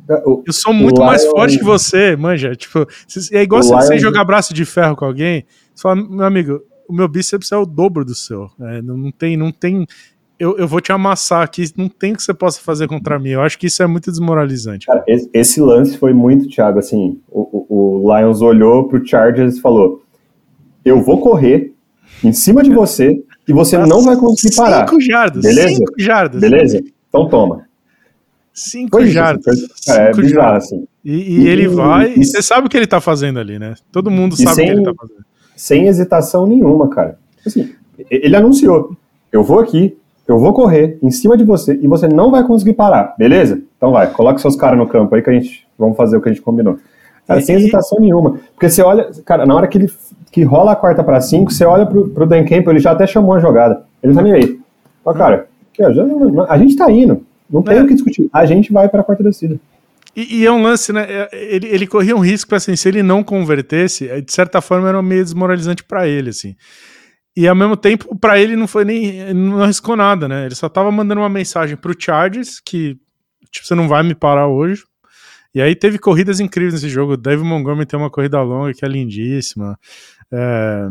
É, 0.07 0.21
eu 0.45 0.53
sou 0.53 0.71
muito 0.71 1.01
mais 1.01 1.23
Lions... 1.23 1.33
forte 1.33 1.57
que 1.57 1.63
você, 1.63 2.15
manja. 2.15 2.55
Tipo, 2.55 2.87
é 3.31 3.41
igual 3.41 3.63
você, 3.63 3.89
Lions... 3.89 4.01
jogar 4.03 4.23
braço 4.25 4.53
de 4.53 4.63
ferro 4.63 4.95
com 4.95 5.05
alguém. 5.05 5.43
Você 5.73 5.81
fala, 5.81 5.95
meu 5.95 6.25
amigo, 6.25 6.61
o 6.87 6.93
meu 6.93 7.07
bíceps 7.07 7.51
é 7.51 7.57
o 7.57 7.65
dobro 7.65 8.05
do 8.05 8.15
seu. 8.15 8.49
É, 8.59 8.81
não, 8.81 9.11
tem, 9.11 9.37
não 9.37 9.51
tem 9.51 9.85
eu, 10.39 10.57
eu 10.57 10.67
vou 10.67 10.81
te 10.81 10.91
amassar 10.91 11.41
aqui, 11.41 11.63
não 11.77 11.87
tem 11.87 12.13
que 12.13 12.21
você 12.21 12.33
possa 12.33 12.59
fazer 12.59 12.87
contra 12.87 13.17
mim. 13.17 13.29
Eu 13.29 13.41
acho 13.41 13.57
que 13.57 13.67
isso 13.67 13.81
é 13.81 13.87
muito 13.87 14.11
desmoralizante. 14.11 14.85
Cara, 14.85 15.03
esse, 15.07 15.29
esse, 15.33 15.61
lance 15.61 15.97
foi 15.97 16.13
muito, 16.13 16.49
Thiago, 16.49 16.79
assim, 16.79 17.19
o, 17.29 17.65
o, 17.69 18.05
o 18.05 18.17
Lions 18.17 18.41
olhou 18.41 18.87
pro 18.87 19.05
Chargers 19.05 19.57
e 19.57 19.61
falou, 19.61 20.03
eu 20.83 21.01
vou 21.01 21.19
correr 21.19 21.73
em 22.23 22.33
cima 22.33 22.61
de 22.61 22.71
você 22.71 23.23
e 23.47 23.53
você 23.53 23.77
não 23.77 24.01
vai 24.01 24.15
conseguir 24.17 24.55
parar. 24.55 24.87
Cinco 24.87 25.01
jardas. 25.01 25.43
Beleza? 25.43 25.75
Cinco 25.75 25.93
jardas. 25.97 26.41
Beleza? 26.41 26.83
Então 27.07 27.29
toma. 27.29 27.65
Cinco 28.53 29.05
jardas. 29.05 29.57
Isso, 29.57 29.69
foi, 29.85 29.95
é, 29.95 30.11
bizarro, 30.11 30.57
assim. 30.57 30.87
E, 31.03 31.13
e, 31.13 31.39
e 31.41 31.47
ele 31.47 31.67
vai, 31.67 32.13
e, 32.13 32.21
e, 32.21 32.25
você 32.25 32.41
sabe 32.41 32.67
o 32.67 32.69
que 32.69 32.77
ele 32.77 32.87
tá 32.87 32.99
fazendo 32.99 33.39
ali, 33.39 33.59
né? 33.59 33.75
Todo 33.91 34.09
mundo 34.09 34.35
sabe 34.35 34.55
sem, 34.55 34.65
o 34.65 34.67
que 34.67 34.73
ele 34.73 34.83
tá 34.83 34.93
fazendo. 34.95 35.25
Sem 35.55 35.87
hesitação 35.87 36.45
nenhuma, 36.45 36.89
cara. 36.89 37.17
Assim, 37.45 37.73
ele 38.09 38.35
anunciou, 38.35 38.95
eu 39.31 39.43
vou 39.43 39.59
aqui, 39.59 39.97
eu 40.27 40.39
vou 40.39 40.53
correr 40.53 40.97
em 41.01 41.11
cima 41.11 41.37
de 41.37 41.43
você 41.43 41.79
e 41.81 41.87
você 41.87 42.07
não 42.07 42.31
vai 42.31 42.43
conseguir 42.43 42.73
parar, 42.73 43.15
beleza? 43.17 43.61
Então 43.77 43.91
vai, 43.91 44.11
coloque 44.11 44.41
seus 44.41 44.55
caras 44.55 44.77
no 44.77 44.87
campo 44.87 45.13
aí 45.15 45.21
que 45.21 45.29
a 45.29 45.33
gente 45.33 45.65
vamos 45.77 45.95
fazer 45.95 46.17
o 46.17 46.21
que 46.21 46.29
a 46.29 46.31
gente 46.31 46.41
combinou. 46.41 46.77
Cara, 47.27 47.41
sem 47.41 47.55
hesitação 47.55 47.99
nenhuma. 47.99 48.39
Porque 48.53 48.69
você 48.69 48.81
olha, 48.81 49.09
cara, 49.25 49.45
na 49.45 49.55
hora 49.55 49.67
que 49.67 49.77
ele 49.77 49.91
que 50.31 50.43
rola 50.43 50.73
a 50.73 50.75
quarta 50.75 51.03
para 51.03 51.21
cinco, 51.21 51.51
você 51.51 51.63
olha 51.63 51.85
pro, 51.85 52.09
pro 52.09 52.25
Dan 52.25 52.43
Campbell, 52.43 52.73
ele 52.73 52.79
já 52.79 52.91
até 52.91 53.07
chamou 53.07 53.33
a 53.35 53.39
jogada. 53.39 53.83
Ele 54.03 54.13
tá 54.13 54.21
nem 54.21 54.33
aí. 54.33 54.59
Ó, 55.03 55.13
cara, 55.13 55.47
a 56.49 56.57
gente 56.57 56.75
tá 56.75 56.91
indo. 56.91 57.23
Não 57.49 57.61
tem 57.61 57.77
é. 57.77 57.81
o 57.81 57.87
que 57.87 57.93
discutir. 57.93 58.29
A 58.33 58.45
gente 58.45 58.73
vai 58.73 58.89
para 58.89 59.01
a 59.01 59.03
quarta 59.03 59.23
descida. 59.23 59.57
E, 60.15 60.41
e, 60.41 60.45
é 60.45 60.51
um 60.51 60.61
lance, 60.61 60.93
né? 60.93 61.05
É, 61.07 61.29
ele, 61.55 61.67
ele 61.67 61.87
corria 61.87 62.15
um 62.15 62.19
risco, 62.19 62.55
assim, 62.55 62.75
se 62.75 62.87
ele 62.87 63.03
não 63.03 63.23
convertesse, 63.23 64.07
de 64.21 64.31
certa 64.31 64.61
forma 64.61 64.87
era 64.87 65.01
meio 65.01 65.23
desmoralizante 65.23 65.83
para 65.83 66.07
ele, 66.07 66.29
assim. 66.29 66.55
E 67.35 67.47
ao 67.47 67.55
mesmo 67.55 67.75
tempo, 67.75 68.17
para 68.17 68.39
ele 68.39 68.55
não 68.55 68.67
foi 68.67 68.85
nem. 68.85 69.33
não 69.33 69.61
arriscou 69.61 69.95
nada, 69.95 70.27
né? 70.27 70.45
Ele 70.45 70.55
só 70.55 70.69
tava 70.69 70.89
mandando 70.89 71.19
uma 71.19 71.29
mensagem 71.29 71.75
pro 71.75 71.95
Chargers 71.97 72.61
que, 72.61 72.97
tipo, 73.51 73.67
você 73.67 73.75
não 73.75 73.89
vai 73.89 74.03
me 74.03 74.15
parar 74.15 74.47
hoje. 74.47 74.83
E 75.53 75.61
aí 75.61 75.75
teve 75.75 75.97
corridas 75.99 76.39
incríveis 76.39 76.75
nesse 76.75 76.89
jogo. 76.89 77.13
O 77.13 77.17
Dave 77.17 77.43
Montgomery 77.43 77.85
tem 77.85 77.99
uma 77.99 78.09
corrida 78.09 78.41
longa 78.41 78.73
que 78.73 78.85
é 78.85 78.87
lindíssima. 78.87 79.77
É... 80.31 80.87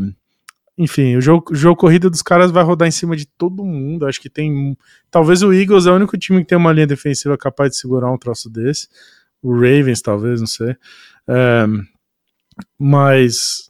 Enfim, 0.76 1.16
o 1.16 1.20
jogo, 1.20 1.52
o 1.52 1.54
jogo 1.54 1.76
corrida 1.76 2.10
dos 2.10 2.22
caras 2.22 2.50
vai 2.50 2.64
rodar 2.64 2.88
em 2.88 2.90
cima 2.90 3.16
de 3.16 3.26
todo 3.26 3.64
mundo. 3.64 4.06
Acho 4.06 4.20
que 4.20 4.28
tem. 4.28 4.76
Talvez 5.10 5.42
o 5.42 5.52
Eagles 5.52 5.86
é 5.86 5.90
o 5.90 5.94
único 5.94 6.18
time 6.18 6.40
que 6.40 6.48
tem 6.48 6.58
uma 6.58 6.72
linha 6.72 6.86
defensiva 6.86 7.38
capaz 7.38 7.70
de 7.70 7.76
segurar 7.76 8.12
um 8.12 8.18
troço 8.18 8.50
desse. 8.50 8.88
O 9.40 9.52
Ravens, 9.52 10.02
talvez, 10.02 10.40
não 10.40 10.48
sei. 10.48 10.74
É... 11.28 11.66
Mas 12.78 13.68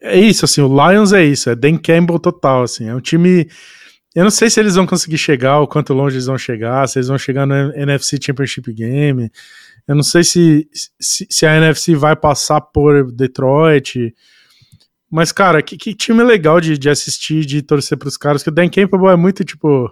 é 0.00 0.18
isso, 0.18 0.44
assim, 0.44 0.60
o 0.60 0.68
Lions 0.68 1.12
é 1.12 1.24
isso, 1.24 1.50
é 1.50 1.54
Dan 1.54 1.76
Campbell 1.76 2.18
total, 2.18 2.62
assim, 2.62 2.88
é 2.88 2.94
um 2.94 3.00
time. 3.00 3.48
Eu 4.14 4.24
não 4.24 4.30
sei 4.30 4.50
se 4.50 4.58
eles 4.58 4.74
vão 4.74 4.86
conseguir 4.86 5.18
chegar, 5.18 5.60
ou 5.60 5.68
quanto 5.68 5.94
longe 5.94 6.16
eles 6.16 6.26
vão 6.26 6.38
chegar, 6.38 6.88
se 6.88 6.98
eles 6.98 7.08
vão 7.08 7.18
chegar 7.18 7.46
no 7.46 7.54
NFC 7.74 8.18
Championship 8.20 8.72
Game. 8.72 9.30
Eu 9.86 9.94
não 9.94 10.02
sei 10.02 10.24
se, 10.24 10.68
se, 10.98 11.26
se 11.30 11.46
a 11.46 11.56
NFC 11.56 11.94
vai 11.94 12.16
passar 12.16 12.60
por 12.60 13.12
Detroit. 13.12 14.14
Mas, 15.10 15.32
cara, 15.32 15.60
que, 15.60 15.76
que 15.76 15.94
time 15.94 16.22
legal 16.22 16.60
de, 16.60 16.78
de 16.78 16.88
assistir, 16.88 17.44
de 17.44 17.62
torcer 17.62 17.98
pros 17.98 18.16
caras, 18.16 18.42
que 18.42 18.48
o 18.48 18.52
Dan 18.52 18.68
Campbell 18.68 19.10
é 19.10 19.16
muito, 19.16 19.44
tipo. 19.44 19.90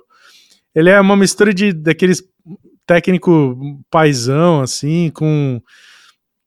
Ele 0.74 0.90
é 0.90 1.00
uma 1.00 1.16
mistura 1.16 1.52
de 1.52 1.72
daqueles 1.72 2.22
técnico 2.86 3.58
paisão, 3.90 4.60
assim, 4.60 5.10
com. 5.10 5.60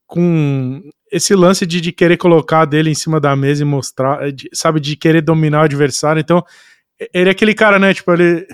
com 0.06 0.82
esse 1.10 1.34
lance 1.34 1.66
de, 1.66 1.78
de 1.82 1.92
querer 1.92 2.16
colocar 2.16 2.64
dele 2.64 2.88
em 2.88 2.94
cima 2.94 3.20
da 3.20 3.36
mesa 3.36 3.62
e 3.62 3.66
mostrar, 3.66 4.32
de, 4.32 4.48
sabe, 4.54 4.80
de 4.80 4.96
querer 4.96 5.20
dominar 5.20 5.60
o 5.60 5.64
adversário. 5.64 6.20
Então, 6.20 6.42
ele 7.12 7.28
é 7.28 7.32
aquele 7.32 7.54
cara, 7.54 7.78
né? 7.78 7.92
Tipo, 7.92 8.12
ele, 8.14 8.46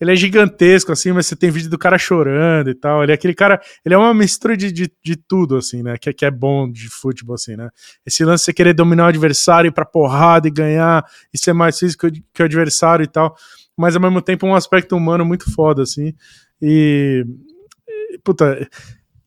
ele 0.00 0.12
é 0.12 0.16
gigantesco, 0.16 0.90
assim, 0.90 1.12
mas 1.12 1.26
você 1.26 1.36
tem 1.36 1.50
vídeo 1.50 1.68
do 1.68 1.76
cara 1.76 1.98
chorando 1.98 2.70
e 2.70 2.74
tal. 2.74 3.02
Ele 3.02 3.12
é 3.12 3.14
aquele 3.14 3.34
cara, 3.34 3.60
ele 3.84 3.94
é 3.94 3.98
uma 3.98 4.14
mistura 4.14 4.56
de, 4.56 4.72
de, 4.72 4.90
de 5.04 5.16
tudo, 5.16 5.56
assim, 5.56 5.82
né? 5.82 5.98
Que, 5.98 6.12
que 6.12 6.24
é 6.24 6.30
bom 6.30 6.70
de 6.70 6.88
futebol, 6.88 7.34
assim, 7.34 7.54
né? 7.54 7.68
Esse 8.06 8.24
lance 8.24 8.42
de 8.42 8.44
você 8.46 8.52
querer 8.54 8.72
dominar 8.72 9.04
o 9.04 9.08
adversário, 9.08 9.68
ir 9.68 9.72
pra 9.72 9.84
porrada 9.84 10.48
e 10.48 10.50
ganhar, 10.50 11.04
e 11.32 11.38
ser 11.38 11.52
mais 11.52 11.78
físico 11.78 12.08
que 12.32 12.42
o 12.42 12.46
adversário 12.46 13.04
e 13.04 13.08
tal. 13.08 13.36
Mas 13.76 13.94
ao 13.94 14.00
mesmo 14.00 14.22
tempo 14.22 14.46
um 14.46 14.54
aspecto 14.54 14.96
humano 14.96 15.24
muito 15.24 15.52
foda, 15.52 15.82
assim. 15.82 16.14
E. 16.62 17.24
Puta 18.24 18.68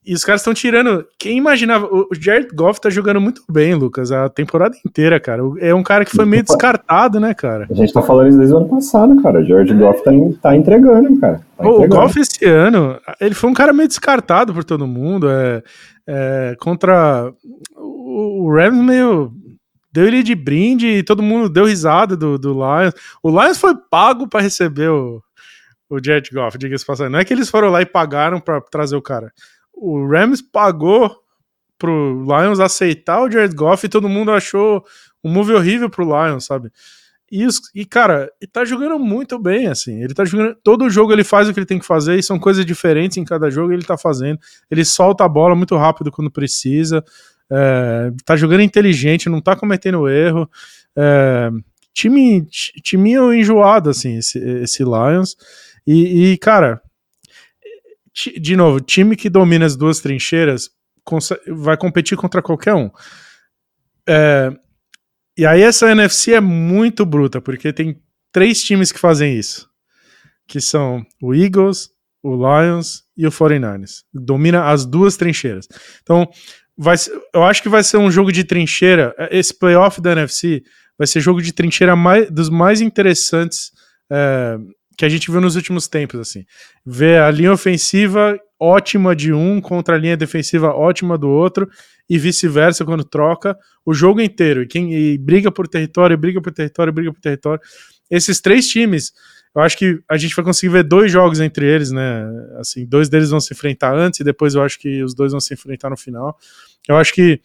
e 0.06 0.14
os 0.14 0.24
caras 0.24 0.41
estão 0.41 0.54
tirando. 0.54 1.06
Quem 1.18 1.38
imaginava? 1.38 1.86
O 1.86 2.10
Jared 2.14 2.49
Goff 2.54 2.80
tá 2.80 2.89
jogando 2.89 3.22
muito 3.22 3.41
bem, 3.49 3.74
Lucas, 3.74 4.12
a 4.12 4.28
temporada 4.28 4.76
inteira, 4.86 5.20
cara. 5.20 5.41
É 5.60 5.74
um 5.74 5.84
cara 5.84 6.04
que 6.04 6.16
foi 6.16 6.26
meio 6.26 6.43
descartado, 6.43 7.20
né, 7.20 7.34
cara? 7.34 7.68
A 7.70 7.74
gente 7.74 7.93
tá 7.93 8.01
falando 8.01 8.30
isso 8.30 8.38
desde 8.38 8.54
o 8.54 8.58
ano 8.58 8.70
passado, 8.70 9.22
cara. 9.22 9.39
O 9.39 9.45
Jared 9.45 9.72
é. 9.72 9.76
Goff 9.76 10.04
tá, 10.04 10.12
tá 10.41 10.56
entregando, 10.56 11.20
cara. 11.20 11.41
Tá 11.58 11.64
o, 11.64 11.76
entregando. 11.76 12.01
Goff 12.01 12.20
esse 12.20 12.45
ano, 12.45 12.99
ele 13.20 13.34
foi 13.34 13.49
um 13.49 13.54
cara 13.54 13.72
meio 13.72 13.88
descartado 13.88 14.54
por 14.54 14.64
todo 14.64 14.86
mundo. 14.86 15.30
É, 15.30 15.64
é 16.06 16.56
contra. 16.60 17.32
O, 17.76 18.45
o 18.45 18.54
Rams 18.54 18.84
meio. 18.84 19.32
Deu 19.91 20.08
ele 20.08 20.24
de 20.24 20.34
brinde 20.34 20.88
e 20.88 21.04
todo 21.04 21.22
mundo 21.22 21.47
deu 21.47 21.66
risada 21.66 22.18
do, 22.18 22.38
do 22.38 22.51
Lions. 22.51 22.95
O 23.22 23.30
Lions 23.30 23.60
foi 23.60 23.76
pago 23.91 24.28
para 24.28 24.41
receber 24.41 24.89
o, 24.89 25.22
o 25.88 26.04
Jared 26.04 26.32
Goff, 26.34 26.58
diga-se 26.58 26.84
passando. 26.84 27.12
Não 27.12 27.20
é 27.20 27.24
que 27.24 27.32
eles 27.32 27.47
foram 27.47 27.70
lá 27.70 27.80
e 27.80 27.86
pagaram 27.86 28.39
para 28.39 28.60
trazer 28.60 28.95
o 28.95 29.01
cara 29.04 29.32
o 29.74 30.08
Rams 30.08 30.42
pagou 30.42 31.16
pro 31.78 32.24
Lions 32.24 32.60
aceitar 32.60 33.22
o 33.22 33.30
Jared 33.30 33.56
Goff 33.56 33.86
e 33.86 33.90
todo 33.90 34.08
mundo 34.08 34.32
achou 34.32 34.84
um 35.24 35.32
move 35.32 35.54
horrível 35.54 35.90
pro 35.90 36.06
Lions, 36.06 36.46
sabe? 36.46 36.72
E, 37.36 37.48
e, 37.74 37.84
cara, 37.84 38.32
ele 38.40 38.52
tá 38.52 38.64
jogando 38.64 39.00
muito 39.00 39.40
bem, 39.40 39.66
assim. 39.66 40.04
Ele 40.04 40.14
tá 40.14 40.24
jogando. 40.24 40.56
Todo 40.64 40.88
jogo 40.88 41.12
ele 41.12 41.24
faz 41.24 41.50
o 41.50 41.54
que 41.54 41.60
ele 41.60 41.66
tem 41.66 41.80
que 41.80 41.86
fazer, 41.86 42.20
e 42.20 42.22
são 42.22 42.38
coisas 42.38 42.64
diferentes 42.64 43.18
em 43.18 43.26
cada 43.26 43.50
jogo 43.50 43.74
ele 43.74 43.84
tá 43.84 43.98
fazendo. 43.98 44.40
Ele 44.70 44.86
solta 44.86 45.24
a 45.24 45.28
bola 45.28 45.56
muito 45.56 45.76
rápido 45.76 46.12
quando 46.12 46.30
precisa. 46.30 47.04
É, 47.52 48.12
tá 48.24 48.36
jogando 48.36 48.62
inteligente, 48.62 49.30
não 49.30 49.42
tá 49.42 49.56
cometendo 49.56 50.08
erro. 50.08 50.48
É, 50.96 51.50
time, 51.92 52.46
time 52.84 53.14
enjoado, 53.36 53.90
assim, 53.90 54.18
esse, 54.20 54.38
esse 54.38 54.84
Lions. 54.84 55.36
E, 55.88 56.34
e, 56.34 56.38
cara, 56.38 56.82
de 58.14 58.55
novo, 58.55 58.80
time 58.80 59.16
que 59.16 59.30
domina 59.30 59.66
as 59.66 59.76
duas 59.76 59.99
trincheiras 59.99 60.70
vai 61.47 61.76
competir 61.76 62.18
contra 62.18 62.41
qualquer 62.41 62.74
um. 62.74 62.89
É, 64.07 64.51
e 65.38 65.45
aí 65.45 65.61
essa 65.61 65.91
NFC 65.91 66.34
é 66.34 66.39
muito 66.39 67.05
bruta, 67.05 67.41
porque 67.41 67.74
tem 67.74 67.99
três 68.32 68.61
times 68.64 68.91
que 68.91 68.99
fazem 68.99 69.38
isso, 69.38 69.70
que 70.47 70.61
são 70.61 71.05
o 71.22 71.34
Eagles, 71.34 71.89
o 72.22 72.36
Lions 72.36 73.03
e 73.18 73.28
o 73.28 73.32
49ers. 73.32 74.03
Domina 74.14 74.70
as 74.70 74.86
duas 74.86 75.18
trincheiras. 75.18 75.68
Então, 76.01 76.30
vai 76.78 76.95
eu 77.34 77.43
acho 77.43 77.61
que 77.61 77.70
vai 77.70 77.84
ser 77.84 77.97
um 77.97 78.11
jogo 78.11 78.32
de 78.32 78.43
trincheira. 78.43 79.14
Esse 79.32 79.57
playoff 79.57 79.99
da 79.99 80.11
NFC 80.14 80.64
vai 80.97 81.07
ser 81.07 81.20
jogo 81.20 81.41
de 81.41 81.51
trincheira 81.51 81.95
mais, 81.95 82.30
dos 82.30 82.49
mais 82.49 82.80
interessantes 82.80 83.72
é, 84.11 84.57
que 84.98 85.06
a 85.06 85.10
gente 85.10 85.30
viu 85.32 85.41
nos 85.41 85.56
últimos 85.56 85.88
tempos, 85.88 86.20
assim. 86.20 86.46
Ver 86.86 87.22
a 87.22 87.32
linha 87.32 87.52
ofensiva 87.52 88.38
ótima 88.60 89.16
de 89.16 89.34
um 89.34 89.60
contra 89.60 89.96
a 89.96 89.98
linha 89.98 90.16
defensiva 90.16 90.70
ótima 90.70 91.18
do 91.18 91.30
outro 91.30 91.70
e 92.10 92.18
vice-versa 92.18 92.86
quando 92.86 93.04
troca 93.04 93.58
o 93.86 93.94
jogo 93.94 94.22
inteiro. 94.22 94.64
E 94.64 94.68
quem 94.68 94.94
e 94.94 95.18
briga 95.18 95.52
por 95.52 95.68
território, 95.68 96.18
briga 96.18 96.41
por 96.41 96.52
território, 96.52 96.94
briga 96.94 97.12
por 97.12 97.20
território. 97.20 97.62
esses 98.10 98.39
três 98.39 98.68
times, 98.68 99.12
eu 99.56 99.62
acho 99.62 99.78
que 99.78 100.00
a 100.10 100.18
gente 100.18 100.36
vai 100.36 100.46
conseguir 100.46 100.72
ver 100.72 100.84
dois 100.84 101.12
jogos 101.12 101.39
entre 101.39 101.66
eles, 101.66 101.91
né? 101.91 102.26
Assim, 102.60 102.86
dois 102.86 103.10
deles 103.10 103.30
vão 103.30 103.39
se 103.39 103.54
enfrentar 103.54 103.96
antes 103.96 104.20
e 104.20 104.24
depois 104.24 104.56
eu 104.56 104.64
acho 104.64 104.80
que 104.80 105.04
os 105.04 105.14
dois 105.14 105.32
vão 105.32 105.41
se 105.41 105.54
enfrentar 105.54 105.89
no 105.89 105.98
final. 105.98 106.38
Eu 106.88 106.98
acho 106.98 107.14
que 107.14 107.41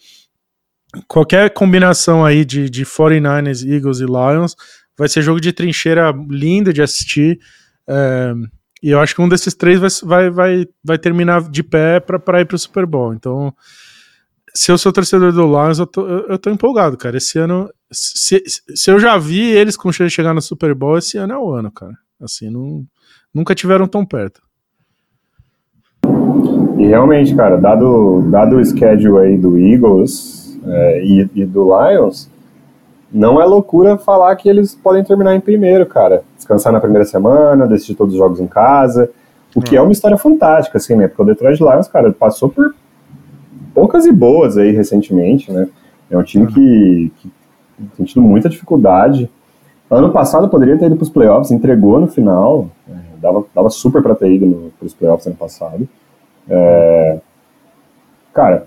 qualquer 1.07 1.51
combinação 1.51 2.25
aí 2.25 2.45
de, 2.45 2.71
de 2.71 2.85
49ers, 2.85 3.69
Eagles 3.69 4.01
e 4.01 4.05
Lions 4.05 4.57
vai 4.99 5.09
ser 5.09 5.23
jogo 5.23 5.41
de 5.41 5.53
trincheira 5.53 6.13
lindo 6.29 6.73
de 6.73 6.83
assistir. 6.83 7.39
É, 7.89 8.35
e 8.83 8.91
eu 8.91 9.01
acho 9.01 9.15
que 9.15 9.23
um 9.23 9.29
desses 9.29 9.55
três 9.55 9.79
vai, 9.79 9.91
vai, 10.03 10.31
vai, 10.31 10.67
vai 10.85 10.99
terminar 10.99 11.49
de 11.49 11.63
pé 11.63 12.01
para 12.01 12.41
ir 12.41 12.45
para 12.45 12.57
o 12.57 12.59
Super 12.59 12.85
Bowl. 12.85 13.15
Então, 13.15 13.55
se 14.55 14.71
eu 14.71 14.79
sou 14.79 14.93
torcedor 14.93 15.33
do 15.33 15.47
Lions, 15.47 15.79
eu 15.79 15.87
tô, 15.87 16.07
eu 16.07 16.39
tô 16.39 16.51
empolgado, 16.51 16.97
cara. 16.97 17.17
Esse 17.17 17.39
ano, 17.39 17.71
se, 17.91 18.43
se 18.47 18.91
eu 18.91 18.99
já 18.99 19.17
vi 19.17 19.41
eles 19.41 19.77
com 19.77 19.93
chance 19.93 20.09
de 20.09 20.15
chegar 20.15 20.35
no 20.35 20.43
Super 20.43 20.75
Bowl, 20.75 20.99
esse 20.99 21.17
ano 21.17 21.33
é 21.33 21.39
o 21.39 21.51
ano, 21.51 21.71
cara. 21.71 21.95
Assim, 22.21 22.51
não, 22.51 22.85
nunca 23.33 23.55
tiveram 23.55 23.87
tão 23.87 24.05
perto. 24.05 24.43
E 26.79 26.87
realmente, 26.87 27.35
cara, 27.35 27.57
dado, 27.57 28.23
dado 28.31 28.57
o 28.57 28.65
schedule 28.65 29.19
aí 29.19 29.37
do 29.37 29.59
Eagles 29.59 30.59
é, 30.65 31.05
e, 31.05 31.31
e, 31.35 31.45
do 31.45 31.65
Lions, 31.65 32.31
não 33.13 33.41
é 33.41 33.45
loucura 33.45 33.97
falar 33.97 34.35
que 34.37 34.49
eles 34.49 34.75
podem 34.75 35.03
terminar 35.03 35.35
em 35.35 35.41
primeiro, 35.41 35.87
cara. 35.87 36.23
Descansar 36.37 36.73
na 36.73 36.81
primeira 36.81 37.05
semana, 37.05 37.67
decidir 37.67 37.95
todos 37.95 38.15
os 38.15 38.19
jogos 38.19 38.41
em 38.41 38.47
casa, 38.47 39.11
o 39.55 39.61
que 39.61 39.75
hum. 39.75 39.79
é 39.79 39.83
uma 39.83 39.93
história 39.93 40.17
fantástica, 40.17 40.79
assim, 40.79 40.95
né? 40.95 41.09
Porque 41.09 41.23
o 41.23 41.25
Detroit 41.25 41.59
Lions, 41.61 41.89
cara, 41.89 42.13
passou 42.13 42.49
por 42.49 42.75
poucas 43.75 44.07
e 44.07 44.13
boas 44.13 44.57
aí 44.57 44.73
recentemente, 44.73 45.51
né? 45.51 45.69
É 46.11 46.17
um 46.17 46.23
time 46.23 46.47
que, 46.47 47.13
que 47.19 47.33
tem 47.97 48.07
tido 48.07 48.23
muita 48.23 48.49
dificuldade. 48.49 49.31
Ano 49.91 50.11
passado 50.11 50.49
poderia 50.49 50.79
ter 50.79 50.87
ido 50.87 50.97
para 50.97 51.03
os 51.05 51.11
playoffs, 51.11 51.51
entregou 51.51 51.99
no 51.99 52.09
final, 52.09 52.69
é, 52.89 52.93
dava, 53.21 53.45
dava 53.55 53.71
super 53.71 54.03
para 54.03 54.15
ter 54.15 54.33
ido 54.33 54.73
para 54.79 54.87
os 54.87 54.95
playoffs 54.95 55.27
ano 55.27 55.37
passado. 55.37 55.89
É, 56.49 57.21
cara, 58.35 58.67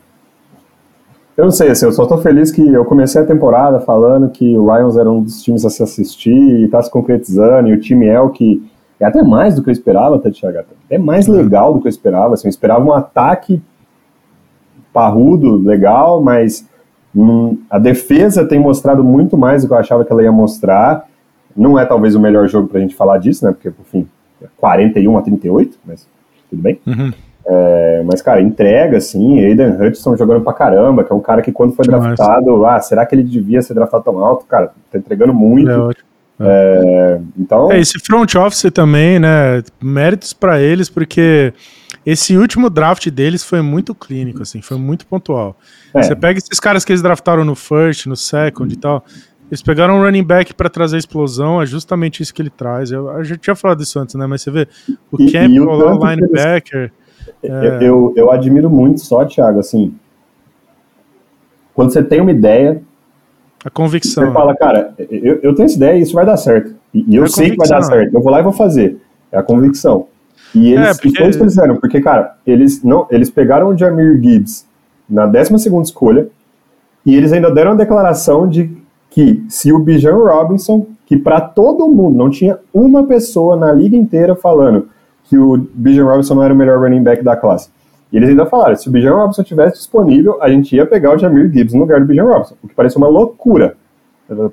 eu 1.42 1.46
não 1.46 1.52
sei, 1.52 1.72
assim, 1.72 1.88
eu 1.88 1.92
só 1.92 2.06
tô 2.06 2.20
feliz 2.20 2.52
que 2.52 2.62
eu 2.62 2.86
comecei 2.86 3.20
a 3.20 3.26
temporada 3.26 3.80
falando 3.80 4.30
que 4.30 4.56
o 4.56 4.62
Lions 4.62 4.96
era 4.96 5.10
um 5.10 5.24
dos 5.24 5.42
times 5.42 5.66
a 5.66 5.72
se 5.72 5.82
assistir 5.82 6.32
e 6.32 6.68
tá 6.68 6.80
se 6.80 6.92
concretizando, 6.92 7.68
e 7.68 7.74
o 7.74 7.80
time 7.80 8.06
é 8.06 8.22
o 8.22 8.30
que 8.30 8.64
é 9.00 9.06
até 9.06 9.24
mais 9.24 9.56
do 9.56 9.64
que 9.64 9.70
eu 9.70 9.72
esperava, 9.72 10.18
até, 10.18 10.30
Thiago, 10.30 10.60
é 10.88 11.00
mais 11.00 11.26
legal 11.26 11.74
do 11.74 11.82
que 11.82 11.88
eu 11.88 11.90
esperava, 11.90 12.36
assim, 12.36 12.48
eu 12.48 12.52
esperava 12.52 12.86
um 12.86 12.94
ataque 12.94 13.60
parrudo, 14.94 15.58
legal, 15.58 16.22
mas 16.22 16.70
hum, 17.16 17.58
a 17.72 17.80
defesa 17.80 18.46
tem 18.46 18.60
mostrado 18.60 19.04
muito 19.04 19.36
mais 19.36 19.64
do 19.64 19.68
que 19.68 19.74
eu 19.74 19.80
achava 19.80 20.06
que 20.06 20.12
ela 20.12 20.22
ia 20.22 20.32
mostrar, 20.32 21.08
não 21.58 21.80
é 21.80 21.88
talvez 21.88 22.14
o 22.14 22.20
melhor 22.20 22.48
jogo 22.48 22.68
pra 22.68 22.80
gente 22.80 22.94
falar 22.94 23.18
disso, 23.18 23.44
né, 23.44 23.52
porque, 23.52 23.70
enfim, 23.82 24.08
41 24.58 25.18
a 25.18 25.22
38, 25.24 25.80
mas 25.84 26.08
tudo 26.52 26.62
bem. 26.62 26.80
Uhum. 26.86 27.12
É, 27.44 28.04
mas, 28.06 28.22
cara, 28.22 28.42
entrega, 28.42 28.98
assim, 28.98 29.44
Aiden 29.44 29.76
Hudson 29.82 30.16
jogando 30.16 30.44
pra 30.44 30.54
caramba, 30.54 31.04
que 31.04 31.12
é 31.12 31.16
um 31.16 31.20
cara 31.20 31.42
que 31.42 31.52
quando 31.52 31.74
foi 31.74 31.86
draftado, 31.86 32.66
ah, 32.66 32.80
será 32.80 33.06
que 33.06 33.16
ele 33.16 33.24
devia 33.24 33.62
ser 33.62 33.74
draftado 33.74 34.04
tão 34.04 34.20
alto? 34.20 34.46
Cara, 34.46 34.72
tá 34.92 34.98
entregando 34.98 35.34
muito. 35.34 35.70
É 35.70 35.78
ótimo. 35.78 36.06
É, 36.40 37.20
então... 37.38 37.72
É, 37.72 37.80
esse 37.80 38.00
front 38.00 38.34
office 38.36 38.72
também, 38.72 39.20
né, 39.20 39.62
méritos 39.82 40.34
para 40.34 40.60
eles, 40.60 40.90
porque 40.90 41.54
esse 42.06 42.36
último 42.38 42.70
draft 42.70 43.08
deles 43.10 43.44
foi 43.44 43.62
muito 43.62 43.94
clínico, 43.94 44.42
assim, 44.42 44.62
foi 44.62 44.78
muito 44.78 45.06
pontual. 45.06 45.56
É. 45.94 46.02
Você 46.02 46.16
pega 46.16 46.40
esses 46.40 46.60
caras 46.60 46.86
que 46.86 46.92
eles 46.92 47.02
draftaram 47.02 47.46
no 47.46 47.56
first, 47.56 48.08
no 48.08 48.16
second 48.16 48.74
e 48.74 48.78
tal, 48.78 49.04
eles 49.52 49.62
pegaram 49.62 49.98
um 49.98 50.04
running 50.04 50.24
back 50.24 50.54
para 50.54 50.70
trazer 50.70 50.98
explosão, 50.98 51.62
é 51.62 51.66
justamente 51.66 52.24
isso 52.24 52.34
que 52.34 52.42
ele 52.42 52.50
traz. 52.50 52.92
Eu, 52.92 53.10
a 53.10 53.24
gente 53.24 53.40
tinha 53.40 53.56
falado 53.56 53.82
isso 53.84 54.00
antes, 54.00 54.16
né, 54.16 54.26
mas 54.26 54.42
você 54.42 54.50
vê, 54.50 54.68
o 55.12 55.18
Campbell 55.18 55.66
lá, 55.66 56.16
linebacker... 56.16 56.92
É. 57.44 57.80
Eu, 57.82 58.14
eu 58.16 58.32
admiro 58.32 58.70
muito 58.70 59.02
só, 59.02 59.26
Thiago, 59.26 59.60
assim, 59.60 59.94
quando 61.74 61.92
você 61.92 62.04
tem 62.04 62.22
uma 62.22 62.32
ideia. 62.32 62.82
A 63.64 63.70
convicção. 63.70 64.26
Você 64.26 64.32
fala, 64.32 64.56
cara, 64.56 64.94
eu, 64.98 65.40
eu 65.42 65.56
tenho 65.56 65.66
essa 65.66 65.76
ideia 65.76 65.98
e 65.98 66.02
isso 66.02 66.14
vai 66.14 66.26
dar 66.26 66.38
certo. 66.38 66.74
E, 66.94 67.16
eu 67.16 67.24
é 67.24 67.28
sei 67.28 67.52
que 67.52 67.58
vai 67.58 67.68
dar 67.68 67.82
certo. 67.82 68.14
Eu 68.14 68.22
vou 68.22 68.32
lá 68.32 68.40
e 68.40 68.44
vou 68.44 68.52
fazer. 68.52 68.98
É 69.32 69.38
a 69.38 69.44
convicção. 69.44 70.08
E 70.54 70.74
eles, 70.74 70.88
é, 70.88 71.02
porque... 71.02 71.24
eles 71.24 71.36
fizeram, 71.38 71.78
porque, 71.78 72.02
cara, 72.02 72.36
eles, 72.46 72.84
não, 72.84 73.08
eles 73.10 73.30
pegaram 73.30 73.70
o 73.70 73.78
Jamir 73.78 74.22
Gibbs 74.22 74.68
na 75.10 75.26
12 75.26 75.56
escolha 75.84 76.28
e 77.06 77.16
eles 77.16 77.32
ainda 77.32 77.50
deram 77.50 77.72
a 77.72 77.76
declaração 77.76 78.48
de 78.48 78.76
que 79.10 79.44
se 79.48 79.72
o 79.72 79.80
Bijan 79.80 80.16
Robinson, 80.16 80.88
que 81.06 81.18
para 81.18 81.42
todo 81.42 81.88
mundo, 81.88 82.18
não 82.18 82.30
tinha 82.30 82.60
uma 82.74 83.06
pessoa 83.06 83.56
na 83.56 83.72
liga 83.72 83.96
inteira 83.96 84.36
falando 84.36 84.90
que 85.32 85.38
o 85.38 85.66
Bijan 85.74 86.04
Robinson 86.04 86.36
não 86.36 86.44
era 86.44 86.54
o 86.54 86.58
melhor 86.58 86.78
running 86.78 87.02
back 87.02 87.24
da 87.24 87.38
classe. 87.38 87.70
E 88.12 88.18
eles 88.18 88.28
ainda 88.28 88.46
falaram, 88.46 88.76
se 88.76 88.90
o 88.90 88.92
Bijan 88.92 89.16
Robinson 89.16 89.44
tivesse 89.44 89.78
disponível, 89.78 90.44
a 90.44 90.50
gente 90.50 90.76
ia 90.76 90.86
pegar 90.86 91.16
o 91.16 91.18
Jamir 91.18 91.50
Gibbs 91.50 91.74
no 91.74 91.80
lugar 91.80 92.02
do 92.02 92.06
Bijan 92.06 92.26
Robinson, 92.26 92.56
o 92.62 92.68
que 92.68 92.76
parece 92.76 92.98
uma 92.98 93.08
loucura, 93.08 93.78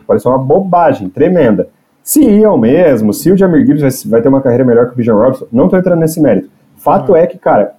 parece 0.06 0.28
uma 0.28 0.38
bobagem 0.38 1.08
tremenda. 1.08 1.68
Se 2.00 2.22
iam 2.22 2.56
mesmo, 2.56 3.12
se 3.12 3.28
o 3.32 3.36
Jamir 3.36 3.66
Gibbs 3.66 4.04
vai, 4.04 4.22
ter 4.22 4.28
uma 4.28 4.40
carreira 4.40 4.64
melhor 4.64 4.86
que 4.86 4.92
o 4.92 4.96
Bijan 4.96 5.16
Robinson, 5.16 5.48
não 5.50 5.64
estou 5.64 5.80
entrando 5.80 5.98
nesse 5.98 6.20
mérito. 6.20 6.48
Fato 6.76 7.16
é 7.16 7.26
que, 7.26 7.36
cara, 7.36 7.72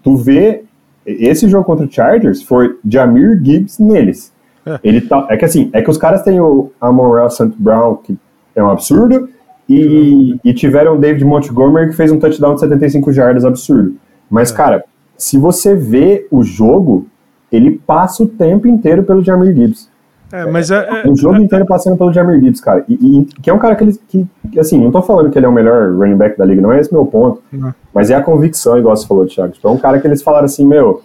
tu 0.00 0.14
vê 0.14 0.62
esse 1.04 1.48
jogo 1.48 1.64
contra 1.64 1.84
o 1.84 1.90
Chargers 1.90 2.40
foi 2.40 2.78
Jamir 2.88 3.42
Gibbs 3.42 3.80
neles. 3.80 4.32
É. 4.64 4.78
Ele 4.84 5.00
tá, 5.00 5.26
é 5.28 5.36
que 5.36 5.44
assim, 5.44 5.70
é 5.72 5.82
que 5.82 5.90
os 5.90 5.98
caras 5.98 6.22
têm 6.22 6.40
o 6.40 6.70
Amon 6.80 7.28
St. 7.28 7.52
Brown, 7.58 7.96
que 7.96 8.16
é 8.54 8.62
um 8.62 8.70
absurdo, 8.70 9.28
e, 9.70 10.40
e 10.44 10.52
tiveram 10.52 10.96
o 10.96 10.98
David 10.98 11.24
Montgomery 11.24 11.90
que 11.90 11.96
fez 11.96 12.10
um 12.10 12.18
touchdown 12.18 12.54
de 12.54 12.60
75 12.60 13.12
jardas 13.12 13.44
absurdo. 13.44 13.94
Mas, 14.28 14.50
é. 14.50 14.56
cara, 14.56 14.84
se 15.16 15.38
você 15.38 15.74
vê 15.76 16.26
o 16.30 16.42
jogo, 16.42 17.06
ele 17.52 17.80
passa 17.86 18.24
o 18.24 18.26
tempo 18.26 18.66
inteiro 18.66 19.04
pelo 19.04 19.22
Jamir 19.22 19.54
Gibbs. 19.54 19.88
É, 20.32 20.44
mas 20.46 20.70
é, 20.70 21.02
é, 21.04 21.08
o 21.08 21.16
jogo 21.16 21.36
é, 21.36 21.40
inteiro 21.40 21.66
passando 21.66 21.96
pelo 21.96 22.12
Jamir 22.12 22.40
Gibbs, 22.40 22.60
cara. 22.60 22.84
E, 22.88 22.94
e, 22.94 23.24
que 23.24 23.48
é 23.48 23.54
um 23.54 23.58
cara 23.58 23.76
que 23.76 23.84
ele. 23.84 23.98
Que, 24.08 24.58
assim, 24.58 24.82
não 24.82 24.90
tô 24.90 25.02
falando 25.02 25.30
que 25.30 25.38
ele 25.38 25.46
é 25.46 25.48
o 25.48 25.52
melhor 25.52 25.92
running 25.96 26.16
back 26.16 26.36
da 26.36 26.44
liga, 26.44 26.60
não 26.60 26.72
é 26.72 26.80
esse 26.80 26.92
meu 26.92 27.06
ponto. 27.06 27.40
Não. 27.52 27.72
Mas 27.94 28.10
é 28.10 28.14
a 28.14 28.22
convicção, 28.22 28.78
igual 28.78 28.96
você 28.96 29.06
falou, 29.06 29.26
Thiago. 29.26 29.52
Tipo, 29.52 29.68
é 29.68 29.70
um 29.70 29.78
cara 29.78 30.00
que 30.00 30.06
eles 30.06 30.22
falaram 30.22 30.46
assim, 30.46 30.66
meu. 30.66 31.02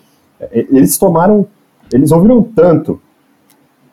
Eles 0.51 0.97
tomaram. 0.97 1.47
Eles 1.93 2.11
ouviram 2.11 2.41
tanto 2.41 2.99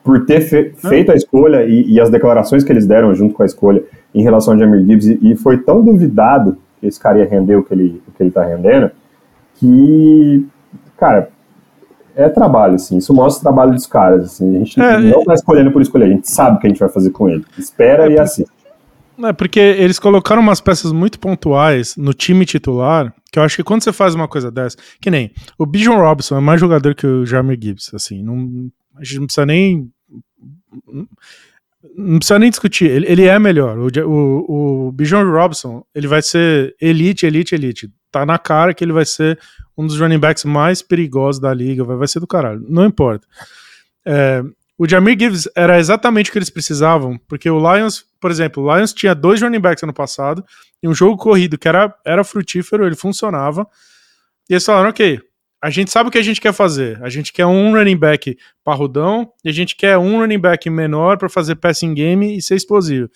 por 0.03 0.25
ter 0.25 0.41
fe, 0.41 0.73
feito 0.75 1.11
a 1.11 1.15
escolha 1.15 1.63
e, 1.63 1.93
e, 1.93 2.01
as 2.01 2.09
declarações 2.09 2.63
que 2.63 2.71
eles 2.71 2.85
deram 2.85 3.13
junto 3.15 3.33
com 3.33 3.43
a 3.43 3.45
escolha 3.45 3.83
em 4.13 4.23
relação 4.23 4.53
ao 4.53 4.59
Jamir 4.59 4.85
Gibbs, 4.85 5.07
e, 5.07 5.31
e 5.31 5.35
foi 5.35 5.57
tão 5.57 5.83
duvidado 5.83 6.57
que 6.79 6.87
esse 6.87 6.99
cara 6.99 7.19
ia 7.19 7.25
render 7.25 7.55
o 7.55 7.63
que 7.63 7.73
ele, 7.73 8.01
o 8.07 8.11
que 8.11 8.23
ele 8.23 8.31
tá 8.31 8.43
rendendo, 8.43 8.91
que, 9.55 10.47
cara, 10.97 11.29
é 12.15 12.29
trabalho, 12.29 12.75
assim, 12.75 12.97
isso 12.97 13.13
mostra 13.13 13.39
o 13.39 13.43
trabalho 13.43 13.73
dos 13.73 13.87
caras, 13.87 14.25
assim, 14.25 14.55
a 14.55 14.59
gente 14.59 14.79
é, 14.79 14.99
não 14.99 15.19
está 15.21 15.33
escolhendo 15.33 15.71
por 15.71 15.81
escolher, 15.81 16.05
a 16.05 16.09
gente 16.09 16.29
sabe 16.29 16.57
o 16.57 16.59
que 16.59 16.67
a 16.67 16.69
gente 16.69 16.79
vai 16.79 16.89
fazer 16.89 17.09
com 17.09 17.29
ele, 17.29 17.43
espera 17.57 18.07
é 18.07 18.15
e 18.15 18.19
assiste. 18.19 18.51
É 19.23 19.31
porque 19.31 19.59
eles 19.59 19.99
colocaram 19.99 20.41
umas 20.41 20.59
peças 20.59 20.91
muito 20.91 21.19
pontuais 21.19 21.95
no 21.95 22.13
time 22.13 22.45
titular, 22.45 23.13
que 23.31 23.37
eu 23.37 23.43
acho 23.43 23.55
que 23.55 23.63
quando 23.63 23.83
você 23.83 23.93
faz 23.93 24.15
uma 24.15 24.27
coisa 24.27 24.51
dessa, 24.51 24.77
que 24.99 25.11
nem 25.11 25.31
o 25.57 25.65
Bijan 25.65 25.97
Robson 25.97 26.37
é 26.37 26.41
mais 26.41 26.59
jogador 26.59 26.95
que 26.95 27.05
o 27.05 27.25
Jamir 27.25 27.59
Gibbs, 27.61 27.91
assim, 27.93 28.23
não, 28.23 28.69
a 28.95 29.03
gente 29.03 29.19
não 29.19 29.25
precisa 29.25 29.45
nem 29.45 29.91
não 31.95 32.17
precisa 32.17 32.39
nem 32.39 32.49
discutir, 32.49 32.89
ele, 32.89 33.05
ele 33.07 33.25
é 33.25 33.37
melhor. 33.37 33.77
O, 33.77 33.87
o, 34.07 34.87
o 34.87 34.91
Bijan 34.91 35.23
Robson, 35.23 35.85
ele 35.93 36.07
vai 36.07 36.21
ser 36.21 36.75
elite, 36.81 37.25
elite, 37.25 37.53
elite. 37.53 37.91
Tá 38.11 38.25
na 38.25 38.37
cara 38.37 38.73
que 38.73 38.83
ele 38.83 38.93
vai 38.93 39.05
ser 39.05 39.39
um 39.77 39.85
dos 39.85 39.99
running 39.99 40.19
backs 40.19 40.45
mais 40.45 40.81
perigosos 40.81 41.41
da 41.41 41.53
liga, 41.53 41.83
vai, 41.83 41.97
vai 41.97 42.07
ser 42.07 42.19
do 42.19 42.27
caralho, 42.27 42.63
não 42.69 42.85
importa. 42.85 43.27
É, 44.05 44.43
o 44.77 44.87
Jamir 44.87 45.17
Gibbs 45.19 45.47
era 45.55 45.79
exatamente 45.79 46.29
o 46.29 46.31
que 46.33 46.37
eles 46.37 46.49
precisavam, 46.49 47.19
porque 47.27 47.49
o 47.49 47.59
Lions, 47.59 48.05
por 48.19 48.31
exemplo, 48.31 48.63
o 48.63 48.75
Lions 48.75 48.93
tinha 48.93 49.13
dois 49.13 49.41
running 49.41 49.59
backs 49.59 49.83
ano 49.83 49.93
passado 49.93 50.43
e 50.81 50.87
um 50.87 50.93
jogo 50.93 51.17
corrido 51.17 51.57
que 51.57 51.67
era, 51.67 51.93
era 52.05 52.23
frutífero, 52.23 52.85
ele 52.85 52.95
funcionava. 52.95 53.67
E 54.49 54.53
eles 54.53 54.65
falaram, 54.65 54.89
ok, 54.89 55.21
a 55.63 55.69
gente 55.69 55.89
sabe 55.91 56.09
o 56.09 56.11
que 56.11 56.17
a 56.17 56.21
gente 56.21 56.41
quer 56.41 56.51
fazer. 56.51 57.01
A 57.01 57.07
gente 57.07 57.31
quer 57.31 57.45
um 57.45 57.71
running 57.71 57.95
back 57.95 58.37
parrudão 58.65 59.31
e 59.45 59.49
a 59.49 59.51
gente 59.53 59.77
quer 59.77 59.97
um 59.97 60.19
running 60.19 60.37
back 60.37 60.69
menor 60.69 61.17
para 61.17 61.29
fazer 61.29 61.55
passing 61.55 61.93
game 61.93 62.35
e 62.35 62.41
ser 62.41 62.55
explosivo. 62.55 63.09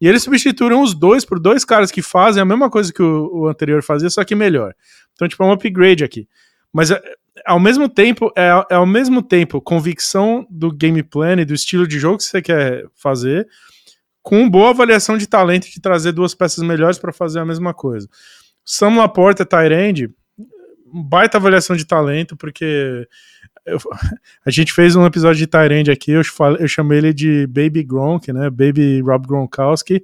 E 0.00 0.08
eles 0.08 0.22
substituíram 0.22 0.82
os 0.82 0.94
dois 0.94 1.26
por 1.26 1.38
dois 1.38 1.62
caras 1.62 1.90
que 1.90 2.00
fazem 2.00 2.40
a 2.40 2.44
mesma 2.46 2.70
coisa 2.70 2.90
que 2.90 3.02
o, 3.02 3.42
o 3.42 3.46
anterior 3.48 3.82
fazia, 3.82 4.08
só 4.08 4.24
que 4.24 4.34
melhor. 4.34 4.72
Então, 5.12 5.28
tipo, 5.28 5.42
é 5.42 5.46
um 5.46 5.52
upgrade 5.52 6.02
aqui. 6.02 6.26
Mas 6.72 6.90
é, 6.90 6.98
ao 7.44 7.60
mesmo 7.60 7.86
tempo, 7.86 8.32
é, 8.34 8.48
é 8.70 8.74
ao 8.76 8.86
mesmo 8.86 9.22
tempo 9.22 9.60
convicção 9.60 10.46
do 10.48 10.72
game 10.72 11.02
plan 11.02 11.38
e 11.42 11.44
do 11.44 11.52
estilo 11.52 11.86
de 11.86 11.98
jogo 11.98 12.16
que 12.16 12.24
você 12.24 12.40
quer 12.40 12.82
fazer, 12.94 13.46
com 14.22 14.48
boa 14.48 14.70
avaliação 14.70 15.18
de 15.18 15.26
talento 15.26 15.70
de 15.70 15.82
trazer 15.82 16.12
duas 16.12 16.34
peças 16.34 16.64
melhores 16.64 16.98
para 16.98 17.12
fazer 17.12 17.40
a 17.40 17.44
mesma 17.44 17.74
coisa. 17.74 18.08
Sam 18.64 18.96
Laporta, 18.96 19.44
Tyrande, 19.44 20.08
baita 20.92 21.38
avaliação 21.38 21.76
de 21.76 21.84
talento, 21.84 22.36
porque 22.36 23.06
eu, 23.66 23.78
a 24.44 24.50
gente 24.50 24.72
fez 24.72 24.96
um 24.96 25.06
episódio 25.06 25.38
de 25.38 25.46
Tyrande 25.46 25.90
aqui, 25.90 26.12
eu, 26.12 26.22
eu 26.58 26.68
chamei 26.68 26.98
ele 26.98 27.12
de 27.12 27.46
Baby 27.46 27.82
Gronk, 27.82 28.32
né? 28.32 28.50
Baby 28.50 29.00
Rob 29.00 29.26
Gronkowski. 29.26 30.02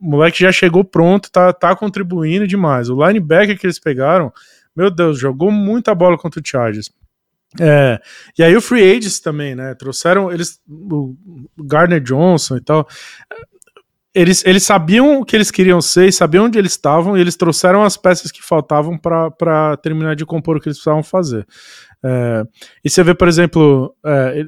O 0.00 0.10
moleque 0.10 0.40
já 0.40 0.50
chegou 0.50 0.82
pronto, 0.84 1.30
tá, 1.30 1.52
tá 1.52 1.76
contribuindo 1.76 2.46
demais. 2.46 2.90
O 2.90 3.06
linebacker 3.06 3.58
que 3.58 3.66
eles 3.66 3.78
pegaram, 3.78 4.32
meu 4.74 4.90
Deus, 4.90 5.18
jogou 5.18 5.50
muita 5.50 5.94
bola 5.94 6.18
contra 6.18 6.40
o 6.40 6.42
Chargers. 6.44 6.90
É, 7.60 8.00
e 8.38 8.42
aí 8.42 8.56
o 8.56 8.62
Free 8.62 8.82
Agents 8.82 9.20
também, 9.20 9.54
né? 9.54 9.74
Trouxeram 9.74 10.32
eles, 10.32 10.60
o 10.68 11.14
Gardner 11.58 12.00
Johnson 12.00 12.56
e 12.56 12.60
tal. 12.60 12.88
Eles, 14.14 14.44
eles 14.44 14.62
sabiam 14.62 15.20
o 15.20 15.24
que 15.24 15.34
eles 15.34 15.50
queriam 15.50 15.80
ser, 15.80 16.12
sabiam 16.12 16.44
onde 16.44 16.58
eles 16.58 16.72
estavam, 16.72 17.16
e 17.16 17.20
eles 17.20 17.34
trouxeram 17.34 17.82
as 17.82 17.96
peças 17.96 18.30
que 18.30 18.42
faltavam 18.42 18.98
para 18.98 19.76
terminar 19.82 20.14
de 20.14 20.26
compor 20.26 20.56
o 20.56 20.60
que 20.60 20.68
eles 20.68 20.76
precisavam 20.76 21.02
fazer. 21.02 21.46
É, 22.04 22.44
e 22.84 22.90
você 22.90 23.02
vê, 23.02 23.14
por 23.14 23.26
exemplo, 23.26 23.94
é, 24.04 24.44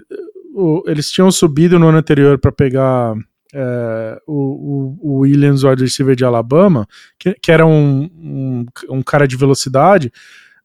o, 0.55 0.83
eles 0.87 1.11
tinham 1.11 1.31
subido 1.31 1.79
no 1.79 1.89
ano 1.89 1.99
anterior 1.99 2.39
para 2.39 2.53
pegar 2.53 3.15
é, 3.55 4.19
o, 4.27 4.99
o, 5.01 5.19
Williams, 5.21 5.63
o 5.63 5.69
wide 5.69 5.83
receiver 5.83 6.17
de 6.17 6.25
Alabama, 6.25 6.87
que, 7.19 7.35
que 7.35 7.53
era 7.53 7.65
um, 7.65 8.11
um, 8.13 8.67
um, 8.91 9.03
cara 9.03 9.27
de 9.27 9.37
velocidade. 9.37 10.13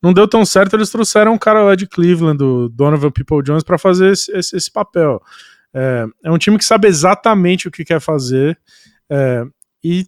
Não 0.02 0.12
deu 0.12 0.28
tão 0.28 0.44
certo, 0.46 0.76
eles 0.76 0.90
trouxeram 0.90 1.34
um 1.34 1.38
cara 1.38 1.62
lá 1.62 1.76
de 1.76 1.88
Cleveland, 1.88 2.44
o 2.44 2.70
Donovan 2.70 3.12
People 3.12 3.44
Jones, 3.44 3.64
para 3.64 3.78
fazer 3.78 4.12
esse, 4.12 4.32
esse, 4.36 4.56
esse 4.56 4.72
papel. 4.72 5.22
É, 5.74 6.06
é, 6.24 6.32
um 6.32 6.38
time 6.38 6.58
que 6.58 6.66
sabe 6.66 6.88
exatamente 6.88 7.68
o 7.68 7.72
que 7.72 7.86
quer 7.86 8.00
fazer 8.00 8.58
é, 9.10 9.44
e 9.84 10.06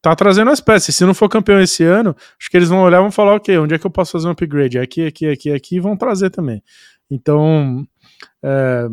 tá 0.00 0.14
trazendo 0.14 0.50
as 0.50 0.60
peças. 0.60 0.94
Se 0.94 1.04
não 1.04 1.14
for 1.14 1.28
campeão 1.28 1.60
esse 1.60 1.82
ano, 1.82 2.14
acho 2.38 2.50
que 2.50 2.56
eles 2.56 2.68
vão 2.68 2.82
olhar 2.82 2.98
e 2.98 3.02
vão 3.02 3.10
falar, 3.10 3.34
ok, 3.34 3.58
onde 3.58 3.74
é 3.74 3.78
que 3.78 3.86
eu 3.86 3.90
posso 3.90 4.12
fazer 4.12 4.28
um 4.28 4.32
upgrade? 4.32 4.78
Aqui, 4.78 5.06
aqui, 5.06 5.26
aqui, 5.28 5.52
aqui, 5.52 5.76
e 5.76 5.80
vão 5.80 5.96
trazer 5.96 6.30
também. 6.30 6.62
Então, 7.10 7.86
é, 8.42 8.86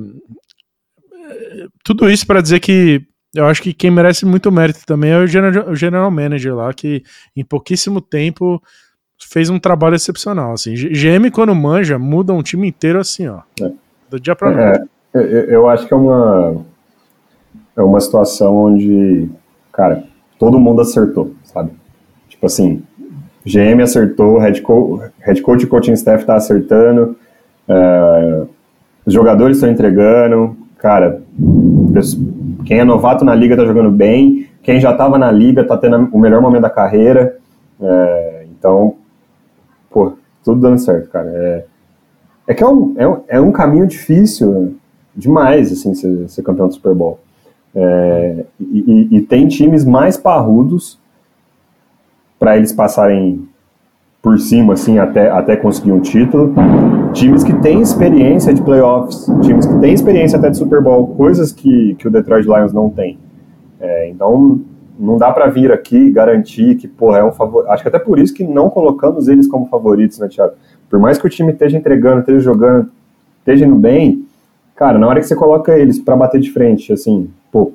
tudo 1.84 2.10
isso 2.10 2.26
para 2.26 2.42
dizer 2.42 2.60
que 2.60 3.06
eu 3.34 3.46
acho 3.46 3.62
que 3.62 3.74
quem 3.74 3.90
merece 3.90 4.26
muito 4.26 4.52
mérito 4.52 4.86
também 4.86 5.12
é 5.12 5.18
o 5.18 5.28
general, 5.28 5.70
o 5.70 5.76
general 5.76 6.12
manager 6.12 6.56
lá, 6.56 6.74
que 6.74 7.04
em 7.36 7.44
pouquíssimo 7.44 8.00
tempo 8.00 8.62
fez 9.20 9.50
um 9.50 9.60
trabalho 9.60 9.96
excepcional. 9.96 10.54
Assim, 10.54 10.74
GM 10.76 11.32
quando 11.32 11.56
manja 11.56 11.98
muda 11.98 12.34
um 12.34 12.44
time 12.44 12.68
inteiro 12.68 13.00
assim, 13.00 13.28
ó, 13.28 13.42
é. 13.62 13.72
do 14.10 14.20
dia 14.20 14.36
para 14.36 14.52
noite. 14.52 14.90
É, 15.16 15.56
eu 15.56 15.68
acho 15.68 15.88
que 15.88 15.94
é 15.94 15.98
uma 15.98 16.64
é 17.76 17.82
uma 17.82 18.00
situação 18.00 18.56
onde, 18.56 19.30
cara, 19.74 20.04
todo 20.40 20.60
mundo 20.60 20.82
acertou, 20.82 21.32
sabe? 21.44 21.72
Tipo 22.30 22.46
assim, 22.46 22.84
GM 23.46 23.82
acertou, 23.82 24.38
head, 24.38 24.62
co 24.62 25.02
head 25.20 25.42
coach 25.42 25.64
e 25.64 25.68
coaching 25.68 25.94
staff 25.94 26.26
tá 26.26 26.36
acertando, 26.36 27.18
uh, 27.68 28.48
os 29.06 29.14
jogadores 29.14 29.58
estão 29.58 29.70
entregando, 29.70 30.56
cara, 30.78 31.22
quem 32.66 32.80
é 32.80 32.84
novato 32.84 33.26
na 33.26 33.36
liga 33.36 33.58
tá 33.58 33.66
jogando 33.66 33.92
bem, 33.92 34.48
quem 34.62 34.80
já 34.80 34.94
tava 34.94 35.18
na 35.18 35.30
liga 35.32 35.66
tá 35.66 35.76
tendo 35.76 36.10
o 36.14 36.20
melhor 36.20 36.42
momento 36.42 36.62
da 36.62 36.70
carreira, 36.70 37.38
uh, 37.80 38.48
então, 38.58 38.96
pô, 39.90 40.14
tudo 40.44 40.62
dando 40.62 40.78
certo, 40.78 41.10
cara. 41.10 41.28
É, 41.28 41.66
é 42.48 42.54
que 42.54 42.64
é 42.64 42.68
um, 42.68 42.94
é, 42.98 43.08
um, 43.08 43.22
é 43.28 43.42
um 43.42 43.52
caminho 43.52 43.88
difícil 43.88 44.76
demais, 45.16 45.72
assim, 45.72 45.94
ser, 45.94 46.30
ser 46.30 46.44
campeão 46.44 46.68
do 46.68 46.74
Super 46.74 46.94
Bowl. 46.94 47.20
É, 47.76 48.46
e, 48.60 49.08
e, 49.18 49.22
tem 49.22 49.48
times 49.48 49.84
mais 49.84 50.16
parrudos 50.16 51.00
para 52.38 52.56
eles 52.56 52.72
passarem 52.72 53.48
por 54.22 54.40
cima, 54.40 54.74
assim, 54.74 55.00
até, 55.00 55.30
até 55.30 55.56
conseguir 55.56 55.92
um 55.92 56.00
título. 56.00 56.54
Times 57.14 57.44
que 57.44 57.54
têm 57.62 57.82
experiência 57.82 58.54
de 58.54 58.62
playoffs, 58.62 59.26
times 59.42 59.66
que 59.66 59.76
têm 59.80 59.94
experiência 59.94 60.38
até 60.38 60.50
de 60.50 60.58
Super 60.58 60.82
Bowl, 60.82 61.08
coisas 61.08 61.52
que, 61.52 61.96
que 61.96 62.08
o 62.08 62.12
Detroit 62.12 62.46
Lions 62.46 62.72
não 62.72 62.90
tem. 62.90 63.18
É, 63.80 64.10
então, 64.10 64.62
não 64.98 65.18
dá 65.18 65.32
para 65.32 65.48
vir 65.48 65.72
aqui 65.72 66.10
garantir 66.12 66.76
que, 66.76 66.88
pô, 66.88 67.16
é 67.16 67.24
um 67.24 67.32
favor. 67.32 67.68
Acho 67.70 67.84
que 67.84 67.90
até 67.90 68.00
por 68.00 68.20
isso 68.20 68.34
que 68.34 68.44
não 68.44 68.70
colocamos 68.70 69.28
eles 69.28 69.48
como 69.48 69.66
favoritos, 69.66 70.20
né, 70.20 70.28
Thiago? 70.28 70.54
Por 70.90 71.00
mais 71.00 71.18
que 71.18 71.26
o 71.26 71.30
time 71.30 71.52
esteja 71.52 71.78
entregando, 71.78 72.20
esteja 72.20 72.40
jogando, 72.40 72.90
esteja 73.40 73.66
indo 73.66 73.76
bem, 73.76 74.26
cara, 74.76 74.98
na 74.98 75.08
hora 75.08 75.20
que 75.20 75.28
você 75.28 75.36
coloca 75.36 75.78
eles 75.78 76.00
para 76.00 76.16
bater 76.16 76.40
de 76.40 76.52
frente, 76.52 76.92
assim, 76.92 77.30
pô, 77.52 77.72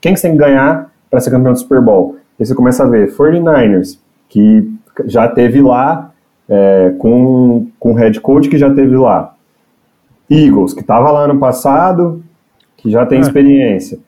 quem 0.00 0.14
que 0.14 0.20
você 0.20 0.28
tem 0.28 0.36
que 0.36 0.42
ganhar 0.42 0.90
para 1.10 1.20
ser 1.20 1.30
campeão 1.30 1.52
do 1.52 1.58
Super 1.58 1.80
Bowl? 1.80 2.16
Aí 2.38 2.46
você 2.46 2.54
começa 2.54 2.84
a 2.84 2.88
ver 2.88 3.14
49ers, 3.14 3.98
que 4.28 4.68
já 5.06 5.28
teve 5.28 5.60
lá, 5.60 6.12
é, 6.48 6.94
com, 6.98 7.68
com 7.78 7.92
o 7.92 7.94
head 7.94 8.20
coach 8.20 8.48
que 8.48 8.58
já 8.58 8.72
teve 8.72 8.96
lá. 8.96 9.34
Eagles, 10.30 10.72
que 10.72 10.80
estava 10.80 11.10
lá 11.10 11.28
no 11.28 11.38
passado, 11.38 12.22
que 12.76 12.90
já 12.90 13.06
tem 13.06 13.18
é. 13.18 13.20
experiência. 13.20 13.98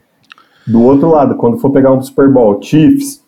Do 0.67 0.83
outro 0.83 1.11
lado, 1.11 1.37
quando 1.37 1.59
for 1.59 1.71
pegar 1.71 1.93
um 1.93 2.03
Super 2.03 2.29
Bowl, 2.29 2.61
Chiefs, 2.61 3.23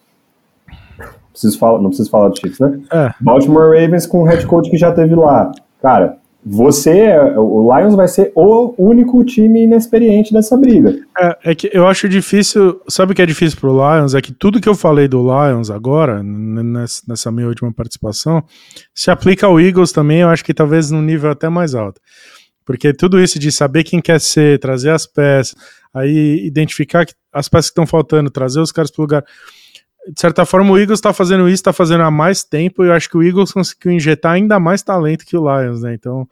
preciso 1.30 1.59
falar, 1.59 1.78
não 1.80 1.88
preciso 1.88 2.10
falar 2.10 2.28
do 2.28 2.38
Chiefs, 2.38 2.59
né? 2.59 2.80
É. 2.90 3.10
Baltimore 3.20 3.68
Ravens 3.68 4.06
com 4.06 4.22
o 4.22 4.24
head 4.24 4.47
coach 4.47 4.70
que 4.70 4.78
já 4.78 4.90
teve 4.90 5.14
lá. 5.14 5.52
Cara, 5.82 6.16
você, 6.48 7.18
o 7.36 7.77
Lions 7.77 7.97
vai 7.97 8.06
ser 8.06 8.31
o 8.32 8.73
único 8.78 9.24
time 9.24 9.64
inexperiente 9.64 10.32
dessa 10.32 10.56
briga. 10.56 10.97
É, 11.18 11.51
é, 11.51 11.55
que 11.56 11.68
eu 11.73 11.85
acho 11.89 12.09
difícil, 12.09 12.81
sabe 12.89 13.10
o 13.10 13.14
que 13.16 13.20
é 13.20 13.27
difícil 13.27 13.59
pro 13.59 13.73
Lions? 13.73 14.14
É 14.14 14.20
que 14.23 14.32
tudo 14.32 14.60
que 14.60 14.68
eu 14.68 14.77
falei 14.77 15.09
do 15.09 15.20
Lions 15.20 15.70
agora, 15.70 16.23
nessa, 16.23 17.02
nessa 17.09 17.32
minha 17.32 17.48
última 17.48 17.73
participação, 17.73 18.44
se 18.94 19.10
aplica 19.10 19.48
ao 19.48 19.60
Eagles 19.60 19.90
também, 19.90 20.20
eu 20.20 20.28
acho 20.28 20.44
que 20.44 20.55
talvez 20.55 20.89
num 20.89 21.02
nível 21.02 21.32
até 21.32 21.48
mais 21.48 21.74
alto. 21.74 22.01
Porque 22.64 22.93
tudo 22.93 23.20
isso 23.20 23.40
de 23.40 23.51
saber 23.51 23.82
quem 23.82 24.01
quer 24.01 24.20
ser, 24.20 24.60
trazer 24.60 24.90
as 24.90 25.05
peças, 25.05 25.56
aí 25.93 26.47
identificar 26.47 27.05
as 27.32 27.48
peças 27.48 27.70
que 27.70 27.73
estão 27.73 27.89
faltando, 27.89 28.31
trazer 28.31 28.60
os 28.60 28.70
caras 28.70 28.93
pro 28.93 29.02
lugar 29.02 29.24
de 30.12 30.20
certa 30.20 30.44
forma, 30.44 30.70
o 30.70 30.78
Eagles 30.78 30.98
está 30.98 31.12
fazendo 31.12 31.48
isso, 31.48 31.54
está 31.54 31.72
fazendo 31.72 32.02
há 32.02 32.10
mais 32.10 32.44
tempo, 32.44 32.84
e 32.84 32.88
eu 32.88 32.92
acho 32.92 33.08
que 33.10 33.16
o 33.16 33.22
Eagles 33.22 33.52
conseguiu 33.52 33.92
injetar 33.92 34.32
ainda 34.32 34.60
mais 34.60 34.82
talento 34.82 35.26
que 35.26 35.36
o 35.36 35.42
Lions, 35.42 35.82
né? 35.82 35.94
Então, 35.94 36.28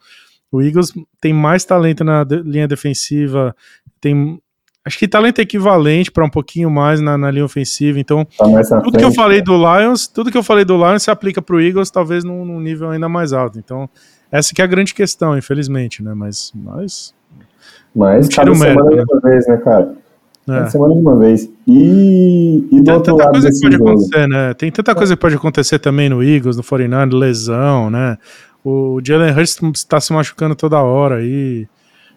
o 0.51 0.62
Eagles 0.62 0.92
tem 1.20 1.32
mais 1.32 1.64
talento 1.64 2.05
na 2.05 2.22
de, 2.22 2.40
linha 2.42 2.68
defensiva, 2.68 3.55
tem 4.01 4.40
acho 4.84 4.98
que 4.98 5.09
talento 5.09 5.40
equivalente 5.40 6.12
para 6.12 6.24
um 6.24 6.28
pouquinho 6.28 6.70
mais 6.70 7.01
na, 7.01 7.16
na 7.16 7.30
linha 7.30 7.44
ofensiva. 7.44 7.98
Então, 7.98 8.24
tá 8.24 8.46
tudo 8.46 8.62
frente, 8.62 8.98
que 8.98 9.05
eu 9.05 9.12
falei 9.12 9.38
né? 9.38 9.44
do 9.44 9.56
Lions, 9.56 10.06
tudo 10.06 10.30
que 10.30 10.36
eu 10.36 10.42
falei 10.42 10.64
do 10.64 10.76
Lions 10.76 11.02
se 11.02 11.10
aplica 11.10 11.40
para 11.40 11.56
o 11.56 11.60
Eagles, 11.60 11.90
talvez 11.90 12.22
num, 12.22 12.44
num, 12.44 12.60
nível 12.60 12.90
ainda 12.90 13.09
mais 13.09 13.32
alto. 13.32 13.59
Então, 13.59 13.88
essa 14.30 14.55
que 14.55 14.60
é 14.60 14.64
a 14.64 14.68
grande 14.68 14.94
questão, 14.94 15.36
infelizmente, 15.36 16.02
né? 16.02 16.12
Mas, 16.14 16.52
mas, 16.55 17.14
mas 17.96 18.28
cada 18.28 18.55
semana 18.55 18.90
mérito, 18.90 19.14
né? 19.14 19.20
vez, 19.24 19.46
né, 19.48 19.56
cara? 19.56 20.03
É. 20.49 20.66
semana 20.66 20.95
de 20.95 21.01
uma 21.01 21.16
vez. 21.16 21.49
E, 21.66 22.69
e 22.71 22.81
do 22.81 22.85
Tem 22.85 23.03
tanta 23.03 23.31
coisa 23.31 23.51
que 23.51 23.61
pode 23.61 23.77
jogo. 23.77 23.89
acontecer, 23.91 24.29
né? 24.29 24.55
Tem 24.55 24.71
tanta 24.71 24.95
coisa 24.95 25.16
que 25.16 25.21
pode 25.21 25.35
acontecer 25.37 25.79
também 25.79 26.09
no 26.09 26.23
Eagles, 26.23 26.57
no 26.57 26.62
49 26.62 27.15
lesão, 27.15 27.91
né? 27.91 28.19
O 28.65 29.01
Jalen 29.03 29.33
Hurts 29.33 29.59
está 29.75 30.01
se 30.01 30.12
machucando 30.12 30.55
toda 30.55 30.83
hora 30.83 31.16
aí. 31.16 31.66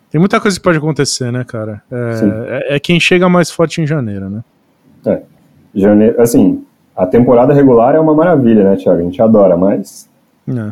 Tem 0.10 0.20
muita 0.20 0.40
coisa 0.40 0.58
que 0.58 0.64
pode 0.64 0.78
acontecer, 0.78 1.32
né, 1.32 1.44
cara? 1.46 1.82
É, 1.92 2.68
é, 2.70 2.76
é, 2.76 2.80
quem 2.80 3.00
chega 3.00 3.28
mais 3.28 3.52
forte 3.52 3.82
em 3.82 3.88
janeiro, 3.88 4.30
né? 4.30 4.44
É. 5.06 5.22
Janeiro, 5.76 6.22
assim, 6.22 6.64
a 6.96 7.06
temporada 7.06 7.54
regular 7.54 7.96
é 7.96 8.00
uma 8.00 8.14
maravilha, 8.14 8.64
né, 8.64 8.76
Thiago? 8.78 9.00
A 9.00 9.04
gente 9.04 9.22
adora, 9.22 9.56
mas 9.58 10.10
é. 10.48 10.72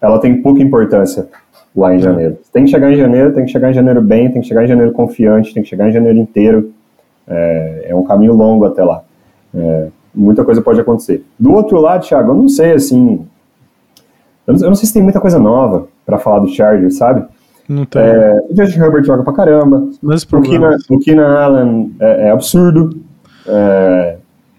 ela 0.00 0.18
tem 0.18 0.40
pouca 0.42 0.62
importância 0.62 1.28
lá 1.76 1.94
em 1.94 1.98
é. 1.98 2.00
janeiro. 2.00 2.38
Tem 2.52 2.64
que 2.64 2.70
chegar 2.70 2.90
em 2.90 2.96
janeiro, 2.96 3.32
tem 3.32 3.44
que 3.44 3.52
chegar 3.52 3.70
em 3.70 3.74
janeiro 3.74 4.00
bem, 4.00 4.30
tem 4.30 4.40
que 4.40 4.48
chegar 4.48 4.64
em 4.64 4.68
janeiro 4.68 4.92
confiante, 4.92 5.52
tem 5.52 5.62
que 5.62 5.68
chegar 5.68 5.88
em 5.88 5.92
janeiro 5.92 6.18
inteiro. 6.18 6.72
É, 7.30 7.86
é 7.90 7.94
um 7.94 8.02
caminho 8.02 8.34
longo 8.34 8.64
até 8.64 8.82
lá. 8.82 9.02
É, 9.54 9.88
muita 10.14 10.44
coisa 10.44 10.60
pode 10.60 10.80
acontecer. 10.80 11.24
Do 11.38 11.52
outro 11.52 11.80
lado, 11.80 12.04
Thiago, 12.04 12.32
eu 12.32 12.34
não 12.34 12.48
sei, 12.48 12.72
assim. 12.72 13.24
Eu 14.46 14.54
não, 14.54 14.60
eu 14.60 14.68
não 14.68 14.74
sei 14.74 14.86
se 14.86 14.92
tem 14.92 15.02
muita 15.02 15.20
coisa 15.20 15.38
nova 15.38 15.86
para 16.04 16.18
falar 16.18 16.40
do 16.40 16.48
Chargers, 16.48 16.96
sabe? 16.96 17.24
Não 17.68 17.84
tem. 17.84 18.02
É, 18.02 18.40
o 18.50 18.56
Justin 18.56 18.80
Herbert 18.80 19.04
joga 19.04 19.22
pra 19.22 19.32
caramba. 19.32 19.88
Mas 20.02 20.24
o 20.24 20.40
Keenan, 20.40 20.76
o 20.90 20.98
Keenan 20.98 21.38
Allen 21.38 21.94
é, 22.00 22.28
é 22.28 22.30
absurdo. 22.32 22.90
É, 23.46 24.16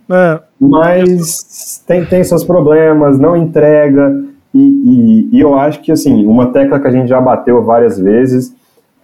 é. 0.09 0.39
Mas 0.59 1.83
tem, 1.85 2.05
tem 2.05 2.23
seus 2.23 2.43
problemas, 2.43 3.19
não 3.19 3.35
entrega. 3.35 4.23
E, 4.53 4.59
e, 4.59 5.29
e, 5.37 5.39
eu 5.39 5.57
acho 5.57 5.81
que, 5.81 5.91
assim, 5.91 6.25
uma 6.25 6.51
tecla 6.51 6.79
que 6.79 6.87
a 6.87 6.91
gente 6.91 7.07
já 7.07 7.19
bateu 7.19 7.63
várias 7.63 7.97
vezes, 7.97 8.53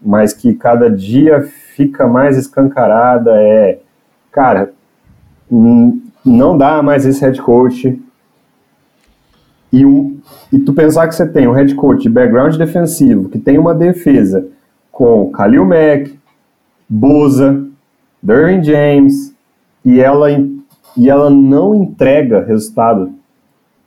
mas 0.02 0.34
que 0.34 0.54
cada 0.54 0.90
dia 0.90 1.48
fica 1.78 2.08
mais 2.08 2.36
escancarada 2.36 3.32
é, 3.36 3.80
cara, 4.32 4.74
não 6.26 6.58
dá 6.58 6.82
mais 6.82 7.06
esse 7.06 7.22
head 7.22 7.40
coach. 7.40 8.02
E, 9.72 9.86
um, 9.86 10.20
e 10.52 10.58
tu 10.58 10.74
pensar 10.74 11.08
que 11.08 11.14
você 11.14 11.28
tem 11.28 11.48
um 11.48 11.52
head 11.52 11.76
coach 11.76 12.02
de 12.02 12.10
background 12.10 12.56
defensivo, 12.56 13.30
que 13.30 13.38
tem 13.38 13.60
uma 13.60 13.76
defesa 13.76 14.48
com 14.92 15.30
Khalil 15.32 15.66
Mack, 15.66 16.18
Boza, 16.90 17.68
Derwin 18.24 18.64
James, 18.64 19.36
e 19.86 20.00
ela, 20.00 20.32
e 20.32 21.10
ela 21.10 21.30
não 21.30 21.76
entrega 21.76 22.44
resultado. 22.44 23.14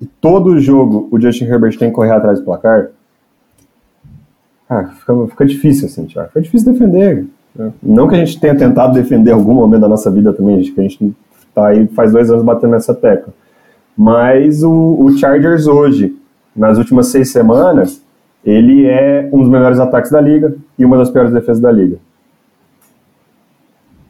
E 0.01 0.07
todo 0.07 0.61
jogo 0.61 1.09
o 1.11 1.21
Justin 1.21 1.47
Herbert 1.47 1.77
tem 1.77 1.89
que 1.89 1.95
correr 1.95 2.13
atrás 2.13 2.39
do 2.39 2.45
placar. 2.45 2.91
ah, 4.69 4.85
fica, 4.85 5.27
fica 5.27 5.47
difícil, 5.47 5.87
assim, 5.87 6.07
Thiago. 6.07 6.29
Fica 6.29 6.43
difícil 6.43 6.73
defender. 6.73 7.27
Não 7.83 8.09
que 8.09 8.15
a 8.15 8.19
gente 8.19 8.39
tenha 8.41 8.57
tentado 8.57 8.95
defender 8.95 9.33
algum 9.33 9.55
momento 9.55 9.83
da 9.83 9.89
nossa 9.89 10.11
vida 10.11 10.33
também, 10.33 10.57
a 10.57 10.63
gente 10.63 11.15
tá 11.55 11.69
aí 11.69 11.87
faz 11.89 12.13
dois 12.13 12.31
anos 12.31 12.45
batendo 12.45 12.71
nessa 12.71 12.95
tecla. 12.95 13.33
Mas 13.97 14.63
o, 14.63 14.97
o 14.99 15.19
Chargers 15.19 15.67
hoje, 15.67 16.17
nas 16.55 16.79
últimas 16.79 17.09
seis 17.09 17.31
semanas, 17.31 18.03
ele 18.45 18.87
é 18.87 19.29
um 19.33 19.41
dos 19.41 19.49
melhores 19.49 19.79
ataques 19.79 20.11
da 20.11 20.21
liga 20.21 20.55
e 20.79 20.85
uma 20.85 20.97
das 20.97 21.11
piores 21.11 21.33
defesas 21.33 21.61
da 21.61 21.71
liga. 21.71 21.99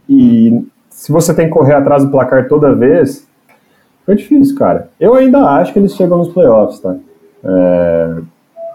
E 0.08 0.64
se 0.90 1.10
você 1.10 1.32
tem 1.34 1.46
que 1.46 1.52
correr 1.52 1.74
atrás 1.74 2.04
do 2.04 2.10
placar 2.10 2.48
toda 2.48 2.74
vez, 2.74 3.26
é 4.06 4.14
difícil, 4.14 4.56
cara. 4.56 4.90
Eu 4.98 5.14
ainda 5.14 5.38
acho 5.38 5.72
que 5.72 5.78
eles 5.78 5.94
chegam 5.94 6.18
nos 6.18 6.28
playoffs, 6.28 6.80
tá? 6.80 6.96
É, 7.42 8.16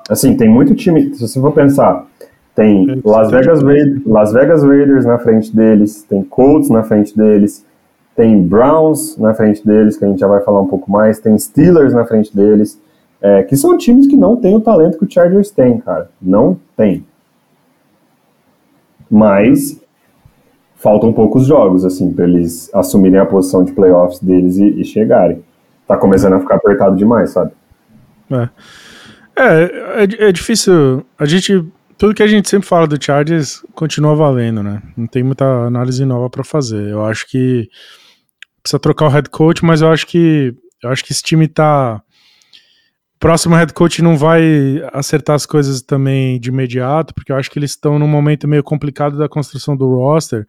assim, 0.09 0.35
tem 0.35 0.49
muito 0.49 0.75
time. 0.75 1.13
Se 1.13 1.27
você 1.27 1.39
for 1.39 1.51
pensar, 1.51 2.07
tem 2.55 3.01
Las 3.03 3.29
Vegas, 3.29 3.61
Raiders, 3.61 4.05
Las 4.05 4.33
Vegas 4.33 4.63
Raiders 4.63 5.05
na 5.05 5.19
frente 5.19 5.53
deles, 5.53 6.03
tem 6.03 6.23
Colts 6.23 6.69
na 6.69 6.83
frente 6.83 7.15
deles, 7.15 7.65
tem 8.15 8.41
Browns 8.41 9.17
na 9.17 9.33
frente 9.33 9.65
deles, 9.65 9.97
que 9.97 10.05
a 10.05 10.07
gente 10.07 10.19
já 10.19 10.27
vai 10.27 10.41
falar 10.41 10.61
um 10.61 10.67
pouco 10.67 10.89
mais, 10.89 11.19
tem 11.19 11.37
Steelers 11.37 11.93
na 11.93 12.05
frente 12.05 12.33
deles, 12.33 12.79
é, 13.21 13.43
que 13.43 13.57
são 13.57 13.77
times 13.77 14.07
que 14.07 14.15
não 14.15 14.37
têm 14.37 14.55
o 14.55 14.61
talento 14.61 14.97
que 14.97 15.05
o 15.05 15.11
Chargers 15.11 15.51
tem, 15.51 15.79
cara. 15.79 16.09
Não 16.21 16.57
tem. 16.77 17.05
Mas 19.09 19.81
faltam 20.75 21.11
poucos 21.11 21.47
jogos, 21.47 21.83
assim, 21.83 22.13
para 22.13 22.25
eles 22.25 22.69
assumirem 22.73 23.19
a 23.19 23.25
posição 23.25 23.63
de 23.63 23.71
playoffs 23.71 24.19
deles 24.19 24.57
e, 24.57 24.81
e, 24.81 24.85
chegarem. 24.85 25.43
Tá 25.87 25.97
começando 25.97 26.33
a 26.33 26.39
ficar 26.39 26.55
apertado 26.55 26.95
demais, 26.95 27.31
sabe? 27.31 27.51
É. 28.31 28.49
É, 29.35 30.03
é, 30.03 30.27
é 30.27 30.31
difícil. 30.31 31.03
A 31.17 31.25
gente. 31.25 31.65
Tudo 31.97 32.13
que 32.13 32.23
a 32.23 32.27
gente 32.27 32.49
sempre 32.49 32.67
fala 32.67 32.87
do 32.87 33.01
Chargers 33.01 33.63
continua 33.73 34.15
valendo, 34.15 34.61
né? 34.61 34.81
Não 34.97 35.07
tem 35.07 35.23
muita 35.23 35.45
análise 35.45 36.03
nova 36.03 36.29
para 36.29 36.43
fazer. 36.43 36.89
Eu 36.89 37.05
acho 37.05 37.27
que 37.27 37.69
precisa 38.61 38.79
trocar 38.79 39.05
o 39.05 39.09
head 39.09 39.29
coach, 39.29 39.63
mas 39.63 39.81
eu 39.81 39.91
acho 39.91 40.05
que 40.05 40.53
eu 40.83 40.89
acho 40.89 41.03
que 41.03 41.11
esse 41.11 41.23
time 41.23 41.47
tá 41.47 42.01
o 43.15 43.19
próximo 43.19 43.55
head 43.55 43.73
coach 43.73 44.01
não 44.01 44.17
vai 44.17 44.43
acertar 44.91 45.35
as 45.35 45.45
coisas 45.45 45.81
também 45.81 46.37
de 46.39 46.49
imediato, 46.49 47.13
porque 47.13 47.31
eu 47.31 47.37
acho 47.37 47.49
que 47.49 47.57
eles 47.57 47.71
estão 47.71 47.97
num 47.97 48.07
momento 48.07 48.47
meio 48.47 48.61
complicado 48.61 49.17
da 49.17 49.29
construção 49.29 49.75
do 49.75 49.87
roster 49.95 50.45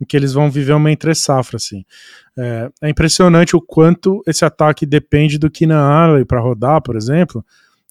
em 0.00 0.04
que 0.04 0.16
eles 0.16 0.32
vão 0.32 0.50
viver 0.50 0.72
uma 0.74 0.90
entre-safra, 0.90 1.56
assim. 1.56 1.84
É, 2.36 2.70
é, 2.82 2.90
impressionante 2.90 3.56
o 3.56 3.60
quanto 3.60 4.22
esse 4.26 4.44
ataque 4.44 4.84
depende 4.84 5.38
do 5.38 5.50
Keenan 5.50 5.80
Allen 5.80 6.24
para 6.24 6.40
rodar, 6.40 6.82
por 6.82 6.96
exemplo, 6.96 7.44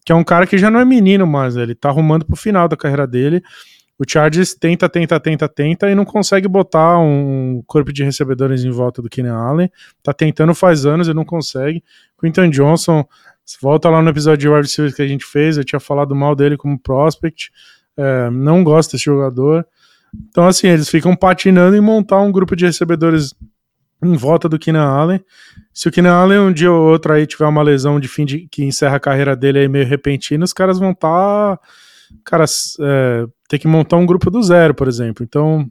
que 0.04 0.12
é 0.12 0.14
um 0.14 0.24
cara 0.24 0.46
que 0.46 0.58
já 0.58 0.70
não 0.70 0.80
é 0.80 0.84
menino 0.84 1.26
mais, 1.26 1.56
ele 1.56 1.74
tá 1.74 1.88
arrumando 1.88 2.24
pro 2.24 2.36
final 2.36 2.68
da 2.68 2.76
carreira 2.76 3.06
dele. 3.06 3.42
O 3.98 4.04
Chargers 4.08 4.54
tenta, 4.54 4.88
tenta, 4.88 5.20
tenta, 5.20 5.48
tenta 5.48 5.90
e 5.90 5.94
não 5.94 6.04
consegue 6.04 6.48
botar 6.48 6.98
um 6.98 7.62
corpo 7.66 7.92
de 7.92 8.02
recebedores 8.02 8.64
em 8.64 8.70
volta 8.70 9.00
do 9.00 9.08
Keenan 9.08 9.36
Allen. 9.36 9.70
Tá 10.02 10.12
tentando 10.12 10.54
faz 10.54 10.84
anos 10.84 11.06
e 11.06 11.14
não 11.14 11.24
consegue. 11.24 11.84
Quinton 12.20 12.50
Johnson, 12.50 13.04
volta 13.60 13.88
lá 13.88 14.02
no 14.02 14.10
episódio 14.10 14.38
de 14.38 14.48
wide 14.48 14.62
receivers 14.62 14.96
que 14.96 15.02
a 15.02 15.06
gente 15.06 15.24
fez, 15.24 15.56
eu 15.56 15.64
tinha 15.64 15.78
falado 15.78 16.16
mal 16.16 16.34
dele 16.34 16.56
como 16.56 16.78
prospect. 16.78 17.52
É, 17.96 18.28
não 18.30 18.64
gosto 18.64 18.92
desse 18.92 19.04
jogador. 19.04 19.64
Então, 20.28 20.46
assim, 20.46 20.66
eles 20.66 20.88
ficam 20.88 21.14
patinando 21.14 21.76
em 21.76 21.80
montar 21.80 22.20
um 22.20 22.32
grupo 22.32 22.56
de 22.56 22.66
recebedores 22.66 23.34
em 24.02 24.16
volta 24.16 24.48
do 24.48 24.58
Keenan 24.58 24.84
Allen. 24.84 25.24
Se 25.72 25.88
o 25.88 25.92
Keenan 25.92 26.14
Allen 26.14 26.38
um 26.40 26.52
dia 26.52 26.70
ou 26.70 26.90
outro 26.90 27.12
aí 27.12 27.26
tiver 27.26 27.46
uma 27.46 27.62
lesão 27.62 28.00
de 28.00 28.08
fim 28.08 28.24
de 28.24 28.48
que 28.50 28.64
encerra 28.64 28.96
a 28.96 29.00
carreira 29.00 29.36
dele 29.36 29.60
aí 29.60 29.68
meio 29.68 29.86
repentina, 29.86 30.44
os 30.44 30.52
caras 30.52 30.78
vão 30.78 30.90
estar. 30.90 31.56
Tá, 31.56 31.60
caras, 32.24 32.76
é, 32.80 33.26
ter 33.48 33.58
que 33.58 33.66
montar 33.66 33.96
um 33.96 34.06
grupo 34.06 34.30
do 34.30 34.42
zero, 34.42 34.74
por 34.74 34.88
exemplo. 34.88 35.24
Então, 35.24 35.66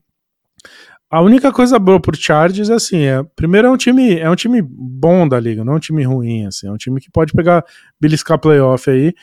a 1.09 1.21
única 1.21 1.51
coisa 1.51 1.77
boa 1.77 1.99
pro 1.99 2.15
Chargers 2.15 2.69
é 2.69 2.73
assim, 2.73 3.03
é, 3.03 3.21
primeiro 3.35 3.67
é 3.67 3.71
um 3.71 3.77
time, 3.77 4.17
é 4.17 4.29
um 4.29 4.35
time 4.35 4.61
bom 4.61 5.27
da 5.27 5.39
liga, 5.39 5.63
não 5.63 5.73
é 5.73 5.75
um 5.75 5.79
time 5.79 6.03
ruim, 6.03 6.45
assim, 6.45 6.67
é 6.67 6.71
um 6.71 6.77
time 6.77 6.99
que 6.99 7.11
pode 7.11 7.33
pegar 7.33 7.65
beliscar 7.99 8.39
playoff 8.39 8.89
aí. 8.89 9.13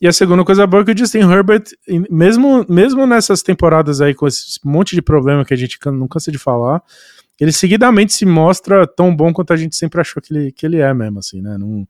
E 0.00 0.06
a 0.06 0.12
segunda 0.12 0.44
coisa 0.44 0.66
boa 0.66 0.82
é 0.82 0.84
que 0.84 0.92
o 0.92 0.98
Justin 0.98 1.20
Herbert, 1.20 1.64
mesmo, 2.10 2.66
mesmo 2.68 3.06
nessas 3.06 3.42
temporadas 3.42 4.00
aí 4.00 4.14
com 4.14 4.26
esse 4.26 4.58
monte 4.62 4.94
de 4.94 5.00
problema 5.00 5.44
que 5.44 5.54
a 5.54 5.56
gente 5.56 5.78
não 5.86 6.06
cansa 6.06 6.30
de 6.30 6.38
falar, 6.38 6.82
ele 7.40 7.52
seguidamente 7.52 8.12
se 8.12 8.26
mostra 8.26 8.86
tão 8.86 9.14
bom 9.14 9.32
quanto 9.32 9.52
a 9.52 9.56
gente 9.56 9.74
sempre 9.74 10.00
achou 10.00 10.22
que 10.22 10.34
ele, 10.34 10.52
que 10.52 10.66
ele 10.66 10.78
é 10.78 10.92
mesmo, 10.92 11.18
assim, 11.18 11.40
né? 11.40 11.56
Não, 11.56 11.86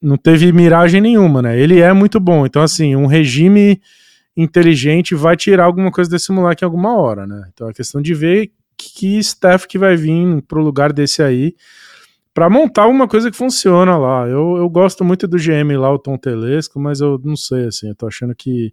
não 0.00 0.16
teve 0.16 0.52
miragem 0.52 1.00
nenhuma, 1.00 1.40
né? 1.42 1.58
Ele 1.58 1.80
é 1.80 1.92
muito 1.92 2.18
bom. 2.18 2.44
Então, 2.44 2.62
assim, 2.62 2.96
um 2.96 3.06
regime 3.06 3.80
inteligente 4.36 5.14
vai 5.14 5.36
tirar 5.36 5.64
alguma 5.64 5.92
coisa 5.92 6.10
desse 6.10 6.32
moleque 6.32 6.64
em 6.64 6.66
alguma 6.66 6.96
hora, 6.96 7.26
né? 7.26 7.48
Então 7.52 7.68
é 7.68 7.72
questão 7.72 8.02
de 8.02 8.14
ver 8.14 8.50
que 8.76 9.18
staff 9.18 9.68
que 9.68 9.78
vai 9.78 9.94
vir 9.96 10.42
pro 10.42 10.62
lugar 10.62 10.92
desse 10.92 11.22
aí 11.22 11.54
para 12.34 12.48
montar 12.48 12.86
uma 12.86 13.06
coisa 13.06 13.30
que 13.30 13.36
funciona 13.36 13.96
lá. 13.96 14.26
Eu, 14.26 14.56
eu 14.56 14.68
gosto 14.68 15.04
muito 15.04 15.28
do 15.28 15.36
GM 15.36 15.76
lá, 15.78 15.92
o 15.92 15.98
Tom 15.98 16.16
Telesco, 16.16 16.80
mas 16.80 17.00
eu 17.00 17.20
não 17.22 17.36
sei, 17.36 17.66
assim, 17.66 17.88
eu 17.88 17.94
tô 17.94 18.06
achando 18.06 18.34
que 18.34 18.72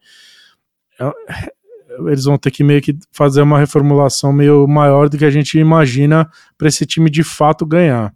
é, 0.99 1.49
eles 2.07 2.25
vão 2.25 2.37
ter 2.37 2.51
que 2.51 2.63
meio 2.63 2.81
que 2.81 2.97
fazer 3.11 3.41
uma 3.41 3.59
reformulação 3.59 4.31
meio 4.31 4.67
maior 4.67 5.09
do 5.09 5.17
que 5.17 5.25
a 5.25 5.29
gente 5.29 5.57
imagina 5.57 6.29
para 6.57 6.67
esse 6.67 6.85
time 6.85 7.09
de 7.09 7.23
fato 7.23 7.65
ganhar. 7.65 8.13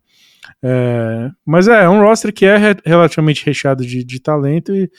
É, 0.61 1.29
mas 1.45 1.67
é, 1.67 1.83
é 1.83 1.89
um 1.89 2.01
roster 2.01 2.33
que 2.33 2.45
é 2.45 2.57
relativamente 2.85 3.45
recheado 3.45 3.85
de, 3.85 4.03
de 4.03 4.19
talento 4.19 4.73
e 4.73 4.89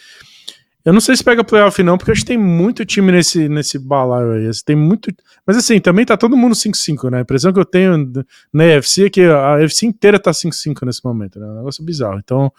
eu 0.84 0.92
não 0.92 1.00
sei 1.00 1.16
se 1.16 1.24
pega 1.24 1.42
playoff 1.42 1.82
não, 1.82 1.96
porque 1.96 2.12
acho 2.12 2.20
que 2.20 2.26
tem 2.26 2.36
muito 2.38 2.84
time 2.84 3.10
nesse, 3.10 3.48
nesse 3.48 3.78
balaio 3.78 4.32
aí. 4.32 4.50
Tem 4.64 4.76
muito. 4.76 5.10
Mas 5.46 5.56
assim, 5.56 5.80
também 5.80 6.04
tá 6.04 6.14
todo 6.14 6.36
mundo 6.36 6.54
5-5, 6.54 7.10
né? 7.10 7.18
A 7.18 7.20
impressão 7.22 7.52
que 7.52 7.58
eu 7.58 7.64
tenho 7.64 8.12
na 8.52 8.64
EFC 8.66 9.06
é 9.06 9.10
que 9.10 9.22
a 9.22 9.62
EFC 9.62 9.86
inteira 9.86 10.18
tá 10.18 10.30
5-5 10.30 10.84
nesse 10.84 11.02
momento, 11.02 11.40
né? 11.40 11.46
É 11.46 11.50
um 11.50 11.56
negócio 11.56 11.82
bizarro. 11.82 12.18
Então, 12.22 12.52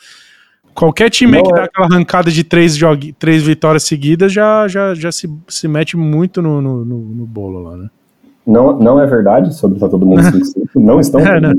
qualquer 0.73 1.11
time 1.11 1.39
que 1.43 1.52
é... 1.52 1.56
dá 1.56 1.64
aquela 1.65 1.85
arrancada 1.85 2.31
de 2.31 2.43
três, 2.43 2.76
jog... 2.76 3.14
três 3.14 3.43
vitórias 3.43 3.84
seguidas 3.84 4.34
já, 4.34 4.68
já, 4.68 4.95
já 4.95 5.11
se, 5.11 5.30
se 5.47 5.68
mete 5.68 5.95
muito 5.95 6.41
no, 6.41 6.60
no, 6.60 6.84
no, 6.84 6.97
no 6.97 7.26
bolo 7.27 7.60
lá, 7.60 7.77
né? 7.77 7.89
Não, 8.45 8.80
não 8.80 8.99
é 8.99 9.06
verdade 9.06 9.53
sobre 9.53 9.80
tá 9.80 9.88
todo 9.88 10.03
mundo 10.03 10.22
5-5. 10.34 10.69
não 10.76 10.99
estão 10.99 11.19
é, 11.19 11.39
né? 11.39 11.53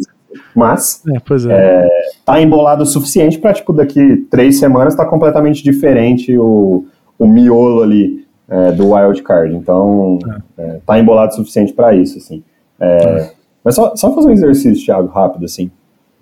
Mas 0.54 1.02
é, 1.06 1.52
é. 1.52 1.52
É, 1.52 1.88
tá 2.24 2.40
embolado 2.40 2.82
o 2.82 2.86
suficiente 2.86 3.38
para, 3.38 3.52
tipo, 3.52 3.72
daqui 3.72 4.26
três 4.30 4.58
semanas 4.58 4.94
tá 4.94 5.04
completamente 5.04 5.62
diferente 5.62 6.36
o, 6.38 6.86
o 7.18 7.26
miolo 7.26 7.82
ali 7.82 8.26
é, 8.48 8.72
do 8.72 8.92
wild 8.92 9.22
card. 9.22 9.54
Então, 9.54 10.18
é. 10.58 10.62
é 10.62 10.80
tá 10.84 10.98
embolado 10.98 11.32
o 11.32 11.36
suficiente 11.36 11.72
para 11.72 11.94
isso, 11.94 12.18
assim. 12.18 12.42
É. 12.78 13.30
Mas 13.64 13.74
só, 13.74 13.96
só 13.96 14.14
fazer 14.14 14.28
um 14.28 14.32
exercício, 14.32 14.84
Thiago, 14.84 15.08
rápido, 15.08 15.44
assim, 15.44 15.70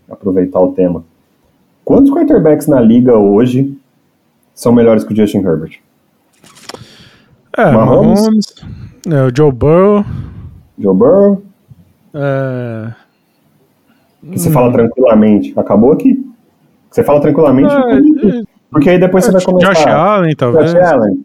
aproveitar 0.09 0.61
o 0.61 0.73
tema. 0.73 1.05
Quantos 1.85 2.11
quarterbacks 2.11 2.66
na 2.66 2.81
liga 2.81 3.16
hoje 3.19 3.77
são 4.55 4.73
melhores 4.73 5.05
que 5.05 5.12
o 5.12 5.16
Justin 5.16 5.39
Herbert? 5.39 5.78
É, 7.57 7.70
Mahomes, 7.70 8.20
Mahomes 8.20 8.55
é, 9.07 9.23
o 9.23 9.36
Joe 9.36 9.53
Burrow. 9.53 10.05
Joe 10.78 10.95
Burrow. 10.95 11.43
É, 12.15 12.93
que 14.31 14.39
você 14.39 14.49
hum. 14.49 14.53
fala 14.53 14.73
tranquilamente. 14.73 15.53
Acabou 15.57 15.93
aqui. 15.93 16.25
Você 16.91 17.03
fala 17.03 17.21
tranquilamente. 17.21 17.73
É, 17.73 18.43
porque 18.71 18.91
aí 18.91 18.99
depois 18.99 19.25
você 19.25 19.33
vai 19.33 19.43
começar. 19.43 19.73
Josh 19.73 19.87
Allen, 19.87 20.35
talvez. 20.37 20.73
Josh 20.73 20.83
Allen. 20.83 21.25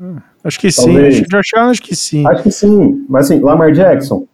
Hum, 0.00 0.16
acho 0.44 0.58
que 0.60 0.74
talvez. 0.74 1.16
sim. 1.16 1.22
Josh 1.24 1.54
Allen, 1.54 1.70
acho 1.70 1.82
que 1.82 1.96
sim. 1.96 2.26
Acho 2.26 2.42
que 2.42 2.50
sim. 2.50 3.06
Mas 3.08 3.26
assim, 3.26 3.40
Lamar 3.40 3.72
Jackson. 3.72 4.26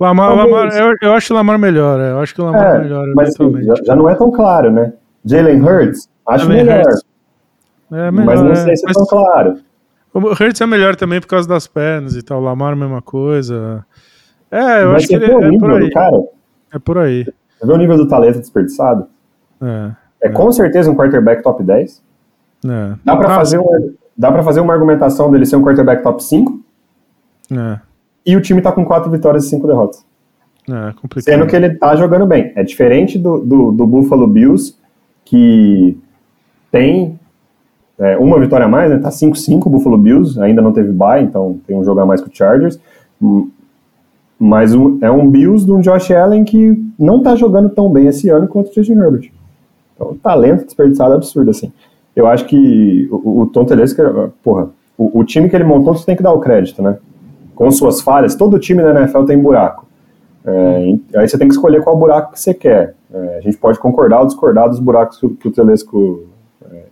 Lamar, 0.00 0.36
Lamar 0.36 0.76
eu, 0.76 0.94
eu, 1.02 1.12
acho 1.12 1.34
Lamar 1.34 1.58
melhor. 1.58 2.00
É, 2.00 2.12
eu 2.12 2.20
acho 2.20 2.34
que 2.34 2.40
o 2.40 2.44
Lamar 2.44 2.76
é, 2.76 2.78
melhor. 2.78 3.06
Mas 3.14 3.28
assim, 3.30 3.62
já, 3.64 3.74
já, 3.84 3.96
não 3.96 4.08
é 4.08 4.14
tão 4.14 4.30
claro, 4.30 4.70
né? 4.70 4.92
Jalen 5.24 5.60
Hurts, 5.60 6.08
acho 6.26 6.44
Jalen 6.44 6.64
melhor. 6.64 6.82
Hurts. 6.84 7.04
É 7.90 8.10
melhor. 8.10 8.26
Mas 8.26 8.42
não 8.42 8.54
sei 8.54 8.76
se 8.76 8.88
é 8.88 8.92
tão 8.92 9.06
claro. 9.06 9.58
O 10.14 10.18
Hurts 10.20 10.60
é 10.60 10.66
melhor 10.66 10.96
também 10.96 11.20
por 11.20 11.26
causa 11.26 11.48
das 11.48 11.66
pernas 11.66 12.16
e 12.16 12.22
tal. 12.22 12.40
Lamar, 12.40 12.76
mesma 12.76 13.02
coisa. 13.02 13.84
É, 14.50 14.82
eu 14.82 14.92
mas 14.92 14.96
acho 14.96 15.08
que 15.08 15.14
ele 15.14 15.24
é 15.24 15.58
por 15.58 15.72
aí. 15.72 15.90
Cara, 15.90 16.22
é 16.72 16.78
por 16.78 16.98
aí. 16.98 17.24
Você 17.24 17.66
vê 17.66 17.72
o 17.72 17.76
nível 17.76 17.96
do 17.96 18.08
talento 18.08 18.38
desperdiçado? 18.38 19.06
É. 19.60 19.90
É, 20.22 20.28
é. 20.28 20.30
com 20.30 20.50
certeza 20.52 20.90
um 20.90 20.94
quarterback 20.94 21.42
top 21.42 21.62
10. 21.62 22.02
É. 22.64 22.94
Dá 23.04 23.16
para 23.16 23.34
fazer, 23.34 23.58
um, 23.58 23.94
dá 24.16 24.32
pra 24.32 24.42
fazer 24.42 24.60
uma 24.60 24.72
argumentação 24.72 25.30
dele 25.30 25.46
ser 25.46 25.56
um 25.56 25.62
quarterback 25.62 26.02
top 26.02 26.22
5. 26.22 26.60
É. 27.52 27.80
E 28.26 28.36
o 28.36 28.40
time 28.42 28.60
tá 28.60 28.72
com 28.72 28.84
4 28.84 29.10
vitórias 29.10 29.44
e 29.44 29.48
5 29.48 29.66
derrotas. 29.66 30.04
É, 30.68 30.92
complicado. 31.00 31.34
Sendo 31.34 31.46
que 31.46 31.56
ele 31.56 31.74
tá 31.76 31.96
jogando 31.96 32.26
bem. 32.26 32.52
É 32.54 32.62
diferente 32.62 33.18
do, 33.18 33.38
do, 33.38 33.72
do 33.72 33.86
Buffalo 33.86 34.26
Bills, 34.26 34.76
que 35.24 35.96
tem 36.70 37.18
é, 37.98 38.18
uma 38.18 38.38
vitória 38.38 38.66
a 38.66 38.68
mais, 38.68 38.90
né? 38.90 38.98
Tá 38.98 39.08
5-5 39.08 39.66
o 39.66 39.70
Buffalo 39.70 39.96
Bills, 39.96 40.38
ainda 40.40 40.60
não 40.60 40.72
teve 40.72 40.92
bye, 40.92 41.22
então 41.22 41.58
tem 41.66 41.76
um 41.76 41.82
jogo 41.82 42.00
a 42.00 42.06
mais 42.06 42.20
com 42.20 42.28
o 42.28 42.34
Chargers. 42.34 42.78
Mas 44.38 44.74
um, 44.74 44.98
é 45.00 45.10
um 45.10 45.28
Bills 45.28 45.66
de 45.66 45.72
um 45.72 45.80
Josh 45.80 46.10
Allen 46.12 46.44
que 46.44 46.80
não 46.98 47.22
tá 47.22 47.34
jogando 47.34 47.68
tão 47.70 47.90
bem 47.90 48.06
esse 48.06 48.28
ano 48.28 48.46
quanto 48.46 48.70
o 48.70 48.74
Justin 48.74 48.92
Herbert. 48.92 49.30
Então, 49.94 50.16
talento 50.22 50.64
desperdiçado 50.64 51.14
absurdo, 51.14 51.50
assim. 51.50 51.72
Eu 52.14 52.26
acho 52.26 52.44
que 52.46 53.08
o, 53.10 53.42
o 53.42 53.46
Tom 53.46 53.64
Telesco, 53.64 54.32
porra, 54.42 54.70
o, 54.96 55.20
o, 55.20 55.24
time 55.24 55.48
que 55.48 55.56
ele 55.56 55.64
montou, 55.64 55.94
você 55.94 56.06
tem 56.06 56.16
que 56.16 56.22
dar 56.22 56.32
o 56.32 56.40
crédito, 56.40 56.82
né? 56.82 56.98
Com 57.54 57.70
suas 57.70 58.00
falhas, 58.00 58.36
todo 58.36 58.58
time 58.58 58.82
da 58.82 58.90
NFL 58.90 59.24
tem 59.24 59.38
buraco. 59.38 59.86
É, 60.44 60.96
aí 61.16 61.28
você 61.28 61.36
tem 61.36 61.48
que 61.48 61.54
escolher 61.54 61.82
qual 61.82 61.96
buraco 61.96 62.32
que 62.32 62.40
você 62.40 62.54
quer. 62.54 62.94
É, 63.12 63.38
a 63.38 63.40
gente 63.40 63.56
pode 63.56 63.78
concordar 63.78 64.20
ou 64.20 64.26
discordar 64.26 64.68
dos 64.68 64.78
buracos 64.78 65.18
que, 65.18 65.48
o 65.48 65.50
Telesco 65.50 66.24
é, 66.70 66.82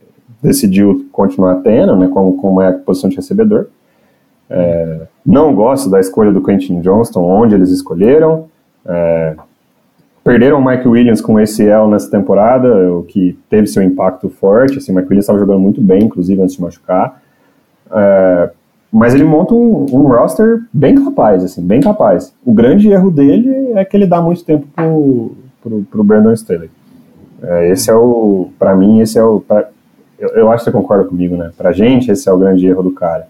decidiu 0.43 1.07
continuar 1.13 1.57
tendo, 1.57 1.97
né, 1.97 2.09
como, 2.09 2.37
como 2.37 2.61
é 2.61 2.69
a 2.69 2.73
posição 2.73 3.09
de 3.09 3.17
recebedor. 3.17 3.67
É, 4.49 5.01
não 5.25 5.55
gosto 5.55 5.91
da 5.91 5.99
escolha 5.99 6.33
do 6.33 6.43
Quentin 6.43 6.81
Johnston, 6.81 7.23
onde 7.23 7.55
eles 7.55 7.71
escolheram. 7.71 8.47
É, 8.85 9.35
perderam 10.23 10.59
o 10.59 10.65
Mike 10.65 10.89
Williams 10.89 11.21
com 11.21 11.39
esse 11.39 11.67
L 11.69 11.89
nessa 11.89 12.11
temporada, 12.11 12.93
o 12.93 13.03
que 13.03 13.39
teve 13.49 13.67
seu 13.67 13.83
impacto 13.83 14.29
forte. 14.29 14.79
Assim, 14.79 14.93
o 14.93 14.95
Mike 14.95 15.09
Williams 15.09 15.25
estava 15.25 15.39
jogando 15.39 15.61
muito 15.61 15.81
bem, 15.81 16.05
inclusive, 16.05 16.41
antes 16.41 16.57
de 16.57 16.63
machucar. 16.63 17.21
É, 17.91 18.51
mas 18.93 19.15
ele 19.15 19.25
monta 19.25 19.55
um, 19.55 19.87
um, 19.93 20.07
roster 20.07 20.63
bem 20.73 20.95
capaz, 20.95 21.45
assim, 21.45 21.63
bem 21.63 21.81
capaz. 21.81 22.35
O 22.45 22.53
grande 22.53 22.89
erro 22.91 23.11
dele 23.11 23.73
é 23.75 23.85
que 23.85 23.97
ele 23.97 24.07
dá 24.07 24.21
muito 24.23 24.45
tempo 24.45 24.67
pro, 24.75 25.33
pro, 25.63 25.83
pro 25.91 26.05
Brandon 26.05 26.33
Staley. 26.33 26.71
É, 27.43 27.71
esse 27.71 27.91
é 27.91 27.95
o, 27.95 28.51
para 28.59 28.75
mim, 28.75 29.01
esse 29.01 29.19
é 29.19 29.23
o, 29.23 29.41
pra, 29.41 29.69
eu, 30.19 30.31
eu, 30.31 30.51
acho 30.51 30.65
que 30.65 30.71
você 30.71 30.77
concorda 30.77 31.05
comigo, 31.05 31.37
né? 31.37 31.51
Pra 31.57 31.73
gente, 31.73 32.11
esse 32.11 32.29
é 32.29 32.33
o 32.33 32.39
grande 32.39 32.67
erro 32.67 32.83
do 32.83 32.91
cara. 32.91 33.29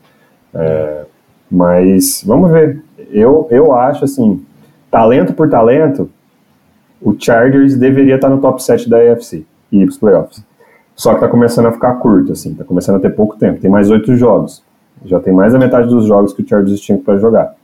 É, 0.56 1.04
mas, 1.50 2.22
vamos 2.26 2.50
ver. 2.50 2.82
Eu, 3.10 3.46
eu 3.50 3.72
acho, 3.72 4.04
assim, 4.04 4.44
talento 4.90 5.32
por 5.32 5.48
talento, 5.48 6.10
o 7.00 7.14
Chargers 7.18 7.76
deveria 7.76 8.16
estar 8.16 8.28
no 8.28 8.40
top 8.40 8.62
7 8.62 8.88
da 8.88 8.98
AFC 8.98 9.44
e 9.70 9.82
ir 9.82 9.84
pros 9.84 9.98
playoffs. 9.98 10.44
Só 10.94 11.14
que 11.14 11.20
tá 11.20 11.28
começando 11.28 11.66
a 11.66 11.72
ficar 11.72 11.94
curto, 11.96 12.32
assim, 12.32 12.54
tá 12.54 12.64
começando 12.64 12.96
a 12.96 13.00
ter 13.00 13.10
pouco 13.10 13.36
tempo. 13.36 13.60
Tem 13.60 13.70
mais 13.70 13.90
oito 13.90 14.16
jogos. 14.16 14.64
Já 15.04 15.20
tem 15.20 15.32
mais 15.32 15.52
da 15.52 15.58
metade 15.58 15.88
dos 15.88 16.06
jogos 16.06 16.32
que 16.32 16.42
o 16.42 16.48
Chargers 16.48 16.80
tinha 16.80 16.96
para 16.98 17.18
jogar. 17.18 17.54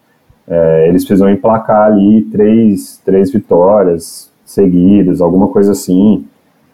É, 0.47 0.89
eles 0.89 1.05
precisam 1.05 1.31
emplacar 1.31 1.86
ali 1.86 2.23
três, 2.31 3.01
três 3.05 3.32
vitórias 3.32 4.31
seguidas, 4.44 5.20
alguma 5.20 5.48
coisa 5.48 5.73
assim, 5.73 6.27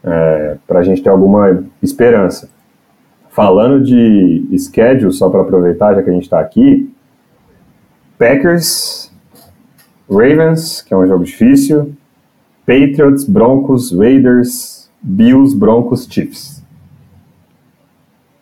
é, 0.03 0.57
para 0.67 0.81
a 0.81 0.83
gente 0.83 1.03
ter 1.03 1.11
alguma 1.11 1.63
esperança. 1.81 2.51
Falando 3.39 3.85
de 3.85 4.49
schedule, 4.59 5.13
só 5.13 5.31
para 5.31 5.43
aproveitar, 5.43 5.95
já 5.95 6.03
que 6.03 6.11
a 6.11 6.13
gente 6.13 6.25
está 6.25 6.41
aqui, 6.41 6.93
Packers, 8.19 9.13
Ravens, 10.11 10.83
que 10.83 10.93
é 10.93 10.97
um 10.97 11.07
jogo 11.07 11.23
difícil, 11.23 11.93
Patriots, 12.67 13.23
Broncos, 13.23 13.93
Raiders, 13.93 14.91
Bills, 15.01 15.57
Broncos, 15.57 16.09
Chiefs. 16.11 16.65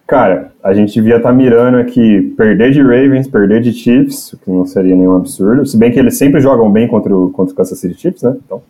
Cara, 0.07 0.53
a 0.65 0.73
gente 0.73 0.95
devia 0.95 1.19
estar 1.19 1.29
tá 1.29 1.35
mirando 1.35 1.77
aqui 1.77 2.33
perder 2.35 2.71
de 2.71 2.81
Ravens, 2.81 3.29
perder 3.29 3.61
de 3.61 3.75
Chiefs, 3.75 4.33
o 4.33 4.39
que 4.39 4.51
não 4.51 4.65
seria 4.65 4.97
nenhum 4.97 5.15
absurdo. 5.15 5.67
Se 5.67 5.77
bem 5.77 5.93
que 5.93 5.99
eles 5.99 6.17
sempre 6.17 6.41
jogam 6.41 6.73
bem 6.73 6.89
contra 6.89 7.15
o, 7.15 7.29
contra 7.29 7.53
o 7.53 7.57
Kansas 7.59 7.79
City 7.79 8.01
Chiefs, 8.01 8.23
né? 8.23 8.35
Então, 8.47 8.63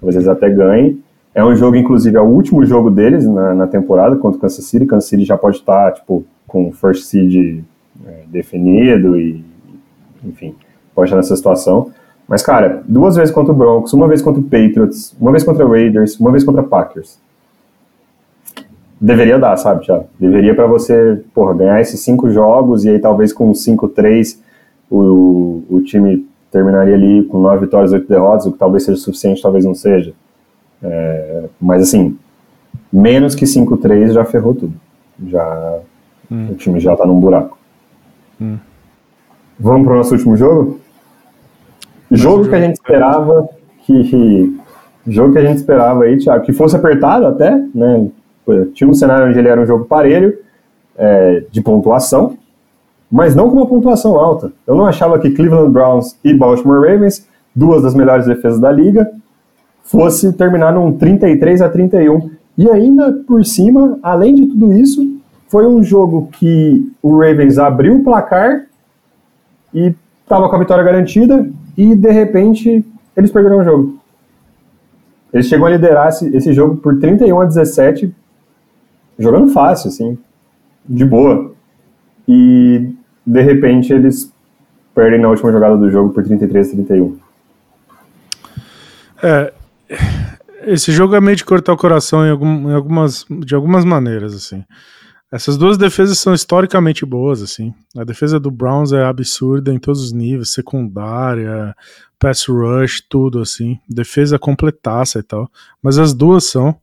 talvez 0.00 0.16
eles 0.16 0.26
até 0.26 0.50
ganhem. 0.50 1.00
É 1.34 1.44
um 1.44 1.56
jogo, 1.56 1.76
inclusive, 1.76 2.16
é 2.16 2.20
o 2.20 2.26
último 2.26 2.64
jogo 2.64 2.90
deles 2.90 3.26
na, 3.26 3.54
na 3.54 3.66
temporada 3.66 4.16
contra 4.16 4.38
o 4.38 4.40
Kansas 4.40 4.64
City. 4.64 4.84
Kansas 4.84 5.08
City 5.08 5.24
já 5.24 5.36
pode 5.36 5.56
estar, 5.56 5.90
tá, 5.90 5.92
tipo, 5.92 6.24
com 6.46 6.68
o 6.68 6.72
first 6.72 7.04
seed 7.04 7.64
é, 8.06 8.24
definido 8.26 9.18
e, 9.18 9.44
enfim, 10.24 10.54
pode 10.94 11.08
estar 11.08 11.16
nessa 11.16 11.34
situação. 11.34 11.90
Mas, 12.28 12.42
cara, 12.42 12.82
duas 12.86 13.16
vezes 13.16 13.34
contra 13.34 13.52
o 13.52 13.56
Broncos, 13.56 13.92
uma 13.92 14.06
vez 14.06 14.20
contra 14.20 14.40
o 14.40 14.44
Patriots, 14.44 15.16
uma 15.20 15.30
vez 15.30 15.42
contra 15.42 15.66
o 15.66 15.70
Raiders, 15.70 16.18
uma 16.20 16.30
vez 16.30 16.44
contra 16.44 16.60
o 16.60 16.66
Packers 16.66 17.18
deveria 19.02 19.36
dar, 19.36 19.56
sabe, 19.56 19.84
já 19.84 20.04
Deveria 20.18 20.54
para 20.54 20.66
você, 20.68 21.20
porra, 21.34 21.54
ganhar 21.54 21.80
esses 21.80 21.98
cinco 22.00 22.30
jogos 22.30 22.84
e 22.84 22.90
aí 22.90 22.98
talvez 23.00 23.32
com 23.32 23.50
5-3 23.50 24.38
o, 24.88 25.64
o 25.68 25.80
time 25.82 26.24
terminaria 26.52 26.94
ali 26.94 27.24
com 27.24 27.40
nove 27.40 27.64
vitórias, 27.64 27.92
oito 27.92 28.06
derrotas, 28.06 28.46
o 28.46 28.52
que 28.52 28.58
talvez 28.58 28.84
seja 28.84 29.00
suficiente, 29.00 29.42
talvez 29.42 29.64
não 29.64 29.74
seja. 29.74 30.12
É, 30.82 31.44
mas 31.60 31.82
assim, 31.82 32.16
menos 32.92 33.34
que 33.34 33.44
5-3 33.44 34.12
já 34.12 34.24
ferrou 34.24 34.54
tudo. 34.54 34.74
Já 35.26 35.78
hum. 36.30 36.48
o 36.50 36.54
time 36.54 36.80
já 36.80 36.96
tá 36.96 37.06
num 37.06 37.20
buraco. 37.20 37.56
Hum. 38.40 38.58
Vamos 39.58 39.86
pro 39.86 39.96
nosso 39.96 40.14
último 40.14 40.36
jogo? 40.36 40.80
Jogo 42.10 42.48
que 42.48 42.54
a 42.54 42.60
gente 42.60 42.74
esperava 42.74 43.48
que 43.86 44.58
jogo 45.06 45.32
que 45.32 45.38
a 45.38 45.44
gente 45.44 45.56
esperava 45.56 46.04
aí, 46.04 46.18
Thiago, 46.18 46.44
que 46.44 46.52
fosse 46.52 46.76
apertado 46.76 47.26
até, 47.26 47.50
né? 47.74 48.08
tinha 48.74 48.88
um 48.88 48.94
cenário 48.94 49.28
onde 49.28 49.38
ele 49.38 49.48
era 49.48 49.60
um 49.60 49.66
jogo 49.66 49.84
parelho, 49.84 50.38
é, 50.96 51.44
de 51.50 51.60
pontuação, 51.60 52.36
mas 53.10 53.34
não 53.34 53.48
com 53.48 53.56
uma 53.56 53.66
pontuação 53.66 54.16
alta. 54.16 54.52
Eu 54.66 54.74
não 54.74 54.86
achava 54.86 55.18
que 55.18 55.30
Cleveland 55.30 55.70
Browns 55.70 56.16
e 56.24 56.32
Baltimore 56.34 56.80
Ravens, 56.80 57.26
duas 57.54 57.82
das 57.82 57.94
melhores 57.94 58.26
defesas 58.26 58.60
da 58.60 58.70
liga, 58.70 59.10
fosse 59.84 60.32
terminar 60.32 60.72
num 60.72 60.92
33 60.92 61.62
a 61.62 61.68
31. 61.68 62.30
E 62.56 62.68
ainda 62.70 63.12
por 63.26 63.44
cima, 63.44 63.98
além 64.02 64.34
de 64.34 64.46
tudo 64.46 64.72
isso, 64.72 65.20
foi 65.48 65.66
um 65.66 65.82
jogo 65.82 66.28
que 66.32 66.90
o 67.02 67.18
Ravens 67.18 67.58
abriu 67.58 67.96
o 67.96 68.04
placar 68.04 68.66
e 69.74 69.94
estava 70.22 70.48
com 70.48 70.56
a 70.56 70.58
vitória 70.58 70.84
garantida 70.84 71.48
e 71.76 71.94
de 71.94 72.10
repente 72.10 72.84
eles 73.16 73.30
perderam 73.30 73.58
o 73.58 73.64
jogo. 73.64 73.98
Eles 75.32 75.46
chegam 75.46 75.66
a 75.66 75.70
liderar 75.70 76.08
esse, 76.08 76.34
esse 76.36 76.52
jogo 76.52 76.76
por 76.76 76.98
31 76.98 77.40
a 77.40 77.44
17 77.46 78.14
jogando 79.18 79.52
fácil, 79.52 79.88
assim, 79.88 80.18
de 80.86 81.04
boa. 81.04 81.52
E 82.28 82.94
de 83.26 83.40
repente 83.42 83.92
eles 83.92 84.32
perdem 84.94 85.20
na 85.20 85.28
última 85.28 85.52
jogada 85.52 85.76
do 85.76 85.90
jogo 85.90 86.10
por 86.10 86.24
33 86.24 86.68
a 86.68 86.70
31. 86.72 87.16
É, 89.22 89.52
esse 90.66 90.92
jogo 90.92 91.14
é 91.14 91.20
meio 91.20 91.36
de 91.36 91.44
cortar 91.44 91.72
o 91.72 91.76
coração 91.76 92.26
em, 92.26 92.30
algum, 92.30 92.70
em 92.70 92.74
algumas, 92.74 93.24
de 93.44 93.54
algumas 93.54 93.84
maneiras, 93.84 94.34
assim. 94.34 94.64
Essas 95.32 95.56
duas 95.56 95.78
defesas 95.78 96.18
são 96.18 96.34
historicamente 96.34 97.06
boas, 97.06 97.40
assim. 97.40 97.72
A 97.96 98.04
defesa 98.04 98.38
do 98.38 98.50
Browns 98.50 98.92
é 98.92 99.02
absurda 99.02 99.72
em 99.72 99.78
todos 99.78 100.02
os 100.02 100.12
níveis, 100.12 100.52
secundária, 100.52 101.74
pass 102.18 102.44
rush, 102.46 103.02
tudo, 103.08 103.40
assim. 103.40 103.78
Defesa 103.88 104.38
completaça 104.38 105.20
e 105.20 105.22
tal. 105.22 105.50
Mas 105.82 105.96
as 105.98 106.12
duas 106.12 106.44
são. 106.44 106.76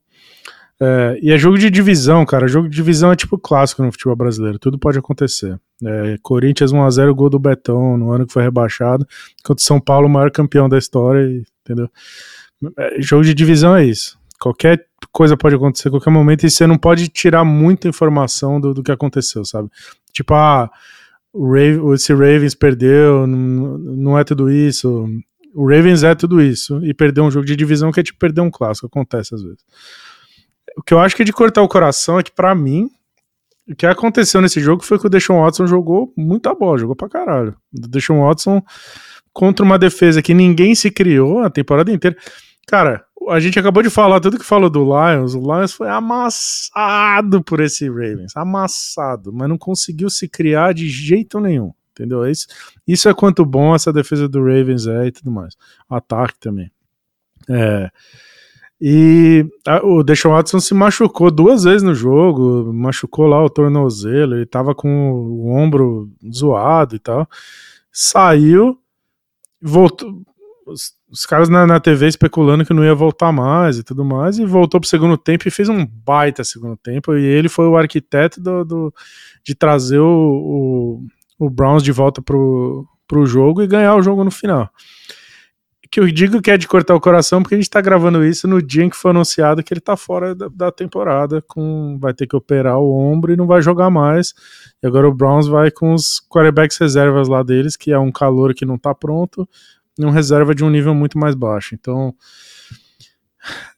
É, 0.82 1.20
e 1.22 1.32
é 1.32 1.38
jogo 1.38 1.60
de 1.60 1.70
divisão, 1.70 2.26
cara. 2.26 2.48
Jogo 2.48 2.68
de 2.68 2.76
divisão 2.76 3.12
é 3.12 3.16
tipo 3.16 3.38
clássico 3.38 3.84
no 3.84 3.92
futebol 3.92 4.16
brasileiro. 4.16 4.58
Tudo 4.58 4.80
pode 4.80 4.98
acontecer. 4.98 5.60
É, 5.86 6.18
Corinthians 6.24 6.74
1x0, 6.74 7.14
gol 7.14 7.30
do 7.30 7.38
Betão 7.38 7.98
no 7.98 8.12
ano 8.12 8.26
que 8.26 8.34
foi 8.34 8.42
rebaixado. 8.42 9.06
Enquanto 9.40 9.62
São 9.62 9.80
Paulo, 9.80 10.08
o 10.08 10.10
maior 10.10 10.32
campeão 10.32 10.68
da 10.68 10.78
história, 10.78 11.44
entendeu? 11.64 11.88
É, 12.78 13.02
jogo 13.02 13.24
de 13.24 13.34
divisão 13.34 13.76
é 13.76 13.86
isso. 13.86 14.18
Qualquer 14.40 14.86
coisa 15.12 15.36
pode 15.36 15.56
acontecer 15.56 15.88
a 15.88 15.92
qualquer 15.92 16.12
momento 16.12 16.46
e 16.46 16.50
você 16.50 16.66
não 16.66 16.78
pode 16.78 17.08
tirar 17.10 17.44
muita 17.44 17.88
informação 17.88 18.60
do, 18.60 18.74
do 18.74 18.84
que 18.84 18.92
aconteceu, 18.92 19.44
sabe? 19.44 19.70
Tipo, 20.12 20.34
ah, 20.34 20.70
o 21.34 21.48
Raven, 21.48 21.94
esse 21.94 22.14
Ravens 22.14 22.56
perdeu, 22.56 23.28
não, 23.28 23.78
não 23.78 24.20
é 24.20 24.24
tudo 24.24 24.50
isso. 24.50 25.08
O 25.54 25.68
Ravens 25.68 26.04
é 26.04 26.16
tudo 26.16 26.42
isso. 26.42 26.84
E 26.84 26.94
perdeu 26.94 27.24
um 27.24 27.32
jogo 27.32 27.46
de 27.46 27.56
divisão 27.56 27.92
que 27.92 28.00
é 28.00 28.04
tipo 28.04 28.20
perder 28.20 28.42
um 28.42 28.52
clássico. 28.52 28.88
Acontece 28.88 29.36
às 29.36 29.42
vezes. 29.42 29.64
O 30.78 30.84
que 30.84 30.94
eu 30.94 31.00
acho 31.00 31.16
que 31.16 31.22
é 31.22 31.26
de 31.26 31.34
cortar 31.34 31.62
o 31.62 31.68
coração 31.68 32.20
é 32.20 32.24
que, 32.24 32.32
para 32.32 32.54
mim, 32.56 32.90
o 33.68 33.76
que 33.76 33.86
aconteceu 33.86 34.42
nesse 34.42 34.60
jogo 34.60 34.84
foi 34.84 34.98
que 34.98 35.08
o 35.08 35.10
Deshaun 35.10 35.42
Watson 35.42 35.68
jogou 35.68 36.14
muita 36.16 36.54
bola, 36.54 36.78
jogou 36.78 36.96
pra 36.96 37.10
caralho. 37.10 37.56
O 37.74 37.88
Deshaun 37.88 38.22
Watson 38.22 38.62
contra 39.34 39.64
uma 39.64 39.78
defesa 39.78 40.22
que 40.22 40.34
ninguém 40.34 40.74
se 40.74 40.90
criou 40.90 41.40
a 41.42 41.50
temporada 41.50 41.92
inteira. 41.92 42.18
Cara, 42.70 43.04
a 43.30 43.40
gente 43.40 43.58
acabou 43.58 43.82
de 43.82 43.90
falar 43.90 44.20
tudo 44.20 44.38
que 44.38 44.46
falou 44.46 44.70
do 44.70 44.84
Lions. 44.84 45.34
O 45.34 45.40
Lions 45.40 45.74
foi 45.74 45.90
amassado 45.90 47.44
por 47.44 47.60
esse 47.62 47.90
Ravens, 47.90 48.38
amassado, 48.38 49.34
mas 49.34 49.50
não 49.50 49.58
conseguiu 49.58 50.08
se 50.08 50.28
criar 50.28 50.72
de 50.76 50.88
jeito 50.88 51.40
nenhum. 51.40 51.74
Entendeu? 51.92 52.28
Isso, 52.28 52.46
isso 52.88 53.10
é 53.10 53.14
quanto 53.14 53.44
bom 53.44 53.74
essa 53.74 53.92
defesa 53.92 54.30
do 54.30 54.38
Ravens 54.40 54.86
é 54.86 55.08
e 55.08 55.12
tudo 55.12 55.32
mais. 55.32 55.58
Ataque 55.90 56.40
também. 56.40 56.72
É. 57.50 57.90
E 58.80 59.48
a, 59.68 59.84
o 59.84 60.04
Deshaun 60.04 60.34
Watson 60.34 60.60
se 60.60 60.76
machucou 60.76 61.32
duas 61.32 61.64
vezes 61.64 61.82
no 61.82 61.96
jogo, 61.96 62.72
machucou 62.72 63.26
lá 63.26 63.44
o 63.44 63.50
tornozelo, 63.50 64.36
ele 64.36 64.46
tava 64.46 64.76
com 64.76 65.12
o 65.12 65.50
ombro 65.50 66.08
zoado 66.32 66.96
e 66.96 67.00
tal. 67.00 67.28
Saiu, 67.92 68.78
voltou. 69.60 70.22
Os, 70.70 70.94
os 71.10 71.26
caras 71.26 71.50
na, 71.50 71.66
na, 71.66 71.80
TV 71.80 72.08
especulando 72.08 72.66
que 72.66 72.74
não 72.74 72.84
ia 72.84 72.94
voltar 72.94 73.32
mais 73.32 73.78
e 73.78 73.84
tudo 73.84 74.06
mais, 74.06 74.38
e 74.38 74.46
voltou 74.46 74.80
pro 74.80 74.90
segundo 74.90 75.18
tempo 75.18 75.48
e 75.48 75.52
fez 75.52 75.68
um 75.70 75.86
baita 75.86 76.44
segundo 76.44 76.78
tempo. 76.78 77.16
E 77.16 77.26
ele 77.26 77.50
foi 77.50 77.68
o 77.68 77.78
arquiteto 77.78 78.40
do, 78.40 78.64
do 78.64 78.94
de 79.44 79.56
trazer 79.56 80.00
o, 80.00 81.02
o, 81.40 81.46
o 81.46 81.50
Browns 81.50 81.84
de 81.84 81.92
volta 81.92 82.22
pro, 82.22 82.88
pro 83.08 83.26
jogo 83.26 83.62
e 83.64 83.68
ganhar 83.68 83.96
o 83.96 84.02
jogo 84.02 84.24
no 84.24 84.32
final. 84.32 84.70
que 85.92 86.00
eu 86.00 86.06
digo 86.12 86.40
que 86.42 86.52
é 86.52 86.58
de 86.58 86.68
cortar 86.68 86.94
o 86.94 87.02
coração, 87.02 87.42
porque 87.42 87.56
a 87.56 87.58
gente 87.58 87.70
tá 87.70 87.82
gravando 87.82 88.24
isso 88.24 88.48
no 88.48 88.62
dia 88.62 88.84
em 88.84 88.90
que 88.90 88.96
foi 88.96 89.10
anunciado 89.10 89.64
que 89.64 89.74
ele 89.74 89.82
tá 89.82 89.98
fora 89.98 90.36
da, 90.36 90.48
da, 90.48 90.72
temporada, 90.72 91.42
com 91.42 91.98
vai 92.00 92.14
ter 92.14 92.28
que 92.28 92.36
operar 92.36 92.78
o 92.78 92.96
ombro 92.96 93.34
e 93.34 93.36
não 93.36 93.48
vai 93.48 93.62
jogar 93.62 93.90
mais. 93.90 94.34
E 94.84 94.88
agora 94.88 95.10
o 95.10 95.14
Browns 95.14 95.48
vai 95.48 95.72
com 95.72 95.94
os 95.94 96.22
quarterbacks 96.30 96.78
reservas 96.78 97.28
lá 97.28 97.42
deles, 97.42 97.76
que 97.76 97.92
é 97.92 97.98
um 97.98 98.12
calor 98.12 98.54
que 98.54 98.66
não 98.66 98.78
tá 98.78 98.94
pronto, 98.94 99.50
e 100.00 100.06
um 100.06 100.10
reserva 100.10 100.56
de 100.56 100.64
um 100.64 100.70
nível 100.70 100.96
muito 100.96 101.18
mais 101.20 101.36
baixo. 101.36 101.76
Então, 101.76 102.16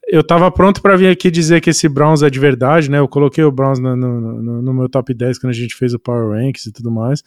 eu 0.08 0.24
tava 0.24 0.52
pronto 0.52 0.82
para 0.82 0.96
vir 0.96 1.08
aqui 1.08 1.32
dizer 1.32 1.62
que 1.62 1.72
esse 1.72 1.90
Browns 1.90 2.22
é 2.22 2.30
de 2.30 2.40
verdade, 2.40 2.92
né? 2.92 3.00
Eu 3.00 3.08
coloquei 3.08 3.44
o 3.44 3.52
Browns 3.52 3.80
no, 3.80 3.96
no, 3.96 4.62
no, 4.62 4.74
meu 4.74 4.88
top 4.88 5.14
10 5.14 5.40
quando 5.40 5.52
a 5.52 5.56
gente 5.56 5.76
fez 5.76 5.94
o 5.94 6.00
Power 6.00 6.38
Ranks 6.38 6.66
e 6.66 6.72
tudo 6.72 6.92
mais. 6.92 7.24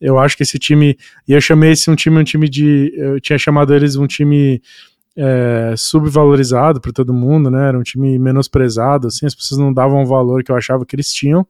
Eu 0.00 0.18
acho 0.18 0.36
que 0.36 0.42
esse 0.42 0.58
time. 0.58 0.96
E 1.26 1.32
eu 1.32 1.40
chamei 1.40 1.72
esse 1.72 1.90
um 1.90 1.96
time 1.96 2.18
um 2.18 2.24
time 2.24 2.48
de. 2.48 2.92
Eu 2.96 3.20
tinha 3.20 3.38
chamado 3.38 3.74
eles 3.74 3.96
um 3.96 4.06
time 4.06 4.62
é, 5.16 5.74
subvalorizado 5.76 6.80
para 6.80 6.92
todo 6.92 7.12
mundo, 7.12 7.50
né? 7.50 7.68
Era 7.68 7.78
um 7.78 7.82
time 7.82 8.18
menosprezado, 8.18 9.08
assim, 9.08 9.26
as 9.26 9.34
pessoas 9.34 9.60
não 9.60 9.72
davam 9.72 10.02
o 10.02 10.06
valor 10.06 10.44
que 10.44 10.52
eu 10.52 10.56
achava 10.56 10.86
que 10.86 10.94
eles 10.94 11.12
tinham. 11.12 11.46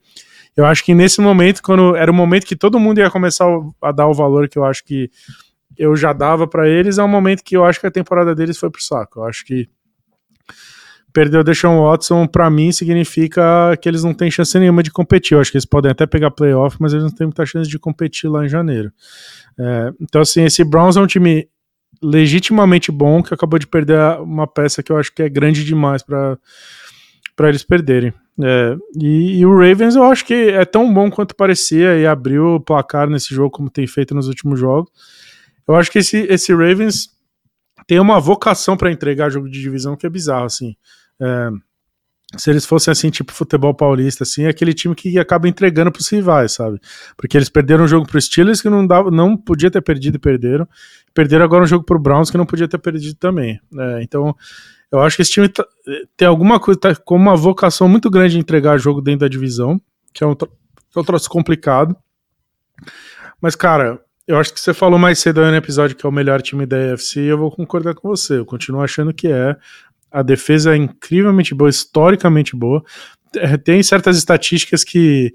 Eu 0.56 0.64
acho 0.64 0.82
que 0.82 0.94
nesse 0.94 1.20
momento, 1.20 1.62
quando 1.62 1.94
era 1.94 2.10
o 2.10 2.14
momento 2.14 2.46
que 2.46 2.56
todo 2.56 2.80
mundo 2.80 2.98
ia 2.98 3.10
começar 3.10 3.46
a 3.80 3.92
dar 3.92 4.08
o 4.08 4.14
valor 4.14 4.48
que 4.48 4.58
eu 4.58 4.64
acho 4.64 4.82
que 4.84 5.10
eu 5.78 5.96
já 5.96 6.12
dava 6.12 6.46
para 6.46 6.68
eles, 6.68 6.98
é 6.98 7.02
um 7.02 7.09
momento 7.09 7.44
que 7.44 7.56
eu 7.56 7.64
acho 7.64 7.80
que 7.80 7.86
a 7.86 7.90
temporada 7.90 8.34
deles 8.34 8.59
foi 8.59 8.70
pro 8.70 8.82
saco. 8.82 9.20
Eu 9.20 9.24
acho 9.24 9.44
que 9.44 9.68
perder 11.12 11.38
o 11.38 11.44
Deshaun 11.44 11.82
Watson, 11.82 12.26
para 12.26 12.50
mim, 12.50 12.70
significa 12.72 13.76
que 13.80 13.88
eles 13.88 14.05
não 14.05 14.12
têm 14.12 14.30
chance 14.30 14.59
nenhuma 14.59 14.82
de 14.82 14.90
competir. 14.90 15.34
Eu 15.34 15.40
acho 15.40 15.50
que 15.50 15.56
eles 15.56 15.64
podem 15.64 15.90
até 15.90 16.06
pegar 16.06 16.30
playoff, 16.30 16.76
mas 16.80 16.92
eles 16.92 17.05
não 17.05 17.10
têm 17.10 17.26
muita 17.26 17.46
chance 17.46 17.68
de 17.68 17.78
competir 17.78 18.28
lá 18.28 18.44
em 18.44 18.48
janeiro. 18.48 18.92
É, 19.59 19.92
então, 20.00 20.20
assim, 20.20 20.44
esse 20.44 20.64
Browns 20.64 20.96
é 20.96 21.00
um 21.00 21.06
time 21.06 21.48
legitimamente 22.02 22.92
bom 22.92 23.22
que 23.22 23.32
acabou 23.32 23.59
de 23.59 23.66
perder 23.66 24.20
uma 24.20 24.46
peça 24.46 24.82
que 24.82 24.92
eu 24.92 24.96
acho 24.96 25.12
que 25.12 25.22
é 25.22 25.28
grande 25.28 25.64
demais 25.64 26.02
para 26.02 26.38
eles 27.48 27.62
perderem. 27.62 28.12
É, 28.40 28.76
e, 29.00 29.40
e, 29.40 29.46
o 29.46 29.52
Ravens 29.52 29.96
eu 29.96 30.05
acho 30.05 30.24
que 30.24 30.32
é 30.32 30.64
tão 30.64 30.92
bom 30.94 31.10
quanto 31.10 31.34
parecia 31.34 31.98
e 31.98 32.06
abriu 32.06 32.55
o 32.55 32.60
placar 32.60 33.10
nesse 33.10 33.34
jogo 33.34 33.50
como 33.50 33.68
tem 33.68 33.84
feito 33.84 34.14
nos 34.14 34.28
últimos 34.28 34.60
jogos. 34.60 34.92
Eu 35.68 35.76
acho 35.76 35.90
que 35.90 35.98
esse, 35.98 36.16
esse 36.30 36.52
Ravens 36.52 37.10
tem 37.86 38.00
uma 38.00 38.18
vocação 38.20 38.76
para 38.76 38.90
entregar 38.90 39.30
jogo 39.30 39.48
de 39.48 39.60
divisão 39.60 39.96
que 39.96 40.06
é 40.06 40.10
bizarro, 40.10 40.46
assim. 40.46 40.74
É, 41.20 41.50
se 42.36 42.50
eles 42.50 42.66
fossem 42.66 42.92
assim, 42.92 43.10
tipo 43.10 43.32
futebol 43.32 43.72
paulista, 43.74 44.22
assim, 44.22 44.44
é 44.44 44.48
aquele 44.48 44.74
time 44.74 44.94
que 44.94 45.18
acaba 45.18 45.48
entregando 45.48 45.90
pros 45.90 46.08
rivais, 46.08 46.52
sabe? 46.52 46.78
Porque 47.16 47.36
eles 47.36 47.48
perderam 47.48 47.84
um 47.84 47.88
jogo 47.88 48.06
pro 48.06 48.20
Steelers 48.20 48.60
que 48.60 48.68
não, 48.68 48.86
dava, 48.86 49.10
não 49.10 49.36
podia 49.36 49.70
ter 49.70 49.80
perdido 49.80 50.16
e 50.16 50.18
perderam. 50.18 50.68
Perderam 51.14 51.44
agora 51.44 51.64
um 51.64 51.66
jogo 51.66 51.84
pro 51.84 51.98
Browns 51.98 52.30
que 52.30 52.36
não 52.36 52.44
podia 52.44 52.68
ter 52.68 52.78
perdido 52.78 53.14
também. 53.14 53.58
É, 53.78 54.02
então, 54.02 54.36
eu 54.90 55.00
acho 55.00 55.16
que 55.16 55.22
esse 55.22 55.30
time 55.30 55.48
tá, 55.48 55.66
tem 56.16 56.28
alguma 56.28 56.60
coisa, 56.60 56.78
tá 56.78 56.94
com 56.94 57.16
uma 57.16 57.36
vocação 57.36 57.88
muito 57.88 58.10
grande 58.10 58.34
de 58.34 58.40
entregar 58.40 58.78
jogo 58.78 59.00
dentro 59.00 59.20
da 59.20 59.28
divisão, 59.28 59.80
que 60.12 60.22
é 60.22 60.26
um, 60.26 60.32
é 60.32 61.00
um 61.00 61.04
troço 61.04 61.30
complicado. 61.30 61.96
Mas, 63.40 63.54
cara, 63.54 64.00
eu 64.28 64.38
acho 64.38 64.52
que 64.52 64.60
você 64.60 64.74
falou 64.74 64.98
mais 64.98 65.18
cedo 65.18 65.40
aí 65.40 65.50
no 65.50 65.56
episódio 65.56 65.96
que 65.96 66.05
é 66.05 66.09
o 66.09 66.12
melhor 66.12 66.42
time 66.42 66.66
da 66.66 66.92
AFC 66.92 67.20
e 67.20 67.28
eu 67.28 67.38
vou 67.38 67.50
concordar 67.50 67.94
com 67.94 68.06
você. 68.06 68.34
Eu 68.34 68.44
continuo 68.44 68.82
achando 68.82 69.12
que 69.12 69.26
é. 69.26 69.56
A 70.10 70.22
defesa 70.22 70.74
é 70.74 70.76
incrivelmente 70.76 71.55
boa, 71.55 71.70
historicamente 71.70 72.55
boa. 72.55 72.84
É, 73.34 73.56
tem 73.56 73.82
certas 73.82 74.18
estatísticas 74.18 74.84
que. 74.84 75.32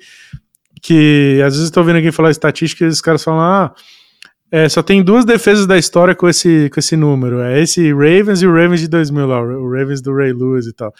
que 0.80 1.42
às 1.44 1.54
vezes 1.54 1.70
eu 1.70 1.74
tô 1.74 1.80
ouvindo 1.80 1.96
alguém 1.96 2.12
falar 2.12 2.30
estatísticas 2.30 2.94
e 2.94 2.96
os 2.96 3.02
caras 3.02 3.24
falam, 3.24 3.42
ah. 3.42 3.74
É, 4.52 4.70
só 4.70 4.84
tem 4.84 5.04
duas 5.04 5.26
defesas 5.26 5.66
da 5.66 5.76
história 5.80 6.14
com 6.14 6.30
esse, 6.30 6.70
com 6.70 6.80
esse 6.80 6.96
número. 6.96 7.40
É 7.40 7.60
esse 7.60 7.92
Ravens 7.92 8.44
e 8.44 8.46
o 8.46 8.54
Ravens 8.54 8.82
de 8.82 8.88
2000 8.88 9.26
lá, 9.26 9.42
o 9.42 9.72
Ravens 9.72 10.00
do 10.00 10.16
Ray 10.16 10.32
Lewis 10.32 10.68
e 10.68 10.74
tal. 10.74 10.94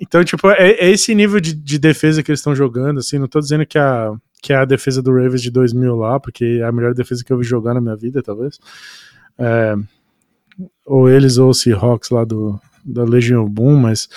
Então, 0.00 0.24
tipo, 0.24 0.48
é, 0.48 0.70
é 0.70 0.90
esse 0.90 1.14
nível 1.14 1.38
de, 1.38 1.54
de 1.54 1.78
defesa 1.78 2.22
que 2.22 2.30
eles 2.30 2.40
estão 2.40 2.56
jogando, 2.56 3.00
assim, 3.00 3.18
não 3.18 3.28
tô 3.28 3.38
dizendo 3.38 3.66
que 3.66 3.78
a, 3.78 4.10
que 4.42 4.52
é 4.52 4.56
a 4.56 4.64
defesa 4.64 5.00
do 5.00 5.12
Ravens 5.12 5.40
de 5.40 5.50
2000 5.50 5.94
lá, 5.94 6.18
porque 6.18 6.58
é 6.60 6.64
a 6.64 6.72
melhor 6.72 6.92
defesa 6.92 7.24
que 7.24 7.32
eu 7.32 7.38
vi 7.38 7.44
jogar 7.44 7.72
na 7.74 7.80
minha 7.80 7.96
vida, 7.96 8.22
talvez. 8.22 8.58
É, 9.38 9.74
ou 10.84 11.08
eles 11.08 11.38
ou 11.38 11.50
o 11.50 11.54
Seahawks 11.54 12.10
lá 12.10 12.24
do, 12.24 12.60
da 12.84 13.04
Legion 13.04 13.48
Boom, 13.48 13.76
mas 13.76 14.08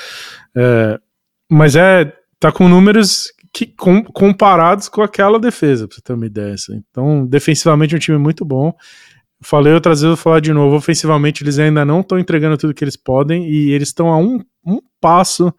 é, 0.56 1.00
mas 1.50 1.76
é 1.76 2.12
tá 2.40 2.52
com 2.52 2.68
números 2.68 3.32
que 3.54 3.68
com, 3.68 4.04
comparados 4.04 4.90
com 4.90 5.02
aquela 5.02 5.40
defesa, 5.40 5.88
pra 5.88 5.96
você 5.96 6.02
ter 6.02 6.14
uma 6.14 6.26
ideia. 6.26 6.56
Assim. 6.56 6.84
Então, 6.90 7.26
defensivamente 7.26 7.94
é 7.94 7.98
um 7.98 8.02
time 8.02 8.18
muito 8.18 8.44
bom. 8.44 8.74
Falei 9.42 9.74
outras 9.74 10.02
vezes, 10.02 10.18
vou 10.18 10.18
falar 10.18 10.40
de 10.42 10.52
novo. 10.52 10.76
Ofensivamente, 10.76 11.44
eles 11.44 11.60
ainda 11.60 11.86
não 11.86 12.02
estão 12.02 12.18
entregando 12.18 12.58
tudo 12.58 12.74
que 12.74 12.84
eles 12.84 12.98
podem 12.98 13.48
e 13.48 13.72
eles 13.72 13.90
estão 13.90 14.10
a 14.10 14.18
um, 14.18 14.44
um 14.66 14.80
passo 15.00 15.54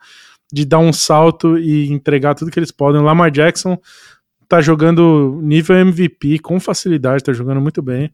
de 0.52 0.64
dar 0.64 0.78
um 0.78 0.93
salto 0.93 1.59
e 1.59 1.90
entregar 1.90 2.34
tudo 2.34 2.51
que 2.51 2.59
eles 2.59 2.70
podem. 2.70 3.01
O 3.01 3.05
Lamar 3.05 3.30
Jackson 3.30 3.78
tá 4.48 4.60
jogando 4.60 5.40
nível 5.43 5.77
MVP 5.77 6.39
com 6.39 6.59
facilidade, 6.60 7.24
tá 7.24 7.32
jogando 7.32 7.60
muito 7.60 7.82
bem. 7.82 8.10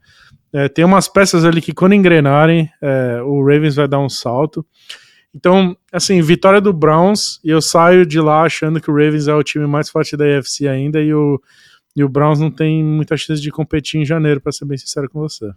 É, 0.52 0.68
tem 0.68 0.84
umas 0.84 1.08
peças 1.08 1.44
ali 1.44 1.60
que 1.60 1.72
quando 1.72 1.94
engrenarem, 1.94 2.70
é, 2.80 3.22
o 3.22 3.40
Ravens 3.44 3.76
vai 3.76 3.88
dar 3.88 3.98
um 3.98 4.08
salto. 4.08 4.64
Então, 5.34 5.74
assim, 5.90 6.20
vitória 6.20 6.60
do 6.60 6.72
Browns, 6.72 7.40
e 7.42 7.48
eu 7.48 7.62
saio 7.62 8.04
de 8.04 8.20
lá 8.20 8.42
achando 8.42 8.80
que 8.80 8.90
o 8.90 8.94
Ravens 8.94 9.28
é 9.28 9.34
o 9.34 9.42
time 9.42 9.66
mais 9.66 9.88
forte 9.88 10.14
da 10.16 10.24
AFC 10.24 10.68
ainda, 10.68 11.00
e 11.00 11.14
o, 11.14 11.40
e 11.96 12.04
o 12.04 12.08
Browns 12.08 12.38
não 12.38 12.50
tem 12.50 12.84
muita 12.84 13.16
chance 13.16 13.40
de 13.40 13.50
competir 13.50 14.00
em 14.00 14.04
janeiro, 14.04 14.42
para 14.42 14.52
ser 14.52 14.66
bem 14.66 14.76
sincero 14.76 15.08
com 15.08 15.20
você. 15.20 15.50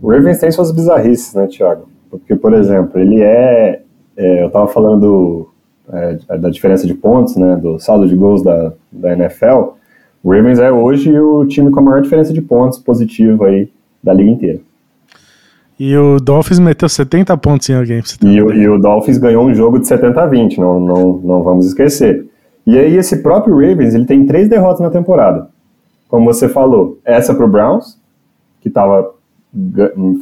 O 0.00 0.10
Ravens 0.10 0.38
tem 0.38 0.50
suas 0.52 0.70
bizarrices, 0.70 1.34
né, 1.34 1.48
Thiago? 1.48 1.88
Porque, 2.08 2.36
por 2.36 2.54
exemplo, 2.54 3.00
ele 3.00 3.20
é. 3.20 3.82
é 4.16 4.44
eu 4.44 4.50
tava 4.50 4.68
falando 4.68 5.52
é, 5.92 6.36
da 6.38 6.48
diferença 6.48 6.86
de 6.86 6.94
pontos, 6.94 7.36
né, 7.36 7.56
do 7.56 7.78
saldo 7.80 8.06
de 8.06 8.14
gols 8.14 8.44
da, 8.44 8.72
da 8.92 9.12
NFL. 9.12 9.74
O 10.24 10.32
Ravens 10.32 10.58
é 10.58 10.72
hoje 10.72 11.16
o 11.20 11.44
time 11.44 11.70
com 11.70 11.80
a 11.80 11.82
maior 11.82 12.00
diferença 12.00 12.32
de 12.32 12.40
pontos 12.40 12.78
positivo 12.78 13.44
aí 13.44 13.70
da 14.02 14.14
liga 14.14 14.30
inteira. 14.30 14.60
E 15.78 15.94
o 15.94 16.18
Dolphins 16.18 16.58
meteu 16.58 16.88
70 16.88 17.36
pontos 17.36 17.68
em 17.68 17.74
alguém. 17.74 18.02
E 18.22 18.40
o, 18.40 18.50
e 18.50 18.66
o, 18.66 18.78
Dolphins 18.78 19.18
ganhou 19.18 19.44
um 19.44 19.54
jogo 19.54 19.78
de 19.78 19.86
70 19.86 20.22
a 20.22 20.26
20, 20.26 20.58
não, 20.58 20.80
não, 20.80 21.12
não 21.18 21.42
vamos 21.42 21.66
esquecer. 21.66 22.26
E 22.66 22.78
aí 22.78 22.96
esse 22.96 23.18
próprio 23.18 23.56
Ravens, 23.56 23.94
ele 23.94 24.06
tem 24.06 24.24
três 24.24 24.48
derrotas 24.48 24.80
na 24.80 24.88
temporada. 24.88 25.50
Como 26.08 26.24
você 26.24 26.48
falou, 26.48 26.98
essa 27.04 27.34
pro 27.34 27.46
Browns, 27.46 28.00
que 28.62 28.70
tava, 28.70 29.12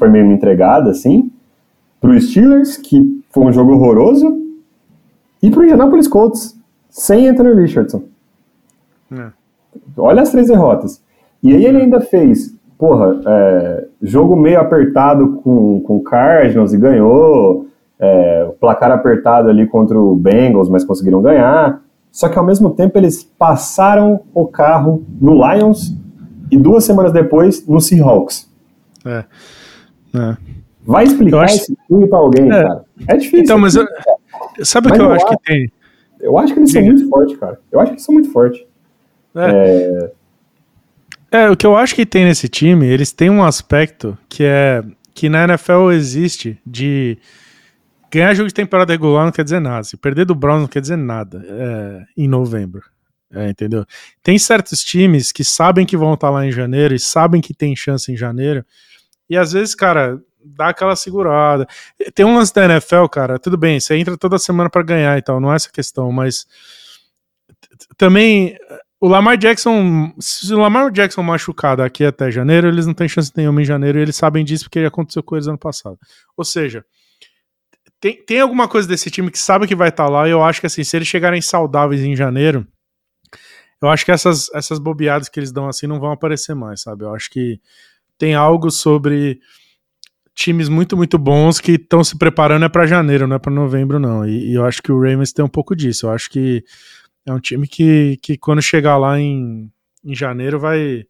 foi 0.01 0.09
meio 0.09 0.33
entregada, 0.33 0.91
assim. 0.91 1.31
Pro 2.01 2.21
Steelers, 2.21 2.77
que 2.77 3.23
foi 3.31 3.45
um 3.45 3.53
jogo 3.53 3.75
horroroso. 3.75 4.37
E 5.41 5.49
pro 5.49 5.63
Indianapolis 5.63 6.09
Colts, 6.09 6.59
sem 6.91 7.29
Anthony 7.29 7.55
Richardson. 7.55 8.03
É. 9.13 9.42
Olha 9.97 10.23
as 10.23 10.31
três 10.31 10.49
derrotas. 10.49 11.03
E 11.43 11.55
aí 11.55 11.65
ele 11.65 11.79
ainda 11.79 12.01
fez, 12.01 12.57
porra, 12.79 13.21
é, 13.27 13.87
jogo 14.01 14.37
meio 14.37 14.61
apertado 14.61 15.41
com, 15.43 15.81
com 15.81 15.97
o 15.97 16.03
Cardinals 16.03 16.73
e 16.73 16.79
ganhou. 16.79 17.67
É, 18.05 18.51
placar 18.59 18.91
apertado 18.91 19.49
ali 19.49 19.65
contra 19.65 19.97
o 19.97 20.17
Bengals, 20.17 20.69
mas 20.69 20.85
conseguiram 20.85 21.23
ganhar. 21.23 21.81
Só 22.11 22.29
que 22.29 22.37
ao 22.37 22.45
mesmo 22.45 22.71
tempo 22.71 22.99
eles 22.99 23.23
passaram 23.23 24.21
o 24.35 24.47
carro 24.47 25.05
no 25.21 25.35
Lions 25.35 25.97
e 26.51 26.57
duas 26.59 26.85
semanas 26.85 27.13
depois 27.13 27.67
no 27.67 27.81
Seahawks. 27.81 28.51
É. 29.05 29.25
é. 30.15 30.37
Vai 30.85 31.05
explicar 31.05 31.45
acho... 31.45 31.55
esse 31.55 31.77
time 31.87 32.07
pra 32.09 32.19
alguém, 32.19 32.47
é. 32.47 32.63
cara. 32.63 32.85
É 33.07 33.17
difícil. 33.17 33.45
Então, 33.45 33.59
mas 33.59 33.77
eu... 33.77 33.87
sabe 34.63 34.89
o 34.89 34.93
que 34.93 35.01
eu, 35.01 35.05
eu 35.07 35.13
acho 35.13 35.27
que 35.27 35.37
tem? 35.45 35.73
Eu 36.21 36.39
acho 36.39 36.53
que 36.53 36.61
eles 36.61 36.71
Diga. 36.71 36.85
são 36.85 36.93
muito 36.93 37.09
fortes, 37.09 37.37
cara. 37.39 37.61
Eu 37.71 37.81
acho 37.81 37.91
que 37.91 37.95
eles 37.95 38.05
são 38.05 38.13
muito 38.13 38.33
fortes. 38.33 38.65
É. 39.35 40.13
é. 41.31 41.45
é, 41.45 41.51
o 41.51 41.57
que 41.57 41.67
eu 41.67 41.77
acho 41.77 41.95
que 41.95 42.07
tem 42.07 42.25
nesse 42.25 42.49
time, 42.49 42.87
eles 42.87 43.13
têm 43.13 43.31
um 43.31 43.45
aspecto 43.45 44.17
que 44.29 44.45
é 44.45 44.83
que 45.15 45.29
na 45.29 45.45
NFL 45.45 45.91
existe 45.93 46.59
de 46.67 47.19
ganhar 48.11 48.35
jogo 48.35 48.49
de 48.49 48.55
temporada 48.55 48.93
regular 48.93 49.25
não 49.25 49.33
quer 49.33 49.45
dizer 49.45 49.61
nada. 49.61 49.85
Se 49.85 49.97
perder 49.97 50.25
do 50.25 50.35
Browns 50.35 50.63
não 50.63 50.69
quer 50.69 50.81
dizer 50.81 50.97
nada 50.97 51.45
é, 51.47 52.05
em 52.17 52.29
novembro. 52.29 52.83
É, 53.35 53.49
entendeu? 53.49 53.87
Tem 54.23 54.39
certos 54.39 54.81
times 54.81 55.33
que 55.33 55.43
sabem 55.43 55.87
que 55.87 55.97
vão 55.97 56.13
estar 56.13 56.29
lá 56.29 56.45
em 56.45 56.53
janeiro 56.53 56.95
e 56.95 56.99
sabem 56.99 57.41
que 57.41 57.55
tem 57.55 57.75
chance 57.75 58.13
em 58.13 58.17
janeiro. 58.17 58.65
E 59.29 59.39
às 59.39 59.53
vezes, 59.53 59.75
cara, 59.75 60.21
dá 60.45 60.69
aquela 60.69 60.95
segurada. 60.95 61.67
Tem 62.15 62.27
um 62.27 62.37
lance 62.37 62.53
da 62.53 62.67
NFL, 62.67 63.07
cara. 63.07 63.39
Tudo 63.39 63.57
bem, 63.57 63.81
você 63.81 63.97
entra 63.97 64.19
toda 64.19 64.39
semana 64.39 64.69
para 64.69 64.83
ganhar 64.83 65.17
e 65.17 65.23
tal, 65.23 65.41
não 65.41 65.51
é 65.51 65.57
essa 65.57 65.71
questão, 65.71 66.13
mas 66.13 66.47
também 67.97 68.59
o 69.03 69.09
Lamar 69.09 69.37
Jackson, 69.37 70.15
se 70.21 70.55
o 70.55 70.59
Lamar 70.59 70.89
Jackson 70.93 71.25
machucar 71.25 71.77
daqui 71.77 72.05
até 72.05 72.31
janeiro, 72.31 72.69
eles 72.69 72.87
não 72.87 72.95
têm 72.95 73.09
chance 73.09 73.33
nenhuma 73.37 73.61
em 73.61 73.65
janeiro 73.65 73.99
e 73.99 74.03
eles 74.03 74.15
sabem 74.15 74.45
disso 74.45 74.67
porque 74.67 74.79
aconteceu 74.79 75.25
com 75.25 75.35
eles 75.35 75.49
ano 75.49 75.59
passado. 75.59 75.99
Ou 76.37 76.45
seja, 76.45 76.85
tem, 77.99 78.25
tem 78.25 78.41
alguma 78.41 78.69
coisa 78.69 78.87
desse 78.87 79.11
time 79.11 79.29
que 79.29 79.41
sabe 79.41 79.67
que 79.67 79.75
vai 79.75 79.89
estar 79.89 80.05
tá 80.05 80.09
lá 80.09 80.29
e 80.29 80.31
eu 80.31 80.41
acho 80.41 80.61
que 80.61 80.69
assim, 80.69 80.85
se 80.85 80.97
eles 80.97 81.09
chegarem 81.09 81.43
saudáveis 81.43 82.01
em 82.01 82.15
janeiro, 82.15 82.65
eu 83.83 83.89
acho 83.89 84.05
que 84.05 84.13
essas, 84.13 84.49
essas 84.55 84.79
bobeadas 84.79 85.29
que 85.29 85.41
eles 85.41 85.51
dão 85.51 85.67
assim 85.67 85.89
não 85.89 85.99
vão 85.99 86.13
aparecer 86.13 86.55
mais, 86.55 86.83
sabe? 86.83 87.03
Eu 87.03 87.13
acho 87.13 87.29
que 87.29 87.61
tem 88.17 88.37
algo 88.37 88.71
sobre 88.71 89.41
times 90.33 90.69
muito, 90.69 90.97
muito 90.97 91.19
bons 91.19 91.59
que 91.59 91.73
estão 91.73 92.05
se 92.05 92.17
preparando 92.17 92.67
é 92.67 92.69
para 92.69 92.87
janeiro, 92.87 93.27
não 93.27 93.35
é 93.35 93.39
para 93.41 93.53
novembro, 93.53 93.99
não. 93.99 94.25
E, 94.25 94.53
e, 94.53 94.55
eu 94.55 94.65
acho 94.65 94.81
que 94.81 94.93
o 94.93 95.01
Ravens 95.01 95.33
tem 95.33 95.45
um 95.45 95.49
pouco 95.49 95.75
disso. 95.75 96.07
Eu 96.07 96.13
acho 96.13 96.31
que 96.31 96.65
é 97.27 97.33
um 97.33 97.41
time 97.41 97.67
que, 97.67 98.19
que 98.23 98.37
quando 98.37 98.61
chegar 98.61 98.97
lá 98.97 99.19
em, 99.19 99.71
em 100.05 100.15
janeiro 100.15 100.59
vai, 100.59 101.05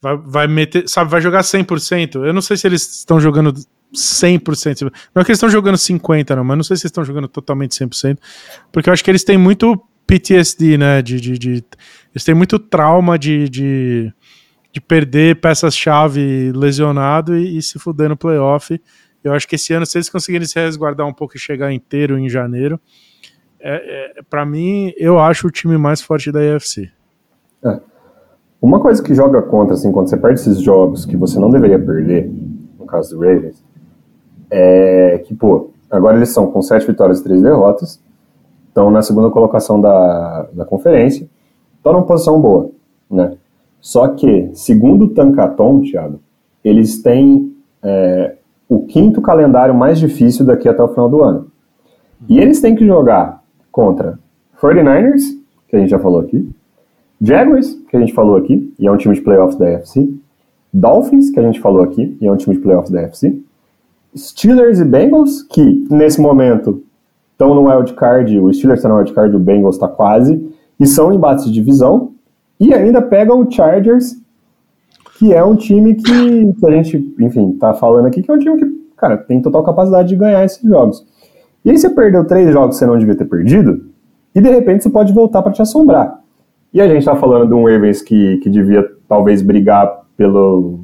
vai, 0.00 0.16
vai 0.16 0.46
meter, 0.46 0.88
sabe, 0.88 1.10
vai 1.10 1.20
jogar 1.20 1.42
100%. 1.42 2.24
Eu 2.24 2.32
não 2.32 2.42
sei 2.42 2.56
se 2.56 2.66
eles 2.66 2.98
estão 2.98 3.20
jogando 3.20 3.54
100%. 3.94 4.92
Não 5.14 5.22
é 5.22 5.24
que 5.24 5.30
eles 5.30 5.38
estão 5.38 5.48
jogando 5.48 5.76
50%, 5.76 6.36
não, 6.36 6.44
mas 6.44 6.56
não 6.56 6.64
sei 6.64 6.76
se 6.76 6.82
eles 6.82 6.90
estão 6.90 7.04
jogando 7.04 7.28
totalmente 7.28 7.72
100%, 7.72 8.18
porque 8.72 8.88
eu 8.88 8.92
acho 8.92 9.04
que 9.04 9.10
eles 9.10 9.24
têm 9.24 9.38
muito 9.38 9.80
PTSD, 10.06 10.78
né? 10.78 11.02
De, 11.02 11.20
de, 11.20 11.38
de 11.38 11.64
eles 12.14 12.24
têm 12.24 12.34
muito 12.34 12.58
trauma 12.58 13.18
de, 13.18 13.48
de, 13.48 14.12
de 14.72 14.80
perder 14.80 15.40
peças-chave 15.40 16.50
lesionado 16.52 17.36
e, 17.36 17.58
e, 17.58 17.62
se 17.62 17.78
fuder 17.78 18.08
no 18.08 18.16
playoff. 18.16 18.80
Eu 19.22 19.34
acho 19.34 19.46
que 19.46 19.56
esse 19.56 19.72
ano, 19.72 19.84
se 19.84 19.98
eles 19.98 20.08
conseguirem 20.08 20.46
se 20.46 20.58
resguardar 20.58 21.06
um 21.06 21.12
pouco 21.12 21.36
e 21.36 21.40
chegar 21.40 21.72
inteiro 21.72 22.18
em 22.18 22.28
janeiro, 22.28 22.80
é, 23.60 24.18
é 24.18 24.22
para 24.28 24.44
mim, 24.44 24.92
eu 24.96 25.18
acho 25.18 25.48
o 25.48 25.50
time 25.50 25.76
mais 25.76 26.00
forte 26.00 26.30
da 26.30 26.42
EFC. 26.42 26.90
É. 27.64 27.80
Uma 28.60 28.80
coisa 28.80 29.02
que 29.02 29.14
joga 29.14 29.40
contra, 29.42 29.74
assim, 29.74 29.92
quando 29.92 30.08
você 30.08 30.16
perde 30.16 30.40
esses 30.40 30.60
jogos 30.60 31.04
que 31.04 31.16
você 31.16 31.38
não 31.38 31.50
deveria 31.50 31.78
perder, 31.78 32.30
no 32.78 32.86
caso 32.86 33.16
do 33.16 33.20
Ravens, 33.20 33.62
é 34.50 35.22
que, 35.24 35.34
pô, 35.34 35.70
agora 35.90 36.16
eles 36.16 36.30
são 36.30 36.50
com 36.50 36.60
sete 36.60 36.86
vitórias 36.86 37.20
e 37.20 37.24
três 37.24 37.40
derrotas, 37.40 38.02
estão 38.66 38.90
na 38.90 39.02
segunda 39.02 39.30
colocação 39.30 39.80
da, 39.80 40.48
da 40.52 40.64
conferência, 40.64 41.28
estão 41.76 41.92
numa 41.92 42.06
posição 42.06 42.40
boa, 42.40 42.70
né? 43.10 43.36
Só 43.80 44.08
que, 44.08 44.50
segundo 44.54 45.04
o 45.04 45.08
Tankaton, 45.10 45.82
Thiago, 45.82 46.20
eles 46.64 47.00
têm 47.00 47.54
é, 47.82 48.34
o 48.68 48.84
quinto 48.86 49.22
calendário 49.22 49.74
mais 49.74 49.98
difícil 49.98 50.44
daqui 50.44 50.68
até 50.68 50.82
o 50.82 50.88
final 50.88 51.08
do 51.08 51.22
ano. 51.22 51.50
E 52.28 52.38
eles 52.40 52.60
têm 52.60 52.74
que 52.74 52.84
jogar 52.84 53.37
contra 53.70 54.18
49ers, 54.60 55.22
que 55.68 55.76
a 55.76 55.78
gente 55.78 55.90
já 55.90 55.98
falou 55.98 56.20
aqui, 56.20 56.50
Jaguars, 57.20 57.74
que 57.88 57.96
a 57.96 58.00
gente 58.00 58.12
falou 58.12 58.36
aqui, 58.36 58.72
e 58.78 58.86
é 58.86 58.92
um 58.92 58.96
time 58.96 59.14
de 59.14 59.20
playoffs 59.20 59.58
da 59.58 59.68
AFC, 59.76 60.08
Dolphins, 60.72 61.30
que 61.30 61.40
a 61.40 61.42
gente 61.42 61.60
falou 61.60 61.82
aqui, 61.82 62.16
e 62.20 62.26
é 62.26 62.32
um 62.32 62.36
time 62.36 62.56
de 62.56 62.62
playoffs 62.62 62.90
da 62.90 63.00
AFC, 63.00 63.40
Steelers 64.16 64.80
e 64.80 64.84
Bengals, 64.84 65.42
que 65.42 65.86
nesse 65.90 66.20
momento 66.20 66.82
estão 67.32 67.54
no 67.54 67.68
wild 67.68 67.92
card, 67.94 68.38
o 68.38 68.52
Steelers 68.52 68.80
está 68.80 68.88
no 68.88 68.96
wild 68.96 69.12
card, 69.12 69.34
o 69.34 69.40
Bengals 69.40 69.76
está 69.76 69.88
quase, 69.88 70.48
e 70.78 70.86
são 70.86 71.12
embates 71.12 71.44
de 71.44 71.52
divisão, 71.52 72.12
e 72.60 72.72
ainda 72.72 73.02
pegam 73.02 73.40
o 73.40 73.50
Chargers, 73.50 74.16
que 75.18 75.32
é 75.32 75.42
um 75.42 75.56
time 75.56 75.94
que, 75.94 76.52
que 76.54 76.66
a 76.66 76.70
gente, 76.70 77.14
enfim, 77.18 77.52
tá 77.52 77.74
falando 77.74 78.06
aqui, 78.06 78.22
que 78.22 78.30
é 78.30 78.34
um 78.34 78.38
time 78.38 78.56
que, 78.58 78.92
cara, 78.96 79.16
tem 79.16 79.42
total 79.42 79.64
capacidade 79.64 80.08
de 80.08 80.16
ganhar 80.16 80.44
esses 80.44 80.62
jogos. 80.62 81.04
E 81.64 81.70
aí 81.70 81.78
você 81.78 81.90
perdeu 81.90 82.24
três 82.24 82.52
jogos 82.52 82.76
que 82.76 82.78
você 82.78 82.86
não 82.86 82.98
devia 82.98 83.14
ter 83.14 83.24
perdido, 83.24 83.86
e 84.34 84.40
de 84.40 84.48
repente 84.50 84.82
você 84.82 84.90
pode 84.90 85.12
voltar 85.12 85.42
para 85.42 85.52
te 85.52 85.62
assombrar. 85.62 86.20
E 86.72 86.80
a 86.80 86.88
gente 86.88 87.04
tá 87.04 87.16
falando 87.16 87.48
de 87.48 87.54
um 87.54 87.64
Ravens 87.64 88.02
que, 88.02 88.38
que 88.38 88.50
devia 88.50 88.88
talvez 89.08 89.42
brigar 89.42 90.02
pelo, 90.16 90.80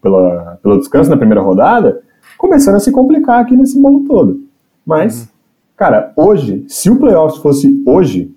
pela, 0.00 0.58
pelo 0.62 0.78
descanso 0.78 1.10
na 1.10 1.16
primeira 1.16 1.42
rodada, 1.42 2.00
começando 2.36 2.76
a 2.76 2.80
se 2.80 2.90
complicar 2.90 3.40
aqui 3.40 3.56
nesse 3.56 3.80
bolo 3.80 4.04
todo. 4.06 4.40
Mas, 4.86 5.22
uhum. 5.22 5.28
cara, 5.76 6.12
hoje, 6.16 6.64
se 6.66 6.88
o 6.90 6.96
playoffs 6.96 7.40
fosse 7.42 7.82
hoje, 7.86 8.34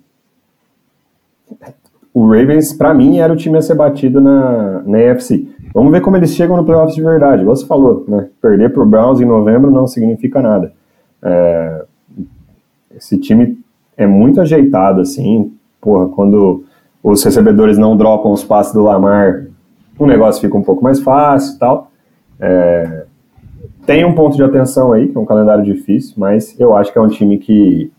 o 2.12 2.26
Ravens, 2.26 2.74
para 2.74 2.92
mim, 2.92 3.18
era 3.18 3.32
o 3.32 3.36
time 3.36 3.56
a 3.56 3.62
ser 3.62 3.74
batido 3.74 4.20
na, 4.20 4.82
na 4.82 4.98
AFC. 5.12 5.48
Vamos 5.72 5.90
ver 5.90 6.02
como 6.02 6.16
eles 6.18 6.34
chegam 6.34 6.56
no 6.56 6.64
playoffs 6.64 6.94
de 6.94 7.02
verdade. 7.02 7.44
Você 7.44 7.64
falou, 7.64 8.04
né? 8.06 8.28
Perder 8.40 8.70
pro 8.70 8.84
Browns 8.84 9.20
em 9.20 9.24
novembro 9.24 9.70
não 9.70 9.86
significa 9.86 10.42
nada. 10.42 10.72
É, 11.22 11.84
esse 12.96 13.18
time 13.18 13.58
é 13.96 14.06
muito 14.06 14.40
ajeitado, 14.40 15.00
assim. 15.00 15.52
Porra, 15.80 16.08
quando 16.08 16.64
os 17.02 17.22
recebedores 17.24 17.78
não 17.78 17.96
dropam 17.96 18.32
os 18.32 18.44
passes 18.44 18.72
do 18.72 18.82
Lamar, 18.82 19.46
o 19.98 20.06
negócio 20.06 20.40
fica 20.40 20.56
um 20.56 20.62
pouco 20.62 20.82
mais 20.82 21.00
fácil 21.00 21.56
e 21.56 21.58
tal. 21.58 21.90
É, 22.40 23.04
tem 23.86 24.04
um 24.04 24.14
ponto 24.14 24.36
de 24.36 24.42
atenção 24.42 24.92
aí, 24.92 25.08
que 25.08 25.16
é 25.16 25.20
um 25.20 25.26
calendário 25.26 25.64
difícil, 25.64 26.14
mas 26.16 26.58
eu 26.58 26.76
acho 26.76 26.92
que 26.92 26.98
é 26.98 27.02
um 27.02 27.08
time 27.08 27.38
que, 27.38 27.90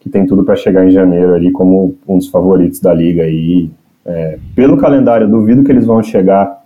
que 0.00 0.10
tem 0.10 0.26
tudo 0.26 0.44
para 0.44 0.56
chegar 0.56 0.86
em 0.86 0.90
janeiro 0.90 1.34
ali 1.34 1.50
como 1.50 1.96
um 2.06 2.18
dos 2.18 2.28
favoritos 2.28 2.80
da 2.80 2.92
liga. 2.92 3.26
E 3.26 3.70
é, 4.04 4.38
pelo 4.54 4.76
calendário, 4.76 5.28
duvido 5.28 5.64
que 5.64 5.72
eles 5.72 5.86
vão 5.86 6.02
chegar 6.02 6.62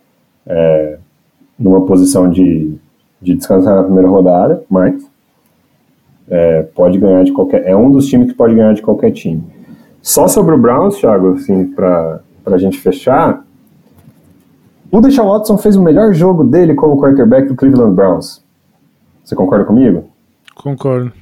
é, 0.46 0.98
numa 1.58 1.84
posição 1.86 2.28
de, 2.28 2.74
de 3.20 3.34
descansar 3.34 3.76
na 3.76 3.84
primeira 3.84 4.08
rodada, 4.08 4.62
mas 4.68 5.09
é, 6.30 6.62
pode 6.62 6.98
ganhar 6.98 7.24
de 7.24 7.32
qualquer. 7.32 7.66
É 7.66 7.76
um 7.76 7.90
dos 7.90 8.06
times 8.06 8.28
que 8.28 8.34
pode 8.34 8.54
ganhar 8.54 8.72
de 8.72 8.80
qualquer 8.80 9.10
time. 9.10 9.42
Só 10.00 10.28
sobre 10.28 10.54
o 10.54 10.58
Browns, 10.58 10.96
Thiago, 10.96 11.34
assim, 11.34 11.66
para 11.66 12.20
a 12.46 12.56
gente 12.56 12.78
fechar, 12.78 13.44
o 14.90 15.00
Deshaun 15.00 15.28
Watson 15.28 15.58
fez 15.58 15.76
o 15.76 15.82
melhor 15.82 16.14
jogo 16.14 16.42
dele 16.42 16.74
como 16.74 17.00
quarterback 17.00 17.48
do 17.48 17.54
Cleveland 17.54 17.94
Browns. 17.94 18.42
Você 19.22 19.34
concorda 19.34 19.64
comigo? 19.64 20.04
Concordo. 20.54 21.12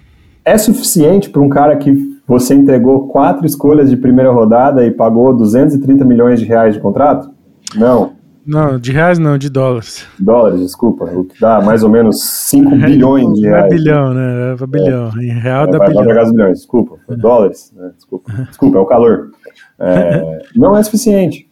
É 0.45 0.57
suficiente 0.57 1.29
para 1.29 1.43
um 1.43 1.49
cara 1.49 1.77
que 1.77 2.19
você 2.27 2.55
entregou 2.55 3.09
quatro 3.09 3.47
escolhas 3.47 3.91
de 3.91 3.97
primeira 3.97 4.31
rodada 4.31 4.85
e 4.87 4.91
pagou 4.91 5.35
230 5.35 6.05
milhões 6.05 6.39
de 6.39 6.47
reais 6.47 6.75
de 6.75 6.81
contrato? 6.81 7.31
Não. 7.75 8.13
Não, 8.47 8.79
de 8.79 8.93
reais 8.93 9.19
não, 9.19 9.37
de 9.37 9.51
dólares. 9.51 10.07
Dólares, 10.19 10.61
desculpa. 10.61 11.05
O 11.05 11.25
que 11.25 11.39
dá 11.41 11.61
mais 11.61 11.83
ou 11.83 11.91
menos 11.91 12.23
5 12.23 12.75
é, 12.75 12.77
bilhões 12.87 13.35
de 13.35 13.47
reais. 13.47 13.65
É 13.65 13.69
bilhão, 13.69 14.15
né? 14.15 14.57
É 14.61 14.67
bilhão. 14.67 15.11
É. 15.19 15.25
Em 15.25 15.39
real 15.39 15.65
é, 15.65 15.71
dá 15.71 15.79
vai, 15.79 15.89
bilhão. 15.89 16.05
Vai 16.05 16.15
pegar 16.15 16.31
bilhões, 16.31 16.59
desculpa. 16.59 16.99
É. 17.09 17.17
Dólares, 17.17 17.73
né? 17.77 17.91
desculpa. 17.97 18.33
Desculpa, 18.49 18.79
é 18.79 18.81
o 18.81 18.87
calor. 18.87 19.31
É, 19.79 20.43
não 20.57 20.77
é 20.77 20.83
suficiente. 20.83 21.49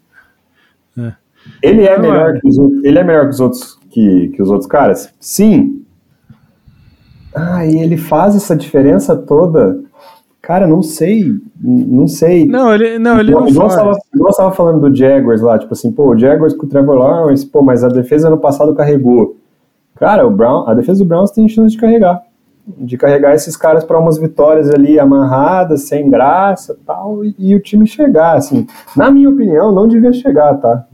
É. 0.99 1.13
Ele 1.63 1.85
é, 1.85 1.99
melhor 1.99 2.41
que 2.41 2.49
os, 2.49 2.59
ele 2.85 2.99
é 2.99 3.05
melhor 3.05 3.25
que 3.25 3.35
os 3.35 3.41
outros 3.41 3.79
que, 3.91 4.29
que 4.29 4.43
os 4.43 4.51
outros 4.51 4.67
caras? 4.69 5.13
Sim. 5.21 5.85
Ah, 7.35 7.65
e 7.67 7.79
ele 7.79 7.97
faz 7.97 8.35
essa 8.35 8.57
diferença 8.57 9.17
toda 9.17 9.81
Cara, 10.47 10.65
não 10.65 10.81
sei, 10.81 11.41
não 11.61 12.07
sei. 12.07 12.47
Não, 12.47 12.73
ele 12.73 13.01
não, 13.01 13.19
ele 13.19 13.33
não 13.33 13.53
faz. 13.53 13.75
Tava, 13.75 13.99
nós 14.15 14.37
tava 14.37 14.53
falando 14.53 14.89
do 14.89 14.95
Jaguars 14.95 15.43
lá, 15.43 15.59
tipo 15.59 15.73
assim, 15.73 15.91
pô, 15.91 16.11
o 16.11 16.17
Jaguars 16.17 16.55
com 16.55 16.67
o 16.67 16.69
Trevor 16.69 16.95
Lawrence, 16.95 17.45
pô, 17.45 17.63
mas 17.63 17.83
a 17.83 17.89
defesa 17.89 18.29
ano 18.29 18.39
passado 18.39 18.73
carregou. 18.73 19.37
Cara, 19.97 20.25
o 20.25 20.31
Brown, 20.31 20.69
a 20.69 20.73
defesa 20.73 21.03
do 21.03 21.09
Browns 21.09 21.33
tem 21.33 21.49
chance 21.49 21.75
de 21.75 21.81
carregar. 21.81 22.23
De 22.65 22.97
carregar 22.97 23.35
esses 23.35 23.57
caras 23.57 23.83
para 23.83 23.99
umas 23.99 24.19
vitórias 24.19 24.71
ali 24.71 25.01
amarradas, 25.01 25.89
sem 25.89 26.09
graça 26.09 26.79
tal, 26.87 27.25
e, 27.25 27.35
e, 27.37 27.53
o 27.57 27.59
time 27.59 27.85
chegar, 27.85 28.37
assim. 28.37 28.69
Na 28.97 29.11
minha 29.11 29.29
opinião, 29.29 29.73
não 29.73 29.89
devia 29.89 30.13
chegar, 30.13 30.55
tá? 30.59 30.87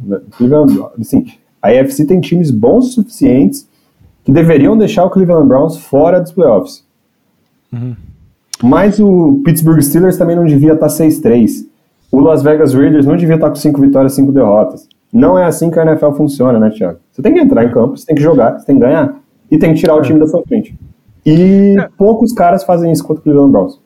Assim, 0.98 1.26
a 1.60 1.68
AFC 1.68 2.06
tem 2.06 2.22
times 2.22 2.50
bons 2.50 2.86
o 2.86 2.92
suficientes 2.92 3.68
que 4.24 4.32
deveriam 4.32 4.78
deixar 4.78 5.04
o 5.04 5.10
Cleveland 5.10 5.46
Browns 5.46 5.76
fora 5.76 6.22
dos 6.22 6.32
playoffs. 6.32 6.82
Uhum. 7.70 7.94
Mas 8.62 9.00
o 9.00 9.42
Pittsburgh 9.44 9.80
Steelers 9.80 10.16
também 10.16 10.36
não 10.36 10.44
devia 10.44 10.74
estar 10.74 10.86
6-3. 10.86 11.66
O 12.10 12.20
Las 12.20 12.42
Vegas 12.42 12.74
Raiders 12.74 13.06
não 13.06 13.16
devia 13.16 13.34
estar 13.34 13.48
com 13.48 13.56
5 13.56 13.80
vitórias, 13.80 14.14
5 14.14 14.30
derrotas. 14.32 14.88
Não 15.12 15.38
é 15.38 15.44
assim 15.44 15.70
que 15.70 15.78
a 15.78 15.82
NFL 15.82 16.12
funciona, 16.12 16.58
né, 16.58 16.70
Thiago? 16.70 16.98
Você 17.10 17.20
tem 17.20 17.34
que 17.34 17.40
entrar 17.40 17.64
em 17.64 17.70
campo, 17.70 17.96
você 17.96 18.06
tem 18.06 18.14
que 18.14 18.22
jogar, 18.22 18.58
você 18.58 18.66
tem 18.66 18.76
que 18.76 18.82
ganhar. 18.82 19.20
E 19.50 19.58
tem 19.58 19.74
que 19.74 19.80
tirar 19.80 19.96
o 19.96 19.98
é. 19.98 20.02
time 20.02 20.18
da 20.18 20.26
sua 20.26 20.42
frente. 20.44 20.74
E 21.24 21.76
é. 21.78 21.88
poucos 21.96 22.32
caras 22.32 22.64
fazem 22.64 22.90
isso 22.90 23.04
contra 23.04 23.20
o 23.20 23.24
Cleveland 23.24 23.52
Browns. 23.52 23.80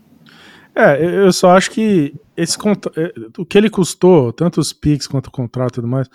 É, 0.74 1.24
eu 1.24 1.32
só 1.32 1.56
acho 1.56 1.70
que 1.70 2.14
esse 2.36 2.56
é, 2.96 3.12
o 3.38 3.44
que 3.44 3.56
ele 3.56 3.70
custou, 3.70 4.32
tanto 4.32 4.60
os 4.60 4.72
picks 4.72 5.06
quanto 5.06 5.28
o 5.28 5.32
contrato 5.32 5.72
e 5.72 5.74
tudo 5.76 5.88
mais, 5.88 6.08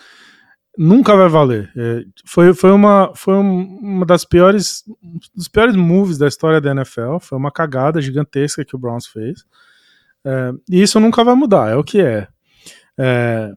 nunca 0.78 1.16
vai 1.16 1.30
valer. 1.30 1.72
É, 1.76 2.04
foi, 2.26 2.54
foi, 2.54 2.72
uma, 2.72 3.12
foi 3.16 3.36
uma 3.36 4.06
das 4.06 4.26
piores 4.26 4.84
dos 5.36 5.48
piores 5.48 5.76
moves 5.76 6.18
da 6.18 6.28
história 6.28 6.62
da 6.62 6.72
NFL. 6.72 7.18
Foi 7.20 7.38
uma 7.38 7.52
cagada 7.52 8.02
gigantesca 8.02 8.66
que 8.66 8.76
o 8.76 8.80
Browns 8.80 9.08
fez. 9.08 9.46
É, 10.26 10.52
e 10.70 10.82
isso 10.82 11.00
nunca 11.00 11.24
vai 11.24 11.36
mudar, 11.36 11.72
é 11.72 11.76
o 11.76 11.84
que 11.84 12.00
é. 12.02 12.28
é 12.98 13.52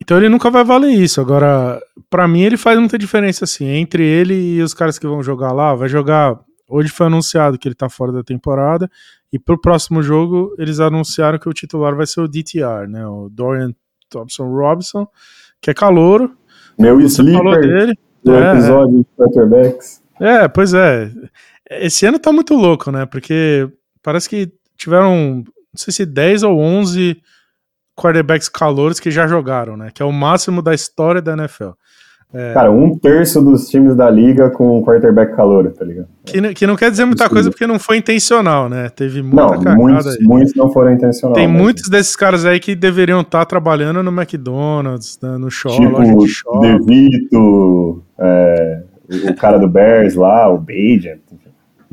então 0.00 0.16
ele 0.16 0.28
nunca 0.28 0.50
vai 0.50 0.64
valer 0.64 0.90
isso. 0.90 1.20
Agora, 1.20 1.80
para 2.10 2.26
mim, 2.26 2.40
ele 2.40 2.56
faz 2.56 2.76
muita 2.76 2.98
diferença 2.98 3.44
assim. 3.44 3.66
Entre 3.66 4.04
ele 4.04 4.34
e 4.34 4.62
os 4.62 4.74
caras 4.74 4.98
que 4.98 5.06
vão 5.06 5.22
jogar 5.22 5.52
lá, 5.52 5.74
vai 5.76 5.88
jogar. 5.88 6.40
Hoje 6.68 6.88
foi 6.88 7.06
anunciado 7.06 7.56
que 7.56 7.68
ele 7.68 7.74
tá 7.74 7.88
fora 7.88 8.10
da 8.10 8.24
temporada. 8.24 8.90
E 9.32 9.38
pro 9.38 9.60
próximo 9.60 10.02
jogo, 10.02 10.54
eles 10.58 10.80
anunciaram 10.80 11.38
que 11.38 11.48
o 11.48 11.52
titular 11.52 11.94
vai 11.94 12.06
ser 12.06 12.20
o 12.20 12.26
DTR, 12.26 12.88
né? 12.88 13.06
O 13.06 13.28
Dorian 13.30 13.72
Thompson 14.10 14.44
Robinson 14.44 15.06
que 15.62 15.70
é 15.70 15.74
calouro. 15.74 16.36
Meu 16.78 17.00
sleeper 17.00 17.38
falou 17.38 17.60
dele. 17.60 17.98
do 18.24 18.34
é, 18.34 18.52
episódio 18.52 18.98
de 18.98 19.06
quarterbacks. 19.16 20.02
É, 20.20 20.48
pois 20.48 20.74
é. 20.74 21.10
Esse 21.70 22.04
ano 22.04 22.18
tá 22.18 22.32
muito 22.32 22.54
louco, 22.54 22.90
né? 22.90 23.06
Porque 23.06 23.70
parece 24.02 24.28
que 24.28 24.52
tiveram, 24.76 25.36
não 25.36 25.44
sei 25.76 25.92
se 25.92 26.04
10 26.04 26.42
ou 26.42 26.58
11 26.58 27.22
quarterbacks 27.96 28.48
calouros 28.48 28.98
que 28.98 29.10
já 29.10 29.26
jogaram, 29.26 29.76
né? 29.76 29.90
Que 29.94 30.02
é 30.02 30.04
o 30.04 30.12
máximo 30.12 30.60
da 30.60 30.74
história 30.74 31.22
da 31.22 31.34
NFL. 31.34 31.70
É. 32.34 32.54
Cara, 32.54 32.70
um 32.70 32.96
terço 32.96 33.42
dos 33.42 33.68
times 33.68 33.94
da 33.94 34.08
liga 34.08 34.48
com 34.48 34.78
um 34.78 34.82
quarterback 34.82 35.36
calor, 35.36 35.70
tá 35.70 35.84
ligado? 35.84 36.08
Que, 36.24 36.54
que 36.54 36.66
não 36.66 36.76
quer 36.76 36.90
dizer 36.90 37.04
muita 37.04 37.28
coisa 37.28 37.50
porque 37.50 37.66
não 37.66 37.78
foi 37.78 37.98
intencional, 37.98 38.70
né? 38.70 38.88
Teve 38.88 39.22
muita 39.22 39.58
não, 39.58 39.76
muitos, 39.76 40.06
aí. 40.06 40.22
muitos 40.22 40.54
não 40.54 40.72
foram 40.72 40.92
intencionais. 40.92 41.36
Tem 41.36 41.46
muitos 41.46 41.90
desses 41.90 42.16
caras 42.16 42.46
aí 42.46 42.58
que 42.58 42.74
deveriam 42.74 43.20
estar 43.20 43.40
tá 43.40 43.44
trabalhando 43.44 44.02
no 44.02 44.10
McDonald's, 44.10 45.18
né, 45.22 45.36
no 45.36 45.50
show, 45.50 45.72
tipo, 45.72 46.00
de 46.00 46.78
DeVito, 46.78 48.02
é, 48.18 48.82
o 49.28 49.34
cara 49.34 49.58
do 49.58 49.68
Bears 49.68 50.14
lá, 50.14 50.48
o 50.48 50.56
Bajan. 50.56 51.18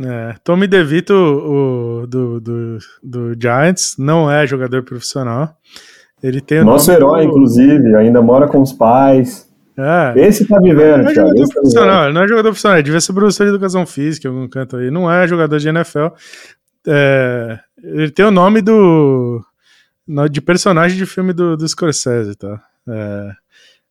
É, 0.01 0.35
Tommy 0.45 0.65
DeVito, 0.65 1.13
o, 1.13 2.07
do, 2.07 2.39
do, 2.39 2.77
do 3.03 3.33
Giants, 3.37 3.95
não 3.99 4.31
é 4.31 4.47
jogador 4.47 4.83
profissional. 4.83 5.49
Ele 6.23 6.39
tem 6.39 6.63
Nosso 6.63 6.89
herói, 6.89 7.25
do... 7.25 7.31
inclusive, 7.31 7.93
ainda 7.97 8.21
mora 8.21 8.47
com 8.47 8.61
os 8.61 8.71
pais. 8.71 9.48
É. 9.81 10.27
Esse 10.27 10.45
tá 10.45 10.59
vivendo, 10.59 11.03
não 11.03 11.09
é 11.09 11.13
jogador 11.15 11.47
tá 11.47 11.53
profissional, 11.53 12.13
não 12.13 12.21
é 12.21 12.27
jogador 12.27 12.49
profissional, 12.49 12.83
devia 12.83 12.99
ser 12.99 13.13
professor 13.13 13.43
de 13.45 13.49
educação 13.51 13.85
física 13.85 14.27
em 14.27 14.31
algum 14.31 14.47
canto 14.49 14.75
aí. 14.75 14.91
Não 14.91 15.09
é 15.09 15.25
jogador 15.25 15.57
de 15.57 15.69
NFL. 15.69 16.07
É, 16.85 17.59
ele 17.81 18.11
tem 18.11 18.25
o 18.25 18.31
nome 18.31 18.61
do. 18.61 19.41
de 20.29 20.41
personagem 20.41 20.97
de 20.97 21.05
filme 21.05 21.31
do, 21.31 21.55
do 21.55 21.67
Scorsese, 21.67 22.35
tá? 22.35 22.61
É, 22.89 23.31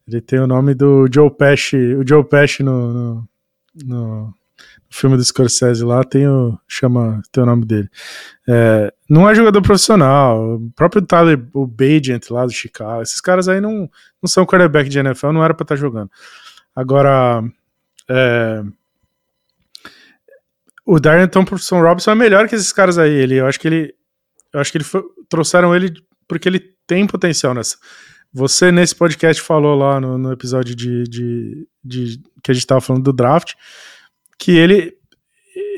ele 0.07 0.21
tem 0.21 0.41
o 0.41 0.47
nome 0.47 0.75
do 0.75 1.07
Joe 1.11 1.31
Pesci, 1.31 1.95
o 1.95 2.07
Joe 2.07 2.25
Pesci 2.25 2.63
no, 2.63 2.93
no, 2.93 3.29
no 3.87 4.35
filme 4.91 5.17
do 5.17 5.25
Scorsese 5.25 5.85
lá 5.85 6.03
tem 6.03 6.27
o, 6.27 6.59
chama, 6.67 7.21
tem 7.31 7.43
o 7.43 7.47
nome 7.47 7.65
dele. 7.65 7.89
É, 8.49 8.93
não 9.09 9.29
é 9.29 9.35
jogador 9.35 9.61
profissional. 9.63 10.55
O 10.55 10.71
próprio 10.71 11.03
Tyler, 11.03 11.39
o 11.53 11.67
Bagent 11.67 12.31
lá 12.31 12.47
do 12.47 12.53
Chicago, 12.53 13.03
esses 13.03 13.21
caras 13.21 13.49
aí 13.49 13.61
não, 13.61 13.91
não 14.23 14.29
são 14.29 14.47
quarterback 14.47 14.89
de 14.89 14.99
NFL, 14.99 15.33
não 15.33 15.45
era 15.45 15.55
pra 15.55 15.65
estar 15.65 15.75
tá 15.75 15.81
jogando. 15.81 16.11
Agora, 16.75 17.43
é, 18.09 18.63
o 20.87 20.99
Darren 20.99 21.29
Thompson 21.29 21.83
Robinson 21.83 22.13
é 22.13 22.15
melhor 22.15 22.49
que 22.49 22.55
esses 22.55 22.73
caras 22.73 22.97
aí. 22.97 23.13
Ele, 23.13 23.35
eu 23.35 23.47
acho 23.47 23.61
que 23.61 23.69
ele, 23.69 23.95
eu 24.53 24.61
acho 24.61 24.73
que 24.73 24.79
ele 24.79 24.85
foi, 24.85 25.03
trouxeram 25.29 25.75
ele 25.77 25.93
porque 26.27 26.49
ele 26.49 26.61
tem 26.87 27.07
potencial 27.07 27.53
nessa. 27.53 27.77
Você, 28.33 28.71
nesse 28.71 28.95
podcast, 28.95 29.43
falou 29.43 29.77
lá 29.77 30.01
no, 30.01 30.17
no 30.17 30.33
episódio 30.33 30.75
de, 30.75 31.05
de, 31.05 31.69
de, 31.83 32.23
que 32.43 32.51
a 32.51 32.55
gente 32.55 32.63
estava 32.63 32.81
falando 32.81 33.03
do 33.03 33.13
draft, 33.13 33.55
que 34.39 34.53
ele 34.53 34.97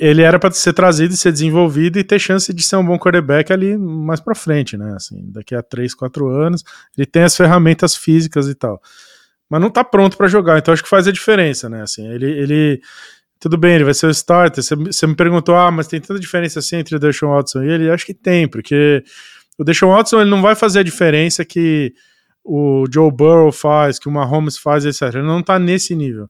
ele 0.00 0.22
era 0.22 0.38
para 0.38 0.50
ser 0.50 0.72
trazido 0.72 1.12
e 1.12 1.16
ser 1.16 1.30
desenvolvido 1.30 1.98
e 1.98 2.04
ter 2.04 2.18
chance 2.18 2.52
de 2.52 2.62
ser 2.62 2.76
um 2.76 2.84
bom 2.84 2.98
quarterback 2.98 3.52
ali 3.52 3.76
mais 3.76 4.18
para 4.18 4.34
frente, 4.34 4.76
né? 4.76 4.94
Assim, 4.96 5.30
daqui 5.30 5.54
a 5.54 5.62
3, 5.62 5.94
4 5.94 6.28
anos, 6.28 6.64
ele 6.96 7.06
tem 7.06 7.22
as 7.22 7.36
ferramentas 7.36 7.94
físicas 7.94 8.48
e 8.48 8.54
tal. 8.54 8.80
Mas 9.48 9.60
não 9.60 9.70
tá 9.70 9.84
pronto 9.84 10.16
para 10.16 10.26
jogar, 10.26 10.58
então 10.58 10.72
acho 10.72 10.82
que 10.82 10.88
faz 10.88 11.06
a 11.06 11.12
diferença, 11.12 11.68
né? 11.68 11.82
Assim, 11.82 12.06
ele, 12.08 12.30
ele 12.30 12.80
tudo 13.38 13.58
bem, 13.58 13.74
ele 13.74 13.84
vai 13.84 13.94
ser 13.94 14.06
o 14.06 14.10
starter. 14.10 14.62
Você, 14.62 15.06
me 15.06 15.14
perguntou, 15.14 15.54
ah, 15.54 15.70
mas 15.70 15.86
tem 15.86 16.00
tanta 16.00 16.20
diferença 16.20 16.58
assim 16.60 16.76
entre 16.76 16.96
o 16.96 16.98
Deshaun 16.98 17.30
Watson 17.34 17.62
e 17.62 17.70
ele? 17.70 17.90
Acho 17.90 18.06
que 18.06 18.14
tem, 18.14 18.48
porque 18.48 19.04
o 19.58 19.64
Deshaun 19.64 19.94
Watson 19.94 20.20
ele 20.20 20.30
não 20.30 20.40
vai 20.40 20.54
fazer 20.54 20.80
a 20.80 20.84
diferença 20.84 21.44
que 21.44 21.92
o 22.42 22.84
Joe 22.90 23.10
Burrow 23.10 23.52
faz, 23.52 23.98
que 23.98 24.08
o 24.08 24.12
Mahomes 24.12 24.56
faz, 24.56 24.86
etc. 24.86 25.14
Ele 25.14 25.26
não 25.26 25.42
tá 25.42 25.58
nesse 25.58 25.94
nível 25.94 26.28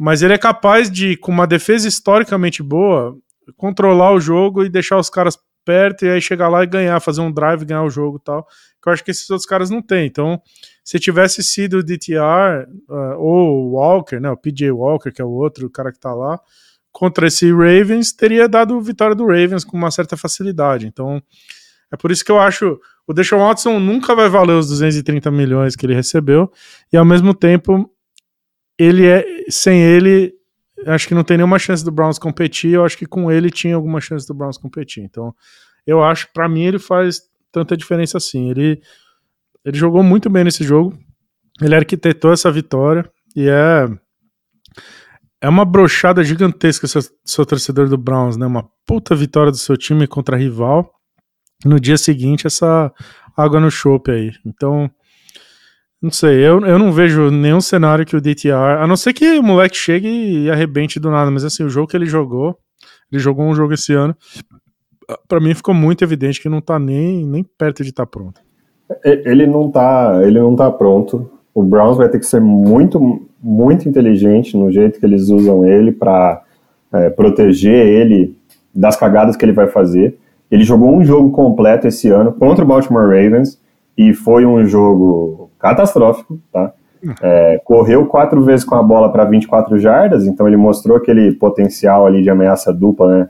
mas 0.00 0.22
ele 0.22 0.32
é 0.32 0.38
capaz 0.38 0.90
de, 0.90 1.14
com 1.14 1.30
uma 1.30 1.46
defesa 1.46 1.86
historicamente 1.86 2.62
boa, 2.62 3.14
controlar 3.54 4.14
o 4.14 4.20
jogo 4.20 4.64
e 4.64 4.70
deixar 4.70 4.96
os 4.96 5.10
caras 5.10 5.38
perto 5.62 6.06
e 6.06 6.08
aí 6.08 6.22
chegar 6.22 6.48
lá 6.48 6.62
e 6.62 6.66
ganhar, 6.66 6.98
fazer 7.00 7.20
um 7.20 7.30
drive, 7.30 7.66
ganhar 7.66 7.82
o 7.82 7.90
jogo 7.90 8.16
e 8.16 8.24
tal. 8.24 8.46
Que 8.82 8.88
eu 8.88 8.94
acho 8.94 9.04
que 9.04 9.10
esses 9.10 9.28
outros 9.28 9.46
caras 9.46 9.68
não 9.68 9.82
têm. 9.82 10.06
Então, 10.06 10.40
se 10.82 10.98
tivesse 10.98 11.42
sido 11.42 11.80
o 11.80 11.82
DTR 11.82 12.66
uh, 12.88 13.18
ou 13.18 13.66
o 13.66 13.72
Walker, 13.72 14.18
né, 14.18 14.30
o 14.30 14.38
PJ 14.38 14.70
Walker, 14.70 15.12
que 15.12 15.20
é 15.20 15.24
o 15.24 15.28
outro 15.28 15.68
cara 15.68 15.92
que 15.92 16.00
tá 16.00 16.14
lá, 16.14 16.40
contra 16.90 17.26
esse 17.26 17.52
Ravens, 17.52 18.10
teria 18.10 18.48
dado 18.48 18.80
vitória 18.80 19.14
do 19.14 19.26
Ravens 19.26 19.64
com 19.64 19.76
uma 19.76 19.90
certa 19.90 20.16
facilidade. 20.16 20.86
Então, 20.86 21.22
é 21.92 21.96
por 21.98 22.10
isso 22.10 22.24
que 22.24 22.32
eu 22.32 22.40
acho 22.40 22.80
o 23.06 23.12
Deshaun 23.12 23.40
Watson 23.40 23.78
nunca 23.78 24.14
vai 24.14 24.30
valer 24.30 24.54
os 24.54 24.68
230 24.68 25.30
milhões 25.30 25.76
que 25.76 25.84
ele 25.84 25.94
recebeu 25.94 26.50
e 26.90 26.96
ao 26.96 27.04
mesmo 27.04 27.34
tempo 27.34 27.92
ele 28.80 29.06
é. 29.06 29.24
Sem 29.48 29.82
ele, 29.82 30.32
acho 30.86 31.06
que 31.06 31.14
não 31.14 31.24
tem 31.24 31.36
nenhuma 31.36 31.58
chance 31.58 31.84
do 31.84 31.90
Browns 31.90 32.18
competir. 32.18 32.72
Eu 32.72 32.84
acho 32.84 32.96
que 32.96 33.06
com 33.06 33.30
ele 33.30 33.50
tinha 33.50 33.74
alguma 33.74 34.00
chance 34.00 34.26
do 34.26 34.34
Browns 34.34 34.56
competir. 34.56 35.04
Então, 35.04 35.34
eu 35.86 36.02
acho 36.02 36.26
que 36.26 36.32
para 36.32 36.48
mim 36.48 36.62
ele 36.62 36.78
faz 36.78 37.22
tanta 37.52 37.76
diferença 37.76 38.16
assim. 38.16 38.50
Ele, 38.50 38.80
ele 39.64 39.76
jogou 39.76 40.02
muito 40.02 40.30
bem 40.30 40.44
nesse 40.44 40.64
jogo. 40.64 40.98
Ele 41.60 41.74
arquitetou 41.74 42.32
essa 42.32 42.50
vitória 42.50 43.10
e 43.36 43.48
é 43.48 43.86
é 45.42 45.48
uma 45.48 45.64
brochada 45.64 46.22
gigantesca 46.22 46.86
seu, 46.86 47.00
seu 47.24 47.46
torcedor 47.46 47.88
do 47.88 47.96
Browns, 47.96 48.36
né? 48.36 48.46
Uma 48.46 48.68
puta 48.86 49.16
vitória 49.16 49.50
do 49.50 49.56
seu 49.56 49.76
time 49.76 50.06
contra 50.06 50.36
rival. 50.36 50.92
No 51.64 51.80
dia 51.80 51.96
seguinte, 51.96 52.46
essa 52.46 52.92
água 53.34 53.58
no 53.58 53.70
chope 53.70 54.10
aí. 54.10 54.32
Então, 54.44 54.90
não 56.02 56.10
sei, 56.10 56.38
eu, 56.38 56.60
eu 56.60 56.78
não 56.78 56.92
vejo 56.92 57.30
nenhum 57.30 57.60
cenário 57.60 58.06
que 58.06 58.16
o 58.16 58.20
DTR, 58.20 58.78
a 58.80 58.86
não 58.86 58.96
ser 58.96 59.12
que 59.12 59.38
o 59.38 59.42
moleque 59.42 59.76
chegue 59.76 60.08
e 60.08 60.50
arrebente 60.50 60.98
do 60.98 61.10
nada, 61.10 61.30
mas 61.30 61.44
assim, 61.44 61.62
o 61.62 61.68
jogo 61.68 61.88
que 61.88 61.96
ele 61.96 62.06
jogou, 62.06 62.56
ele 63.12 63.20
jogou 63.20 63.44
um 63.44 63.54
jogo 63.54 63.74
esse 63.74 63.92
ano, 63.92 64.16
para 65.28 65.40
mim 65.40 65.54
ficou 65.54 65.74
muito 65.74 66.02
evidente 66.02 66.40
que 66.40 66.48
não 66.48 66.60
tá 66.60 66.78
nem, 66.78 67.26
nem 67.26 67.44
perto 67.44 67.82
de 67.82 67.90
estar 67.90 68.06
tá 68.06 68.10
pronto. 68.10 68.40
Ele 69.04 69.46
não 69.46 69.70
tá, 69.70 70.20
ele 70.22 70.40
não 70.40 70.56
tá 70.56 70.70
pronto. 70.70 71.30
O 71.54 71.62
Browns 71.62 71.96
vai 71.96 72.08
ter 72.08 72.18
que 72.18 72.26
ser 72.26 72.40
muito, 72.40 73.26
muito 73.40 73.88
inteligente 73.88 74.56
no 74.56 74.70
jeito 74.70 74.98
que 74.98 75.06
eles 75.06 75.28
usam 75.28 75.64
ele 75.64 75.92
para 75.92 76.42
é, 76.92 77.10
proteger 77.10 77.86
ele 77.86 78.36
das 78.74 78.96
cagadas 78.96 79.36
que 79.36 79.44
ele 79.44 79.52
vai 79.52 79.68
fazer. 79.68 80.18
Ele 80.50 80.64
jogou 80.64 80.96
um 80.96 81.04
jogo 81.04 81.30
completo 81.30 81.86
esse 81.86 82.08
ano 82.08 82.32
contra 82.32 82.64
o 82.64 82.68
Baltimore 82.68 83.04
Ravens 83.04 83.60
e 83.96 84.12
foi 84.12 84.44
um 84.44 84.66
jogo 84.66 85.39
catastrófico, 85.60 86.40
tá? 86.52 86.72
É, 87.22 87.60
correu 87.64 88.06
quatro 88.06 88.42
vezes 88.42 88.64
com 88.64 88.74
a 88.74 88.82
bola 88.82 89.10
para 89.10 89.24
24 89.24 89.78
jardas, 89.78 90.26
então 90.26 90.46
ele 90.46 90.56
mostrou 90.56 90.96
aquele 90.96 91.32
potencial 91.32 92.06
ali 92.06 92.22
de 92.22 92.28
ameaça 92.28 92.72
dupla, 92.72 93.18
né? 93.18 93.28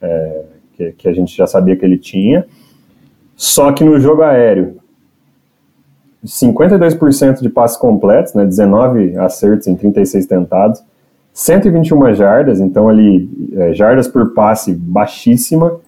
É, 0.00 0.42
que, 0.72 0.92
que, 0.92 1.08
a 1.08 1.12
gente 1.12 1.36
já 1.36 1.46
sabia 1.46 1.76
que 1.76 1.84
ele 1.84 1.98
tinha. 1.98 2.46
Só 3.36 3.70
que 3.72 3.84
no 3.84 4.00
jogo 4.00 4.22
aéreo, 4.22 4.76
52% 6.24 7.40
de 7.40 7.48
passes 7.48 7.76
completos, 7.76 8.34
né? 8.34 8.44
19 8.44 9.16
acertos 9.18 9.68
em 9.68 9.76
36 9.76 10.26
tentados, 10.26 10.82
121 11.32 12.14
jardas, 12.14 12.60
então 12.60 12.88
ali 12.88 13.30
é, 13.56 13.72
jardas 13.72 14.08
por 14.08 14.34
passe 14.34 14.74
baixíssima, 14.74 15.80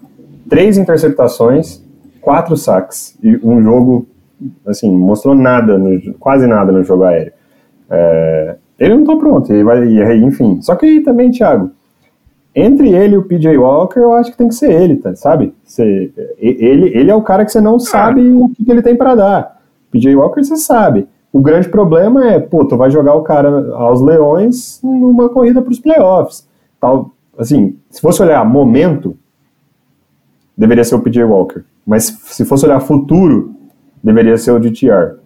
três 0.48 0.78
interceptações, 0.78 1.82
quatro 2.20 2.56
saques 2.56 3.16
e 3.22 3.36
um 3.42 3.60
jogo 3.62 4.06
assim, 4.66 4.90
mostrou 4.90 5.34
nada, 5.34 5.78
no, 5.78 6.14
quase 6.14 6.46
nada 6.46 6.72
no 6.72 6.82
jogo 6.82 7.04
aéreo. 7.04 7.32
É, 7.90 8.56
ele 8.78 8.96
não 8.96 9.04
tá 9.04 9.16
pronto, 9.16 9.52
ele 9.52 9.64
vai, 9.64 10.16
enfim. 10.16 10.60
Só 10.60 10.74
que 10.74 11.00
também, 11.00 11.30
Thiago, 11.30 11.70
entre 12.54 12.90
ele 12.90 13.14
e 13.14 13.18
o 13.18 13.24
PJ 13.24 13.56
Walker, 13.56 13.98
eu 13.98 14.12
acho 14.12 14.30
que 14.30 14.36
tem 14.36 14.48
que 14.48 14.54
ser 14.54 14.70
ele, 14.70 14.96
tá, 14.96 15.14
sabe? 15.14 15.52
Você, 15.64 16.12
ele, 16.38 16.96
ele 16.96 17.10
é 17.10 17.14
o 17.14 17.22
cara 17.22 17.44
que 17.44 17.52
você 17.52 17.60
não 17.60 17.78
sabe 17.78 18.20
ah. 18.20 18.36
o 18.36 18.48
que, 18.50 18.64
que 18.64 18.70
ele 18.70 18.82
tem 18.82 18.96
para 18.96 19.14
dar. 19.14 19.60
PJ 19.90 20.14
Walker 20.14 20.42
você 20.42 20.56
sabe. 20.56 21.08
O 21.32 21.40
grande 21.40 21.68
problema 21.68 22.30
é, 22.30 22.38
pô, 22.38 22.64
tu 22.64 22.76
vai 22.76 22.90
jogar 22.90 23.14
o 23.14 23.22
cara 23.22 23.74
aos 23.74 24.00
leões 24.00 24.80
numa 24.82 25.28
corrida 25.28 25.60
para 25.60 25.72
os 25.72 25.80
playoffs. 25.80 26.46
Tal, 26.80 27.10
assim, 27.36 27.76
se 27.90 28.00
fosse 28.00 28.22
olhar 28.22 28.44
momento, 28.44 29.16
deveria 30.56 30.84
ser 30.84 30.94
o 30.94 31.00
PJ 31.00 31.24
Walker. 31.24 31.64
Mas 31.84 32.04
se 32.04 32.44
fosse 32.44 32.64
olhar 32.64 32.78
futuro, 32.80 33.53
deveria 34.04 34.36
ser 34.36 34.52
o 34.52 34.60
DTR. 34.60 35.16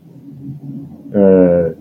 É, 1.13 1.75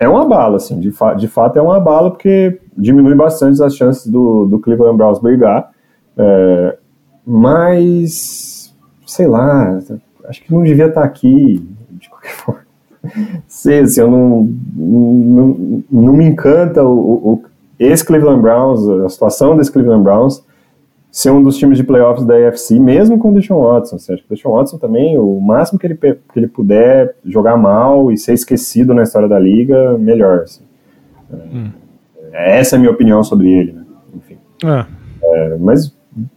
é 0.00 0.08
uma 0.08 0.24
bala, 0.24 0.56
assim, 0.56 0.78
de, 0.78 0.92
fa 0.92 1.14
de 1.14 1.26
fato 1.26 1.58
é 1.58 1.62
uma 1.62 1.80
bala, 1.80 2.12
porque 2.12 2.60
diminui 2.76 3.16
bastante 3.16 3.60
as 3.62 3.74
chances 3.74 4.06
do, 4.06 4.46
do 4.46 4.60
Cleveland 4.60 4.96
Browns 4.96 5.18
brigar, 5.18 5.70
é, 6.16 6.78
mas, 7.26 8.72
sei 9.04 9.26
lá, 9.26 9.78
acho 10.26 10.42
que 10.42 10.52
não 10.52 10.62
devia 10.62 10.86
estar 10.86 11.02
aqui, 11.02 11.66
de 11.90 12.08
qualquer 12.08 12.30
forma. 12.38 12.60
Sei, 13.48 13.80
assim, 13.80 14.00
eu 14.00 14.10
não, 14.10 14.48
não, 14.74 15.82
não 15.90 16.12
me 16.12 16.24
encanta 16.24 16.84
o, 16.84 17.32
o, 17.32 17.42
esse 17.78 18.04
Cleveland 18.04 18.40
Browns, 18.40 18.86
a 19.04 19.08
situação 19.08 19.56
desse 19.56 19.72
Cleveland 19.72 20.04
Browns, 20.04 20.44
ser 21.10 21.30
um 21.30 21.42
dos 21.42 21.56
times 21.56 21.78
de 21.78 21.84
playoffs 21.84 22.24
da 22.24 22.34
AFC, 22.34 22.78
mesmo 22.78 23.18
com 23.18 23.30
o 23.30 23.34
Deshaun 23.34 23.62
Watson. 23.62 23.96
Ou 23.96 24.00
seja, 24.00 24.22
o 24.24 24.34
Deshaun 24.34 24.52
Watson 24.52 24.78
também, 24.78 25.18
o 25.18 25.40
máximo 25.40 25.78
que 25.78 25.86
ele, 25.86 25.96
que 25.96 26.18
ele 26.36 26.48
puder 26.48 27.16
jogar 27.24 27.56
mal 27.56 28.12
e 28.12 28.18
ser 28.18 28.34
esquecido 28.34 28.94
na 28.94 29.02
história 29.02 29.28
da 29.28 29.38
liga, 29.38 29.96
melhor. 29.98 30.40
Assim. 30.40 30.62
Hum. 31.32 31.70
É, 32.32 32.58
essa 32.58 32.76
é 32.76 32.78
a 32.78 32.80
minha 32.80 32.92
opinião 32.92 33.22
sobre 33.22 33.50
ele, 33.50 33.72
né? 33.72 33.84
Enfim. 34.14 34.38
É. 34.64 34.86
É, 35.22 35.56
mas 35.58 35.94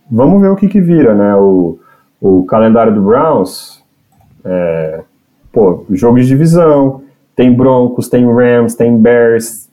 vamos 0.09 0.41
ver 0.41 0.49
o 0.49 0.55
que, 0.55 0.67
que 0.67 0.81
vira, 0.81 1.13
né? 1.13 1.35
O, 1.35 1.79
o 2.19 2.43
calendário 2.45 2.93
do 2.93 3.01
Browns, 3.01 3.83
é, 4.43 5.01
pô, 5.51 5.85
jogo 5.89 6.19
de 6.19 6.27
divisão, 6.27 7.03
tem 7.35 7.53
Broncos, 7.53 8.09
tem 8.09 8.25
Rams, 8.25 8.75
tem 8.75 8.97
Bears. 8.97 9.69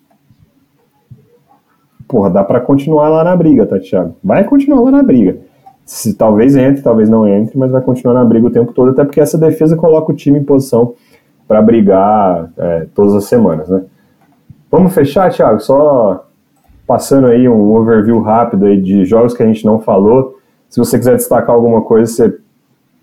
Porra, 2.09 2.30
dá 2.30 2.43
para 2.43 2.60
continuar 2.60 3.10
lá 3.10 3.22
na 3.22 3.36
briga, 3.36 3.66
tá, 3.66 3.78
Thiago? 3.78 4.16
Vai 4.24 4.44
continuar 4.44 4.80
lá 4.80 4.90
na 4.90 5.02
briga. 5.02 5.36
Se 5.85 6.14
talvez 6.14 6.56
entre, 6.56 6.82
talvez 6.82 7.09
não 7.09 7.28
entre, 7.28 7.59
mas 7.59 7.70
vai 7.70 7.82
continuar 7.82 8.14
na 8.14 8.24
briga 8.24 8.47
o 8.47 8.51
tempo 8.51 8.72
todo, 8.72 8.90
até 8.90 9.05
porque 9.05 9.20
essa 9.20 9.36
defesa 9.36 9.76
coloca 9.76 10.10
o 10.10 10.16
time 10.16 10.39
em 10.39 10.44
posição 10.44 10.94
para 11.47 11.60
brigar 11.62 12.51
é, 12.56 12.86
todas 12.94 13.14
as 13.14 13.24
semanas, 13.24 13.68
né? 13.68 13.82
Vamos 14.70 14.94
fechar, 14.94 15.30
Thiago? 15.30 15.60
Só 15.60 16.26
passando 16.86 17.26
aí 17.26 17.48
um 17.48 17.74
overview 17.74 18.20
rápido 18.20 18.66
aí 18.66 18.80
de 18.80 19.05
jogos 19.05 19.35
que 19.35 19.43
a 19.43 19.47
gente 19.47 19.64
não 19.64 19.78
falou. 19.78 20.39
Se 20.68 20.78
você 20.78 20.98
quiser 20.98 21.16
destacar 21.16 21.55
alguma 21.55 21.82
coisa, 21.82 22.10
você 22.10 22.39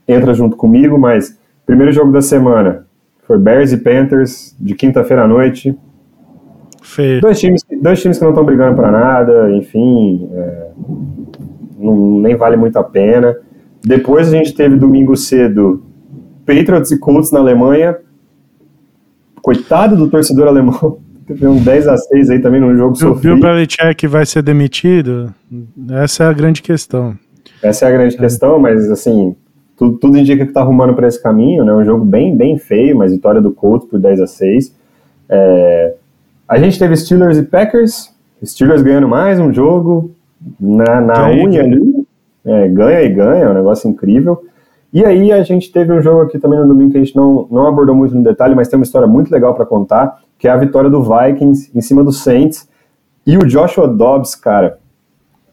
entra 0.07 0.33
junto 0.33 0.55
comigo, 0.55 0.97
mas 0.97 1.39
primeiro 1.65 1.91
jogo 1.91 2.11
da 2.11 2.21
semana 2.21 2.85
foi 3.23 3.37
Bears 3.37 3.71
e 3.71 3.77
Panthers, 3.77 4.55
de 4.59 4.75
quinta-feira 4.75 5.23
à 5.23 5.27
noite. 5.27 5.77
Feio. 6.85 7.19
Dois 7.19 7.39
times, 7.39 7.65
dois 7.81 7.99
times 7.99 8.17
que 8.17 8.23
não 8.23 8.31
estão 8.31 8.45
brigando 8.45 8.75
para 8.75 8.91
nada, 8.91 9.51
enfim, 9.51 10.29
é, 10.31 10.67
não, 11.79 12.19
nem 12.19 12.35
vale 12.35 12.55
muito 12.55 12.77
a 12.77 12.83
pena. 12.83 13.35
Depois 13.83 14.27
a 14.27 14.37
gente 14.37 14.53
teve 14.53 14.75
domingo 14.75 15.15
cedo 15.15 15.83
Patriots 16.45 16.91
e 16.91 16.99
Colts 16.99 17.31
na 17.31 17.39
Alemanha. 17.39 17.97
Coitado 19.41 19.95
do 19.95 20.09
torcedor 20.09 20.47
alemão. 20.47 20.99
Teve 21.25 21.47
um 21.47 21.57
10 21.57 21.87
a 21.87 21.97
6 21.97 22.29
aí 22.29 22.39
também 22.39 22.61
no 22.61 22.77
jogo 22.77 22.95
sofrido. 22.95 23.33
O 23.33 23.39
Bill 23.39 23.49
Belichick 23.49 24.05
vai 24.05 24.27
ser 24.27 24.43
demitido? 24.43 25.33
Essa 25.89 26.25
é 26.25 26.27
a 26.27 26.33
grande 26.33 26.61
questão. 26.61 27.17
Essa 27.63 27.85
é 27.85 27.89
a 27.89 27.91
grande 27.91 28.15
é. 28.15 28.19
questão, 28.19 28.59
mas 28.59 28.91
assim, 28.91 29.35
tudo, 29.75 29.97
tudo 29.97 30.19
indica 30.19 30.45
que 30.45 30.53
tá 30.53 30.61
arrumando 30.61 30.93
para 30.93 31.07
esse 31.07 31.21
caminho, 31.21 31.65
né? 31.65 31.73
Um 31.73 31.83
jogo 31.83 32.05
bem, 32.05 32.37
bem 32.37 32.59
feio, 32.59 32.95
mas 32.95 33.11
vitória 33.11 33.41
do 33.41 33.51
Colts 33.51 33.89
por 33.89 33.99
10 33.99 34.21
a 34.21 34.27
6 34.27 34.75
é, 35.27 35.95
A 36.47 36.59
gente 36.59 36.77
teve 36.77 36.95
Steelers 36.95 37.37
e 37.37 37.43
Packers, 37.43 38.13
Steelers 38.43 38.83
ganhando 38.83 39.07
mais 39.07 39.39
um 39.39 39.51
jogo 39.51 40.11
na, 40.59 41.01
na 41.01 41.27
unha 41.29 41.63
ali, 41.63 42.05
é, 42.45 42.67
ganha 42.67 43.01
e 43.01 43.09
ganha, 43.09 43.45
é 43.45 43.49
um 43.49 43.53
negócio 43.53 43.89
incrível. 43.89 44.43
E 44.93 45.03
aí 45.03 45.31
a 45.31 45.41
gente 45.41 45.71
teve 45.71 45.91
um 45.91 46.01
jogo 46.01 46.21
aqui 46.21 46.37
também 46.37 46.59
no 46.59 46.67
domingo 46.67 46.91
que 46.91 46.97
a 46.97 47.03
gente 47.03 47.15
não, 47.15 47.47
não 47.49 47.65
abordou 47.65 47.95
muito 47.95 48.15
no 48.15 48.23
detalhe, 48.23 48.53
mas 48.53 48.67
tem 48.67 48.77
uma 48.77 48.83
história 48.83 49.07
muito 49.07 49.31
legal 49.31 49.55
para 49.55 49.65
contar, 49.65 50.19
que 50.37 50.47
é 50.47 50.51
a 50.51 50.57
vitória 50.57 50.89
do 50.89 51.01
Vikings 51.01 51.71
em 51.73 51.81
cima 51.81 52.03
do 52.03 52.11
Saints. 52.11 52.69
E 53.25 53.37
o 53.37 53.45
Joshua 53.45 53.87
Dobbs, 53.87 54.35
cara, 54.35 54.77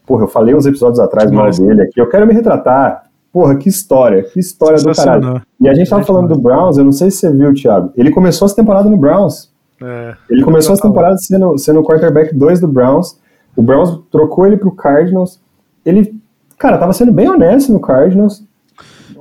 porra, 0.05 0.23
eu 0.23 0.27
falei 0.27 0.53
uns 0.53 0.67
episódios 0.67 0.99
atrás 0.99 1.31
mal 1.31 1.49
dele 1.49 1.81
aqui, 1.81 1.99
eu 1.99 2.07
quero 2.07 2.27
me 2.27 2.33
retratar. 2.33 3.05
Porra, 3.31 3.55
que 3.55 3.67
história, 3.67 4.21
que 4.21 4.39
história 4.39 4.77
do 4.77 4.93
caralho. 4.93 5.41
E 5.59 5.67
a 5.67 5.73
gente 5.73 5.89
tava 5.89 6.03
falando 6.03 6.27
do 6.27 6.39
Browns, 6.39 6.77
eu 6.77 6.83
não 6.83 6.91
sei 6.91 7.09
se 7.09 7.17
você 7.17 7.31
viu, 7.31 7.51
Thiago. 7.51 7.91
Ele 7.97 8.11
começou 8.11 8.45
essa 8.45 8.55
temporada 8.55 8.87
no 8.87 8.95
Browns. 8.95 9.52
É, 9.83 10.15
ele 10.29 10.43
começou 10.43 10.73
essa 10.73 10.81
temporada 10.81 11.17
sendo, 11.17 11.57
sendo 11.57 11.81
o 11.81 11.83
quarterback 11.83 12.33
2 12.33 12.61
do 12.61 12.67
Browns. 12.67 13.19
O 13.55 13.61
Browns 13.61 13.99
trocou 14.09 14.47
ele 14.47 14.57
pro 14.57 14.71
Cardinals. 14.71 15.41
Ele, 15.85 16.15
cara, 16.57 16.77
tava 16.77 16.93
sendo 16.93 17.11
bem 17.11 17.29
honesto 17.29 17.71
no 17.71 17.79
Cardinals. 17.79 18.43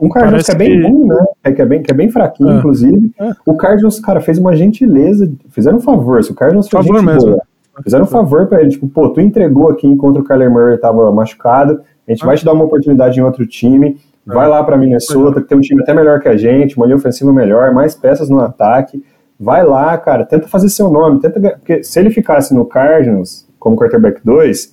Um 0.00 0.08
Cardinals 0.08 0.44
Parece 0.44 0.46
que 0.46 0.52
é 0.52 0.54
bem 0.54 0.80
que... 0.80 0.88
bom, 0.88 1.06
né? 1.06 1.24
É, 1.44 1.52
que, 1.52 1.62
é 1.62 1.66
bem, 1.66 1.82
que 1.82 1.90
é 1.90 1.94
bem 1.94 2.10
fraquinho, 2.10 2.50
é. 2.50 2.58
inclusive. 2.58 3.12
É. 3.20 3.30
O 3.44 3.56
Cardinals, 3.56 4.00
cara, 4.00 4.20
fez 4.20 4.38
uma 4.38 4.54
gentileza, 4.54 5.30
fizeram 5.50 5.78
um 5.78 5.80
favor. 5.80 6.22
Se 6.22 6.30
o 6.30 6.34
Cardinals 6.34 6.68
fez 6.68 6.86
favor 6.86 7.02
mesmo. 7.02 7.30
Boa, 7.32 7.42
fizeram 7.82 8.04
um 8.04 8.08
favor 8.08 8.46
pra 8.46 8.60
ele, 8.60 8.70
tipo, 8.70 8.88
pô, 8.88 9.08
tu 9.10 9.20
entregou 9.20 9.70
aqui 9.70 9.86
enquanto 9.86 10.18
o 10.18 10.24
Kyler 10.24 10.50
Murray 10.50 10.78
tava 10.78 11.10
machucado, 11.10 11.80
a 12.06 12.10
gente 12.10 12.22
ah. 12.22 12.26
vai 12.26 12.36
te 12.36 12.44
dar 12.44 12.52
uma 12.52 12.64
oportunidade 12.64 13.18
em 13.18 13.22
outro 13.22 13.46
time, 13.46 13.96
vai 14.26 14.48
lá 14.48 14.62
pra 14.62 14.76
Minnesota, 14.76 15.40
que 15.40 15.48
tem 15.48 15.58
um 15.58 15.60
time 15.60 15.82
até 15.82 15.94
melhor 15.94 16.20
que 16.20 16.28
a 16.28 16.36
gente, 16.36 16.76
uma 16.76 16.86
linha 16.86 16.96
ofensiva 16.96 17.32
melhor, 17.32 17.72
mais 17.72 17.94
peças 17.94 18.28
no 18.28 18.40
ataque, 18.40 19.02
vai 19.42 19.64
lá, 19.66 19.98
cara, 19.98 20.24
tenta 20.24 20.46
fazer 20.46 20.68
seu 20.68 20.88
nome, 20.88 21.20
tenta, 21.20 21.40
porque 21.58 21.82
se 21.82 21.98
ele 21.98 22.10
ficasse 22.10 22.54
no 22.54 22.64
Cardinals 22.64 23.48
como 23.58 23.76
quarterback 23.76 24.20
2, 24.24 24.72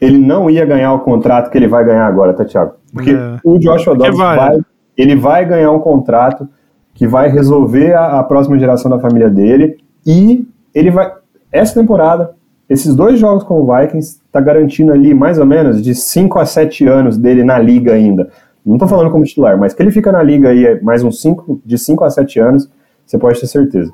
ele 0.00 0.18
não 0.18 0.50
ia 0.50 0.66
ganhar 0.66 0.92
o 0.92 0.98
contrato 0.98 1.48
que 1.50 1.56
ele 1.56 1.68
vai 1.68 1.84
ganhar 1.84 2.04
agora, 2.06 2.34
tá, 2.34 2.44
Thiago? 2.44 2.72
Porque 2.92 3.12
é. 3.12 3.38
o 3.44 3.58
Joshua 3.60 3.94
Dobbs 3.94 4.18
vai. 4.18 4.36
vai, 4.36 4.58
ele 4.96 5.14
vai 5.14 5.44
ganhar 5.44 5.70
um 5.70 5.78
contrato 5.78 6.48
que 6.92 7.06
vai 7.06 7.28
resolver 7.28 7.94
a, 7.94 8.18
a, 8.18 8.24
próxima 8.24 8.58
geração 8.58 8.90
da 8.90 8.98
família 8.98 9.30
dele 9.30 9.76
e 10.04 10.46
ele 10.74 10.90
vai 10.90 11.12
essa 11.52 11.78
temporada, 11.78 12.32
esses 12.68 12.94
dois 12.96 13.20
jogos 13.20 13.44
com 13.44 13.60
o 13.60 13.66
Vikings 13.66 14.20
tá 14.32 14.40
garantindo 14.40 14.92
ali 14.92 15.14
mais 15.14 15.38
ou 15.38 15.46
menos 15.46 15.80
de 15.80 15.94
5 15.94 16.38
a 16.38 16.44
7 16.44 16.86
anos 16.88 17.16
dele 17.16 17.44
na 17.44 17.58
liga 17.58 17.92
ainda. 17.92 18.30
Não 18.64 18.78
tô 18.78 18.88
falando 18.88 19.10
como 19.10 19.24
titular, 19.24 19.56
mas 19.56 19.72
que 19.72 19.82
ele 19.82 19.90
fica 19.90 20.10
na 20.10 20.22
liga 20.22 20.48
aí 20.48 20.82
mais 20.82 21.04
uns 21.04 21.20
5 21.20 21.60
de 21.64 21.78
5 21.78 22.04
a 22.04 22.10
7 22.10 22.40
anos, 22.40 22.68
você 23.06 23.18
pode 23.18 23.40
ter 23.40 23.46
certeza. 23.46 23.92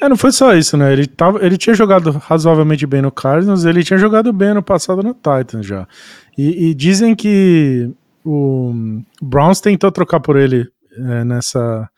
É, 0.00 0.08
não 0.08 0.16
foi 0.16 0.32
só 0.32 0.54
isso, 0.54 0.76
né? 0.76 0.92
Ele, 0.92 1.06
tava, 1.06 1.44
ele 1.44 1.58
tinha 1.58 1.74
jogado 1.74 2.10
razoavelmente 2.10 2.86
bem 2.86 3.02
no 3.02 3.12
Cardinals, 3.12 3.64
ele 3.64 3.84
tinha 3.84 3.98
jogado 3.98 4.32
bem 4.32 4.54
no 4.54 4.62
passado 4.62 5.02
no 5.02 5.12
Titans 5.12 5.66
já. 5.66 5.86
E, 6.38 6.70
e 6.70 6.74
dizem 6.74 7.14
que 7.14 7.90
o 8.24 8.72
Browns 9.20 9.60
tentou 9.60 9.92
trocar 9.92 10.20
por 10.20 10.36
ele 10.36 10.66
é, 10.96 11.24
nessa 11.24 11.88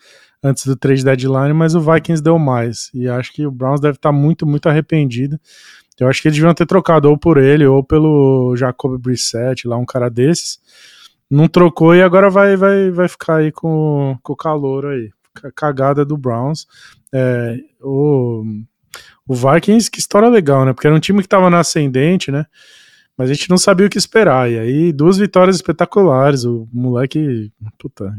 antes 0.42 0.66
do 0.66 0.74
trade 0.74 1.04
deadline, 1.04 1.52
mas 1.52 1.76
o 1.76 1.80
Vikings 1.80 2.20
deu 2.20 2.38
mais. 2.38 2.90
E 2.92 3.08
acho 3.08 3.32
que 3.32 3.46
o 3.46 3.50
Browns 3.50 3.80
deve 3.80 3.96
estar 3.96 4.10
muito, 4.10 4.44
muito 4.44 4.68
arrependido. 4.68 5.38
Eu 6.00 6.08
acho 6.08 6.20
que 6.20 6.26
eles 6.26 6.36
deviam 6.36 6.52
ter 6.52 6.66
trocado 6.66 7.08
ou 7.08 7.16
por 7.16 7.38
ele 7.38 7.64
ou 7.64 7.84
pelo 7.84 8.56
Jacob 8.56 9.00
Brissett, 9.00 9.68
lá 9.68 9.76
um 9.76 9.84
cara 9.84 10.08
desses. 10.08 10.58
Não 11.30 11.46
trocou 11.46 11.94
e 11.94 12.02
agora 12.02 12.28
vai 12.28 12.56
vai, 12.56 12.90
vai 12.90 13.08
ficar 13.08 13.36
aí 13.36 13.52
com, 13.52 14.18
com 14.22 14.32
o 14.32 14.36
calor 14.36 14.86
aí. 14.86 15.10
Cagada 15.54 16.04
do 16.04 16.16
Browns. 16.16 16.66
É, 17.12 17.56
o, 17.80 18.44
o 19.26 19.34
Vikings, 19.34 19.90
que 19.90 19.98
história 19.98 20.28
legal, 20.28 20.64
né? 20.64 20.72
Porque 20.72 20.86
era 20.86 20.96
um 20.96 21.00
time 21.00 21.20
que 21.20 21.26
estava 21.26 21.50
na 21.50 21.60
ascendente, 21.60 22.30
né? 22.30 22.46
mas 23.16 23.30
a 23.30 23.34
gente 23.34 23.50
não 23.50 23.59
sabia 23.59 23.86
o 23.86 23.90
que 23.90 23.98
esperar. 23.98 24.50
E 24.50 24.59
aí, 24.59 24.92
duas 24.92 25.18
vitórias 25.18 25.56
espetaculares. 25.56 26.44
O 26.44 26.68
moleque. 26.72 27.52
Puta, 27.78 28.12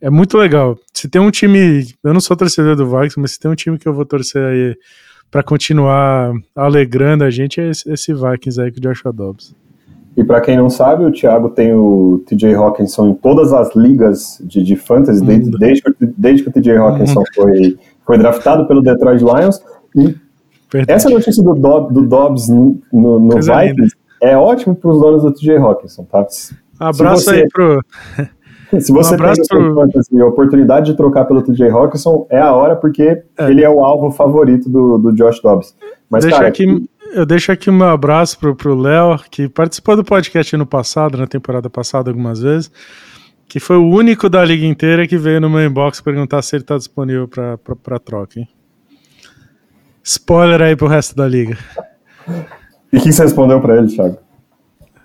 é 0.00 0.10
muito 0.10 0.36
legal. 0.36 0.78
Se 0.92 1.08
tem 1.08 1.20
um 1.20 1.30
time. 1.30 1.86
Eu 2.02 2.12
não 2.12 2.20
sou 2.20 2.36
torcedor 2.36 2.76
do 2.76 2.86
Vikings, 2.86 3.18
mas 3.18 3.32
se 3.32 3.40
tem 3.40 3.50
um 3.50 3.54
time 3.56 3.78
que 3.78 3.88
eu 3.88 3.94
vou 3.94 4.04
torcer 4.04 4.44
aí 4.44 4.76
para 5.30 5.42
continuar 5.42 6.32
alegrando 6.54 7.24
a 7.24 7.30
gente, 7.30 7.60
é 7.60 7.70
esse, 7.70 7.90
esse 7.90 8.12
Vikings 8.12 8.60
aí 8.60 8.70
com 8.70 8.78
o 8.78 8.80
Joshua 8.80 9.12
Dobbs. 9.12 9.54
E 10.16 10.22
para 10.22 10.40
quem 10.40 10.56
não 10.56 10.70
sabe, 10.70 11.04
o 11.04 11.10
Thiago 11.10 11.50
tem 11.50 11.74
o 11.74 12.22
TJ 12.26 12.54
Hawkinson 12.54 13.08
em 13.08 13.14
todas 13.14 13.52
as 13.52 13.74
ligas 13.74 14.40
de, 14.44 14.62
de 14.62 14.76
fantasy, 14.76 15.24
desde, 15.24 15.50
desde, 15.58 15.82
desde, 16.16 16.42
que 16.44 16.48
o 16.50 16.52
TJ 16.52 16.76
Hawkinson 16.76 17.22
foi, 17.34 17.76
foi 18.06 18.18
draftado 18.18 18.66
pelo 18.68 18.80
Detroit 18.80 19.20
Lions. 19.20 19.60
E 19.96 20.14
Verdade. 20.72 20.96
essa 20.96 21.10
notícia 21.10 21.42
do, 21.42 21.54
Dob, 21.54 21.92
do 21.92 22.02
Dobbs 22.02 22.48
no, 22.48 22.80
no 22.92 23.28
Vikings 23.40 23.96
é 24.20 24.36
ótimo 24.36 24.74
para 24.74 24.90
os 24.90 25.00
donos 25.00 25.22
do 25.22 25.32
TJ 25.32 25.56
Hawkinson, 25.56 26.04
tá? 26.04 26.26
Abraço 26.78 27.24
você, 27.24 27.30
aí 27.36 27.48
pro. 27.48 27.80
Se 28.80 28.92
você 28.92 29.14
um 29.14 29.18
tem 29.18 29.46
pro... 29.48 29.98
assim, 29.98 30.20
a 30.20 30.26
oportunidade 30.26 30.90
de 30.90 30.96
trocar 30.96 31.26
pelo 31.26 31.42
TJ 31.42 31.70
Hawkinson, 31.70 32.26
é 32.28 32.40
a 32.40 32.52
hora, 32.52 32.74
porque 32.74 33.02
é. 33.02 33.50
ele 33.50 33.62
é 33.62 33.70
o 33.70 33.84
alvo 33.84 34.10
favorito 34.10 34.68
do, 34.68 34.98
do 34.98 35.12
Josh 35.12 35.40
Dobbs. 35.40 35.76
Mas, 36.10 36.24
Deixa 36.24 36.36
cara, 36.36 36.48
aqui, 36.48 36.88
eu 37.14 37.24
deixo 37.24 37.52
aqui 37.52 37.70
um 37.70 37.82
abraço 37.84 38.38
pro, 38.38 38.54
pro 38.56 38.74
Léo, 38.74 39.18
que 39.30 39.48
participou 39.48 39.96
do 39.96 40.04
podcast 40.04 40.54
ano 40.54 40.66
passado, 40.66 41.16
na 41.16 41.26
temporada 41.26 41.70
passada, 41.70 42.10
algumas 42.10 42.40
vezes, 42.40 42.70
que 43.48 43.60
foi 43.60 43.76
o 43.76 43.88
único 43.88 44.28
da 44.28 44.44
liga 44.44 44.66
inteira 44.66 45.06
que 45.06 45.16
veio 45.16 45.40
no 45.40 45.48
meu 45.48 45.64
inbox 45.64 46.00
perguntar 46.00 46.42
se 46.42 46.56
ele 46.56 46.64
tá 46.64 46.76
disponível 46.76 47.28
para 47.28 47.98
troca, 48.00 48.40
hein? 48.40 48.48
Spoiler 50.02 50.60
aí 50.60 50.76
pro 50.76 50.88
resto 50.88 51.16
da 51.16 51.26
liga. 51.26 51.56
E 52.92 52.98
o 52.98 53.00
que 53.00 53.12
você 53.12 53.22
respondeu 53.22 53.60
para 53.60 53.78
ele, 53.78 53.88
Thiago? 53.88 54.18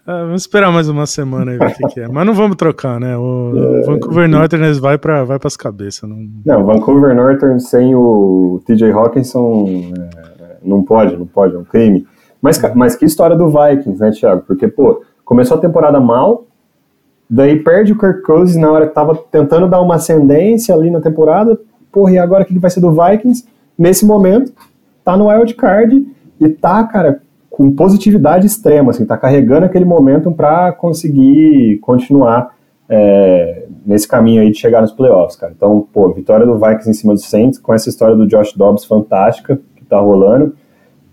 Ah, 0.05 0.23
vamos 0.23 0.41
esperar 0.41 0.71
mais 0.71 0.89
uma 0.89 1.05
semana 1.05 1.51
aí 1.51 1.57
ver 1.57 1.67
o 1.67 1.73
que, 1.75 1.87
que, 1.93 1.99
é. 2.01 2.07
Mas 2.07 2.25
não 2.25 2.33
vamos 2.33 2.57
trocar, 2.57 2.99
né? 2.99 3.15
O 3.15 3.53
é, 3.55 3.85
Vancouver 3.85 4.27
Northern 4.27 4.79
vai 4.79 4.97
para 4.97 5.23
vai 5.23 5.37
as 5.43 5.55
cabeças. 5.55 6.09
Não... 6.09 6.17
não, 6.45 6.65
Vancouver 6.65 7.15
Northern 7.15 7.59
sem 7.59 7.93
o 7.93 8.59
TJ 8.65 8.91
Hawkinson 8.91 9.93
é, 9.95 10.38
não 10.63 10.83
pode, 10.83 11.15
não 11.17 11.25
pode, 11.25 11.55
é 11.55 11.57
um 11.57 11.63
crime. 11.63 12.05
Mas, 12.41 12.59
mas 12.75 12.95
que 12.95 13.05
história 13.05 13.35
do 13.35 13.49
Vikings, 13.49 13.99
né, 13.99 14.11
Thiago? 14.11 14.43
Porque, 14.47 14.67
pô, 14.67 15.03
começou 15.25 15.57
a 15.57 15.59
temporada 15.59 15.99
mal, 15.99 16.45
daí 17.29 17.61
perde 17.61 17.93
o 17.93 17.97
Kirk 17.97 18.21
Cousins 18.21 18.57
na 18.57 18.71
hora 18.71 18.87
que 18.87 18.93
tava 18.93 19.15
tentando 19.15 19.67
dar 19.67 19.81
uma 19.81 19.95
ascendência 19.95 20.73
ali 20.73 20.89
na 20.89 21.01
temporada, 21.01 21.59
porra, 21.91 22.13
e 22.13 22.17
agora 22.17 22.43
o 22.43 22.45
que 22.45 22.57
vai 22.57 22.69
ser 22.69 22.81
do 22.81 22.91
Vikings? 22.91 23.45
Nesse 23.77 24.05
momento, 24.05 24.53
tá 25.03 25.17
no 25.17 25.27
wild 25.29 25.53
card 25.55 26.05
e 26.39 26.49
tá, 26.49 26.83
cara, 26.83 27.21
com 27.49 27.71
positividade 27.71 28.47
extrema, 28.47 28.91
assim, 28.91 29.05
tá 29.05 29.17
carregando 29.17 29.65
aquele 29.65 29.85
momentum 29.85 30.31
para 30.31 30.71
conseguir 30.71 31.77
continuar 31.79 32.55
é, 32.87 33.67
nesse 33.85 34.07
caminho 34.07 34.41
aí 34.41 34.51
de 34.51 34.57
chegar 34.57 34.81
nos 34.81 34.91
playoffs, 34.91 35.35
cara. 35.35 35.53
Então, 35.55 35.87
pô, 35.93 36.11
vitória 36.11 36.45
do 36.45 36.57
Vikings 36.57 36.89
em 36.89 36.93
cima 36.93 37.13
do 37.13 37.19
Saints, 37.19 37.59
com 37.59 37.73
essa 37.73 37.89
história 37.89 38.15
do 38.15 38.27
Josh 38.27 38.53
Dobbs 38.53 38.85
fantástica 38.85 39.59
tá 39.89 39.99
rolando. 39.99 40.53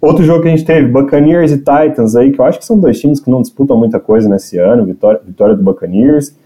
Outro 0.00 0.24
jogo 0.24 0.42
que 0.42 0.48
a 0.48 0.50
gente 0.50 0.64
teve, 0.64 0.88
Buccaneers 0.88 1.50
e 1.50 1.58
Titans 1.58 2.14
aí, 2.14 2.30
que 2.30 2.40
eu 2.40 2.44
acho 2.44 2.58
que 2.58 2.64
são 2.64 2.78
dois 2.78 3.00
times 3.00 3.18
que 3.18 3.30
não 3.30 3.40
disputam 3.40 3.76
muita 3.76 3.98
coisa 3.98 4.28
nesse 4.28 4.58
ano, 4.58 4.84
vitória, 4.84 5.20
vitória 5.24 5.56
do 5.56 5.62
Buccaneers. 5.62 6.36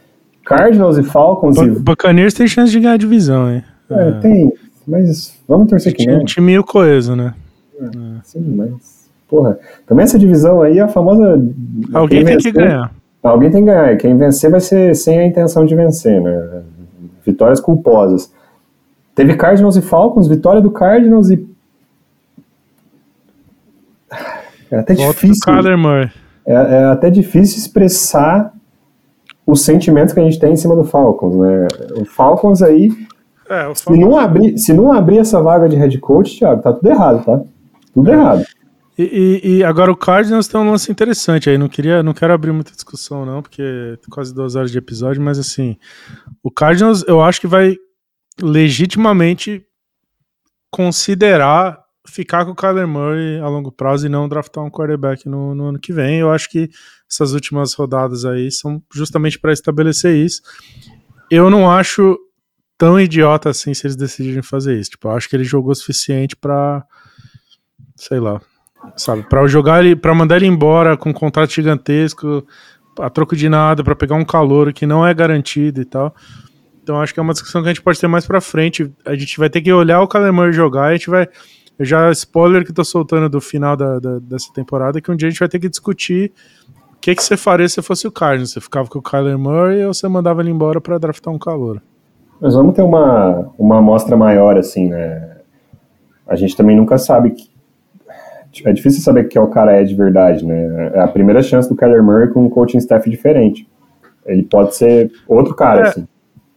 Cardinals 0.44 0.98
e 0.98 1.02
Falcons. 1.02 1.57
Bu 1.57 1.65
e... 1.65 1.70
Buccaneers 1.70 2.35
tem 2.35 2.47
chance 2.47 2.73
de 2.73 2.81
ganhar 2.81 2.94
a 2.94 2.97
divisão, 2.97 3.51
hein? 3.51 3.62
É, 3.90 4.12
tem, 4.20 4.52
mas 4.86 5.36
vamos 5.47 5.69
torcer 5.69 5.94
que 5.94 6.07
não. 6.07 6.24
Time 6.24 6.47
meio 6.47 6.65
coeso, 6.65 7.15
né? 7.15 7.35
É, 7.81 7.86
sim, 8.24 8.55
mas. 8.57 9.01
Porra, 9.28 9.59
também 9.86 10.02
essa 10.02 10.19
divisão 10.19 10.61
aí 10.62 10.78
é 10.78 10.82
a 10.82 10.89
famosa. 10.89 11.40
Alguém 11.93 12.24
tem 12.24 12.35
vencer, 12.36 12.52
que 12.52 12.59
ganhar. 12.59 12.93
Alguém 13.23 13.51
tem 13.51 13.61
que 13.65 13.70
ganhar. 13.70 13.97
Quem 13.97 14.16
vencer 14.16 14.51
vai 14.51 14.61
ser 14.61 14.94
sem 14.97 15.19
a 15.19 15.27
intenção 15.27 15.65
de 15.65 15.74
vencer, 15.74 16.20
né? 16.20 16.62
Vitórias 17.24 17.61
culposas. 17.61 18.32
Teve 19.15 19.35
Cardinals 19.36 19.77
e 19.77 19.82
Falcons, 19.82 20.27
vitória 20.27 20.61
do 20.61 20.70
Cardinals 20.70 21.31
e. 21.31 21.48
É 24.71 24.79
até 24.79 24.95
Volta 24.95 25.13
difícil. 25.13 25.43
É, 26.47 26.53
é 26.53 26.85
até 26.85 27.11
difícil 27.11 27.59
expressar 27.59 28.53
os 29.47 29.63
sentimentos 29.63 30.15
que 30.15 30.21
a 30.21 30.23
gente 30.23 30.39
tem 30.39 30.53
em 30.53 30.57
cima 30.57 30.77
do 30.77 30.85
Falcons, 30.85 31.37
né? 31.37 31.67
O 31.97 32.05
Falcons 32.05 32.63
aí. 32.63 32.89
É, 33.49 33.67
o 33.67 33.75
Falcons... 33.75 33.81
Se, 33.81 33.99
não 33.99 34.19
abrir, 34.19 34.59
se 34.59 34.73
não 34.73 34.93
abrir 34.93 35.19
essa 35.19 35.43
vaga 35.43 35.69
de 35.69 35.77
head 35.77 35.99
coach, 35.99 36.39
Thiago, 36.39 36.63
tá 36.63 36.73
tudo 36.73 36.89
errado, 36.89 37.25
tá? 37.25 37.41
Tudo 37.93 38.11
é. 38.11 38.15
errado. 38.15 38.45
E, 38.99 39.41
e, 39.43 39.57
e, 39.57 39.65
agora 39.65 39.91
o 39.91 39.97
Cardinals 39.97 40.47
tem 40.47 40.61
um 40.61 40.71
lance 40.71 40.93
interessante 40.93 41.49
aí. 41.49 41.57
Não 41.57 41.69
queria, 41.69 42.03
não 42.03 42.13
quero 42.13 42.35
abrir 42.35 42.53
muita 42.53 42.73
discussão, 42.73 43.25
não, 43.25 43.41
porque 43.41 43.63
é 43.63 44.11
quase 44.11 44.35
duas 44.35 44.57
horas 44.57 44.71
de 44.71 44.77
episódio, 44.77 45.23
mas 45.23 45.39
assim, 45.39 45.77
o 46.43 46.51
Cardinals 46.51 47.03
eu 47.09 47.23
acho 47.23 47.41
que 47.41 47.47
vai 47.47 47.77
legitimamente 48.41 49.65
considerar 50.71 51.81
ficar 52.11 52.45
com 52.45 52.53
o 52.53 52.55
Kyler 52.55 52.87
Murray 52.87 53.39
a 53.41 53.49
longo 53.49 53.70
prazo 53.70 54.07
e 54.07 54.09
não 54.09 54.28
draftar 54.28 54.65
um 54.65 54.70
quarterback 54.70 55.28
no, 55.28 55.55
no 55.55 55.66
ano 55.66 55.78
que 55.78 55.93
vem. 55.93 56.19
Eu 56.19 56.31
acho 56.31 56.51
que 56.51 56.70
essas 57.11 57.32
últimas 57.32 57.74
rodadas 57.74 58.24
aí 58.24 58.51
são 58.51 58.82
justamente 58.93 59.39
para 59.39 59.53
estabelecer 59.53 60.15
isso. 60.15 60.43
Eu 61.31 61.49
não 61.49 61.70
acho 61.70 62.19
tão 62.77 62.99
idiota 62.99 63.51
assim 63.51 63.74
se 63.74 63.87
eles 63.87 63.97
decidirem 63.97 64.43
fazer 64.43 64.78
isso. 64.78 64.91
Tipo, 64.91 65.09
eu 65.09 65.12
acho 65.12 65.28
que 65.28 65.37
ele 65.37 65.45
jogou 65.45 65.73
o 65.73 65.74
suficiente 65.74 66.35
para 66.35 66.85
sei 68.01 68.19
lá, 68.19 68.41
sabe, 68.97 69.23
para 69.24 69.47
jogar 69.47 69.85
ele, 69.85 69.95
para 69.95 70.15
mandar 70.15 70.37
ele 70.37 70.47
embora 70.47 70.97
com 70.97 71.11
um 71.11 71.12
contrato 71.12 71.53
gigantesco, 71.53 72.47
a 72.99 73.11
troco 73.11 73.37
de 73.37 73.49
nada, 73.49 73.85
para 73.85 73.95
pegar 73.95 74.15
um 74.15 74.24
calor 74.24 74.73
que 74.73 74.87
não 74.87 75.07
é 75.07 75.12
garantido 75.12 75.81
e 75.81 75.85
tal. 75.85 76.15
Então 76.82 77.01
acho 77.01 77.12
que 77.12 77.20
é 77.20 77.23
uma 77.23 77.35
discussão 77.35 77.62
que 77.62 77.69
a 77.69 77.73
gente 77.73 77.82
pode 77.82 78.01
ter 78.01 78.09
mais 78.09 78.27
para 78.27 78.41
frente. 78.41 78.91
A 79.05 79.15
gente 79.15 79.39
vai 79.39 79.51
ter 79.51 79.61
que 79.61 79.73
olhar 79.73 80.01
o 80.01 80.09
Calemar 80.09 80.51
jogar, 80.53 80.87
a 80.87 80.93
gente 80.93 81.11
vai 81.11 81.28
já 81.81 82.11
spoiler 82.12 82.65
que 82.65 82.73
tô 82.73 82.85
soltando 82.85 83.28
do 83.28 83.40
final 83.40 83.77
da, 83.77 83.98
da, 83.98 84.19
dessa 84.19 84.52
temporada, 84.52 85.01
que 85.01 85.11
um 85.11 85.16
dia 85.16 85.28
a 85.28 85.31
gente 85.31 85.40
vai 85.40 85.48
ter 85.48 85.59
que 85.59 85.69
discutir 85.69 86.32
o 86.94 87.01
que, 87.01 87.15
que 87.15 87.23
você 87.23 87.36
faria 87.36 87.69
se 87.69 87.81
fosse 87.81 88.07
o 88.07 88.12
Cardinals. 88.12 88.52
Você 88.52 88.61
ficava 88.61 88.89
com 88.89 88.98
o 88.98 89.02
Kyler 89.02 89.39
Murray 89.39 89.85
ou 89.85 89.94
você 89.94 90.07
mandava 90.07 90.43
ele 90.43 90.51
embora 90.51 90.81
para 90.81 90.98
draftar 90.98 91.32
um 91.32 91.39
calor? 91.39 91.81
Mas 92.40 92.55
vamos 92.55 92.74
ter 92.74 92.82
uma, 92.82 93.51
uma 93.59 93.78
amostra 93.78 94.16
maior, 94.16 94.57
assim, 94.57 94.89
né? 94.89 95.39
A 96.27 96.36
gente 96.36 96.57
também 96.57 96.77
nunca 96.77 96.98
sabe. 96.98 97.31
Que... 97.31 97.48
É 98.66 98.73
difícil 98.73 99.02
saber 99.02 99.24
que 99.24 99.39
é 99.39 99.40
o 99.40 99.48
cara 99.48 99.73
é 99.73 99.85
de 99.85 99.94
verdade, 99.94 100.44
né? 100.44 100.93
É 100.94 101.01
a 101.01 101.09
primeira 101.09 101.43
chance 101.43 101.69
do 101.69 101.77
Kyler 101.77 102.02
Murray 102.02 102.28
com 102.28 102.44
um 102.44 102.51
coaching 102.51 102.78
staff 102.78 103.09
diferente. 103.09 103.69
Ele 104.27 104.43
pode 104.43 104.74
ser 104.74 105.11
outro 105.27 105.55
cara, 105.55 105.81
é, 105.81 105.89
assim. 105.89 106.09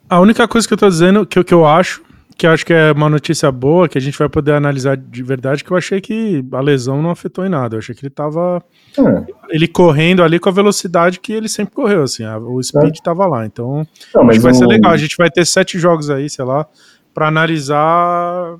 A 0.09 0.19
única 0.19 0.47
coisa 0.47 0.67
que 0.67 0.73
eu 0.73 0.77
tô 0.77 0.89
dizendo, 0.89 1.25
que, 1.25 1.41
que 1.43 1.53
eu 1.53 1.65
acho, 1.65 2.03
que 2.43 2.47
acho 2.47 2.65
que 2.65 2.73
é 2.73 2.91
uma 2.91 3.09
notícia 3.09 3.49
boa, 3.49 3.87
que 3.87 3.97
a 3.97 4.01
gente 4.01 4.19
vai 4.19 4.27
poder 4.27 4.51
analisar 4.51 4.97
de 4.97 5.23
verdade, 5.23 5.63
que 5.63 5.71
eu 5.71 5.77
achei 5.77 6.01
que 6.01 6.43
a 6.51 6.59
lesão 6.59 7.01
não 7.01 7.09
afetou 7.09 7.45
em 7.45 7.49
nada. 7.49 7.75
Eu 7.75 7.79
achei 7.79 7.95
que 7.95 8.05
ele 8.05 8.09
tava. 8.09 8.61
É. 8.97 9.33
Ele 9.49 9.65
correndo 9.65 10.21
ali 10.21 10.37
com 10.37 10.49
a 10.49 10.51
velocidade 10.51 11.21
que 11.21 11.31
ele 11.31 11.47
sempre 11.47 11.73
correu, 11.73 12.03
assim. 12.03 12.25
A, 12.25 12.37
o 12.37 12.61
speed 12.61 12.97
é. 12.97 13.01
tava 13.01 13.25
lá. 13.25 13.45
Então, 13.45 13.87
não, 14.13 14.29
acho 14.29 14.39
que 14.39 14.43
vai 14.43 14.51
um... 14.51 14.55
ser 14.55 14.65
legal. 14.65 14.91
A 14.91 14.97
gente 14.97 15.15
vai 15.15 15.31
ter 15.31 15.45
sete 15.45 15.79
jogos 15.79 16.09
aí, 16.09 16.29
sei 16.29 16.43
lá, 16.43 16.67
para 17.13 17.29
analisar. 17.29 18.57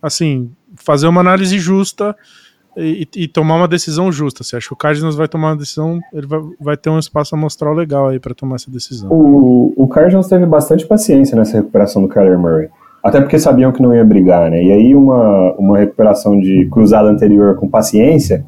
Assim, 0.00 0.50
fazer 0.74 1.06
uma 1.06 1.20
análise 1.20 1.58
justa 1.58 2.16
e, 2.74 3.06
e, 3.14 3.28
tomar 3.28 3.56
uma 3.56 3.68
decisão 3.68 4.10
justa. 4.10 4.44
Você 4.44 4.56
acha 4.56 4.66
que 4.66 4.72
o 4.72 4.76
Cardinals 4.76 5.14
vai 5.14 5.28
tomar 5.28 5.48
uma 5.48 5.56
decisão, 5.56 6.00
ele 6.10 6.26
vai, 6.26 6.40
vai 6.58 6.76
ter 6.76 6.88
um 6.88 6.98
espaço 6.98 7.34
amostral 7.34 7.74
legal 7.74 8.08
aí 8.08 8.18
para 8.18 8.34
tomar 8.34 8.56
essa 8.56 8.70
decisão. 8.70 9.10
O, 9.10 9.74
o 9.76 9.88
Cardinals 9.88 10.28
teve 10.28 10.46
bastante 10.46 10.86
paciência 10.86 11.36
nessa 11.36 11.58
recuperação 11.58 12.00
do 12.00 12.08
Kyler 12.08 12.38
Murray. 12.38 12.70
Até 13.06 13.20
porque 13.20 13.38
sabiam 13.38 13.70
que 13.70 13.80
não 13.80 13.94
ia 13.94 14.04
brigar, 14.04 14.50
né? 14.50 14.60
E 14.64 14.72
aí 14.72 14.92
uma, 14.92 15.52
uma 15.52 15.78
recuperação 15.78 16.40
de 16.40 16.66
cruzada 16.68 17.08
anterior 17.08 17.54
com 17.54 17.68
paciência, 17.68 18.44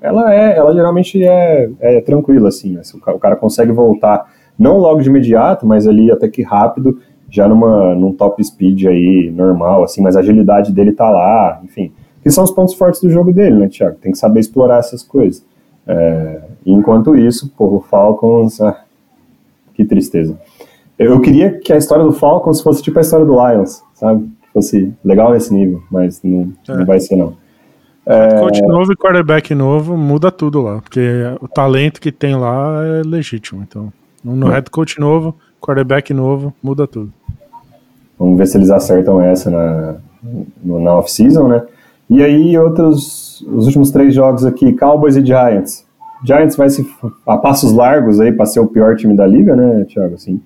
ela 0.00 0.32
é, 0.32 0.56
ela 0.56 0.72
geralmente 0.72 1.20
é, 1.24 1.68
é 1.80 2.00
tranquila, 2.00 2.48
assim, 2.48 2.74
né? 2.74 2.82
o, 2.94 3.18
cara 3.18 3.34
consegue 3.34 3.72
voltar, 3.72 4.32
não 4.56 4.78
logo 4.78 5.02
de 5.02 5.08
imediato, 5.08 5.66
mas 5.66 5.84
ali 5.84 6.12
até 6.12 6.28
que 6.28 6.42
rápido, 6.44 7.00
já 7.28 7.48
numa, 7.48 7.92
num 7.96 8.12
top 8.12 8.42
speed 8.44 8.84
aí, 8.84 9.32
normal, 9.34 9.82
assim, 9.82 10.00
mas 10.00 10.16
a 10.16 10.20
agilidade 10.20 10.72
dele 10.72 10.92
tá 10.92 11.10
lá, 11.10 11.60
enfim. 11.64 11.90
Que 12.22 12.30
são 12.30 12.44
os 12.44 12.52
pontos 12.52 12.74
fortes 12.74 13.00
do 13.00 13.10
jogo 13.10 13.32
dele, 13.32 13.56
né, 13.56 13.66
Thiago? 13.66 13.96
Tem 14.00 14.12
que 14.12 14.18
saber 14.18 14.38
explorar 14.38 14.78
essas 14.78 15.02
coisas. 15.02 15.44
É, 15.84 16.42
enquanto 16.64 17.16
isso, 17.16 17.52
porra, 17.56 17.74
o 17.74 17.80
Falcons, 17.80 18.60
ah, 18.60 18.80
que 19.74 19.84
tristeza. 19.84 20.38
Eu 20.98 21.20
queria 21.20 21.58
que 21.58 21.72
a 21.72 21.76
história 21.76 22.04
do 22.04 22.12
Falcons 22.12 22.60
fosse 22.60 22.82
tipo 22.82 22.98
a 22.98 23.02
história 23.02 23.24
do 23.24 23.32
Lions, 23.32 23.82
sabe? 23.94 24.28
Que 24.42 24.48
fosse 24.52 24.92
legal 25.04 25.32
nesse 25.32 25.54
nível, 25.54 25.82
mas 25.90 26.20
não, 26.22 26.52
é. 26.68 26.76
não 26.76 26.84
vai 26.84 26.98
ser 26.98 27.16
não. 27.16 27.34
É... 28.04 28.40
Coach 28.40 28.62
novo 28.62 28.92
e 28.92 28.96
quarterback 28.96 29.54
novo 29.54 29.96
muda 29.96 30.32
tudo 30.32 30.62
lá, 30.62 30.80
porque 30.80 31.00
o 31.40 31.46
talento 31.46 32.00
que 32.00 32.10
tem 32.10 32.34
lá 32.34 32.82
é 32.84 33.02
legítimo. 33.02 33.62
Então, 33.62 33.92
no 34.24 34.48
é. 34.48 34.54
head 34.54 34.70
coach 34.70 34.98
novo, 34.98 35.36
quarterback 35.60 36.12
novo, 36.12 36.52
muda 36.62 36.86
tudo. 36.86 37.12
Vamos 38.18 38.36
ver 38.36 38.46
se 38.46 38.56
eles 38.56 38.70
acertam 38.70 39.20
essa 39.20 39.50
na, 39.50 39.96
na 40.64 40.96
off-season, 40.96 41.46
né? 41.48 41.62
E 42.10 42.22
aí, 42.22 42.58
outros, 42.58 43.42
os 43.42 43.66
últimos 43.66 43.90
três 43.90 44.14
jogos 44.14 44.44
aqui, 44.44 44.72
Cowboys 44.72 45.14
e 45.14 45.24
Giants. 45.24 45.86
Giants 46.24 46.56
vai 46.56 46.68
se 46.70 46.88
a 47.26 47.36
passos 47.36 47.72
largos 47.72 48.18
aí 48.18 48.32
para 48.32 48.46
ser 48.46 48.60
o 48.60 48.66
pior 48.66 48.96
time 48.96 49.14
da 49.14 49.26
liga, 49.26 49.54
né, 49.54 49.84
Thiago? 49.84 50.14
Assim, 50.14 50.40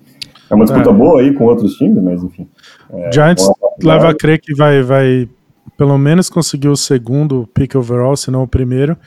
é 0.53 0.55
uma 0.55 0.65
disputa 0.65 0.89
é. 0.89 0.93
boa 0.93 1.21
aí 1.21 1.33
com 1.33 1.45
outros 1.45 1.75
times, 1.75 2.01
mas 2.01 2.23
enfim. 2.23 2.47
É, 2.91 3.11
Giants 3.11 3.49
leva 3.81 4.09
a 4.09 4.15
crer 4.15 4.39
que 4.39 4.53
vai, 4.53 4.81
vai 4.81 5.27
pelo 5.77 5.97
menos 5.97 6.29
conseguir 6.29 6.69
o 6.69 6.75
segundo 6.75 7.47
pick 7.53 7.75
overall, 7.75 8.15
se 8.15 8.29
não 8.29 8.43
o 8.43 8.47
primeiro. 8.47 8.97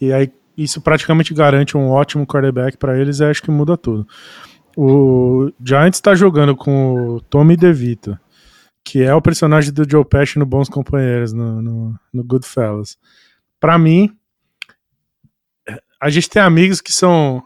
E 0.00 0.12
aí 0.12 0.32
isso 0.56 0.80
praticamente 0.80 1.34
garante 1.34 1.76
um 1.76 1.90
ótimo 1.90 2.26
quarterback 2.26 2.76
para 2.76 2.98
eles 2.98 3.18
e 3.20 3.24
acho 3.24 3.42
que 3.42 3.50
muda 3.50 3.76
tudo. 3.76 4.06
O 4.76 5.52
Giants 5.64 5.98
está 5.98 6.14
jogando 6.14 6.56
com 6.56 7.16
o 7.16 7.20
Tommy 7.20 7.56
DeVito, 7.56 8.18
que 8.84 9.02
é 9.02 9.14
o 9.14 9.22
personagem 9.22 9.72
do 9.72 9.88
Joe 9.88 10.04
Pesci 10.04 10.38
no 10.38 10.46
Bons 10.46 10.68
Companheiros, 10.68 11.32
no, 11.32 11.62
no, 11.62 11.94
no 12.12 12.24
Goodfellas. 12.24 12.96
Para 13.60 13.78
mim, 13.78 14.10
a 16.00 16.10
gente 16.10 16.28
tem 16.28 16.42
amigos 16.42 16.80
que 16.80 16.92
são 16.92 17.42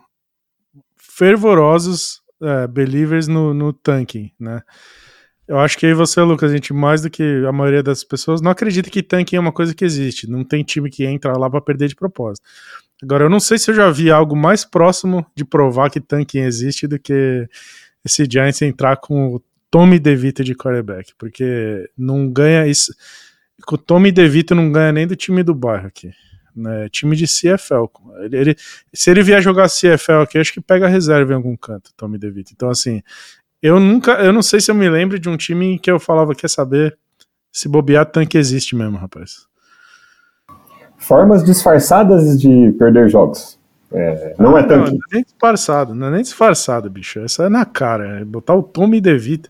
fervorosos 0.97 2.23
é, 2.43 2.67
believers 2.67 3.29
no, 3.29 3.53
no 3.53 3.73
tanking, 3.73 4.33
né? 4.39 4.63
Eu 5.47 5.59
acho 5.59 5.79
que 5.79 5.87
aí 5.87 5.95
você, 5.95 6.21
Lucas, 6.21 6.51
a 6.51 6.55
gente 6.55 6.75
mais 6.75 7.01
do 7.01 7.09
que 7.09 7.23
a 7.47 7.53
maioria 7.53 7.83
das 7.83 8.05
pessoas 8.05 8.43
não 8.43 8.51
acredita 8.51 8.91
que 8.91 9.03
tanking 9.03 9.37
é 9.37 9.41
uma 9.41 9.53
coisa 9.53 9.75
que 9.75 9.85
existe. 9.85 10.29
Não 10.29 10.45
tem 10.45 10.63
time 10.63 10.91
que 10.91 11.07
entra 11.07 11.33
lá 11.39 11.49
para 11.49 11.61
perder 11.63 11.89
de 11.89 11.97
propósito. 11.97 12.45
Agora, 13.03 13.25
eu 13.25 13.31
não 13.31 13.41
sei 13.41 13.57
se 13.57 13.71
eu 13.71 13.75
já 13.75 13.91
vi 13.91 14.11
algo 14.11 14.37
mais 14.37 14.65
próximo 14.65 15.25
de 15.35 15.47
provar 15.47 15.89
que 15.89 16.01
tanking 16.01 16.41
existe 16.41 16.87
do 16.87 16.99
que 16.99 17.49
esse 18.05 18.27
Giants 18.31 18.61
entrar 18.61 18.99
com 18.99 19.37
o 19.37 19.43
Tommy 19.71 19.99
DeVito 19.99 20.45
de 20.45 20.55
quarterback, 20.55 21.13
porque 21.17 21.89
não 21.97 22.31
ganha 22.31 22.67
isso. 22.67 22.93
Com 23.65 23.77
o 23.77 23.79
Tommy 23.79 24.13
DeVito 24.13 24.55
não 24.55 24.71
ganha 24.71 24.93
nem 24.93 25.07
do 25.07 25.17
time 25.17 25.43
do 25.43 25.55
bairro 25.55 25.87
aqui 25.87 26.13
né? 26.59 26.89
Time 26.89 27.17
de 27.17 27.27
CFL. 27.27 27.87
Ele, 28.21 28.37
ele, 28.37 28.57
se 28.93 29.11
ele 29.11 29.23
vier 29.23 29.41
jogar 29.43 29.69
CFL 29.69 30.23
aqui, 30.23 30.39
acho 30.39 30.53
que 30.53 30.61
pega 30.61 30.89
reserva 30.89 31.33
em 31.33 31.37
algum 31.37 31.57
canto, 31.57 31.93
Tommy 31.97 32.19
DeVito. 32.19 32.53
Então, 32.55 32.71
assim, 32.71 33.03
eu 33.63 33.81
nunca, 33.81 34.13
eu 34.15 34.33
não 34.33 34.43
sei 34.43 34.61
se 34.61 34.71
eu 34.71 34.75
me 34.75 34.89
lembro 34.89 35.19
de 35.19 35.29
um 35.29 35.37
time 35.37 35.75
em 35.75 35.79
que 35.79 35.91
eu 35.91 35.99
falava, 35.99 36.35
quer 36.35 36.49
saber, 36.49 36.97
se 37.53 37.69
bobear, 37.69 38.07
tanque 38.07 38.39
existe 38.39 38.77
mesmo, 38.77 38.97
rapaz. 38.97 39.47
Formas 40.97 41.45
disfarçadas 41.45 42.39
de 42.41 42.75
perder 42.79 43.09
jogos. 43.09 43.59
É, 43.91 44.35
não 44.39 44.57
ah, 44.57 44.61
é 44.61 44.63
tanque. 44.65 44.91
Não, 44.91 44.93
não 44.93 44.99
é 45.11 45.15
nem 45.15 45.23
disfarçado, 45.23 45.95
não 45.95 46.07
é 46.09 46.11
nem 46.11 46.23
disfarçado, 46.23 46.91
bicho. 46.91 47.21
Essa 47.21 47.45
é 47.45 47.49
na 47.49 47.65
cara, 47.65 48.21
é 48.21 48.25
botar 48.25 48.55
o 48.55 48.63
Tommy 48.63 49.01
DeVito. 49.01 49.49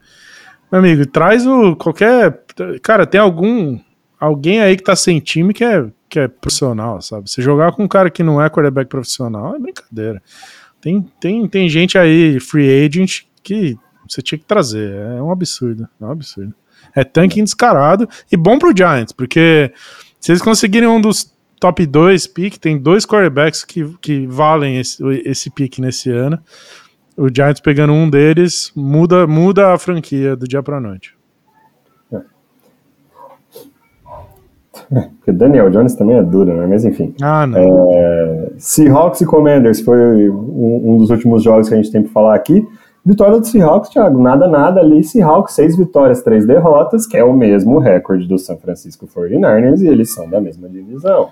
Meu 0.71 0.81
amigo, 0.81 1.07
traz 1.07 1.47
o 1.47 1.75
qualquer. 1.77 2.45
Cara, 2.83 3.07
tem 3.07 3.21
algum. 3.21 3.79
Alguém 4.21 4.61
aí 4.61 4.77
que 4.77 4.83
tá 4.83 4.97
sem 4.97 5.21
time 5.21 5.55
que 5.55 5.65
é 5.65 5.87
que 6.09 6.19
é 6.19 6.29
profissional, 6.29 7.01
sabe? 7.03 7.31
Você 7.31 7.43
jogar 7.43 7.73
com 7.73 7.85
um 7.85 7.89
cara 7.89 8.11
que 8.11 8.23
não 8.23 8.43
é 8.43 8.49
quarterback 8.49 8.89
profissional 8.89 9.55
é 9.55 9.59
brincadeira. 9.59 10.23
Tem, 10.81 11.03
tem, 11.21 11.49
tem 11.49 11.69
gente 11.69 11.99
aí, 11.99 12.39
free 12.41 12.85
agent, 12.85 13.23
que 13.43 13.77
você 14.09 14.23
tinha 14.23 14.39
que 14.39 14.45
trazer. 14.45 14.95
É 14.95 15.23
um 15.23 15.31
absurdo. 15.31 15.89
É 16.01 16.05
um 16.05 16.11
absurdo. 16.11 16.55
É 16.95 17.05
tanque 17.05 17.43
descarado 17.43 18.09
e 18.31 18.37
bom 18.37 18.59
pro 18.59 18.75
Giants, 18.77 19.13
porque 19.13 19.73
se 20.21 20.33
eles 20.33 20.43
conseguirem 20.43 20.89
um 20.89 21.01
dos 21.01 21.33
top 21.61 21.85
2 21.85 22.27
pick, 22.29 22.57
tem 22.57 22.79
dois 22.79 23.05
quarterbacks 23.05 23.65
que, 23.65 23.85
que 24.01 24.27
valem 24.27 24.79
esse, 24.79 25.03
esse 25.25 25.51
pick 25.51 25.79
nesse 25.79 26.11
ano. 26.11 26.39
O 27.17 27.29
Giants 27.29 27.61
pegando 27.61 27.93
um 27.93 28.09
deles 28.09 28.73
muda, 28.75 29.27
muda 29.27 29.75
a 29.75 29.79
franquia 29.79 30.37
do 30.37 30.47
dia 30.47 30.63
pra 30.63 30.81
noite. 30.81 31.18
Porque 34.89 35.33
Daniel 35.33 35.71
Jones 35.71 35.95
também 35.95 36.17
é 36.17 36.23
duro, 36.23 36.55
né? 36.55 36.67
Mas 36.67 36.85
enfim. 36.85 37.15
Ah, 37.21 37.47
não. 37.47 37.89
É, 37.93 38.51
Seahawks 38.57 39.21
e 39.21 39.27
Commanders 39.27 39.81
foi 39.81 40.31
um, 40.31 40.95
um, 40.95 40.99
dos 40.99 41.11
últimos 41.11 41.43
jogos 41.43 41.69
que 41.69 41.75
a 41.75 41.77
gente 41.77 41.93
tem 41.93 42.03
para 42.03 42.13
falar 42.13 42.35
aqui. 42.35 42.67
Vitória 43.05 43.39
do 43.39 43.47
Seahawks, 43.47 43.91
Thiago, 43.91 44.21
nada, 44.21 44.49
nada 44.49 44.81
ali. 44.81 45.05
Seahawks, 45.05 45.55
seis 45.55 45.77
vitórias, 45.77 46.23
três 46.23 46.47
derrotas, 46.47 47.07
que 47.07 47.17
é 47.17 47.25
o 47.25 47.33
mesmo 47.33 47.79
recorde 47.79 48.27
do 48.27 48.39
San 48.39 48.57
Francisco 48.57 49.07
49ers, 49.07 49.81
e 49.83 49.87
eles 49.87 50.13
são 50.13 50.29
da 50.29 50.41
mesma 50.41 50.69
divisão. 50.69 51.29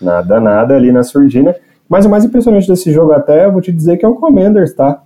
Nada, 0.00 0.40
nada 0.40 0.74
ali 0.74 0.90
na 0.90 1.02
surdina. 1.02 1.54
Mas 1.88 2.06
o 2.06 2.10
mais 2.10 2.24
impressionante 2.24 2.66
desse 2.66 2.90
jogo 2.90 3.12
até, 3.12 3.44
eu 3.44 3.52
vou 3.52 3.60
te 3.60 3.70
dizer 3.70 3.98
que 3.98 4.04
é 4.04 4.08
o 4.08 4.14
Commanders, 4.14 4.72
tá? 4.74 5.02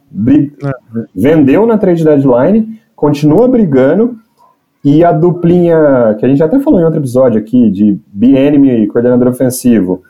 É. 0.65 0.73
Vendeu 1.15 1.67
na 1.67 1.77
trade 1.77 2.05
deadline, 2.05 2.81
continua 2.95 3.49
brigando, 3.49 4.17
e 4.89 5.03
a 5.03 5.11
duplinha, 5.11 6.15
que 6.17 6.25
a 6.25 6.29
gente 6.29 6.41
até 6.41 6.61
falou 6.61 6.79
em 6.79 6.85
outro 6.85 7.01
episódio 7.01 7.41
aqui, 7.41 7.73
de 7.73 7.99
B-Enemy, 8.07 8.87
coordenador 8.87 9.27
ofensivo, 9.27 10.05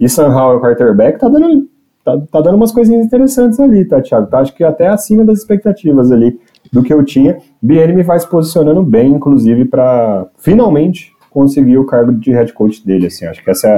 e 0.00 0.06
Howell, 0.18 0.58
quarterback, 0.58 1.18
tá 1.18 1.28
dando, 1.28 1.68
tá, 2.02 2.18
tá 2.32 2.40
dando 2.40 2.54
umas 2.54 2.72
coisinhas 2.72 3.04
interessantes 3.04 3.60
ali, 3.60 3.84
tá, 3.84 4.00
Thiago? 4.00 4.28
Tá, 4.28 4.38
acho 4.38 4.54
que 4.54 4.64
até 4.64 4.88
acima 4.88 5.22
das 5.22 5.40
expectativas 5.40 6.10
ali 6.10 6.40
do 6.72 6.82
que 6.82 6.94
eu 6.94 7.04
tinha. 7.04 7.36
B-Enemy 7.60 8.02
vai 8.02 8.18
se 8.18 8.26
posicionando 8.26 8.82
bem, 8.82 9.12
inclusive, 9.12 9.66
para 9.66 10.26
finalmente 10.38 11.12
conseguir 11.30 11.76
o 11.76 11.84
cargo 11.84 12.14
de 12.14 12.32
head 12.32 12.54
coach 12.54 12.82
dele, 12.86 13.08
assim, 13.08 13.26
acho 13.26 13.44
que 13.44 13.50
essa 13.50 13.68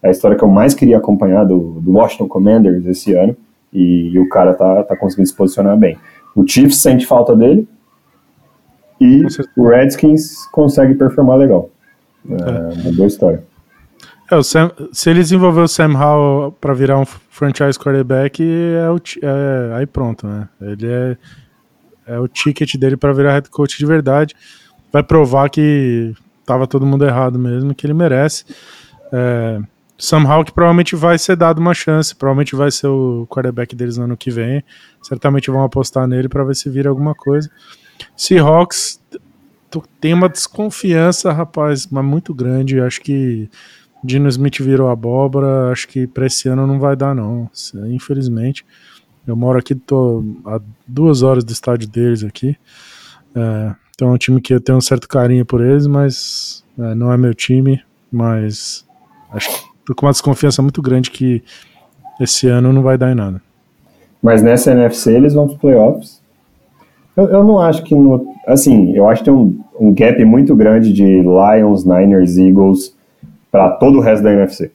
é 0.00 0.08
a 0.08 0.10
história 0.12 0.36
que 0.36 0.44
eu 0.44 0.48
mais 0.48 0.74
queria 0.74 0.98
acompanhar 0.98 1.42
do, 1.42 1.80
do 1.80 1.90
Washington 1.90 2.28
Commanders 2.28 2.86
esse 2.86 3.14
ano, 3.14 3.36
e, 3.72 4.12
e, 4.12 4.18
o 4.20 4.28
cara 4.28 4.54
tá, 4.54 4.84
tá 4.84 4.96
conseguindo 4.96 5.28
se 5.28 5.34
posicionar 5.34 5.76
bem. 5.76 5.98
O 6.36 6.46
Chiefs 6.46 6.80
sente 6.80 7.04
falta 7.04 7.34
dele, 7.34 7.66
e 9.00 9.26
o 9.56 9.68
Redskins 9.68 10.46
consegue 10.52 10.94
performar 10.94 11.38
legal. 11.38 11.70
É, 12.28 12.34
é. 12.34 12.82
uma 12.82 12.92
boa 12.92 13.06
história. 13.06 13.42
É, 14.30 14.42
Sam, 14.42 14.70
se 14.92 15.10
ele 15.10 15.20
desenvolver 15.20 15.60
o 15.60 15.68
Sam 15.68 15.92
Howell 15.92 16.52
para 16.52 16.72
virar 16.72 16.98
um 16.98 17.04
franchise 17.04 17.78
quarterback, 17.78 18.42
é, 18.42 18.90
o, 18.90 18.96
é, 18.96 19.74
aí 19.76 19.86
pronto, 19.86 20.26
né? 20.26 20.48
Ele 20.60 20.86
é, 20.86 21.16
é 22.06 22.18
o 22.18 22.26
ticket 22.26 22.76
dele 22.76 22.96
para 22.96 23.12
virar 23.12 23.32
head 23.32 23.50
coach 23.50 23.76
de 23.76 23.84
verdade. 23.84 24.34
Vai 24.90 25.02
provar 25.02 25.50
que 25.50 26.14
tava 26.46 26.66
todo 26.66 26.86
mundo 26.86 27.04
errado 27.04 27.38
mesmo, 27.38 27.74
que 27.74 27.86
ele 27.86 27.94
merece. 27.94 28.44
É, 29.12 29.60
Sam 29.96 30.24
que 30.44 30.52
provavelmente 30.52 30.96
vai 30.96 31.18
ser 31.18 31.36
dado 31.36 31.58
uma 31.58 31.72
chance, 31.72 32.14
provavelmente 32.14 32.56
vai 32.56 32.70
ser 32.70 32.88
o 32.88 33.26
quarterback 33.28 33.76
deles 33.76 33.96
no 33.96 34.04
ano 34.04 34.16
que 34.16 34.30
vem. 34.30 34.64
Certamente 35.02 35.50
vão 35.50 35.62
apostar 35.62 36.06
nele 36.06 36.28
para 36.28 36.44
ver 36.44 36.56
se 36.56 36.68
vira 36.68 36.88
alguma 36.88 37.14
coisa. 37.14 37.50
Seahawks 38.16 39.00
tem 40.00 40.14
uma 40.14 40.28
desconfiança, 40.28 41.32
rapaz, 41.32 41.86
mas 41.86 42.04
muito 42.04 42.34
grande. 42.34 42.80
Acho 42.80 43.00
que 43.00 43.48
Dino 44.02 44.28
Smith 44.28 44.60
virou 44.60 44.88
abóbora. 44.88 45.70
Acho 45.70 45.88
que 45.88 46.06
para 46.06 46.26
esse 46.26 46.48
ano 46.48 46.66
não 46.66 46.78
vai 46.78 46.94
dar, 46.94 47.14
não. 47.14 47.50
Infelizmente. 47.88 48.64
Eu 49.26 49.34
moro 49.34 49.58
aqui, 49.58 49.74
tô 49.74 50.22
a 50.44 50.60
duas 50.86 51.22
horas 51.22 51.42
do 51.42 51.52
estádio 51.52 51.88
deles 51.88 52.22
aqui. 52.22 52.56
É, 53.34 53.74
então 53.94 54.08
é 54.08 54.12
um 54.12 54.18
time 54.18 54.40
que 54.40 54.52
eu 54.52 54.60
tenho 54.60 54.76
um 54.76 54.82
certo 54.82 55.08
carinho 55.08 55.46
por 55.46 55.62
eles, 55.62 55.86
mas 55.86 56.62
é, 56.78 56.94
não 56.94 57.10
é 57.10 57.16
meu 57.16 57.34
time. 57.34 57.82
Mas 58.12 58.84
acho 59.32 59.48
que 59.48 59.68
tô 59.86 59.94
com 59.94 60.06
uma 60.06 60.12
desconfiança 60.12 60.60
muito 60.60 60.82
grande 60.82 61.10
que 61.10 61.42
esse 62.20 62.46
ano 62.46 62.72
não 62.72 62.82
vai 62.82 62.98
dar 62.98 63.10
em 63.10 63.14
nada. 63.14 63.40
Mas 64.22 64.42
nessa 64.42 64.72
NFC 64.72 65.12
eles 65.12 65.34
vão 65.34 65.48
para 65.48 65.58
playoffs. 65.58 66.22
Eu, 67.16 67.28
eu, 67.28 67.44
não 67.44 67.60
acho 67.60 67.82
que 67.84 67.94
no, 67.94 68.26
assim, 68.46 68.92
eu 68.92 69.08
acho 69.08 69.22
que 69.22 69.30
tem 69.30 69.34
um, 69.34 69.58
um 69.78 69.94
gap 69.94 70.24
muito 70.24 70.54
grande 70.56 70.92
de 70.92 71.20
Lions, 71.22 71.84
Niners, 71.84 72.36
Eagles 72.36 72.94
para 73.50 73.70
todo 73.70 73.98
o 73.98 74.00
resto 74.00 74.24
da 74.24 74.32
NFC. 74.32 74.72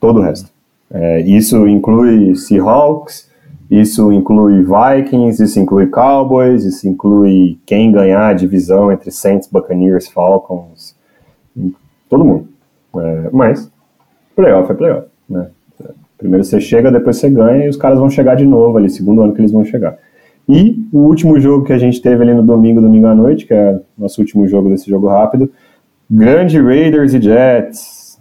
Todo 0.00 0.20
o 0.20 0.22
resto. 0.22 0.50
É, 0.90 1.20
isso 1.20 1.66
inclui 1.66 2.34
Seahawks, 2.34 3.30
isso 3.70 4.12
inclui 4.12 4.62
Vikings, 4.62 5.42
isso 5.42 5.60
inclui 5.60 5.88
Cowboys, 5.88 6.64
isso 6.64 6.88
inclui 6.88 7.58
quem 7.66 7.90
ganhar 7.92 8.28
a 8.28 8.32
divisão 8.32 8.90
entre 8.92 9.10
Saints, 9.10 9.48
Buccaneers, 9.50 10.08
Falcons, 10.08 10.96
todo 12.08 12.24
mundo. 12.24 12.48
É, 12.96 13.30
mas 13.32 13.70
playoff 14.34 14.70
é 14.70 14.74
playoff, 14.74 15.08
né? 15.28 15.48
Primeiro 16.16 16.44
você 16.44 16.60
chega, 16.60 16.90
depois 16.90 17.18
você 17.18 17.28
ganha 17.28 17.66
e 17.66 17.68
os 17.68 17.76
caras 17.76 17.98
vão 17.98 18.08
chegar 18.08 18.36
de 18.36 18.46
novo 18.46 18.78
ali, 18.78 18.88
segundo 18.88 19.20
ano 19.20 19.34
que 19.34 19.40
eles 19.40 19.52
vão 19.52 19.64
chegar. 19.64 19.98
E 20.48 20.86
o 20.92 21.00
último 21.00 21.40
jogo 21.40 21.64
que 21.64 21.72
a 21.72 21.78
gente 21.78 22.00
teve 22.00 22.22
ali 22.22 22.32
no 22.32 22.42
domingo, 22.42 22.80
domingo 22.80 23.06
à 23.06 23.14
noite, 23.14 23.46
que 23.46 23.54
é 23.54 23.80
nosso 23.98 24.20
último 24.20 24.46
jogo 24.46 24.68
desse 24.68 24.88
jogo 24.88 25.08
rápido, 25.08 25.50
grande 26.08 26.60
Raiders 26.60 27.14
e 27.14 27.20
Jets. 27.20 28.20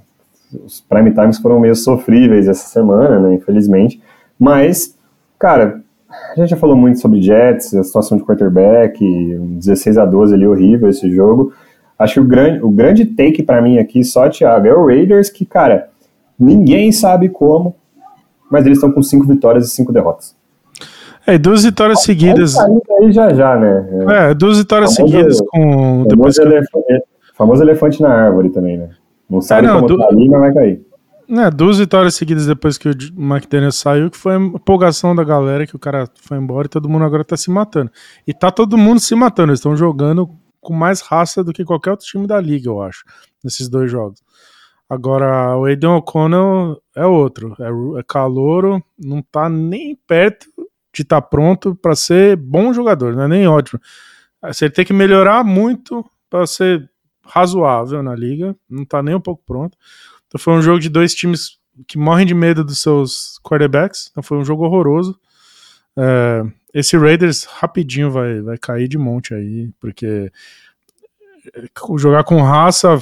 Os 0.66 0.82
prime 0.82 1.12
times 1.12 1.38
foram 1.38 1.60
meio 1.60 1.76
sofríveis 1.76 2.48
essa 2.48 2.68
semana, 2.68 3.20
né, 3.20 3.36
infelizmente. 3.36 4.02
Mas, 4.40 4.98
cara, 5.38 5.82
a 6.10 6.40
gente 6.40 6.50
já 6.50 6.58
falou 6.58 6.76
muito 6.76 7.00
sobre 7.00 7.22
Jets, 7.22 7.74
a 7.76 7.84
situação 7.84 8.18
de 8.18 8.24
quarterback, 8.24 9.00
16 9.60 9.98
a 9.98 10.06
12 10.06 10.34
ali, 10.34 10.48
horrível 10.48 10.90
esse 10.90 11.10
jogo. 11.14 11.54
Acho 11.98 12.16
que 12.16 12.20
o 12.22 12.26
grande, 12.26 12.64
o 12.64 12.70
grande 12.70 13.06
take 13.06 13.44
para 13.44 13.62
mim 13.62 13.78
aqui, 13.78 14.04
só, 14.04 14.28
Thiago, 14.30 14.68
é 14.68 14.74
o 14.74 14.86
Raiders, 14.86 15.30
que, 15.30 15.46
cara, 15.46 15.90
Ninguém 16.38 16.92
sabe 16.92 17.30
como, 17.30 17.76
mas 18.52 18.66
eles 18.66 18.78
estão 18.78 18.92
com 18.92 19.02
cinco 19.02 19.26
vitórias 19.26 19.68
e 19.68 19.72
cinco 19.72 19.94
derrotas. 19.94 20.36
É, 21.28 21.38
duas 21.38 21.64
vitórias 21.64 22.04
seguidas. 22.04 22.56
Aí 22.58 23.12
já 23.12 23.34
já, 23.34 23.58
né? 23.58 23.88
É, 24.10 24.34
duas 24.34 24.60
vitórias 24.60 24.96
famoso, 24.96 25.14
seguidas 25.14 25.42
com. 25.48 26.04
Depois 26.08 26.36
famoso, 26.36 26.42
que... 26.42 26.48
elefante, 26.48 27.04
famoso 27.34 27.64
elefante 27.64 28.02
na 28.02 28.10
árvore 28.10 28.50
também, 28.50 28.78
né? 28.78 28.90
Não 29.30 29.42
sabe 29.42 29.68
é, 29.68 29.70
não, 29.70 29.82
como 29.82 29.88
du... 29.88 29.98
tá 29.98 30.08
ali, 30.08 30.30
mas 30.30 30.40
vai 30.40 30.54
cair. 30.54 30.86
É, 31.28 31.50
duas 31.50 31.80
vitórias 31.80 32.14
seguidas 32.14 32.46
depois 32.46 32.78
que 32.78 32.88
o 32.88 32.92
McDaniel 33.18 33.72
saiu, 33.72 34.12
que 34.12 34.18
foi 34.18 34.36
a 34.36 34.38
empolgação 34.38 35.16
da 35.16 35.24
galera, 35.24 35.66
que 35.66 35.76
o 35.76 35.80
cara 35.80 36.08
foi 36.22 36.38
embora 36.38 36.68
e 36.68 36.70
todo 36.70 36.88
mundo 36.88 37.04
agora 37.04 37.24
tá 37.24 37.36
se 37.36 37.50
matando. 37.50 37.92
E 38.28 38.34
tá 38.34 38.52
todo 38.52 38.78
mundo 38.78 39.00
se 39.00 39.16
matando, 39.16 39.50
eles 39.50 39.60
estão 39.60 39.76
jogando 39.76 40.30
com 40.62 40.74
mais 40.74 41.02
raça 41.02 41.44
do 41.44 41.52
que 41.52 41.66
qualquer 41.66 41.92
outro 41.92 42.06
time 42.06 42.28
da 42.28 42.40
liga, 42.40 42.70
eu 42.70 42.82
acho, 42.82 43.04
nesses 43.44 43.68
dois 43.68 43.90
jogos. 43.90 44.24
Agora, 44.88 45.58
o 45.58 45.66
Aiden 45.66 45.90
O'Connell 45.90 46.80
é 46.96 47.06
outro. 47.08 47.56
É, 47.60 48.00
é 48.00 48.04
calouro, 48.08 48.84
não 48.98 49.20
tá 49.20 49.50
nem 49.50 49.98
perto 50.08 50.48
de 50.96 51.02
estar 51.04 51.22
tá 51.22 51.28
pronto 51.28 51.76
para 51.76 51.96
ser 51.96 52.36
bom 52.38 52.74
jogador, 52.74 53.16
não 53.16 53.24
é 53.24 53.28
nem 53.28 53.48
ótimo. 53.48 53.80
Você 54.44 54.70
tem 54.70 54.86
que 54.86 54.94
melhorar 54.94 55.44
muito 55.44 56.06
para 56.30 56.46
ser 56.46 56.90
razoável 57.24 58.04
na 58.04 58.16
liga, 58.16 58.56
não 58.70 58.86
tá 58.86 59.02
nem 59.02 59.16
um 59.16 59.22
pouco 59.22 59.44
pronto. 59.46 59.78
Então 60.28 60.40
foi 60.40 60.54
um 60.54 60.62
jogo 60.62 60.80
de 60.80 60.90
dois 60.90 61.14
times 61.14 61.58
que 61.88 61.98
morrem 61.98 62.26
de 62.26 62.34
medo 62.34 62.64
dos 62.64 62.82
seus 62.82 63.40
quarterbacks, 63.44 64.10
então 64.12 64.24
foi 64.24 64.38
um 64.38 64.46
jogo 64.46 64.64
horroroso. 64.64 65.20
É, 65.98 66.44
esse 66.74 66.98
Raiders 66.98 67.46
rapidinho 67.46 68.12
vai, 68.12 68.42
vai 68.42 68.58
cair 68.58 68.88
de 68.88 68.98
monte 68.98 69.34
aí, 69.34 69.70
porque 69.80 70.32
jogar 71.98 72.24
com 72.24 72.42
raça 72.42 73.00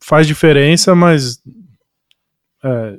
faz 0.00 0.26
diferença, 0.26 0.94
mas 0.94 1.42
é, 2.62 2.98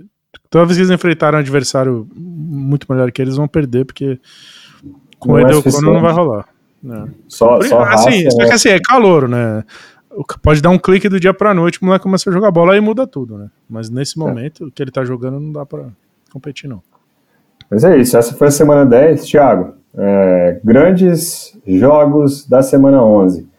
toda 0.49 0.65
vez 0.65 0.77
que 0.77 0.83
eles 0.83 0.91
enfrentaram 0.91 1.37
um 1.37 1.41
adversário 1.41 2.07
muito 2.15 2.91
melhor 2.91 3.11
que 3.11 3.21
eles, 3.21 3.35
vão 3.35 3.47
perder, 3.47 3.85
porque 3.85 4.19
com 5.17 5.33
o 5.33 5.39
Edel 5.39 5.61
Cono 5.63 5.93
não 5.93 6.01
vai 6.01 6.13
rolar. 6.13 6.47
Né? 6.81 7.09
Só, 7.27 7.61
só 7.61 7.81
assim, 7.83 8.23
raça, 8.23 8.31
só 8.31 8.45
que 8.45 8.53
assim, 8.53 8.69
é 8.69 8.79
calor, 8.79 9.27
né? 9.27 9.63
Pode 10.41 10.61
dar 10.61 10.69
um 10.69 10.79
clique 10.79 11.09
do 11.09 11.19
dia 11.19 11.33
pra 11.33 11.53
noite, 11.53 11.81
o 11.81 11.85
moleque 11.85 12.03
começa 12.03 12.29
a 12.29 12.33
jogar 12.33 12.51
bola 12.51 12.75
e 12.75 12.81
muda 12.81 13.05
tudo, 13.05 13.37
né? 13.37 13.49
Mas 13.69 13.89
nesse 13.89 14.19
é. 14.19 14.23
momento, 14.23 14.65
o 14.65 14.71
que 14.71 14.81
ele 14.81 14.91
tá 14.91 15.03
jogando 15.03 15.39
não 15.39 15.51
dá 15.51 15.65
pra 15.65 15.87
competir, 16.31 16.69
não. 16.69 16.81
Mas 17.69 17.83
é 17.83 17.97
isso, 17.97 18.17
essa 18.17 18.33
foi 18.33 18.47
a 18.47 18.51
semana 18.51 18.85
10, 18.85 19.25
Thiago. 19.25 19.75
É, 19.95 20.59
grandes 20.63 21.57
jogos 21.65 22.47
da 22.47 22.61
semana 22.61 23.03
11 23.03 23.49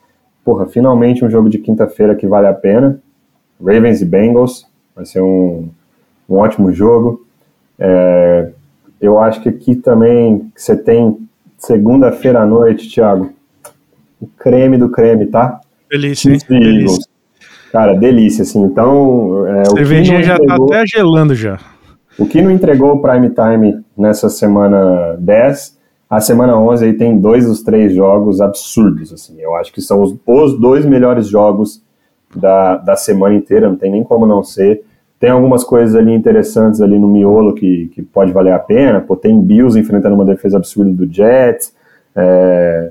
porra, 0.51 0.67
finalmente 0.67 1.25
um 1.25 1.31
jogo 1.31 1.49
de 1.49 1.59
quinta-feira 1.59 2.17
que 2.17 2.27
vale 2.27 2.49
a 2.49 2.55
pena. 2.55 3.01
Ravens 3.61 4.01
e 4.01 4.05
Bengals, 4.05 4.67
vai 4.97 5.05
ser 5.05 5.21
um, 5.21 5.69
um 6.31 6.37
ótimo 6.37 6.73
jogo. 6.73 7.27
É, 7.79 8.51
eu 9.01 9.19
acho 9.19 9.43
que 9.43 9.49
aqui 9.49 9.75
também 9.75 10.51
você 10.55 10.77
tem 10.77 11.19
segunda-feira 11.59 12.41
à 12.41 12.47
noite, 12.47 12.89
Thiago, 12.89 13.33
o 14.21 14.27
creme 14.27 14.79
do 14.79 14.89
creme, 14.89 15.27
tá? 15.27 15.61
Delícia, 15.91 16.33
hein? 16.33 16.39
Delícia. 16.49 17.05
Cara, 17.73 17.95
delícia, 17.95 18.43
assim. 18.43 18.63
Então. 18.63 19.47
É, 19.47 19.65
Cervejinha 19.71 20.23
já 20.23 20.37
tá 20.37 20.45
entregou, 20.45 20.67
tá 20.69 20.77
até 20.77 20.87
gelando 20.87 21.35
já. 21.35 21.59
O 22.19 22.27
que 22.27 22.41
não 22.43 22.51
entregou 22.51 22.93
o 22.93 23.03
prime 23.03 23.31
time 23.31 23.83
nessa 23.97 24.29
semana 24.29 25.17
10 25.19 25.81
a 26.11 26.19
semana 26.19 26.59
11 26.59 26.87
aí 26.87 26.93
tem 26.95 27.21
dois 27.21 27.47
dos 27.47 27.63
três 27.63 27.95
jogos 27.95 28.41
absurdos, 28.41 29.13
assim. 29.13 29.41
Eu 29.41 29.55
acho 29.55 29.73
que 29.73 29.81
são 29.81 30.03
os, 30.03 30.17
os 30.27 30.59
dois 30.59 30.85
melhores 30.85 31.29
jogos 31.29 31.85
da, 32.35 32.79
da 32.79 32.97
semana 32.97 33.37
inteira, 33.37 33.69
não 33.69 33.77
tem 33.77 33.93
nem 33.93 34.03
como 34.03 34.27
não 34.27 34.43
ser. 34.43 34.83
Tem 35.21 35.29
algumas 35.29 35.63
coisas 35.63 35.95
ali 35.95 36.15
interessantes 36.15 36.81
ali 36.81 36.99
no 36.99 37.07
miolo 37.07 37.55
que, 37.55 37.89
que 37.95 38.01
pode 38.01 38.33
valer 38.33 38.55
a 38.55 38.59
pena. 38.59 39.03
Pô, 39.03 39.15
tem 39.15 39.39
Bills 39.39 39.79
enfrentando 39.79 40.15
uma 40.15 40.25
defesa 40.25 40.57
absurda 40.57 40.91
do 40.91 41.13
Jets. 41.13 41.75
É, 42.17 42.91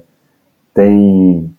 tem 0.73 1.49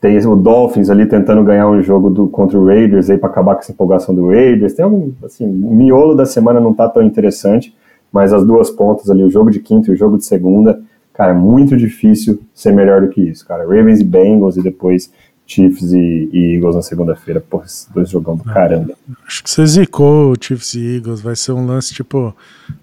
tem 0.00 0.16
o 0.26 0.36
Dolphins 0.36 0.90
ali 0.90 1.06
tentando 1.06 1.42
ganhar 1.42 1.68
um 1.68 1.82
jogo 1.82 2.08
do, 2.08 2.28
contra 2.28 2.58
o 2.58 2.64
Raiders 2.64 3.10
aí 3.10 3.18
para 3.18 3.28
acabar 3.28 3.54
com 3.54 3.60
essa 3.60 3.72
empolgação 3.72 4.14
do 4.14 4.28
Raiders. 4.28 4.72
Tem 4.72 4.84
algum, 4.84 5.10
assim, 5.24 5.44
o 5.44 5.74
miolo 5.74 6.14
da 6.14 6.24
semana 6.24 6.60
não 6.60 6.72
tá 6.72 6.88
tão 6.88 7.02
interessante, 7.02 7.74
mas 8.12 8.32
as 8.32 8.44
duas 8.44 8.70
pontas 8.70 9.10
ali, 9.10 9.24
o 9.24 9.30
jogo 9.30 9.50
de 9.50 9.58
quinta 9.58 9.90
e 9.90 9.94
o 9.94 9.96
jogo 9.96 10.16
de 10.16 10.24
segunda, 10.24 10.80
cara, 11.12 11.32
é 11.32 11.34
muito 11.34 11.76
difícil 11.76 12.40
ser 12.54 12.72
melhor 12.72 13.00
do 13.00 13.08
que 13.08 13.20
isso, 13.20 13.46
cara. 13.46 13.64
Ravens 13.64 14.00
e 14.00 14.04
Bengals 14.04 14.56
e 14.56 14.62
depois 14.62 15.12
Chiefs 15.48 15.92
e, 15.92 16.28
e 16.30 16.56
Eagles 16.56 16.76
na 16.76 16.82
segunda-feira. 16.82 17.40
Pô, 17.40 17.62
esses 17.64 17.88
dois 17.92 18.10
jogão 18.10 18.36
do 18.36 18.44
caramba. 18.44 18.92
Acho 19.26 19.42
que 19.42 19.50
você 19.50 19.66
zicou 19.66 20.32
o 20.32 20.36
Chiefs 20.38 20.74
e 20.74 20.96
Eagles. 20.96 21.22
Vai 21.22 21.34
ser 21.34 21.52
um 21.52 21.66
lance 21.66 21.94
tipo: 21.94 22.36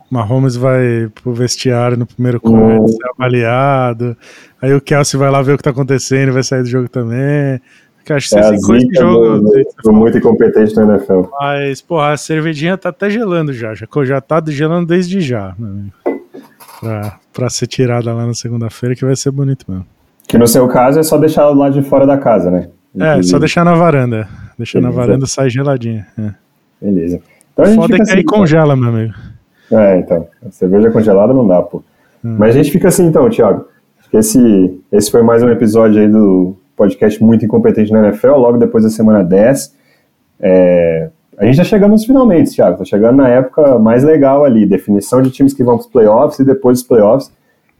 Mahomes 0.10 0.56
vai 0.56 1.08
pro 1.14 1.32
vestiário 1.32 1.96
no 1.96 2.08
primeiro 2.08 2.42
quarto, 2.42 2.88
ser 2.90 3.08
avaliado. 3.16 4.18
Aí 4.60 4.74
o 4.74 4.82
Kelsey 4.82 5.20
vai 5.20 5.30
lá 5.30 5.44
ver 5.44 5.54
o 5.54 5.58
que 5.58 5.64
tá 5.64 5.70
acontecendo 5.70 6.34
vai 6.34 6.42
sair 6.42 6.64
do 6.64 6.70
jogo 6.70 6.90
também. 6.90 7.62
Acho 8.10 8.30
que 8.30 8.36
você 8.36 8.40
é 8.40 8.58
zicou 8.58 8.76
esse 8.76 8.88
jogo. 8.96 9.52
Tô 9.84 9.92
muito 9.92 10.18
incompetente 10.18 10.76
no 10.76 10.92
NFL. 10.92 11.22
Mas, 11.40 11.82
porra, 11.82 12.14
a 12.14 12.18
cervejinha 12.18 12.78
tá 12.78 12.90
até 12.90 13.10
gelando 13.10 13.54
já. 13.54 13.74
Já, 13.74 13.88
já 14.04 14.22
tá 14.22 14.44
gelando 14.48 14.88
desde 14.88 15.22
já. 15.22 15.56
Né? 15.58 15.90
Pra, 16.80 17.20
pra 17.34 17.50
ser 17.50 17.68
tirada 17.68 18.14
lá 18.14 18.28
na 18.28 18.34
segunda-feira, 18.34 18.96
que 18.96 19.06
vai 19.06 19.16
ser 19.16 19.32
bonito 19.32 19.66
mesmo. 19.68 19.95
Que 20.28 20.38
no 20.38 20.48
seu 20.48 20.68
caso 20.68 21.00
é 21.00 21.04
só 21.04 21.18
deixar 21.18 21.50
lá 21.50 21.70
de 21.70 21.82
fora 21.82 22.06
da 22.06 22.18
casa, 22.18 22.50
né? 22.50 22.70
É, 23.00 23.22
só 23.22 23.38
deixar 23.38 23.64
na 23.64 23.76
varanda. 23.76 24.28
Deixar 24.58 24.80
Beleza. 24.80 24.98
na 24.98 25.06
varanda 25.06 25.26
sai 25.26 25.50
geladinha. 25.50 26.08
É. 26.18 26.32
Beleza. 26.82 27.20
Então 27.54 27.66
a 27.66 27.68
gente 27.68 27.78
Foda 27.78 27.96
é 27.96 27.98
que 27.98 28.04
assim, 28.04 28.14
aí 28.14 28.24
congela, 28.24 28.76
meu 28.76 28.90
amigo. 28.90 29.14
É, 29.72 29.98
então. 29.98 30.28
Cerveja 30.52 30.92
congelada 30.92 31.34
não 31.34 31.48
dá, 31.48 31.62
pô. 31.62 31.84
Hum. 32.24 32.36
Mas 32.38 32.56
a 32.56 32.58
gente 32.58 32.72
fica 32.72 32.88
assim 32.88 33.06
então, 33.06 33.30
Thiago. 33.30 33.68
Acho 34.00 34.10
que 34.10 34.18
esse, 34.18 34.82
esse 34.92 35.12
foi 35.12 35.24
mais 35.24 35.44
um 35.44 35.50
episódio 35.50 36.02
aí 36.02 36.08
do 36.08 36.56
podcast 36.76 37.24
Muito 37.24 37.46
Incompetente 37.46 37.92
na 37.92 38.08
NFL, 38.08 38.36
logo 38.36 38.58
depois 38.58 38.84
da 38.84 38.90
semana 38.90 39.24
10. 39.24 39.76
É, 40.40 41.10
a 41.38 41.46
gente 41.46 41.58
tá 41.58 41.64
chegando 41.64 41.92
nos 41.92 42.06
finalmente, 42.06 42.56
Thiago. 42.56 42.78
Tá 42.78 42.86
chegando 42.86 43.18
na 43.18 43.30
época 43.30 43.78
mais 43.80 44.04
legal 44.04 44.44
ali. 44.44 44.66
Definição 44.66 45.22
de 45.22 45.32
times 45.32 45.54
que 45.54 45.64
vão 45.64 45.78
pros 45.78 45.88
playoffs 45.88 46.40
e 46.40 46.46
depois 46.46 46.80
dos 46.80 46.88
playoffs 46.88 47.32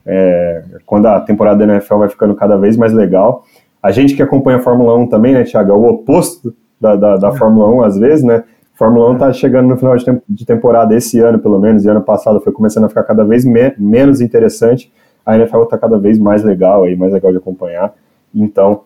é, 0.06 0.62
quando 0.86 1.06
a 1.06 1.20
temporada 1.20 1.66
da 1.66 1.74
NFL 1.74 1.96
vai 1.96 2.08
ficando 2.08 2.34
cada 2.34 2.56
vez 2.56 2.76
mais 2.76 2.92
legal. 2.92 3.44
A 3.82 3.90
gente 3.90 4.14
que 4.14 4.22
acompanha 4.22 4.58
a 4.58 4.62
Fórmula 4.62 4.96
1 4.96 5.08
também, 5.08 5.34
né, 5.34 5.44
Thiago, 5.44 5.72
é 5.72 5.74
o 5.74 5.84
oposto 5.84 6.54
da, 6.80 6.94
da, 6.94 7.16
da 7.16 7.32
Fórmula 7.32 7.68
1 7.68 7.82
às 7.82 7.98
vezes, 7.98 8.24
né? 8.24 8.44
A 8.74 8.78
Fórmula 8.78 9.10
1 9.10 9.12
está 9.14 9.32
chegando 9.32 9.68
no 9.68 9.76
final 9.76 9.96
de, 9.96 10.04
temp 10.04 10.22
de, 10.28 10.44
temporada 10.44 10.94
esse 10.94 11.18
ano, 11.20 11.38
pelo 11.38 11.58
menos, 11.58 11.84
e 11.84 11.88
ano 11.88 12.02
passado 12.02 12.40
foi 12.40 12.52
começando 12.52 12.84
a 12.84 12.88
ficar 12.88 13.04
cada 13.04 13.24
vez 13.24 13.44
me 13.44 13.74
menos 13.78 14.20
interessante. 14.20 14.92
A 15.24 15.36
NFL 15.36 15.62
está 15.62 15.78
cada 15.78 15.98
vez 15.98 16.18
mais 16.18 16.44
legal, 16.44 16.84
aí, 16.84 16.94
mais 16.94 17.12
legal 17.12 17.32
de 17.32 17.38
acompanhar. 17.38 17.94
Então, 18.34 18.82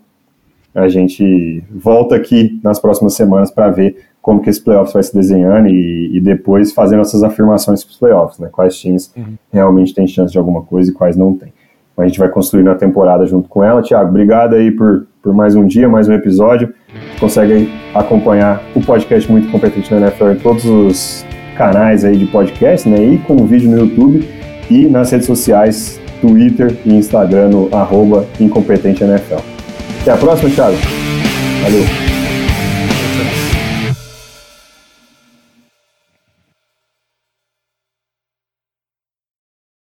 a 0.75 0.89
gente 0.89 1.65
volta 1.71 2.15
aqui 2.15 2.61
nas 2.63 2.79
próximas 2.79 3.15
semanas 3.15 3.51
para 3.51 3.69
ver 3.71 3.97
como 4.23 4.41
que 4.41 4.51
esse 4.51 4.63
playoffs 4.63 4.93
vai 4.93 5.03
se 5.03 5.15
desenhando 5.15 5.69
e, 5.69 6.17
e 6.17 6.21
depois 6.21 6.73
fazer 6.73 6.97
nossas 6.97 7.23
afirmações 7.23 7.83
para 7.83 7.91
os 7.91 7.99
playoffs, 7.99 8.39
né? 8.39 8.49
Quais 8.51 8.77
times 8.77 9.13
uhum. 9.17 9.35
realmente 9.53 9.95
têm 9.95 10.07
chance 10.07 10.33
de 10.33 10.39
alguma 10.39 10.63
coisa 10.63 10.91
e 10.91 10.95
quais 10.95 11.17
não 11.17 11.35
têm. 11.35 11.53
Mas 11.97 12.05
a 12.05 12.09
gente 12.09 12.19
vai 12.19 12.29
construindo 12.29 12.69
a 12.69 12.75
temporada 12.75 13.27
junto 13.27 13.49
com 13.49 13.65
ela. 13.65 13.83
Tiago, 13.83 14.11
obrigado 14.11 14.55
aí 14.55 14.71
por, 14.71 15.07
por 15.23 15.35
mais 15.35 15.55
um 15.55 15.67
dia, 15.67 15.89
mais 15.89 16.09
um 16.09 16.13
episódio. 16.13 16.73
Consegue 17.19 17.71
acompanhar 17.95 18.63
o 18.75 18.81
podcast 18.81 19.31
Muito 19.31 19.51
Competente 19.51 19.93
na 19.93 20.07
NFL 20.07 20.31
em 20.31 20.37
todos 20.37 20.65
os 20.65 21.25
canais 21.57 22.05
aí 22.05 22.17
de 22.17 22.27
podcast, 22.27 22.89
né? 22.89 23.03
E 23.03 23.19
com 23.19 23.37
o 23.37 23.47
vídeo 23.47 23.71
no 23.71 23.79
YouTube 23.79 24.27
e 24.71 24.87
nas 24.87 25.11
redes 25.11 25.27
sociais, 25.27 26.01
Twitter 26.21 26.77
e 26.85 26.95
Instagram 26.95 27.49
no 27.49 27.75
arroba 27.75 28.27
Incompetente 28.39 29.03
NFL. 29.03 29.41
Até 30.03 30.13
a 30.13 30.17
próxima, 30.17 30.51
Thiago. 30.51 30.77
Valeu. 31.63 32.00